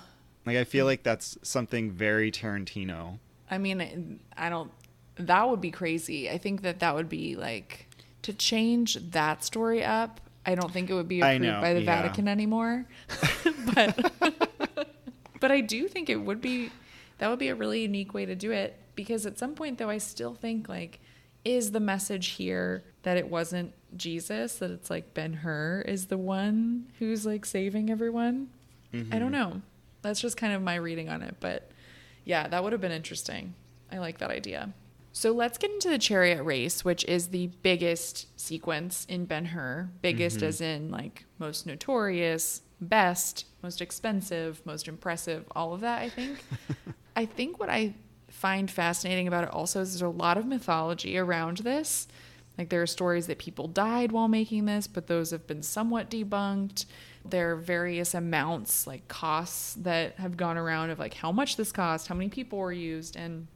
Like, 0.45 0.57
I 0.57 0.63
feel 0.63 0.85
hmm. 0.85 0.89
like 0.89 1.03
that's 1.03 1.37
something 1.41 1.91
very 1.91 2.31
Tarantino. 2.31 3.19
I 3.49 3.57
mean, 3.57 4.19
I 4.35 4.49
don't. 4.49 4.71
That 5.17 5.49
would 5.49 5.61
be 5.61 5.71
crazy. 5.71 6.29
I 6.29 6.37
think 6.37 6.61
that 6.63 6.79
that 6.79 6.95
would 6.95 7.09
be 7.09 7.35
like 7.35 7.87
to 8.23 8.33
change 8.33 8.95
that 9.11 9.43
story 9.43 9.83
up. 9.83 10.21
I 10.45 10.55
don't 10.55 10.71
think 10.71 10.89
it 10.89 10.93
would 10.93 11.07
be 11.07 11.21
approved 11.21 11.41
know, 11.41 11.61
by 11.61 11.73
the 11.73 11.81
yeah. 11.81 12.01
Vatican 12.01 12.27
anymore. 12.27 12.85
but 13.73 14.11
but 15.39 15.51
I 15.51 15.61
do 15.61 15.87
think 15.87 16.09
it 16.09 16.17
would 16.17 16.41
be 16.41 16.71
that 17.19 17.29
would 17.29 17.39
be 17.39 17.49
a 17.49 17.55
really 17.55 17.81
unique 17.81 18.13
way 18.13 18.25
to 18.25 18.35
do 18.35 18.51
it 18.51 18.77
because 18.95 19.25
at 19.25 19.37
some 19.37 19.55
point 19.55 19.77
though 19.77 19.89
I 19.89 19.97
still 19.97 20.33
think 20.33 20.67
like 20.67 20.99
is 21.45 21.71
the 21.71 21.79
message 21.79 22.27
here 22.27 22.83
that 23.03 23.17
it 23.17 23.29
wasn't 23.29 23.73
Jesus 23.95 24.55
that 24.55 24.71
it's 24.71 24.89
like 24.89 25.13
Ben 25.13 25.33
Hur 25.33 25.83
is 25.87 26.07
the 26.07 26.17
one 26.17 26.87
who's 26.99 27.25
like 27.25 27.45
saving 27.45 27.89
everyone? 27.89 28.49
I 28.93 28.97
don't 28.97 29.09
mm-hmm. 29.09 29.31
know. 29.31 29.61
That's 30.03 30.21
just 30.21 30.37
kind 30.37 30.53
of 30.53 30.61
my 30.61 30.75
reading 30.75 31.09
on 31.09 31.23
it, 31.23 31.35
but 31.39 31.71
yeah, 32.25 32.47
that 32.47 32.63
would 32.63 32.73
have 32.73 32.81
been 32.81 32.91
interesting. 32.91 33.55
I 33.91 33.97
like 33.97 34.19
that 34.19 34.29
idea. 34.29 34.71
So 35.15 35.31
let's 35.31 35.59
get 35.59 35.69
into 35.69 35.89
the 35.89 35.99
chariot 35.99 36.41
race, 36.41 36.83
which 36.83 37.05
is 37.05 37.27
the 37.27 37.47
biggest 37.61 38.27
sequence 38.39 39.05
in 39.07 39.25
Ben 39.25 39.45
Hur. 39.45 39.91
Biggest 40.01 40.37
mm-hmm. 40.37 40.45
as 40.47 40.59
in 40.59 40.89
like 40.89 41.25
most 41.37 41.67
notorious, 41.67 42.63
best, 42.81 43.45
most 43.61 43.79
expensive, 43.79 44.59
most 44.65 44.87
impressive, 44.87 45.45
all 45.55 45.73
of 45.73 45.81
that, 45.81 46.01
I 46.01 46.09
think. 46.09 46.43
I 47.15 47.25
think 47.25 47.59
what 47.59 47.69
I 47.69 47.93
find 48.27 48.69
fascinating 48.69 49.27
about 49.27 49.43
it 49.43 49.51
also 49.51 49.81
is 49.81 49.93
there's 49.93 50.01
a 50.01 50.09
lot 50.09 50.39
of 50.39 50.47
mythology 50.47 51.15
around 51.17 51.57
this. 51.57 52.07
Like 52.57 52.69
there 52.69 52.81
are 52.81 52.87
stories 52.87 53.27
that 53.27 53.37
people 53.37 53.67
died 53.67 54.11
while 54.11 54.27
making 54.27 54.65
this, 54.65 54.87
but 54.87 55.05
those 55.05 55.29
have 55.29 55.45
been 55.45 55.61
somewhat 55.61 56.09
debunked. 56.09 56.85
There 57.23 57.51
are 57.51 57.55
various 57.55 58.15
amounts, 58.15 58.87
like 58.87 59.07
costs 59.07 59.75
that 59.75 60.15
have 60.15 60.37
gone 60.37 60.57
around 60.57 60.89
of 60.89 60.97
like 60.97 61.13
how 61.13 61.31
much 61.31 61.55
this 61.55 61.71
cost, 61.71 62.07
how 62.07 62.15
many 62.15 62.29
people 62.29 62.57
were 62.57 62.73
used, 62.73 63.15
and 63.15 63.47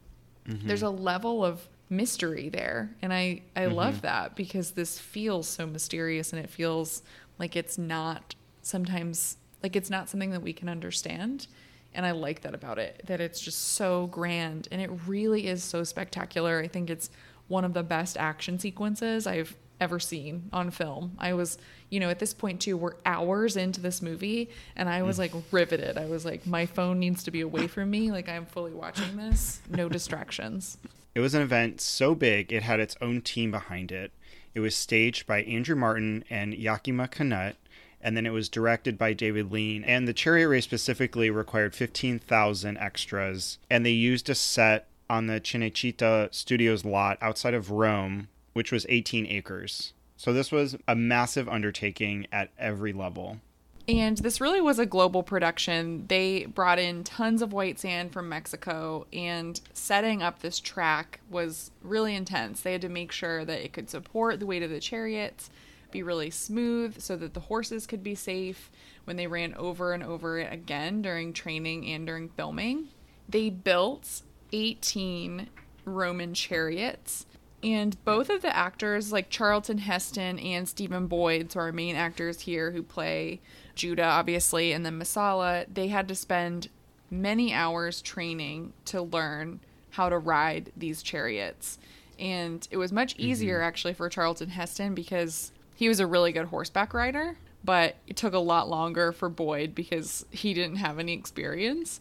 Mm-hmm. 0.48 0.66
there's 0.66 0.82
a 0.82 0.90
level 0.90 1.44
of 1.44 1.68
mystery 1.90 2.48
there. 2.48 2.94
And 3.02 3.12
I, 3.12 3.42
I 3.54 3.62
mm-hmm. 3.62 3.74
love 3.74 4.02
that 4.02 4.34
because 4.34 4.72
this 4.72 4.98
feels 4.98 5.46
so 5.46 5.66
mysterious 5.66 6.32
and 6.32 6.42
it 6.42 6.50
feels 6.50 7.02
like 7.38 7.56
it's 7.56 7.78
not 7.78 8.34
sometimes 8.62 9.36
like 9.62 9.74
it's 9.74 9.90
not 9.90 10.08
something 10.08 10.30
that 10.30 10.42
we 10.42 10.52
can 10.52 10.68
understand. 10.68 11.46
And 11.94 12.06
I 12.06 12.12
like 12.12 12.42
that 12.42 12.54
about 12.54 12.78
it, 12.78 13.02
that 13.06 13.20
it's 13.20 13.40
just 13.40 13.72
so 13.72 14.06
grand 14.08 14.68
and 14.70 14.80
it 14.80 14.90
really 15.06 15.48
is 15.48 15.64
so 15.64 15.84
spectacular. 15.84 16.60
I 16.60 16.68
think 16.68 16.90
it's 16.90 17.10
one 17.48 17.64
of 17.64 17.72
the 17.72 17.82
best 17.82 18.16
action 18.16 18.58
sequences 18.58 19.26
I've 19.26 19.56
ever 19.80 19.98
seen 19.98 20.48
on 20.52 20.70
film. 20.70 21.16
I 21.18 21.34
was, 21.34 21.58
you 21.90 22.00
know, 22.00 22.10
at 22.10 22.18
this 22.18 22.34
point 22.34 22.60
too, 22.60 22.76
we're 22.76 22.94
hours 23.06 23.56
into 23.56 23.80
this 23.80 24.02
movie 24.02 24.50
and 24.76 24.88
I 24.88 25.02
was 25.02 25.16
mm. 25.16 25.20
like 25.20 25.32
riveted. 25.50 25.96
I 25.96 26.06
was 26.06 26.24
like, 26.24 26.46
my 26.46 26.66
phone 26.66 26.98
needs 26.98 27.22
to 27.24 27.30
be 27.30 27.40
away 27.40 27.66
from 27.66 27.90
me. 27.90 28.10
Like 28.10 28.28
I'm 28.28 28.46
fully 28.46 28.72
watching 28.72 29.16
this, 29.16 29.60
no 29.68 29.88
distractions. 29.88 30.78
It 31.14 31.20
was 31.20 31.34
an 31.34 31.42
event 31.42 31.80
so 31.80 32.14
big, 32.14 32.52
it 32.52 32.62
had 32.62 32.80
its 32.80 32.96
own 33.00 33.22
team 33.22 33.50
behind 33.50 33.90
it. 33.90 34.12
It 34.54 34.60
was 34.60 34.74
staged 34.76 35.26
by 35.26 35.42
Andrew 35.42 35.76
Marton 35.76 36.24
and 36.30 36.54
Yakima 36.54 37.08
Canutt, 37.08 37.56
and 38.00 38.16
then 38.16 38.26
it 38.26 38.30
was 38.30 38.48
directed 38.48 38.98
by 38.98 39.12
David 39.12 39.50
Lean. 39.50 39.84
And 39.84 40.06
the 40.06 40.12
chariot 40.12 40.48
race 40.48 40.64
specifically 40.64 41.30
required 41.30 41.74
15,000 41.74 42.78
extras, 42.78 43.58
and 43.70 43.84
they 43.84 43.90
used 43.90 44.30
a 44.30 44.34
set 44.34 44.88
on 45.10 45.26
the 45.26 45.40
Cinecittà 45.40 46.32
Studios 46.34 46.84
lot 46.84 47.18
outside 47.20 47.54
of 47.54 47.70
Rome, 47.70 48.28
which 48.58 48.72
was 48.72 48.84
18 48.88 49.24
acres. 49.26 49.92
So 50.16 50.32
this 50.32 50.50
was 50.50 50.76
a 50.88 50.96
massive 50.96 51.48
undertaking 51.48 52.26
at 52.32 52.50
every 52.58 52.92
level. 52.92 53.38
And 53.86 54.18
this 54.18 54.40
really 54.40 54.60
was 54.60 54.80
a 54.80 54.84
global 54.84 55.22
production. 55.22 56.08
They 56.08 56.46
brought 56.46 56.80
in 56.80 57.04
tons 57.04 57.40
of 57.40 57.52
white 57.52 57.78
sand 57.78 58.12
from 58.12 58.28
Mexico, 58.28 59.06
and 59.12 59.60
setting 59.72 60.24
up 60.24 60.40
this 60.40 60.58
track 60.58 61.20
was 61.30 61.70
really 61.82 62.16
intense. 62.16 62.60
They 62.60 62.72
had 62.72 62.80
to 62.80 62.88
make 62.88 63.12
sure 63.12 63.44
that 63.44 63.64
it 63.64 63.72
could 63.72 63.88
support 63.88 64.40
the 64.40 64.46
weight 64.46 64.64
of 64.64 64.70
the 64.70 64.80
chariots, 64.80 65.50
be 65.92 66.02
really 66.02 66.28
smooth 66.28 67.00
so 67.00 67.14
that 67.14 67.34
the 67.34 67.40
horses 67.40 67.86
could 67.86 68.02
be 68.02 68.16
safe 68.16 68.72
when 69.04 69.14
they 69.14 69.28
ran 69.28 69.54
over 69.54 69.92
and 69.92 70.02
over 70.02 70.40
it 70.40 70.52
again 70.52 71.00
during 71.00 71.32
training 71.32 71.86
and 71.86 72.08
during 72.08 72.28
filming. 72.28 72.88
They 73.28 73.50
built 73.50 74.22
18 74.52 75.48
Roman 75.84 76.34
chariots. 76.34 77.24
And 77.62 77.96
both 78.04 78.30
of 78.30 78.42
the 78.42 78.54
actors, 78.56 79.10
like 79.10 79.30
Charlton 79.30 79.78
Heston 79.78 80.38
and 80.38 80.68
Stephen 80.68 81.08
Boyd, 81.08 81.50
so 81.50 81.60
our 81.60 81.72
main 81.72 81.96
actors 81.96 82.42
here 82.42 82.70
who 82.70 82.82
play 82.84 83.40
Judah, 83.74 84.04
obviously, 84.04 84.72
and 84.72 84.86
then 84.86 84.98
Messala, 84.98 85.66
they 85.72 85.88
had 85.88 86.06
to 86.08 86.14
spend 86.14 86.68
many 87.10 87.52
hours 87.52 88.00
training 88.00 88.72
to 88.84 89.02
learn 89.02 89.58
how 89.90 90.08
to 90.08 90.18
ride 90.18 90.70
these 90.76 91.02
chariots. 91.02 91.78
And 92.18 92.66
it 92.70 92.76
was 92.76 92.92
much 92.92 93.14
mm-hmm. 93.14 93.30
easier, 93.30 93.60
actually, 93.60 93.94
for 93.94 94.08
Charlton 94.08 94.50
Heston 94.50 94.94
because 94.94 95.50
he 95.74 95.88
was 95.88 95.98
a 95.98 96.06
really 96.06 96.30
good 96.30 96.46
horseback 96.46 96.94
rider. 96.94 97.38
but 97.64 97.96
it 98.06 98.16
took 98.16 98.34
a 98.34 98.38
lot 98.38 98.68
longer 98.68 99.12
for 99.12 99.28
Boyd 99.28 99.74
because 99.74 100.24
he 100.30 100.54
didn't 100.54 100.76
have 100.76 100.98
any 100.98 101.12
experience. 101.12 102.00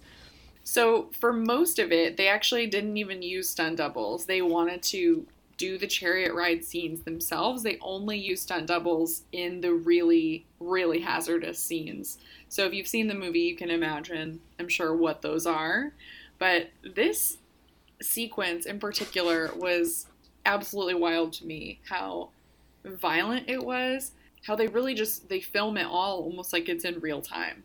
So 0.64 1.10
for 1.12 1.34
most 1.34 1.80
of 1.80 1.92
it, 1.92 2.18
they 2.18 2.28
actually 2.28 2.68
didn't 2.68 2.98
even 2.98 3.22
use 3.22 3.50
stunt 3.50 3.78
doubles. 3.78 4.26
They 4.26 4.42
wanted 4.42 4.84
to 4.84 5.26
do 5.58 5.78
the 5.78 5.88
chariot 5.88 6.34
ride 6.34 6.64
scenes 6.64 7.02
themselves. 7.02 7.64
They 7.64 7.78
only 7.82 8.18
use 8.18 8.42
stunt 8.42 8.68
doubles 8.68 9.24
in 9.32 9.62
the 9.62 9.74
really, 9.74 10.46
really 10.60 11.00
hazardous 11.00 11.60
scenes. 11.60 12.20
So 12.50 12.66
if 12.66 12.74
you've 12.74 12.88
seen 12.88 13.08
the 13.08 13.16
movie, 13.16 13.40
you 13.42 13.56
can 13.56 13.70
imagine, 13.70 14.40
I'm 14.60 14.70
sure, 14.70 14.96
what 14.96 15.22
those 15.22 15.46
are. 15.46 15.94
But 16.40 16.70
this 16.84 17.38
sequence 18.02 18.66
in 18.66 18.80
particular 18.80 19.52
was 19.56 20.08
absolutely 20.46 20.94
wild 20.94 21.34
to 21.34 21.46
me. 21.46 21.80
How 21.90 22.30
violent 22.86 23.50
it 23.50 23.64
was, 23.64 24.12
how 24.46 24.56
they 24.56 24.68
really 24.68 24.94
just 24.94 25.28
they 25.30 25.42
film 25.42 25.78
it 25.78 25.86
all 25.86 26.22
almost 26.22 26.54
like 26.54 26.70
it's 26.70 26.86
in 26.86 27.00
real 27.00 27.22
time. 27.22 27.64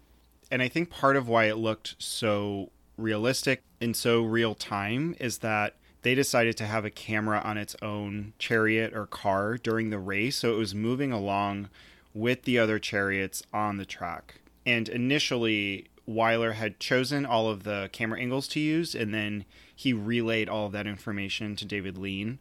And 0.51 0.62
I 0.62 0.69
think 0.69 0.90
part 0.90 1.16
of 1.16 1.28
why 1.28 1.44
it 1.44 1.56
looked 1.56 1.97
so 1.98 2.70
realistic 2.97 3.62
and 3.81 3.97
so 3.97 4.23
real 4.23 4.55
time 4.55 5.14
is 5.19 5.39
that 5.39 5.77
they 6.03 6.15
decided 6.15 6.57
to 6.57 6.66
have 6.66 6.85
a 6.85 6.91
camera 6.91 7.41
on 7.45 7.57
its 7.57 7.77
own 7.81 8.33
chariot 8.39 8.95
or 8.95 9.07
car 9.07 9.57
during 9.57 9.91
the 9.91 9.99
race 9.99 10.37
so 10.37 10.53
it 10.53 10.59
was 10.59 10.74
moving 10.74 11.12
along 11.12 11.69
with 12.15 12.43
the 12.43 12.59
other 12.59 12.79
chariots 12.79 13.43
on 13.53 13.77
the 13.77 13.87
track. 13.87 14.41
And 14.66 14.89
initially 14.89 15.87
Wyler 16.09 16.55
had 16.55 16.81
chosen 16.81 17.24
all 17.24 17.49
of 17.49 17.62
the 17.62 17.89
camera 17.93 18.20
angles 18.20 18.49
to 18.49 18.61
use 18.61 18.95
and 18.95 19.15
then 19.15 19.45
he 19.74 19.93
relayed 19.93 20.49
all 20.49 20.66
of 20.66 20.73
that 20.73 20.87
information 20.87 21.57
to 21.57 21.65
David 21.65 21.97
Lean. 21.97 22.39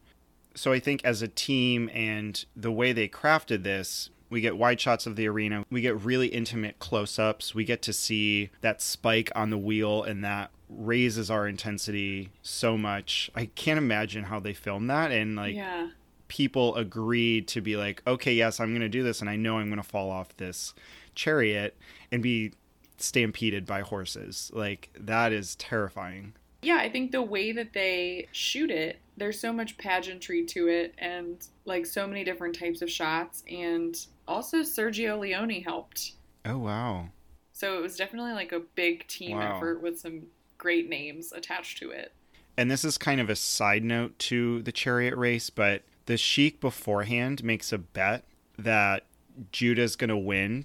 So 0.54 0.72
I 0.72 0.80
think 0.80 1.04
as 1.04 1.22
a 1.22 1.28
team 1.28 1.88
and 1.94 2.44
the 2.54 2.72
way 2.72 2.92
they 2.92 3.08
crafted 3.08 3.62
this, 3.62 4.10
we 4.32 4.40
get 4.40 4.56
wide 4.56 4.80
shots 4.80 5.06
of 5.06 5.16
the 5.16 5.28
arena. 5.28 5.64
We 5.70 5.82
get 5.82 6.04
really 6.04 6.28
intimate 6.28 6.78
close 6.78 7.18
ups. 7.18 7.54
We 7.54 7.66
get 7.66 7.82
to 7.82 7.92
see 7.92 8.48
that 8.62 8.80
spike 8.80 9.30
on 9.34 9.50
the 9.50 9.58
wheel, 9.58 10.02
and 10.02 10.24
that 10.24 10.50
raises 10.76 11.30
our 11.30 11.46
intensity 11.48 12.30
so 12.42 12.76
much. 12.78 13.30
I 13.34 13.46
can't 13.46 13.78
imagine 13.78 14.24
how 14.24 14.40
they 14.40 14.54
filmed 14.54 14.90
that. 14.90 15.10
And 15.12 15.36
like, 15.36 15.54
Yeah. 15.54 15.88
people 16.28 16.74
agreed 16.76 17.46
to 17.48 17.60
be 17.60 17.76
like, 17.76 18.02
okay, 18.06 18.32
yes, 18.34 18.58
I'm 18.60 18.70
going 18.70 18.80
to 18.80 18.88
do 18.88 19.02
this. 19.02 19.20
And 19.20 19.28
I 19.28 19.36
know 19.36 19.58
I'm 19.58 19.68
going 19.68 19.82
to 19.82 19.88
fall 19.88 20.10
off 20.10 20.36
this 20.36 20.74
chariot 21.14 21.76
and 22.10 22.22
be 22.22 22.52
stampeded 22.96 23.66
by 23.66 23.80
horses. 23.82 24.50
Like, 24.54 24.90
that 24.98 25.32
is 25.32 25.56
terrifying. 25.56 26.34
Yeah, 26.62 26.76
I 26.76 26.88
think 26.88 27.10
the 27.10 27.22
way 27.22 27.50
that 27.52 27.72
they 27.72 28.28
shoot 28.32 28.70
it, 28.70 29.00
there's 29.16 29.38
so 29.40 29.52
much 29.52 29.76
pageantry 29.78 30.44
to 30.46 30.68
it 30.68 30.94
and 30.96 31.44
like 31.64 31.84
so 31.86 32.06
many 32.06 32.22
different 32.24 32.56
types 32.56 32.80
of 32.82 32.90
shots 32.90 33.42
and 33.50 34.06
also 34.28 34.58
Sergio 34.58 35.18
Leone 35.18 35.60
helped. 35.62 36.12
Oh, 36.44 36.58
wow. 36.58 37.08
So 37.52 37.76
it 37.78 37.82
was 37.82 37.96
definitely 37.96 38.32
like 38.32 38.52
a 38.52 38.60
big 38.60 39.06
team 39.08 39.36
Wow. 39.38 39.56
effort 39.56 39.82
with 39.82 39.98
some 39.98 40.22
great 40.62 40.88
names 40.88 41.32
attached 41.32 41.78
to 41.78 41.90
it. 41.90 42.12
and 42.56 42.70
this 42.70 42.84
is 42.84 42.96
kind 42.98 43.20
of 43.20 43.28
a 43.28 43.34
side 43.36 43.82
note 43.82 44.16
to 44.18 44.62
the 44.62 44.70
chariot 44.72 45.16
race, 45.16 45.50
but 45.50 45.82
the 46.06 46.16
Sheik 46.16 46.60
beforehand 46.60 47.42
makes 47.42 47.72
a 47.72 47.78
bet 47.78 48.24
that 48.58 49.04
Judah's 49.50 49.96
going 49.96 50.10
to 50.10 50.16
win. 50.16 50.64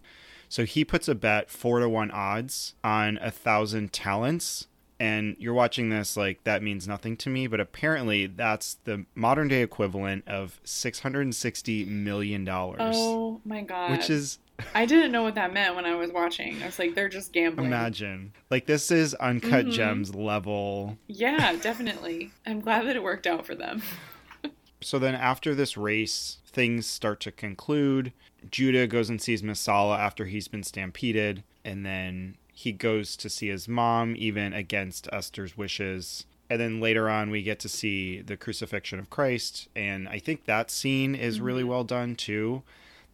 So 0.50 0.66
he 0.66 0.86
puts 0.86 1.08
a 1.08 1.16
bet 1.16 1.50
four 1.50 1.80
to 1.80 1.90
one 1.90 2.12
odds 2.12 2.76
on 2.84 3.18
a 3.22 3.32
thousand 3.32 3.92
talents. 3.94 4.68
And 5.00 5.36
you're 5.40 5.54
watching 5.54 5.90
this 5.90 6.18
like 6.18 6.44
that 6.44 6.62
means 6.64 6.88
nothing 6.88 7.18
to 7.18 7.30
me, 7.30 7.48
but 7.48 7.60
apparently 7.60 8.28
that's 8.28 8.76
the 8.84 9.06
modern 9.16 9.48
day 9.48 9.62
equivalent 9.62 10.28
of 10.28 10.60
$660 10.66 11.88
million. 11.88 12.48
Oh 12.50 13.42
my 13.46 13.62
god. 13.62 13.92
Which 13.92 14.10
is 14.10 14.40
I 14.74 14.86
didn't 14.86 15.12
know 15.12 15.24
what 15.24 15.36
that 15.36 15.54
meant 15.54 15.76
when 15.76 15.86
I 15.86 15.96
was 15.96 16.12
watching. 16.12 16.62
I 16.64 16.66
was 16.66 16.80
like, 16.80 16.96
they're 16.96 17.10
just 17.10 17.32
gambling. 17.32 17.68
imagine. 17.68 18.34
Like 18.50 18.66
this 18.66 18.90
is 18.92 19.14
uncut 19.16 19.68
Mhm. 19.68 19.72
gems 19.72 20.16
level 20.16 20.98
Yeah, 21.08 21.56
definitely. 21.62 22.32
I'm 22.46 22.60
glad 22.62 22.86
that 22.88 22.96
it 22.96 23.04
worked 23.04 23.28
out 23.28 23.46
for 23.46 23.56
them. 23.56 23.82
So 24.82 25.00
then 25.00 25.16
after 25.16 25.56
this 25.56 25.76
race, 25.76 26.38
things 26.46 26.86
start 26.86 27.20
to 27.22 27.32
conclude. 27.32 28.14
Judah 28.52 28.86
goes 28.88 29.10
and 29.10 29.20
sees 29.22 29.42
Messala 29.42 29.98
after 29.98 30.26
he's 30.26 30.48
been 30.48 30.64
stampeded, 30.64 31.44
and 31.66 31.84
then 31.86 32.38
he 32.54 32.72
goes 32.72 33.18
to 33.18 33.30
see 33.30 33.48
his 33.48 33.68
mom, 33.68 34.16
even 34.18 34.54
against 34.54 35.10
Esther's 35.12 35.58
wishes. 35.58 36.26
And 36.50 36.62
then 36.62 36.80
later 36.80 37.10
on, 37.10 37.30
we 37.32 37.42
get 37.42 37.60
to 37.62 37.70
see 37.70 38.22
the 38.22 38.38
crucifixion 38.38 39.00
of 39.00 39.10
Christ, 39.10 39.68
and 39.76 40.08
I 40.08 40.20
think 40.20 40.46
that 40.46 40.70
scene 40.72 41.14
is 41.16 41.42
really 41.42 41.64
well 41.64 41.84
done 41.84 42.16
too. 42.16 42.62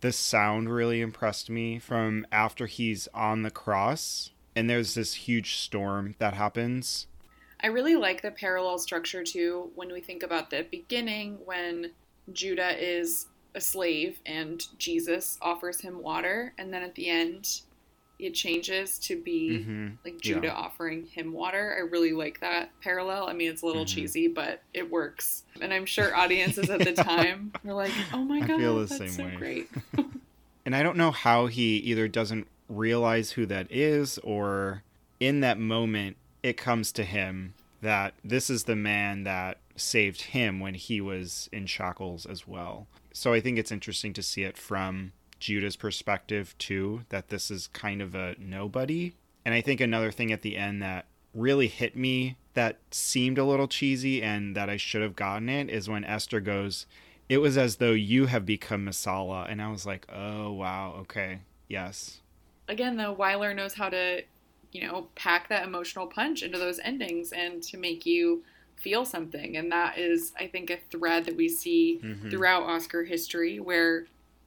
The 0.03 0.11
sound 0.11 0.69
really 0.69 0.99
impressed 0.99 1.49
me 1.49 1.79
from 1.79 2.27
after 2.29 2.67
he's 2.67 3.07
on 3.13 3.43
the 3.43 3.49
cross, 3.49 4.31
and 4.53 4.69
there's 4.69 4.95
this 4.95 5.13
huge 5.13 5.55
storm 5.55 6.15
that 6.19 6.33
happens. 6.33 7.07
I 7.61 7.67
really 7.67 7.95
like 7.95 8.21
the 8.21 8.29
parallel 8.29 8.79
structure 8.79 9.23
too 9.23 9.71
when 9.75 9.93
we 9.93 10.01
think 10.01 10.21
about 10.21 10.49
the 10.49 10.67
beginning 10.69 11.37
when 11.45 11.91
Judah 12.33 12.75
is 12.77 13.27
a 13.55 13.61
slave 13.61 14.19
and 14.25 14.61
Jesus 14.77 15.37
offers 15.41 15.79
him 15.79 16.03
water, 16.03 16.53
and 16.57 16.73
then 16.73 16.83
at 16.83 16.95
the 16.95 17.07
end 17.07 17.61
it 18.25 18.33
changes 18.33 18.97
to 18.99 19.21
be 19.21 19.65
Mhm. 19.67 19.97
like 20.03 20.13
Yeah. 20.25 20.35
Judah 20.35 20.53
offering 20.53 21.05
him 21.07 21.33
water. 21.33 21.73
I 21.77 21.81
really 21.81 22.13
like 22.13 22.39
that 22.41 22.69
parallel. 22.81 23.27
I 23.27 23.33
mean, 23.33 23.49
it's 23.49 23.61
a 23.61 23.65
little 23.65 23.85
Mhm. 23.85 23.93
cheesy, 23.95 24.27
but 24.27 24.63
it 24.73 24.89
works. 24.89 25.43
And 25.61 25.73
I'm 25.73 25.85
sure 25.85 26.15
audiences 26.15 26.69
at 26.69 26.79
the 26.79 26.93
time 27.03 27.51
were 27.63 27.73
like, 27.73 27.93
"Oh 28.13 28.23
my 28.23 28.39
god, 28.39 28.87
that's 28.89 29.15
so 29.15 29.23
way." 29.23 29.35
great." 29.37 29.69
And 30.65 30.73
I 30.73 30.81
don't 30.81 30.95
know 30.95 31.11
how 31.11 31.47
he 31.47 31.75
either 31.79 32.07
doesn't 32.07 32.47
realize 32.69 33.31
who 33.31 33.45
that 33.47 33.67
is 33.69 34.17
or 34.19 34.81
in 35.19 35.41
that 35.41 35.59
moment 35.59 36.15
it 36.41 36.55
comes 36.55 36.93
to 36.93 37.03
him 37.03 37.53
that 37.81 38.13
this 38.23 38.49
is 38.49 38.63
the 38.63 38.75
man 38.77 39.23
that 39.23 39.57
saved 39.75 40.21
him 40.21 40.61
when 40.61 40.73
he 40.75 41.01
was 41.01 41.49
in 41.51 41.65
shackles 41.65 42.25
as 42.25 42.47
well. 42.47 42.87
So 43.11 43.33
I 43.33 43.41
think 43.41 43.57
it's 43.59 43.73
interesting 43.73 44.13
to 44.13 44.23
see 44.23 44.43
it 44.43 44.57
from 44.57 45.11
Judah's 45.43 45.75
perspective 45.75 46.55
too, 46.57 47.01
that 47.09 47.27
this 47.27 47.51
is 47.51 47.67
kind 47.67 48.01
of 48.01 48.15
a 48.15 48.35
nobody. 48.39 49.13
And 49.43 49.53
I 49.53 49.59
think 49.59 49.81
another 49.81 50.09
thing 50.09 50.31
at 50.31 50.41
the 50.41 50.55
end 50.55 50.81
that 50.81 51.05
really 51.33 51.67
hit 51.67 51.97
me 51.97 52.37
that 52.53 52.77
seemed 52.91 53.37
a 53.37 53.43
little 53.43 53.67
cheesy 53.67 54.23
and 54.23 54.55
that 54.55 54.69
I 54.69 54.77
should 54.77 55.01
have 55.01 55.17
gotten 55.17 55.49
it 55.49 55.69
is 55.69 55.89
when 55.89 56.05
Esther 56.05 56.39
goes, 56.39 56.85
It 57.27 57.39
was 57.39 57.57
as 57.57 57.75
though 57.75 57.91
you 57.91 58.27
have 58.27 58.45
become 58.45 58.85
Messala. 58.85 59.51
And 59.51 59.61
I 59.61 59.69
was 59.69 59.85
like, 59.85 60.07
Oh, 60.13 60.53
wow. 60.53 60.95
Okay. 61.01 61.39
Yes. 61.67 62.21
Again, 62.69 62.95
though, 62.95 63.13
Wyler 63.13 63.53
knows 63.53 63.73
how 63.73 63.89
to, 63.89 64.23
you 64.71 64.87
know, 64.87 65.09
pack 65.15 65.49
that 65.49 65.65
emotional 65.67 66.07
punch 66.07 66.41
into 66.41 66.57
those 66.57 66.79
endings 66.79 67.33
and 67.33 67.61
to 67.63 67.77
make 67.77 68.05
you 68.05 68.43
feel 68.77 69.03
something. 69.03 69.57
And 69.57 69.69
that 69.73 69.97
is, 69.97 70.31
I 70.39 70.47
think, 70.47 70.69
a 70.69 70.77
thread 70.89 71.25
that 71.25 71.35
we 71.35 71.49
see 71.49 71.99
Mhm. 72.01 72.31
throughout 72.31 72.63
Oscar 72.63 73.03
history 73.03 73.59
where 73.59 74.05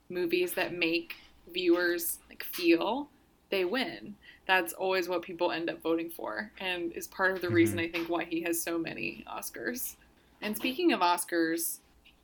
movies 0.09 0.53
that 0.53 0.73
make 0.73 1.15
viewers 1.53 2.19
like 2.29 2.45
feel 2.45 3.09
they 3.51 3.65
win. 3.65 4.17
That's 4.47 4.73
always 4.73 5.09
what 5.09 5.23
people 5.23 5.53
end 5.53 5.71
up 5.71 5.83
voting 5.83 6.11
for 6.11 6.53
and 6.59 6.93
is 6.93 7.07
part 7.07 7.33
of 7.33 7.41
the 7.41 7.49
mm-hmm. 7.49 7.57
reason 7.57 7.79
I 7.79 7.89
think 7.89 8.09
why 8.09 8.25
he 8.25 8.43
has 8.43 8.63
so 8.63 8.79
many 8.79 9.25
Oscars. 9.29 9.97
And 10.43 10.57
speaking 10.57 10.93
of 10.93 11.01
Oscars, 11.01 11.79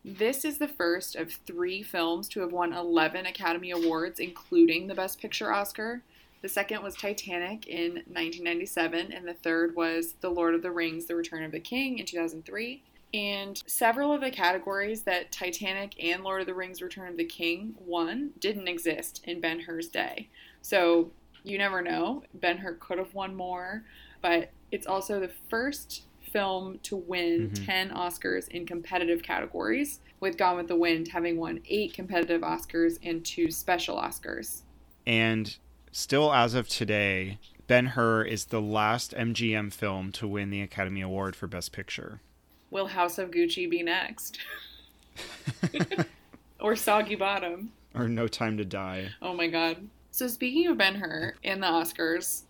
this 0.04 0.44
is 0.44 0.58
the 0.58 0.68
first 0.68 1.14
of 1.16 1.32
three 1.46 1.82
films 1.82 2.28
to 2.30 2.40
have 2.40 2.52
won 2.52 2.72
11 2.72 3.26
Academy 3.26 3.70
Awards, 3.70 4.18
including 4.18 4.86
the 4.86 4.94
Best 4.94 5.20
Picture 5.20 5.52
Oscar. 5.52 6.02
The 6.42 6.48
second 6.48 6.82
was 6.82 6.96
Titanic 6.96 7.68
in 7.68 7.92
1997, 7.92 9.12
and 9.12 9.26
the 9.26 9.34
third 9.34 9.76
was 9.76 10.14
The 10.20 10.28
Lord 10.28 10.56
of 10.56 10.62
the 10.62 10.72
Rings 10.72 11.06
The 11.06 11.14
Return 11.14 11.44
of 11.44 11.52
the 11.52 11.60
King 11.60 12.00
in 12.00 12.06
2003. 12.06 12.82
And 13.14 13.62
several 13.66 14.12
of 14.12 14.22
the 14.22 14.30
categories 14.30 15.02
that 15.02 15.30
Titanic 15.32 16.02
and 16.02 16.24
Lord 16.24 16.40
of 16.40 16.46
the 16.46 16.54
Rings 16.54 16.80
Return 16.80 17.08
of 17.08 17.16
the 17.16 17.24
King 17.24 17.74
won 17.78 18.30
didn't 18.38 18.68
exist 18.68 19.22
in 19.24 19.40
Ben 19.40 19.60
Hur's 19.60 19.88
day. 19.88 20.30
So 20.62 21.12
you 21.44 21.58
never 21.58 21.82
know. 21.82 22.22
Ben 22.34 22.58
Hur 22.58 22.74
could 22.74 22.98
have 22.98 23.14
won 23.14 23.34
more, 23.34 23.84
but 24.22 24.50
it's 24.70 24.86
also 24.86 25.20
the 25.20 25.30
first 25.50 26.04
film 26.32 26.78
to 26.84 26.96
win 26.96 27.50
Mhm. 27.50 27.66
10 27.66 27.90
Oscars 27.90 28.48
in 28.48 28.64
competitive 28.64 29.22
categories, 29.22 30.00
with 30.18 30.38
Gone 30.38 30.56
with 30.56 30.68
the 30.68 30.76
Wind 30.76 31.08
having 31.08 31.36
won 31.36 31.60
eight 31.68 31.92
competitive 31.92 32.40
Oscars 32.40 32.98
and 33.02 33.22
two 33.22 33.50
special 33.50 33.98
Oscars. 33.98 34.62
And 35.06 35.54
still, 35.90 36.32
as 36.32 36.54
of 36.54 36.68
today, 36.68 37.38
Ben 37.66 37.86
Hur 37.88 38.24
is 38.24 38.46
the 38.46 38.62
last 38.62 39.12
MGM 39.14 39.70
film 39.70 40.12
to 40.12 40.26
win 40.26 40.48
the 40.48 40.62
Academy 40.62 41.02
Award 41.02 41.36
for 41.36 41.46
Best 41.46 41.72
Picture. 41.72 42.20
Will 42.72 42.86
House 42.86 43.18
of 43.18 43.30
Gucci 43.30 43.68
be 43.68 43.82
next? 43.82 44.38
or 46.60 46.74
Soggy 46.74 47.14
Bottom? 47.16 47.70
or 47.94 48.08
No 48.08 48.26
Time 48.26 48.56
to 48.56 48.64
Die. 48.64 49.08
Oh 49.20 49.34
my 49.34 49.46
god. 49.46 49.76
So 50.10 50.26
speaking 50.26 50.66
of 50.68 50.78
Ben 50.78 50.94
Hur 50.94 51.34
and 51.44 51.62
the 51.62 51.66
Oscars, 51.66 52.42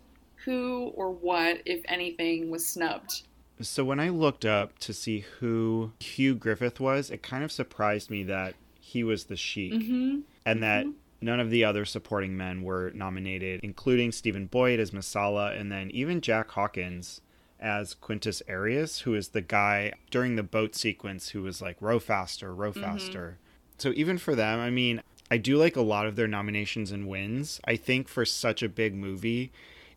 who 0.44 0.93
or 0.94 1.11
what, 1.11 1.59
if 1.66 1.81
anything, 1.86 2.51
was 2.51 2.65
snubbed? 2.65 3.23
So 3.61 3.85
when 3.85 3.99
I 3.99 4.09
looked 4.11 4.44
up 4.44 4.78
to 4.81 4.93
see 4.93 5.24
who 5.40 5.93
Hugh 5.99 6.36
Griffith 6.36 6.78
was, 6.78 7.11
it 7.11 7.23
kind 7.24 7.43
of 7.43 7.51
surprised 7.51 8.09
me 8.09 8.23
that 8.24 8.55
he 8.81 9.03
was 9.03 9.24
the 9.24 9.36
Sheik 9.36 9.73
Mm-hmm. 9.74 10.20
and 10.47 10.62
that 10.62 10.86
None 11.20 11.39
of 11.39 11.51
the 11.51 11.65
other 11.65 11.85
supporting 11.85 12.36
men 12.36 12.62
were 12.62 12.90
nominated, 12.94 13.61
including 13.62 14.11
Stephen 14.11 14.47
Boyd 14.47 14.81
as 14.81 14.90
Messala 14.90 15.57
and 15.59 15.70
then 15.70 15.89
even 15.93 16.20
Jack 16.20 16.51
Hawkins 16.51 17.20
as 17.63 17.95
Quintus 17.95 18.43
Arrius, 18.49 19.03
who 19.03 19.15
is 19.15 19.29
the 19.29 19.41
guy 19.41 19.93
during 20.11 20.37
the 20.37 20.43
boat 20.43 20.75
sequence 20.75 21.31
who 21.31 21.43
was 21.43 21.63
like, 21.63 21.77
row 21.81 21.99
faster, 21.99 22.53
row 22.55 22.73
mm-hmm. 22.73 22.83
faster. 22.83 23.39
So 23.79 23.93
even 23.95 24.19
for 24.19 24.35
them, 24.35 24.61
I 24.61 24.71
mean, 24.71 25.03
I 25.31 25.39
do 25.39 25.57
like 25.57 25.77
a 25.77 25.83
lot 25.83 26.07
of 26.07 26.17
their 26.17 26.29
nominations 26.29 26.93
and 26.93 27.09
wins. 27.09 27.61
I 27.65 27.77
think 27.77 28.09
for 28.09 28.27
such 28.27 28.63
a 28.63 28.69
big 28.69 28.95
movie, 28.95 29.53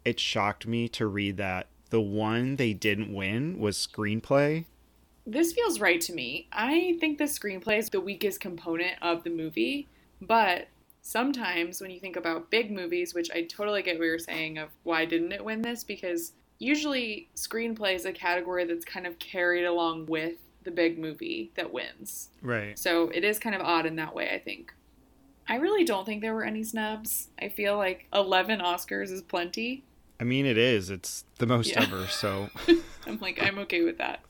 it 0.06 0.20
shocked 0.20 0.66
me 0.66 0.88
to 0.90 1.08
read 1.08 1.38
that 1.38 1.68
the 1.90 2.00
one 2.02 2.56
they 2.56 2.74
didn't 2.74 3.14
win 3.14 3.60
was 3.60 3.76
screenplay. 3.76 4.66
This 5.28 5.54
feels 5.54 5.80
right 5.80 6.00
to 6.02 6.14
me. 6.14 6.48
I 6.52 6.98
think 7.00 7.18
the 7.18 7.26
screenplay 7.26 7.80
is 7.80 7.90
the 7.90 8.00
weakest 8.00 8.40
component 8.40 9.02
of 9.02 9.24
the 9.24 9.32
movie, 9.32 9.88
but 10.22 10.68
sometimes 11.02 11.82
when 11.82 11.92
you 11.92 12.00
think 12.00 12.16
about 12.16 12.52
big 12.52 12.72
movies, 12.72 13.14
which 13.14 13.32
I 13.32 13.42
totally 13.42 13.82
get 13.82 13.98
what 13.98 14.06
you're 14.06 14.20
saying 14.20 14.58
of 14.60 14.70
why 14.84 15.06
didn't 15.06 15.32
it 15.32 15.44
win 15.44 15.64
this, 15.64 15.84
because 15.84 16.34
usually 16.60 17.30
screenplay 17.36 17.96
is 17.96 18.06
a 18.06 18.12
category 18.12 18.66
that's 18.66 18.86
kind 18.86 19.06
of 19.08 19.20
carried 19.20 19.66
along 19.66 20.06
with 20.08 20.36
the 20.64 20.72
big 20.72 20.98
movie 20.98 21.52
that 21.56 21.72
wins. 21.72 22.30
Right. 22.42 22.78
So 22.78 23.10
it 23.10 23.24
is 23.24 23.38
kind 23.40 23.56
of 23.56 23.62
odd 23.62 23.86
in 23.86 23.96
that 23.98 24.16
way, 24.16 24.32
I 24.34 24.40
think. 24.40 24.74
I 25.48 25.58
really 25.58 25.84
don't 25.84 26.06
think 26.06 26.22
there 26.22 26.34
were 26.34 26.44
any 26.44 26.64
snubs. 26.64 27.28
I 27.40 27.50
feel 27.50 27.78
like 27.78 28.08
11 28.14 28.62
Oscars 28.62 29.12
is 29.12 29.22
plenty. 29.22 29.84
I 30.20 30.24
mean, 30.24 30.46
it 30.46 30.58
is. 30.58 30.90
It's 30.90 31.24
the 31.38 31.46
most 31.46 31.70
Yeah. 31.70 31.84
ever. 31.84 32.08
So, 32.08 32.50
I'm 33.06 33.20
like, 33.20 33.42
I'm 33.44 33.60
okay 33.60 33.84
with 33.84 33.98
that. 34.00 34.22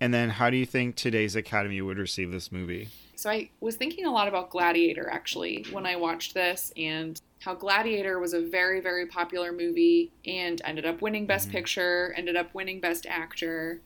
And 0.00 0.12
then 0.12 0.28
how 0.28 0.50
do 0.50 0.56
you 0.56 0.66
think 0.66 0.96
today's 0.96 1.36
Academy 1.36 1.80
would 1.80 1.98
receive 1.98 2.30
this 2.30 2.52
movie? 2.52 2.88
So 3.14 3.30
I 3.30 3.50
was 3.60 3.76
thinking 3.76 4.04
a 4.04 4.12
lot 4.12 4.28
about 4.28 4.50
Gladiator 4.50 5.08
actually 5.10 5.64
when 5.70 5.86
I 5.86 5.96
watched 5.96 6.34
this 6.34 6.72
and 6.76 7.20
how 7.40 7.54
Gladiator 7.54 8.18
was 8.18 8.34
a 8.34 8.40
very, 8.42 8.80
very 8.80 9.06
popular 9.06 9.52
movie 9.52 10.12
and 10.26 10.60
ended 10.64 10.84
up 10.84 11.00
winning 11.00 11.26
Best 11.26 11.48
Mhm. 11.48 11.52
Picture, 11.52 12.14
ended 12.16 12.36
up 12.36 12.52
winning 12.54 12.80
Best 12.80 13.06
Actor. 13.06 13.80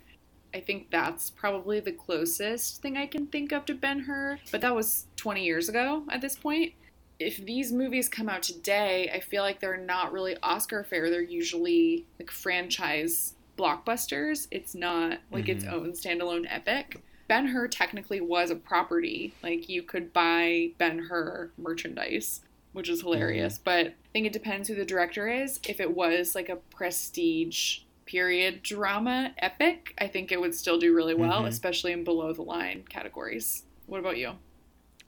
I 0.53 0.61
think 0.61 0.91
that's 0.91 1.31
probably 1.31 1.79
the 1.79 1.93
closest 1.93 2.83
thing 2.83 2.97
I 2.97 3.07
can 3.07 3.29
think 3.29 3.53
of 3.53 3.65
to 3.67 3.75
Ben 3.75 4.01
Hur, 4.01 4.41
but 4.51 4.61
that 4.63 4.75
was 4.75 5.07
20 5.15 5.45
years 5.45 5.69
ago 5.69 6.05
at 6.11 6.21
this 6.21 6.37
point. 6.37 6.75
If 7.21 7.37
these 7.37 7.71
movies 7.71 8.09
come 8.09 8.29
out 8.29 8.43
today, 8.43 9.11
I 9.15 9.21
feel 9.21 9.43
like 9.43 9.61
they're 9.61 9.77
not 9.77 10.11
really 10.11 10.37
Oscar 10.43 10.83
fare. 10.83 11.09
They're 11.11 11.23
usually 11.23 12.07
like 12.19 12.31
franchise 12.31 13.35
blockbusters. 13.57 14.49
It's 14.51 14.75
not 14.75 15.19
like 15.31 15.49
its 15.49 15.65
Mhm. 15.65 15.73
own 15.73 15.93
standalone 15.93 16.47
epic. 16.49 17.01
Ben 17.29 17.47
Hur 17.49 17.69
technically 17.69 18.21
was 18.21 18.51
a 18.51 18.57
property. 18.57 19.33
Like 19.43 19.69
you 19.69 19.83
could 19.83 20.13
buy 20.13 20.73
Ben 20.79 20.99
Hur 21.11 21.53
merchandise, 21.57 22.41
which 22.73 22.89
is 22.89 23.03
hilarious. 23.03 23.59
But 23.59 23.87
I 23.89 23.95
think 24.13 24.27
it 24.27 24.33
depends 24.33 24.69
who 24.69 24.75
the 24.75 24.85
director 24.85 25.29
is. 25.29 25.61
If 25.69 25.81
it 25.81 25.95
was 25.95 26.35
like 26.35 26.49
a 26.49 26.57
prestige 26.57 27.81
period 28.07 28.63
drama 28.63 29.33
epic, 29.39 29.95
I 29.99 30.09
think 30.09 30.33
it 30.33 30.41
would 30.41 30.55
still 30.55 30.79
do 30.79 30.93
really 30.95 31.15
well, 31.15 31.43
Mhm. 31.43 31.49
especially 31.49 31.93
in 31.93 32.03
below 32.03 32.33
the 32.33 32.43
line 32.43 32.83
categories. 32.89 33.65
What 33.87 34.01
about 34.01 34.17
you? 34.19 34.33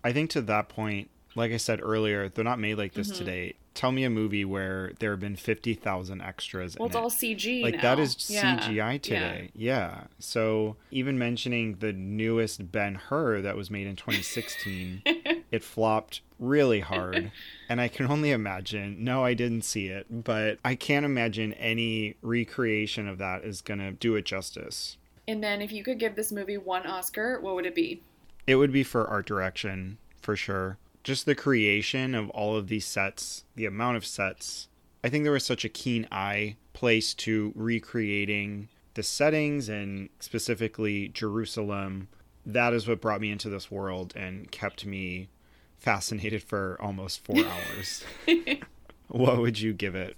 I 0.04 0.12
think 0.12 0.30
to 0.30 0.40
that 0.42 0.68
point, 0.68 1.10
like 1.34 1.50
I 1.50 1.56
said 1.56 1.80
earlier, 1.82 2.28
they're 2.28 2.44
not 2.44 2.60
made 2.60 2.76
like 2.76 2.92
this 2.92 3.10
Mhm. 3.10 3.16
today. 3.16 3.54
Tell 3.74 3.90
me 3.92 4.04
a 4.04 4.10
movie 4.10 4.44
where 4.44 4.92
there 4.98 5.12
have 5.12 5.20
been 5.20 5.36
50,000 5.36 6.20
extras 6.20 6.76
Well, 6.78 6.86
it's 6.86 6.94
it. 6.94 6.98
all 6.98 7.08
CG. 7.10 7.62
like 7.62 7.76
now. 7.76 7.82
that 7.82 7.98
is 7.98 8.28
Yeah. 8.30 8.58
CGI 8.58 9.00
today. 9.00 9.50
Yeah. 9.54 10.04
So 10.18 10.76
even 10.90 11.18
mentioning 11.18 11.76
the 11.80 11.92
newest 11.92 12.70
Ben 12.70 12.96
Hur 12.96 13.40
that 13.40 13.56
was 13.56 13.70
made 13.70 13.86
in 13.86 13.96
2016, 13.96 15.02
it 15.50 15.62
flopped 15.64 16.20
really 16.38 16.80
hard. 16.80 17.32
and 17.68 17.80
I 17.80 17.88
can 17.88 18.06
only 18.10 18.30
imagine. 18.30 19.02
No, 19.02 19.24
I 19.24 19.32
didn't 19.34 19.62
see 19.62 19.86
it, 19.86 20.06
but 20.24 20.58
I 20.64 20.74
can't 20.74 21.06
imagine 21.06 21.54
any 21.54 22.16
recreation 22.20 23.08
of 23.08 23.18
that 23.18 23.42
is 23.44 23.62
going 23.62 23.80
to 23.80 23.92
do 23.92 24.16
it 24.16 24.24
justice. 24.26 24.98
And 25.26 25.42
then 25.42 25.62
if 25.62 25.72
you 25.72 25.82
could 25.82 25.98
give 25.98 26.14
this 26.16 26.30
movie 26.32 26.58
one 26.58 26.86
Oscar, 26.86 27.40
what 27.40 27.54
would 27.54 27.64
it 27.66 27.74
be? 27.74 28.02
It 28.46 28.56
would 28.56 28.72
be 28.72 28.82
for 28.82 29.06
art 29.06 29.24
direction 29.24 29.98
for 30.20 30.36
sure. 30.36 30.76
Just 31.02 31.26
the 31.26 31.34
creation 31.34 32.14
of 32.14 32.30
all 32.30 32.56
of 32.56 32.68
these 32.68 32.86
sets, 32.86 33.44
the 33.56 33.66
amount 33.66 33.96
of 33.96 34.06
sets. 34.06 34.68
I 35.02 35.08
think 35.08 35.24
there 35.24 35.32
was 35.32 35.44
such 35.44 35.64
a 35.64 35.68
keen 35.68 36.06
eye 36.12 36.56
placed 36.72 37.18
to 37.20 37.52
recreating 37.56 38.68
the 38.94 39.02
settings 39.02 39.68
and 39.68 40.08
specifically 40.20 41.08
Jerusalem. 41.08 42.08
That 42.46 42.72
is 42.72 42.86
what 42.86 43.00
brought 43.00 43.20
me 43.20 43.30
into 43.30 43.48
this 43.48 43.70
world 43.70 44.12
and 44.14 44.50
kept 44.50 44.86
me 44.86 45.28
fascinated 45.78 46.42
for 46.42 46.76
almost 46.80 47.24
four 47.24 47.44
hours. 47.44 48.04
what 49.08 49.38
would 49.38 49.60
you 49.60 49.72
give 49.72 49.94
it? 49.94 50.16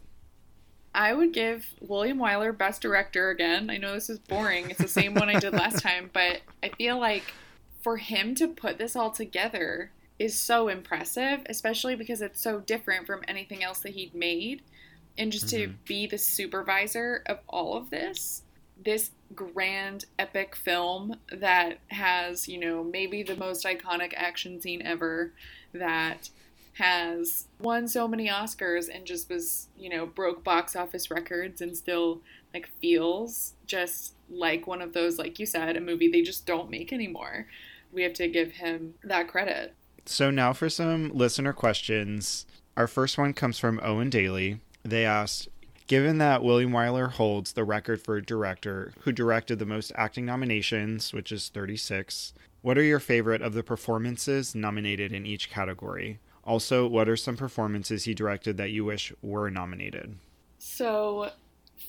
I 0.95 1.13
would 1.13 1.33
give 1.33 1.75
William 1.81 2.19
Wyler 2.19 2.57
Best 2.57 2.81
Director 2.81 3.31
again. 3.31 3.69
I 3.69 3.79
know 3.79 3.95
this 3.95 4.09
is 4.09 4.21
boring. 4.21 4.71
It's 4.71 4.79
the 4.79 4.87
same 4.87 5.15
one 5.15 5.29
I 5.29 5.41
did 5.41 5.53
last 5.53 5.83
time, 5.83 6.11
but 6.13 6.41
I 6.63 6.69
feel 6.69 7.01
like 7.01 7.25
for 7.83 7.97
him 7.97 8.35
to 8.37 8.49
put 8.49 8.79
this 8.79 8.95
all 8.95 9.11
together 9.11 9.91
is 10.19 10.39
so 10.39 10.69
impressive, 10.69 11.41
especially 11.47 11.95
because 11.97 12.23
it's 12.23 12.41
so 12.41 12.61
different 12.61 13.07
from 13.07 13.23
anything 13.29 13.63
else 13.63 13.81
that 13.81 13.93
he'd 13.95 14.15
made. 14.15 14.63
And 15.17 15.31
just 15.33 15.49
to 15.51 15.69
Mhm. 15.69 15.79
be 15.85 16.07
the 16.07 16.19
supervisor 16.19 17.23
of 17.27 17.41
all 17.49 17.77
of 17.77 17.91
this, 17.91 18.43
this 18.77 19.13
grand 19.35 20.05
epic 20.19 20.57
film 20.57 21.21
that 21.31 21.79
has, 21.89 22.49
you 22.49 22.59
know, 22.59 22.83
maybe 22.85 23.23
the 23.23 23.37
most 23.37 23.65
iconic 23.65 24.13
action 24.17 24.61
scene 24.61 24.83
ever 24.83 25.33
that 25.73 26.31
has 26.75 27.47
won 27.61 27.87
so 27.87 28.09
many 28.09 28.29
Oscars 28.29 28.89
and 28.93 29.07
just 29.07 29.29
was, 29.31 29.69
you 29.77 29.89
know, 29.89 30.07
broke 30.07 30.43
box 30.43 30.75
office 30.75 31.11
records 31.11 31.61
and 31.61 31.77
still 31.77 32.21
like 32.53 32.69
feels 32.81 33.55
just 33.67 34.15
like 34.29 34.67
one 34.67 34.83
of 34.83 34.93
those, 34.93 35.19
like 35.19 35.39
you 35.39 35.47
said, 35.47 35.77
a 35.77 35.81
movie 35.81 36.09
they 36.09 36.23
just 36.23 36.47
don't 36.47 36.71
make 36.71 36.93
anymore. 36.93 37.47
We 37.93 38.03
have 38.03 38.15
to 38.15 38.29
give 38.29 38.53
him 38.53 38.95
that 39.05 39.29
credit. 39.29 39.75
So 40.07 40.31
now 40.31 40.53
for 40.53 40.69
some 40.69 41.11
listener 41.15 41.53
questions. 41.53 42.47
Our 42.77 42.87
first 42.87 43.17
one 43.17 43.33
comes 43.33 43.59
from 43.59 43.81
Owen 43.83 44.11
Daly. 44.11 44.61
They 44.83 45.05
asked, 45.05 45.49
given 45.87 46.19
that 46.19 46.43
William 46.43 46.73
Wyler 46.73 47.13
holds 47.13 47.53
the 47.53 47.65
record 47.65 48.03
for 48.03 48.21
director 48.21 48.93
who 49.01 49.13
directed 49.13 49.59
the 49.59 49.67
most 49.67 49.93
acting 49.95 50.27
nominations, 50.27 51.13
which 51.13 51.33
is 51.33 51.49
36, 51.49 52.35
what 52.63 52.77
are 52.79 52.83
your 52.83 53.01
favorite 53.01 53.43
of 53.43 53.55
the 53.55 53.63
performances 53.63 54.55
nominated 54.55 55.13
in 55.13 55.27
each 55.27 55.51
category? 55.51 56.19
Also, 56.45 56.87
what 56.87 57.09
are 57.09 57.17
some 57.17 57.37
performances 57.37 58.05
he 58.05 58.15
directed 58.15 58.57
that 58.57 58.71
you 58.71 58.85
wish 58.85 59.13
were 59.23 59.51
nominated? 59.51 60.17
So, 60.59 61.31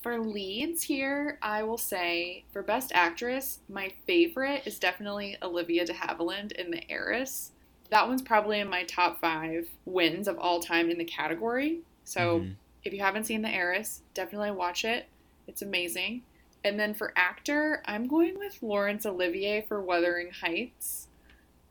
for 0.02 0.20
leads 0.20 0.84
here, 0.84 1.40
I 1.42 1.64
will 1.64 1.78
say 1.78 2.46
for 2.52 2.62
Best 2.62 2.92
Actress, 2.94 3.60
my 3.68 3.92
favorite 4.06 4.64
is 4.66 4.80
definitely 4.80 5.38
Olivia 5.42 5.86
de 5.86 5.94
Havilland 5.94 6.52
in 6.54 6.72
The 6.72 6.90
Heiress. 6.90 7.52
That 7.96 8.10
one's 8.10 8.22
probably 8.22 8.60
in 8.60 8.70
my 8.70 8.84
top 8.84 9.22
five 9.22 9.70
wins 9.86 10.28
of 10.28 10.38
all 10.38 10.60
time 10.60 10.90
in 10.90 10.98
the 10.98 11.06
category. 11.06 11.80
So, 12.04 12.42
Mhm. 12.42 12.56
if 12.84 12.92
you 12.92 13.00
haven't 13.00 13.24
seen 13.24 13.42
The 13.42 13.48
Heiress, 13.48 14.02
definitely 14.14 14.52
watch 14.52 14.84
it. 14.84 15.06
It's 15.48 15.62
amazing. 15.62 16.24
And 16.62 16.78
then 16.78 16.94
for 16.94 17.14
actor, 17.16 17.82
I'm 17.86 18.06
going 18.06 18.38
with 18.38 18.62
Laurence 18.62 19.06
Olivier 19.06 19.62
for 19.62 19.82
Wuthering 19.82 20.32
Heights. 20.32 21.08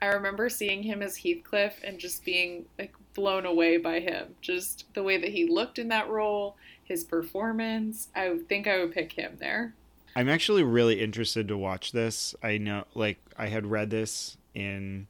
I 0.01 0.07
remember 0.07 0.49
seeing 0.49 0.81
him 0.81 1.03
as 1.03 1.17
Heathcliff 1.17 1.79
and 1.83 1.99
just 1.99 2.25
being 2.25 2.65
like 2.79 2.95
blown 3.13 3.45
away 3.45 3.77
by 3.77 3.99
him. 3.99 4.35
Just 4.41 4.91
the 4.95 5.03
way 5.03 5.17
that 5.17 5.29
he 5.29 5.47
looked 5.47 5.77
in 5.77 5.89
that 5.89 6.09
role, 6.09 6.57
his 6.83 7.03
performance. 7.03 8.09
I 8.15 8.39
think 8.49 8.65
I 8.65 8.79
would 8.79 8.93
pick 8.93 9.11
him 9.11 9.37
there. 9.39 9.75
I'm 10.15 10.29
actually 10.29 10.63
really 10.63 11.01
interested 11.01 11.47
to 11.49 11.55
watch 11.57 11.91
this. 11.91 12.33
I 12.41 12.57
know, 12.57 12.85
like, 12.95 13.19
I 13.37 13.45
had 13.45 13.67
read 13.67 13.91
this 13.91 14.37
in 14.55 15.05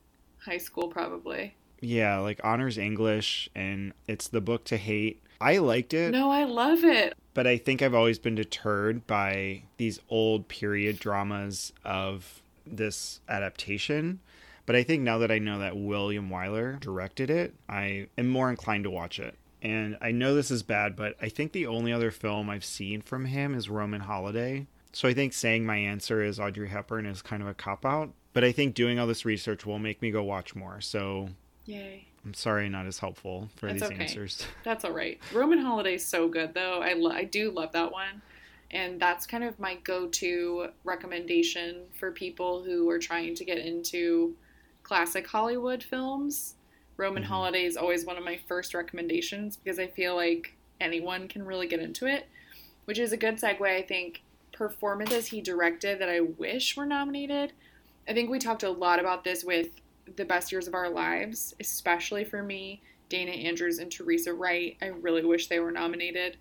High 0.45 0.57
school, 0.57 0.87
probably. 0.87 1.55
Yeah, 1.81 2.17
like 2.19 2.39
honors 2.43 2.77
English, 2.77 3.49
and 3.55 3.93
it's 4.07 4.27
the 4.27 4.41
book 4.41 4.63
to 4.65 4.77
hate. 4.77 5.21
I 5.41 5.57
liked 5.57 5.93
it, 5.93 6.11
No, 6.11 6.31
I 6.31 6.45
love 6.45 6.83
it. 6.83 7.15
but 7.33 7.45
I 7.45 7.57
think 7.57 7.81
I've 7.81 7.93
always 7.93 8.17
been 8.17 8.35
deterred 8.35 9.05
by 9.05 9.63
these 9.77 9.99
old 10.09 10.47
period 10.47 10.97
dramas 10.99 11.73
of 11.83 12.41
this 12.65 13.19
adaptation. 13.27 14.19
But 14.65 14.75
I 14.75 14.83
think 14.83 15.03
now 15.03 15.17
that 15.19 15.29
I 15.31 15.37
know 15.37 15.59
that 15.59 15.77
William 15.77 16.29
Wyler 16.29 16.79
directed 16.79 17.29
it, 17.29 17.53
I 17.69 18.07
am 18.17 18.29
more 18.29 18.49
inclined 18.49 18.85
to 18.85 18.89
watch 18.89 19.19
it. 19.19 19.35
And 19.61 19.97
I 20.01 20.11
know 20.11 20.33
this 20.33 20.49
is 20.49 20.63
bad, 20.63 20.95
but 20.95 21.15
I 21.21 21.29
think 21.29 21.51
the 21.51 21.67
only 21.67 21.91
other 21.91 22.11
film 22.11 22.49
I've 22.49 22.65
seen 22.65 23.01
from 23.01 23.25
him 23.25 23.53
is 23.53 23.69
Roman 23.69 24.01
Holiday. 24.01 24.67
So 24.93 25.07
I 25.09 25.13
think 25.13 25.33
saying 25.33 25.65
my 25.65 25.77
answer 25.77 26.23
is 26.23 26.39
Audrey 26.39 26.69
Hepburn 26.69 27.05
is 27.05 27.21
kind 27.21 27.43
of 27.43 27.49
a 27.49 27.53
cop 27.53 27.85
out. 27.85 28.11
But 28.35 28.43
I 28.43 28.51
think 28.51 28.75
doing 28.75 28.99
all 28.99 29.07
this 29.07 29.23
research 29.23 29.65
will 29.65 29.79
make 29.79 30.01
me 30.01 30.11
go 30.11 30.21
watch 30.21 30.55
more. 30.55 30.81
So 30.81 31.29
Yay. 31.65 32.05
I'm 32.25 32.33
sorry, 32.33 32.67
not 32.67 32.85
as 32.85 32.99
helpful 32.99 33.49
for 33.55 33.67
That's 33.67 33.79
these 33.83 33.91
okay. 33.91 34.01
answers. 34.03 34.45
That's 34.65 34.83
all 34.83 34.91
right. 34.91 35.19
Roman 35.33 35.57
Holiday's 35.59 36.05
so 36.05 36.27
good 36.27 36.53
though. 36.53 36.81
I 36.81 36.93
lo- 36.93 37.11
I 37.13 37.23
do 37.23 37.49
love 37.49 37.71
that 37.71 37.93
one. 37.93 38.21
And 38.71 38.99
that's 38.99 39.25
kind 39.25 39.43
of 39.45 39.57
my 39.57 39.75
go-to 39.75 40.67
recommendation 40.83 41.83
for 41.97 42.11
people 42.11 42.61
who 42.61 42.89
are 42.89 42.99
trying 42.99 43.35
to 43.35 43.45
get 43.45 43.59
into 43.59 44.35
classic 44.83 45.25
Hollywood 45.27 45.81
films. 45.81 46.55
Roman 46.97 47.23
Mhm. 47.23 47.27
Holiday 47.27 47.63
is 47.63 47.77
always 47.77 48.05
one 48.05 48.17
of 48.17 48.25
my 48.25 48.35
first 48.49 48.73
recommendations 48.73 49.55
because 49.55 49.79
I 49.79 49.87
feel 49.87 50.15
like 50.15 50.55
anyone 50.81 51.29
can 51.29 51.45
really 51.45 51.67
get 51.67 51.79
into 51.79 52.05
it, 52.05 52.27
which 52.83 52.99
is 52.99 53.13
a 53.13 53.17
good 53.17 53.35
segue, 53.35 53.61
I 53.65 53.81
think. 53.81 54.23
Performances 54.51 55.27
he 55.27 55.39
directed 55.41 55.99
that 55.99 56.09
I 56.09 56.19
wish 56.19 56.75
were 56.75 56.85
nominated. 56.85 57.53
I 58.07 58.13
think 58.13 58.29
we 58.29 58.39
talked 58.39 58.63
a 58.63 58.69
lot 58.69 58.99
about 58.99 59.23
this 59.23 59.43
with 59.43 59.69
The 60.15 60.25
Best 60.25 60.51
Years 60.51 60.67
of 60.67 60.73
Our 60.73 60.89
Lives, 60.89 61.55
especially 61.59 62.23
for 62.23 62.43
me, 62.43 62.81
Dana 63.09 63.31
Andrews 63.31 63.79
and 63.79 63.91
Teresa 63.91 64.33
Wright. 64.33 64.77
I 64.81 64.87
really 64.87 65.23
wish 65.25 65.47
they 65.47 65.59
were 65.59 65.71
nominated. 65.71 66.37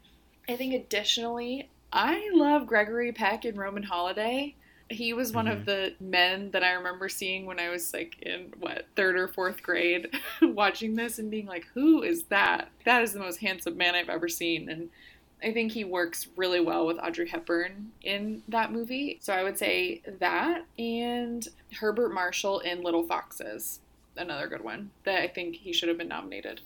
I 0.49 0.57
think 0.57 0.75
additionally, 0.75 1.71
I 1.93 2.29
love 2.35 2.67
Gregory 2.67 3.13
Peck 3.13 3.45
in 3.45 3.57
Roman 3.57 3.83
Holiday. 3.83 4.55
He 4.91 5.15
was 5.15 5.33
one 5.33 5.49
of 5.49 5.61
Mhm. 5.61 5.65
the 5.65 5.95
men 6.01 6.51
that 6.51 6.63
I 6.63 6.73
remember 6.73 7.09
seeing 7.09 7.47
when 7.47 7.59
I 7.59 7.71
was 7.71 7.95
like 7.95 8.21
in 8.21 8.53
what 8.59 8.87
third 8.97 9.17
or 9.17 9.29
fourth 9.29 9.63
grade, 9.63 10.09
watching 10.43 10.95
this 10.95 11.19
and 11.19 11.31
being 11.31 11.47
like, 11.47 11.65
"Who 11.73 12.03
is 12.03 12.25
that? 12.25 12.69
That 12.85 13.03
is 13.03 13.15
the 13.15 13.21
most 13.21 13.39
handsome 13.41 13.79
man 13.79 13.95
I've 13.95 14.11
ever 14.11 14.29
seen." 14.29 14.69
And 14.69 14.91
I 15.43 15.53
think 15.53 15.73
he 15.73 15.85
works 15.85 16.29
really 16.37 16.61
well 16.61 16.87
with 16.87 16.99
Audrey 16.99 17.29
Hepburn 17.29 17.93
in 18.03 18.43
that 18.49 18.73
movie. 18.73 19.19
So 19.21 19.33
I 19.33 19.43
would 19.43 19.59
say 19.59 20.03
that 20.19 20.65
and 20.79 21.47
Herbert 21.81 22.15
Marshall 22.15 22.61
in 22.61 22.83
Little 22.83 23.05
Foxes, 23.05 23.81
another 24.17 24.49
good 24.49 24.65
one 24.65 24.91
that 25.05 25.21
I 25.21 25.29
think 25.29 25.57
he 25.57 25.73
should 25.73 25.89
have 25.89 25.99
been 25.99 26.09
nominated. 26.09 26.63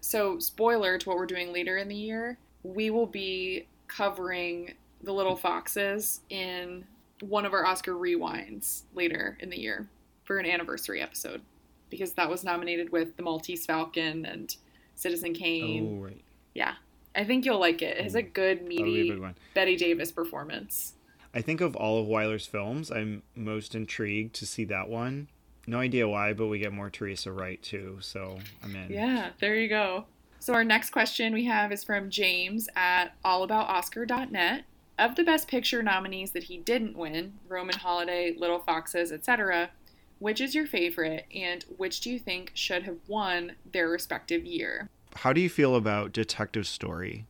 So, 0.00 0.40
spoiler 0.40 0.98
to 0.98 1.08
what 1.08 1.16
we're 1.16 1.26
doing 1.26 1.52
later 1.52 1.76
in 1.78 1.86
the 1.86 1.94
year, 1.94 2.36
we 2.64 2.90
will 2.90 3.06
be 3.06 3.66
covering 3.86 4.74
The 5.02 5.12
Little 5.12 5.36
Foxes 5.36 6.20
in 6.28 6.84
one 7.20 7.44
of 7.44 7.52
our 7.52 7.64
Oscar 7.64 7.92
rewinds 7.92 8.82
later 8.94 9.38
in 9.40 9.48
the 9.48 9.60
year 9.60 9.88
for 10.24 10.38
an 10.38 10.46
anniversary 10.46 11.00
episode 11.00 11.40
because 11.88 12.14
that 12.14 12.28
was 12.28 12.42
nominated 12.42 12.90
with 12.90 13.16
The 13.16 13.22
Maltese 13.22 13.64
Falcon 13.64 14.24
and 14.24 14.56
Citizen 14.96 15.34
Kane. 15.34 15.98
Oh, 16.00 16.04
right. 16.04 16.24
Yeah. 16.54 16.74
I 17.14 17.24
think 17.24 17.44
you'll 17.44 17.60
like 17.60 17.82
it. 17.82 17.98
It 17.98 18.02
has 18.02 18.14
a 18.14 18.22
mm. 18.22 18.32
good, 18.32 18.58
That'll 18.58 18.66
a 18.66 18.68
meaty 18.68 19.10
big 19.10 19.20
one. 19.20 19.34
Bette 19.54 19.76
Davis 19.76 20.12
performance. 20.12 20.94
I 21.34 21.40
think 21.40 21.60
of 21.60 21.76
all 21.76 22.00
of 22.00 22.06
Wyler's 22.06 22.46
films, 22.46 22.90
I'm 22.90 23.22
most 23.34 23.74
intrigued 23.74 24.34
to 24.36 24.46
see 24.46 24.64
that 24.64 24.88
one. 24.88 25.28
No 25.66 25.78
idea 25.78 26.08
why, 26.08 26.32
but 26.32 26.48
we 26.48 26.58
get 26.58 26.72
more 26.72 26.90
Teresa 26.90 27.32
Wright 27.32 27.62
too, 27.62 27.98
so 28.00 28.38
I'm 28.62 28.74
in. 28.74 28.90
Yeah, 28.90 29.30
there 29.40 29.56
you 29.56 29.68
go. 29.68 30.06
So 30.40 30.54
our 30.54 30.64
next 30.64 30.90
question 30.90 31.32
we 31.32 31.44
have 31.44 31.70
is 31.70 31.84
from 31.84 32.10
James 32.10 32.68
at 32.74 33.12
allaboutoscar.net. 33.24 34.64
Of 34.98 35.16
the 35.16 35.24
Best 35.24 35.48
Picture 35.48 35.82
nominees 35.82 36.32
that 36.32 36.44
he 36.44 36.58
didn't 36.58 36.96
win, 36.96 37.34
Roman 37.48 37.76
Holiday, 37.76 38.34
Little 38.36 38.58
Foxes, 38.58 39.10
etc., 39.10 39.70
which 40.18 40.40
is 40.40 40.54
your 40.54 40.66
favorite, 40.66 41.26
and 41.34 41.64
which 41.76 42.00
do 42.00 42.10
you 42.10 42.18
think 42.18 42.52
should 42.54 42.82
have 42.82 42.98
won 43.08 43.52
their 43.72 43.88
respective 43.88 44.44
year? 44.44 44.88
How 45.16 45.32
do 45.32 45.40
you 45.40 45.48
feel 45.48 45.76
about 45.76 46.12
Detective 46.12 46.66
Story? 46.66 47.26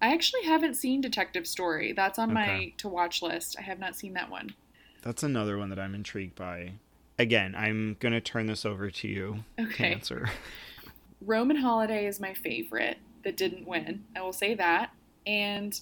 I 0.00 0.12
actually 0.12 0.42
haven't 0.42 0.74
seen 0.74 1.00
Detective 1.00 1.46
Story. 1.46 1.92
That's 1.92 2.18
on 2.18 2.32
my 2.32 2.72
to 2.78 2.88
watch 2.88 3.22
list. 3.22 3.56
I 3.58 3.62
have 3.62 3.78
not 3.78 3.96
seen 3.96 4.12
that 4.14 4.30
one. 4.30 4.54
That's 5.02 5.22
another 5.22 5.56
one 5.56 5.70
that 5.70 5.78
I'm 5.78 5.94
intrigued 5.94 6.34
by. 6.34 6.72
Again, 7.18 7.54
I'm 7.56 7.96
gonna 8.00 8.20
turn 8.20 8.46
this 8.46 8.64
over 8.66 8.90
to 8.90 9.08
you 9.08 9.44
to 9.56 9.64
Okay. 9.64 9.92
answer. 9.92 10.28
Roman 11.22 11.56
Holiday 11.56 12.06
is 12.06 12.20
my 12.20 12.34
favorite 12.34 12.98
that 13.24 13.36
didn't 13.36 13.66
win. 13.66 14.04
I 14.14 14.20
will 14.20 14.34
say 14.34 14.54
that. 14.54 14.90
And 15.26 15.80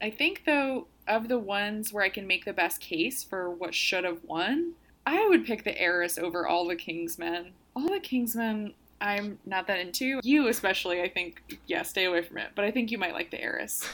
I 0.00 0.10
think, 0.10 0.44
though, 0.46 0.86
of 1.08 1.28
the 1.28 1.38
ones 1.38 1.92
where 1.92 2.04
I 2.04 2.08
can 2.08 2.26
make 2.26 2.44
the 2.44 2.52
best 2.52 2.80
case 2.80 3.22
for 3.24 3.50
what 3.50 3.74
should 3.74 4.04
have 4.04 4.22
won, 4.24 4.72
I 5.04 5.26
would 5.26 5.44
pick 5.44 5.64
The 5.64 5.78
Heiress 5.78 6.18
over 6.18 6.46
All 6.46 6.66
the 6.66 6.76
King's 6.76 7.18
Men. 7.18 7.52
All 7.74 7.88
the 7.88 8.00
King's 8.00 8.36
Men, 8.36 8.74
I'm 9.00 9.38
not 9.44 9.66
that 9.66 9.78
into. 9.78 10.20
You, 10.22 10.48
especially, 10.48 11.02
I 11.02 11.08
think, 11.08 11.42
yeah, 11.66 11.82
stay 11.82 12.04
away 12.04 12.22
from 12.22 12.38
it. 12.38 12.50
But 12.54 12.64
I 12.64 12.70
think 12.70 12.90
you 12.90 12.98
might 12.98 13.12
like 13.12 13.30
The 13.30 13.40
Heiress. 13.40 13.88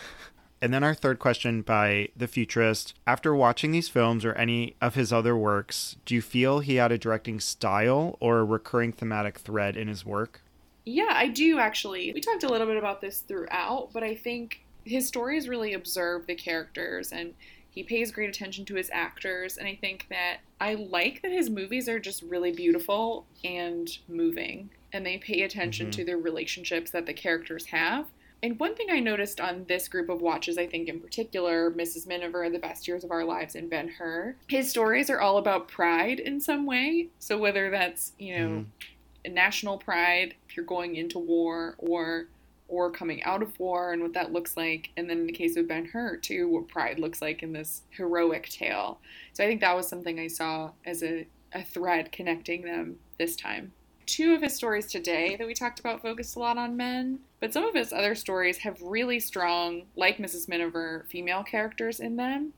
And 0.61 0.73
then 0.73 0.85
our 0.85 0.95
third 0.95 1.19
question 1.19 1.62
by 1.62 2.11
The 2.16 2.29
Futurist. 2.29 2.95
After 3.05 3.35
watching 3.35 3.73
these 3.73 3.89
films 3.89 4.24
or 4.24 4.33
any 4.35 4.77
of 4.81 4.95
his 4.95 5.12
other 5.12 5.37
works, 5.37 5.97
do 6.07 6.15
you 6.15 6.23
feel 6.23 6.61
he 6.61 6.77
had 6.77 6.93
a 6.93 6.99
directing 6.99 7.41
style 7.41 8.16
or 8.20 8.39
a 8.39 8.45
recurring 8.45 8.93
thematic 8.93 9.39
thread 9.39 9.77
in 9.77 9.89
his 9.89 10.07
work? 10.07 10.41
Yeah, 10.85 11.11
I 11.11 11.29
do 11.29 11.59
actually. 11.59 12.12
We 12.12 12.20
talked 12.20 12.45
a 12.45 12.49
little 12.49 12.66
bit 12.66 12.77
about 12.77 13.01
this 13.01 13.20
throughout, 13.20 13.91
but 13.93 14.05
I 14.05 14.15
think 14.15 14.65
his 14.85 15.07
stories 15.07 15.49
really 15.49 15.74
observe 15.74 16.27
the 16.27 16.35
characters 16.35 17.12
and 17.12 17.35
he 17.70 17.83
pays 17.83 18.12
great 18.12 18.29
attention 18.29 18.65
to 18.66 18.74
his 18.74 18.91
actors. 18.93 19.57
And 19.57 19.66
I 19.66 19.74
think 19.74 20.07
that 20.11 20.39
I 20.61 20.74
like 20.74 21.23
that 21.23 21.33
his 21.33 21.51
movies 21.51 21.89
are 21.89 21.99
just 21.99 22.23
really 22.23 22.53
beautiful 22.53 23.27
and 23.43 23.89
moving, 24.09 24.70
and 24.93 25.05
they 25.06 25.19
pay 25.19 25.43
attention 25.43 25.89
Mhm. 25.89 25.93
to 25.93 26.05
the 26.05 26.16
relationships 26.16 26.90
that 26.90 27.06
the 27.06 27.14
characters 27.14 27.66
have. 27.66 28.06
And 28.44 28.59
one 28.59 28.74
thing 28.74 28.89
I 28.90 28.98
noticed 28.98 29.40
on 29.40 29.64
this 29.69 29.86
group 29.89 30.09
of 30.09 30.20
watches, 30.20 30.59
I 30.59 30.66
think 30.66 30.89
in 30.89 30.98
particular, 31.01 31.70
Mrs. 31.70 32.06
Miniver, 32.09 32.51
The 32.51 32.59
Best 32.59 32.89
Years 32.89 33.05
of 33.05 33.12
Our 33.12 33.24
Lives, 33.24 33.55
and 33.55 33.70
Ben 33.70 33.89
Hur, 33.89 34.36
his 34.48 34.69
stories 34.69 35.09
are 35.10 35.20
all 35.20 35.39
about 35.39 35.69
pride 35.69 36.19
in 36.19 36.40
some 36.40 36.66
way. 36.66 37.09
So 37.20 37.39
whether 37.39 37.70
that's, 37.70 38.12
you 38.19 38.36
know, 38.39 38.48
Mhm. 38.48 38.66
a 39.24 39.28
national 39.28 39.78
pride 39.78 40.35
if 40.48 40.56
you're 40.56 40.66
going 40.66 40.97
into 40.97 41.19
war 41.19 41.77
or 41.78 42.28
or 42.69 42.90
coming 42.90 43.23
out 43.24 43.43
of 43.43 43.60
war 43.60 43.93
and 43.93 44.01
what 44.02 44.14
that 44.14 44.32
looks 44.32 44.56
like 44.56 44.89
and 44.97 45.09
then 45.10 45.19
in 45.19 45.27
the 45.27 45.32
case 45.32 45.56
of 45.56 45.69
ben 45.69 45.85
hur 45.85 46.16
too 46.16 46.48
what 46.48 46.66
pride 46.69 46.98
looks 46.98 47.20
like 47.20 47.43
in 47.43 47.52
this 47.52 47.82
heroic 47.90 48.48
tale 48.48 48.98
so 49.35 49.44
i 49.44 49.47
think 49.47 49.60
that 49.60 49.77
was 49.77 49.86
something 49.86 50.19
i 50.19 50.27
saw 50.27 50.73
as 50.86 51.02
a, 51.02 51.27
a 51.52 51.62
thread 51.62 52.10
connecting 52.10 52.62
them 52.62 52.98
this 53.19 53.36
time 53.36 53.73
two 54.07 54.35
of 54.35 54.43
his 54.43 54.55
stories 54.55 54.87
today 54.87 55.37
that 55.37 55.47
we 55.47 55.55
talked 55.55 55.81
about 55.81 56.03
focused 56.03 56.37
a 56.37 56.39
lot 56.39 56.59
on 56.59 56.77
men 56.77 57.19
but 57.41 57.53
some 57.53 57.65
of 57.65 57.74
his 57.74 57.93
other 57.93 58.15
stories 58.15 58.59
have 58.59 58.81
really 58.83 59.20
strong 59.20 59.83
like 59.97 60.19
mrs 60.19 60.49
miniver 60.49 61.05
female 61.09 61.43
characters 61.43 62.01
in 62.01 62.16
them 62.16 62.53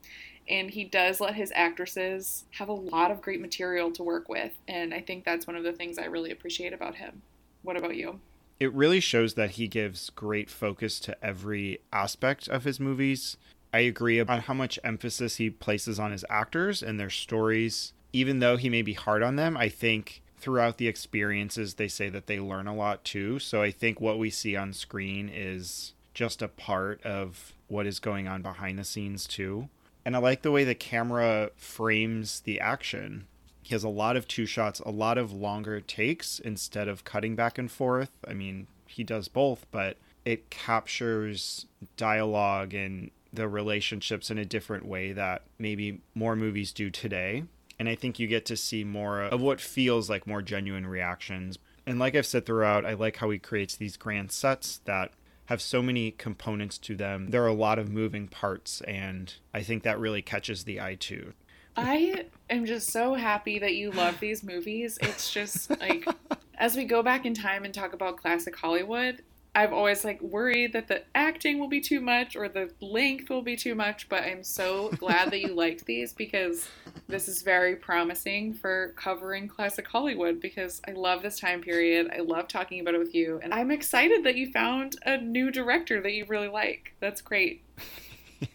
and 0.48 0.70
he 0.70 0.84
does 0.84 1.20
let 1.20 1.34
his 1.34 1.52
actresses 1.54 2.44
have 2.50 2.68
a 2.68 2.72
lot 2.72 3.10
of 3.10 3.22
great 3.22 3.40
material 3.40 3.90
to 3.90 4.02
work 4.02 4.28
with 4.28 4.52
and 4.68 4.92
i 4.92 5.00
think 5.00 5.24
that's 5.24 5.46
one 5.46 5.56
of 5.56 5.64
the 5.64 5.72
things 5.72 5.98
i 5.98 6.04
really 6.04 6.30
appreciate 6.30 6.72
about 6.72 6.94
him 6.94 7.22
what 7.62 7.76
about 7.76 7.96
you 7.96 8.20
it 8.60 8.72
really 8.72 9.00
shows 9.00 9.34
that 9.34 9.52
he 9.52 9.68
gives 9.68 10.10
great 10.10 10.48
focus 10.48 11.00
to 11.00 11.24
every 11.24 11.80
aspect 11.92 12.48
of 12.48 12.64
his 12.64 12.78
movies. 12.78 13.36
I 13.72 13.80
agree 13.80 14.20
on 14.20 14.40
how 14.40 14.54
much 14.54 14.78
emphasis 14.84 15.36
he 15.36 15.50
places 15.50 15.98
on 15.98 16.12
his 16.12 16.24
actors 16.30 16.82
and 16.82 16.98
their 16.98 17.10
stories. 17.10 17.92
Even 18.12 18.38
though 18.38 18.56
he 18.56 18.70
may 18.70 18.82
be 18.82 18.92
hard 18.92 19.22
on 19.22 19.36
them, 19.36 19.56
I 19.56 19.68
think 19.68 20.22
throughout 20.44 20.76
the 20.76 20.88
experiences 20.88 21.74
they 21.74 21.88
say 21.88 22.10
that 22.10 22.26
they 22.26 22.38
learn 22.38 22.66
a 22.66 22.74
lot 22.74 23.02
too. 23.02 23.38
So 23.38 23.62
I 23.62 23.70
think 23.70 23.98
what 23.98 24.18
we 24.18 24.28
see 24.28 24.54
on 24.56 24.74
screen 24.74 25.30
is 25.32 25.94
just 26.12 26.42
a 26.42 26.48
part 26.48 27.02
of 27.02 27.54
what 27.68 27.86
is 27.86 27.98
going 27.98 28.28
on 28.28 28.42
behind 28.42 28.78
the 28.78 28.84
scenes 28.84 29.26
too. 29.26 29.70
And 30.04 30.14
I 30.14 30.18
like 30.18 30.42
the 30.42 30.52
way 30.52 30.64
the 30.64 30.74
camera 30.74 31.50
frames 31.56 32.40
the 32.40 32.60
action 32.60 33.26
he 33.64 33.74
has 33.74 33.82
a 33.82 33.88
lot 33.88 34.14
of 34.14 34.28
two 34.28 34.44
shots, 34.44 34.80
a 34.80 34.90
lot 34.90 35.16
of 35.16 35.32
longer 35.32 35.80
takes 35.80 36.38
instead 36.38 36.86
of 36.86 37.04
cutting 37.04 37.34
back 37.34 37.56
and 37.56 37.72
forth. 37.72 38.10
I 38.28 38.34
mean, 38.34 38.66
he 38.86 39.02
does 39.02 39.26
both, 39.26 39.64
but 39.70 39.96
it 40.26 40.50
captures 40.50 41.64
dialogue 41.96 42.74
and 42.74 43.10
the 43.32 43.48
relationships 43.48 44.30
in 44.30 44.36
a 44.36 44.44
different 44.44 44.84
way 44.84 45.12
that 45.12 45.44
maybe 45.58 46.02
more 46.14 46.36
movies 46.36 46.72
do 46.72 46.90
today. 46.90 47.44
And 47.84 47.90
I 47.90 47.96
think 47.96 48.18
you 48.18 48.26
get 48.26 48.46
to 48.46 48.56
see 48.56 48.82
more 48.82 49.20
of 49.20 49.42
what 49.42 49.60
feels 49.60 50.08
like 50.08 50.26
more 50.26 50.40
genuine 50.40 50.86
reactions. 50.86 51.58
And 51.84 51.98
like 51.98 52.16
I've 52.16 52.24
said 52.24 52.46
throughout, 52.46 52.86
I 52.86 52.94
like 52.94 53.16
how 53.16 53.28
he 53.28 53.38
creates 53.38 53.76
these 53.76 53.98
grand 53.98 54.32
sets 54.32 54.78
that 54.86 55.12
have 55.46 55.60
so 55.60 55.82
many 55.82 56.10
components 56.10 56.78
to 56.78 56.96
them. 56.96 57.28
There 57.28 57.44
are 57.44 57.48
a 57.48 57.52
lot 57.52 57.78
of 57.78 57.90
moving 57.90 58.26
parts, 58.26 58.80
and 58.80 59.34
I 59.52 59.62
think 59.62 59.82
that 59.82 60.00
really 60.00 60.22
catches 60.22 60.64
the 60.64 60.80
eye 60.80 60.94
too. 60.94 61.34
I 61.76 62.24
am 62.48 62.64
just 62.64 62.90
so 62.90 63.12
happy 63.12 63.58
that 63.58 63.74
you 63.74 63.90
love 63.90 64.18
these 64.18 64.42
movies. 64.42 64.96
It's 65.02 65.30
just 65.30 65.68
like 65.78 66.06
as 66.54 66.76
we 66.76 66.86
go 66.86 67.02
back 67.02 67.26
in 67.26 67.34
time 67.34 67.66
and 67.66 67.74
talk 67.74 67.92
about 67.92 68.16
classic 68.16 68.56
Hollywood, 68.56 69.20
I've 69.54 69.72
always 69.72 70.04
like 70.04 70.20
worried 70.20 70.72
that 70.72 70.88
the 70.88 71.02
acting 71.14 71.58
will 71.58 71.68
be 71.68 71.80
too 71.80 72.00
much 72.00 72.34
or 72.34 72.48
the 72.48 72.70
length 72.80 73.30
will 73.30 73.42
be 73.42 73.56
too 73.56 73.74
much, 73.74 74.08
but 74.08 74.24
I'm 74.24 74.42
so 74.42 74.88
glad 74.98 75.30
that 75.30 75.40
you 75.40 75.48
liked 75.54 75.86
these 75.86 76.12
because 76.12 76.68
this 77.08 77.28
is 77.28 77.42
very 77.42 77.76
promising 77.76 78.54
for 78.54 78.94
covering 78.96 79.46
classic 79.46 79.86
Hollywood 79.86 80.40
because 80.40 80.82
I 80.88 80.92
love 80.92 81.22
this 81.22 81.38
time 81.38 81.60
period. 81.60 82.10
I 82.12 82.20
love 82.20 82.48
talking 82.48 82.80
about 82.80 82.94
it 82.94 82.98
with 82.98 83.14
you, 83.14 83.38
and 83.42 83.54
I'm 83.54 83.70
excited 83.70 84.24
that 84.24 84.36
you 84.36 84.50
found 84.50 84.96
a 85.06 85.18
new 85.18 85.50
director 85.50 86.00
that 86.00 86.12
you 86.12 86.24
really 86.26 86.48
like. 86.48 86.94
That's 87.00 87.20
great. 87.20 87.62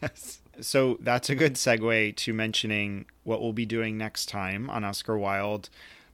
Yes. 0.01 0.41
So 0.61 0.97
that's 0.99 1.30
a 1.30 1.35
good 1.35 1.55
segue 1.55 2.15
to 2.15 2.34
mentioning 2.34 3.05
what 3.23 3.41
we'll 3.41 3.53
be 3.53 3.65
doing 3.65 3.97
next 3.97 4.27
time 4.27 4.69
on 4.69 4.84
Oscar 4.84 5.17
Wild. 5.17 5.69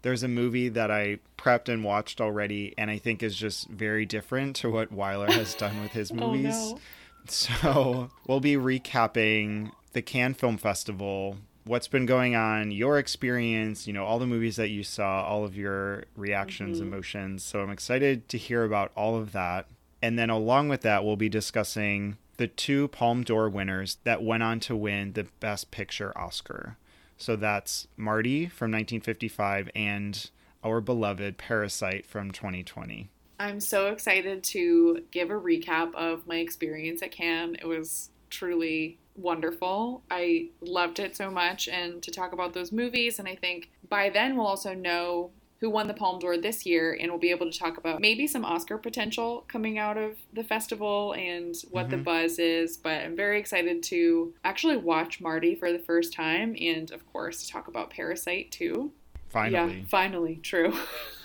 There's 0.05 0.21
a 0.21 0.27
movie 0.27 0.69
that 0.69 0.91
I 0.91 1.17
prepped 1.35 1.67
and 1.67 1.83
watched 1.83 2.21
already, 2.21 2.75
and 2.77 2.91
I 2.91 2.99
think 2.99 3.23
is 3.23 3.35
just 3.35 3.67
very 3.69 4.05
different 4.05 4.55
to 4.57 4.69
what 4.69 4.93
Wyler 4.93 5.31
has 5.31 5.55
done 5.63 5.81
with 5.81 5.93
his 5.93 6.13
movies. 6.13 6.55
Oh, 6.55 6.69
movies. 6.69 6.73
no. 6.73 6.79
So 7.27 8.09
we'll 8.27 8.39
be 8.39 8.53
recapping 8.53 9.71
the 9.93 10.03
Cannes 10.03 10.35
Film 10.35 10.57
Festival 10.57 11.37
what's 11.63 11.87
been 11.87 12.05
going 12.05 12.35
on, 12.35 12.69
your 12.69 12.99
experience, 12.99 13.87
you 13.87 13.93
know, 13.93 14.05
all 14.05 14.19
the 14.19 14.27
movies 14.27 14.57
that 14.57 14.69
you 14.69 14.83
saw, 14.83 15.23
all 15.23 15.43
of 15.43 15.57
your 15.57 16.03
reactions, 16.15 16.77
Mhm. 16.77 16.83
emotions. 16.83 17.43
So 17.43 17.63
I'm 17.63 17.71
excited 17.71 18.29
to 18.29 18.37
hear 18.37 18.63
about 18.63 18.91
all 18.95 19.15
of 19.17 19.31
that. 19.31 19.65
And 20.03 20.19
then 20.19 20.29
along 20.29 20.69
with 20.69 20.81
that, 20.81 21.03
we'll 21.03 21.15
be 21.15 21.29
discussing 21.29 22.17
the 22.37 22.45
two 22.47 22.89
Palme 22.89 23.23
d'Or 23.23 23.49
winners 23.49 23.97
that 24.03 24.21
went 24.21 24.43
on 24.43 24.59
to 24.59 24.75
win 24.75 25.13
the 25.13 25.23
Best 25.39 25.71
Picture 25.71 26.15
Oscar. 26.15 26.77
So 27.17 27.35
that's 27.35 27.87
Marty 27.97 28.47
from 28.47 28.71
1955 28.71 29.69
and 29.75 30.29
our 30.63 30.81
beloved 30.81 31.37
Parasite 31.37 32.05
from 32.05 32.31
2020. 32.31 33.09
I'm 33.39 33.59
so 33.59 33.87
excited 33.87 34.43
to 34.45 35.03
give 35.11 35.29
a 35.29 35.33
recap 35.33 35.93
of 35.95 36.25
my 36.27 36.37
experience 36.37 37.01
at 37.01 37.11
Cannes. 37.11 37.57
It 37.61 37.67
was 37.67 38.09
truly 38.29 38.97
wonderful. 39.15 40.03
I 40.09 40.49
loved 40.61 40.99
it 40.99 41.15
so 41.15 41.29
much, 41.29 41.67
and 41.67 42.01
to 42.03 42.11
talk 42.11 42.33
about 42.33 42.53
those 42.53 42.71
movies. 42.71 43.19
And 43.19 43.27
I 43.27 43.35
think 43.35 43.71
by 43.87 44.09
then 44.09 44.35
we'll 44.35 44.47
also 44.47 44.73
know 44.73 45.31
who 45.61 45.69
won 45.69 45.87
the 45.87 45.93
Palme 45.93 46.19
d'Or 46.19 46.37
this 46.37 46.65
year, 46.65 46.97
and 46.99 47.09
we'll 47.09 47.19
be 47.19 47.31
able 47.31 47.49
to 47.49 47.57
talk 47.57 47.77
about 47.77 48.01
maybe 48.01 48.27
some 48.27 48.43
Oscar 48.43 48.77
potential 48.77 49.45
coming 49.47 49.77
out 49.77 49.97
of 49.97 50.17
the 50.33 50.43
festival 50.43 51.13
and 51.13 51.55
what 51.71 51.89
the 51.89 51.97
Mhm. 51.97 52.03
buzz 52.03 52.39
is. 52.39 52.77
But 52.77 53.01
I'm 53.03 53.15
very 53.15 53.39
excited 53.39 53.81
to 53.83 54.33
actually 54.43 54.77
watch 54.77 55.21
Marty 55.21 55.55
for 55.55 55.71
the 55.71 55.79
first 55.79 56.13
time, 56.13 56.55
and 56.59 56.91
of 56.91 57.05
course, 57.11 57.43
to 57.45 57.51
talk 57.51 57.67
about 57.67 57.89
Parasite 57.89 58.51
too. 58.51 58.91
Finally. 59.29 59.77
Yeah, 59.77 59.85
finally, 59.87 60.35
true. 60.43 60.73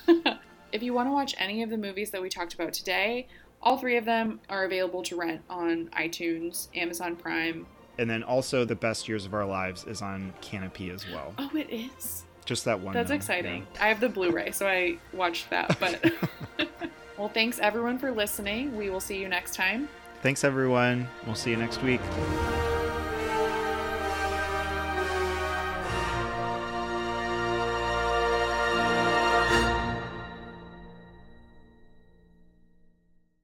if 0.72 0.82
you 0.82 0.92
want 0.92 1.08
to 1.08 1.12
watch 1.12 1.34
any 1.38 1.62
of 1.62 1.70
the 1.70 1.76
movies 1.76 2.10
that 2.10 2.22
we 2.22 2.28
talked 2.28 2.54
about 2.54 2.72
today, 2.72 3.26
all 3.62 3.76
three 3.76 3.96
of 3.96 4.04
them 4.04 4.40
are 4.48 4.64
available 4.64 5.02
to 5.02 5.16
rent 5.16 5.42
on 5.50 5.88
iTunes, 5.88 6.68
Amazon 6.74 7.16
Prime. 7.16 7.66
And 7.98 8.08
then 8.08 8.22
also 8.22 8.64
the 8.64 8.74
best 8.76 9.08
years 9.08 9.26
of 9.26 9.34
our 9.34 9.44
lives 9.44 9.84
is 9.84 10.00
on 10.00 10.32
Kanopy 10.40 10.92
as 10.94 11.04
well. 11.10 11.34
Oh, 11.36 11.50
it 11.54 11.68
is. 11.70 12.24
Just 12.50 12.64
that 12.64 12.80
one. 12.80 12.94
That's 12.94 13.12
exciting. 13.12 13.64
I 13.80 13.86
have 13.86 14.00
the 14.00 14.08
Blu-ray, 14.08 14.50
so 14.50 14.66
I 14.66 14.98
watched 15.12 15.50
that. 15.50 15.76
But 15.78 16.04
well, 17.16 17.28
thanks 17.28 17.60
everyone 17.60 17.96
for 17.96 18.10
listening. 18.10 18.76
We 18.76 18.90
will 18.90 18.98
see 18.98 19.20
you 19.20 19.28
next 19.28 19.54
time. 19.54 19.88
Thanks 20.20 20.42
everyone. 20.42 21.06
We'll 21.26 21.36
see 21.36 21.50
you 21.50 21.56
next 21.56 21.80
week. 21.80 22.00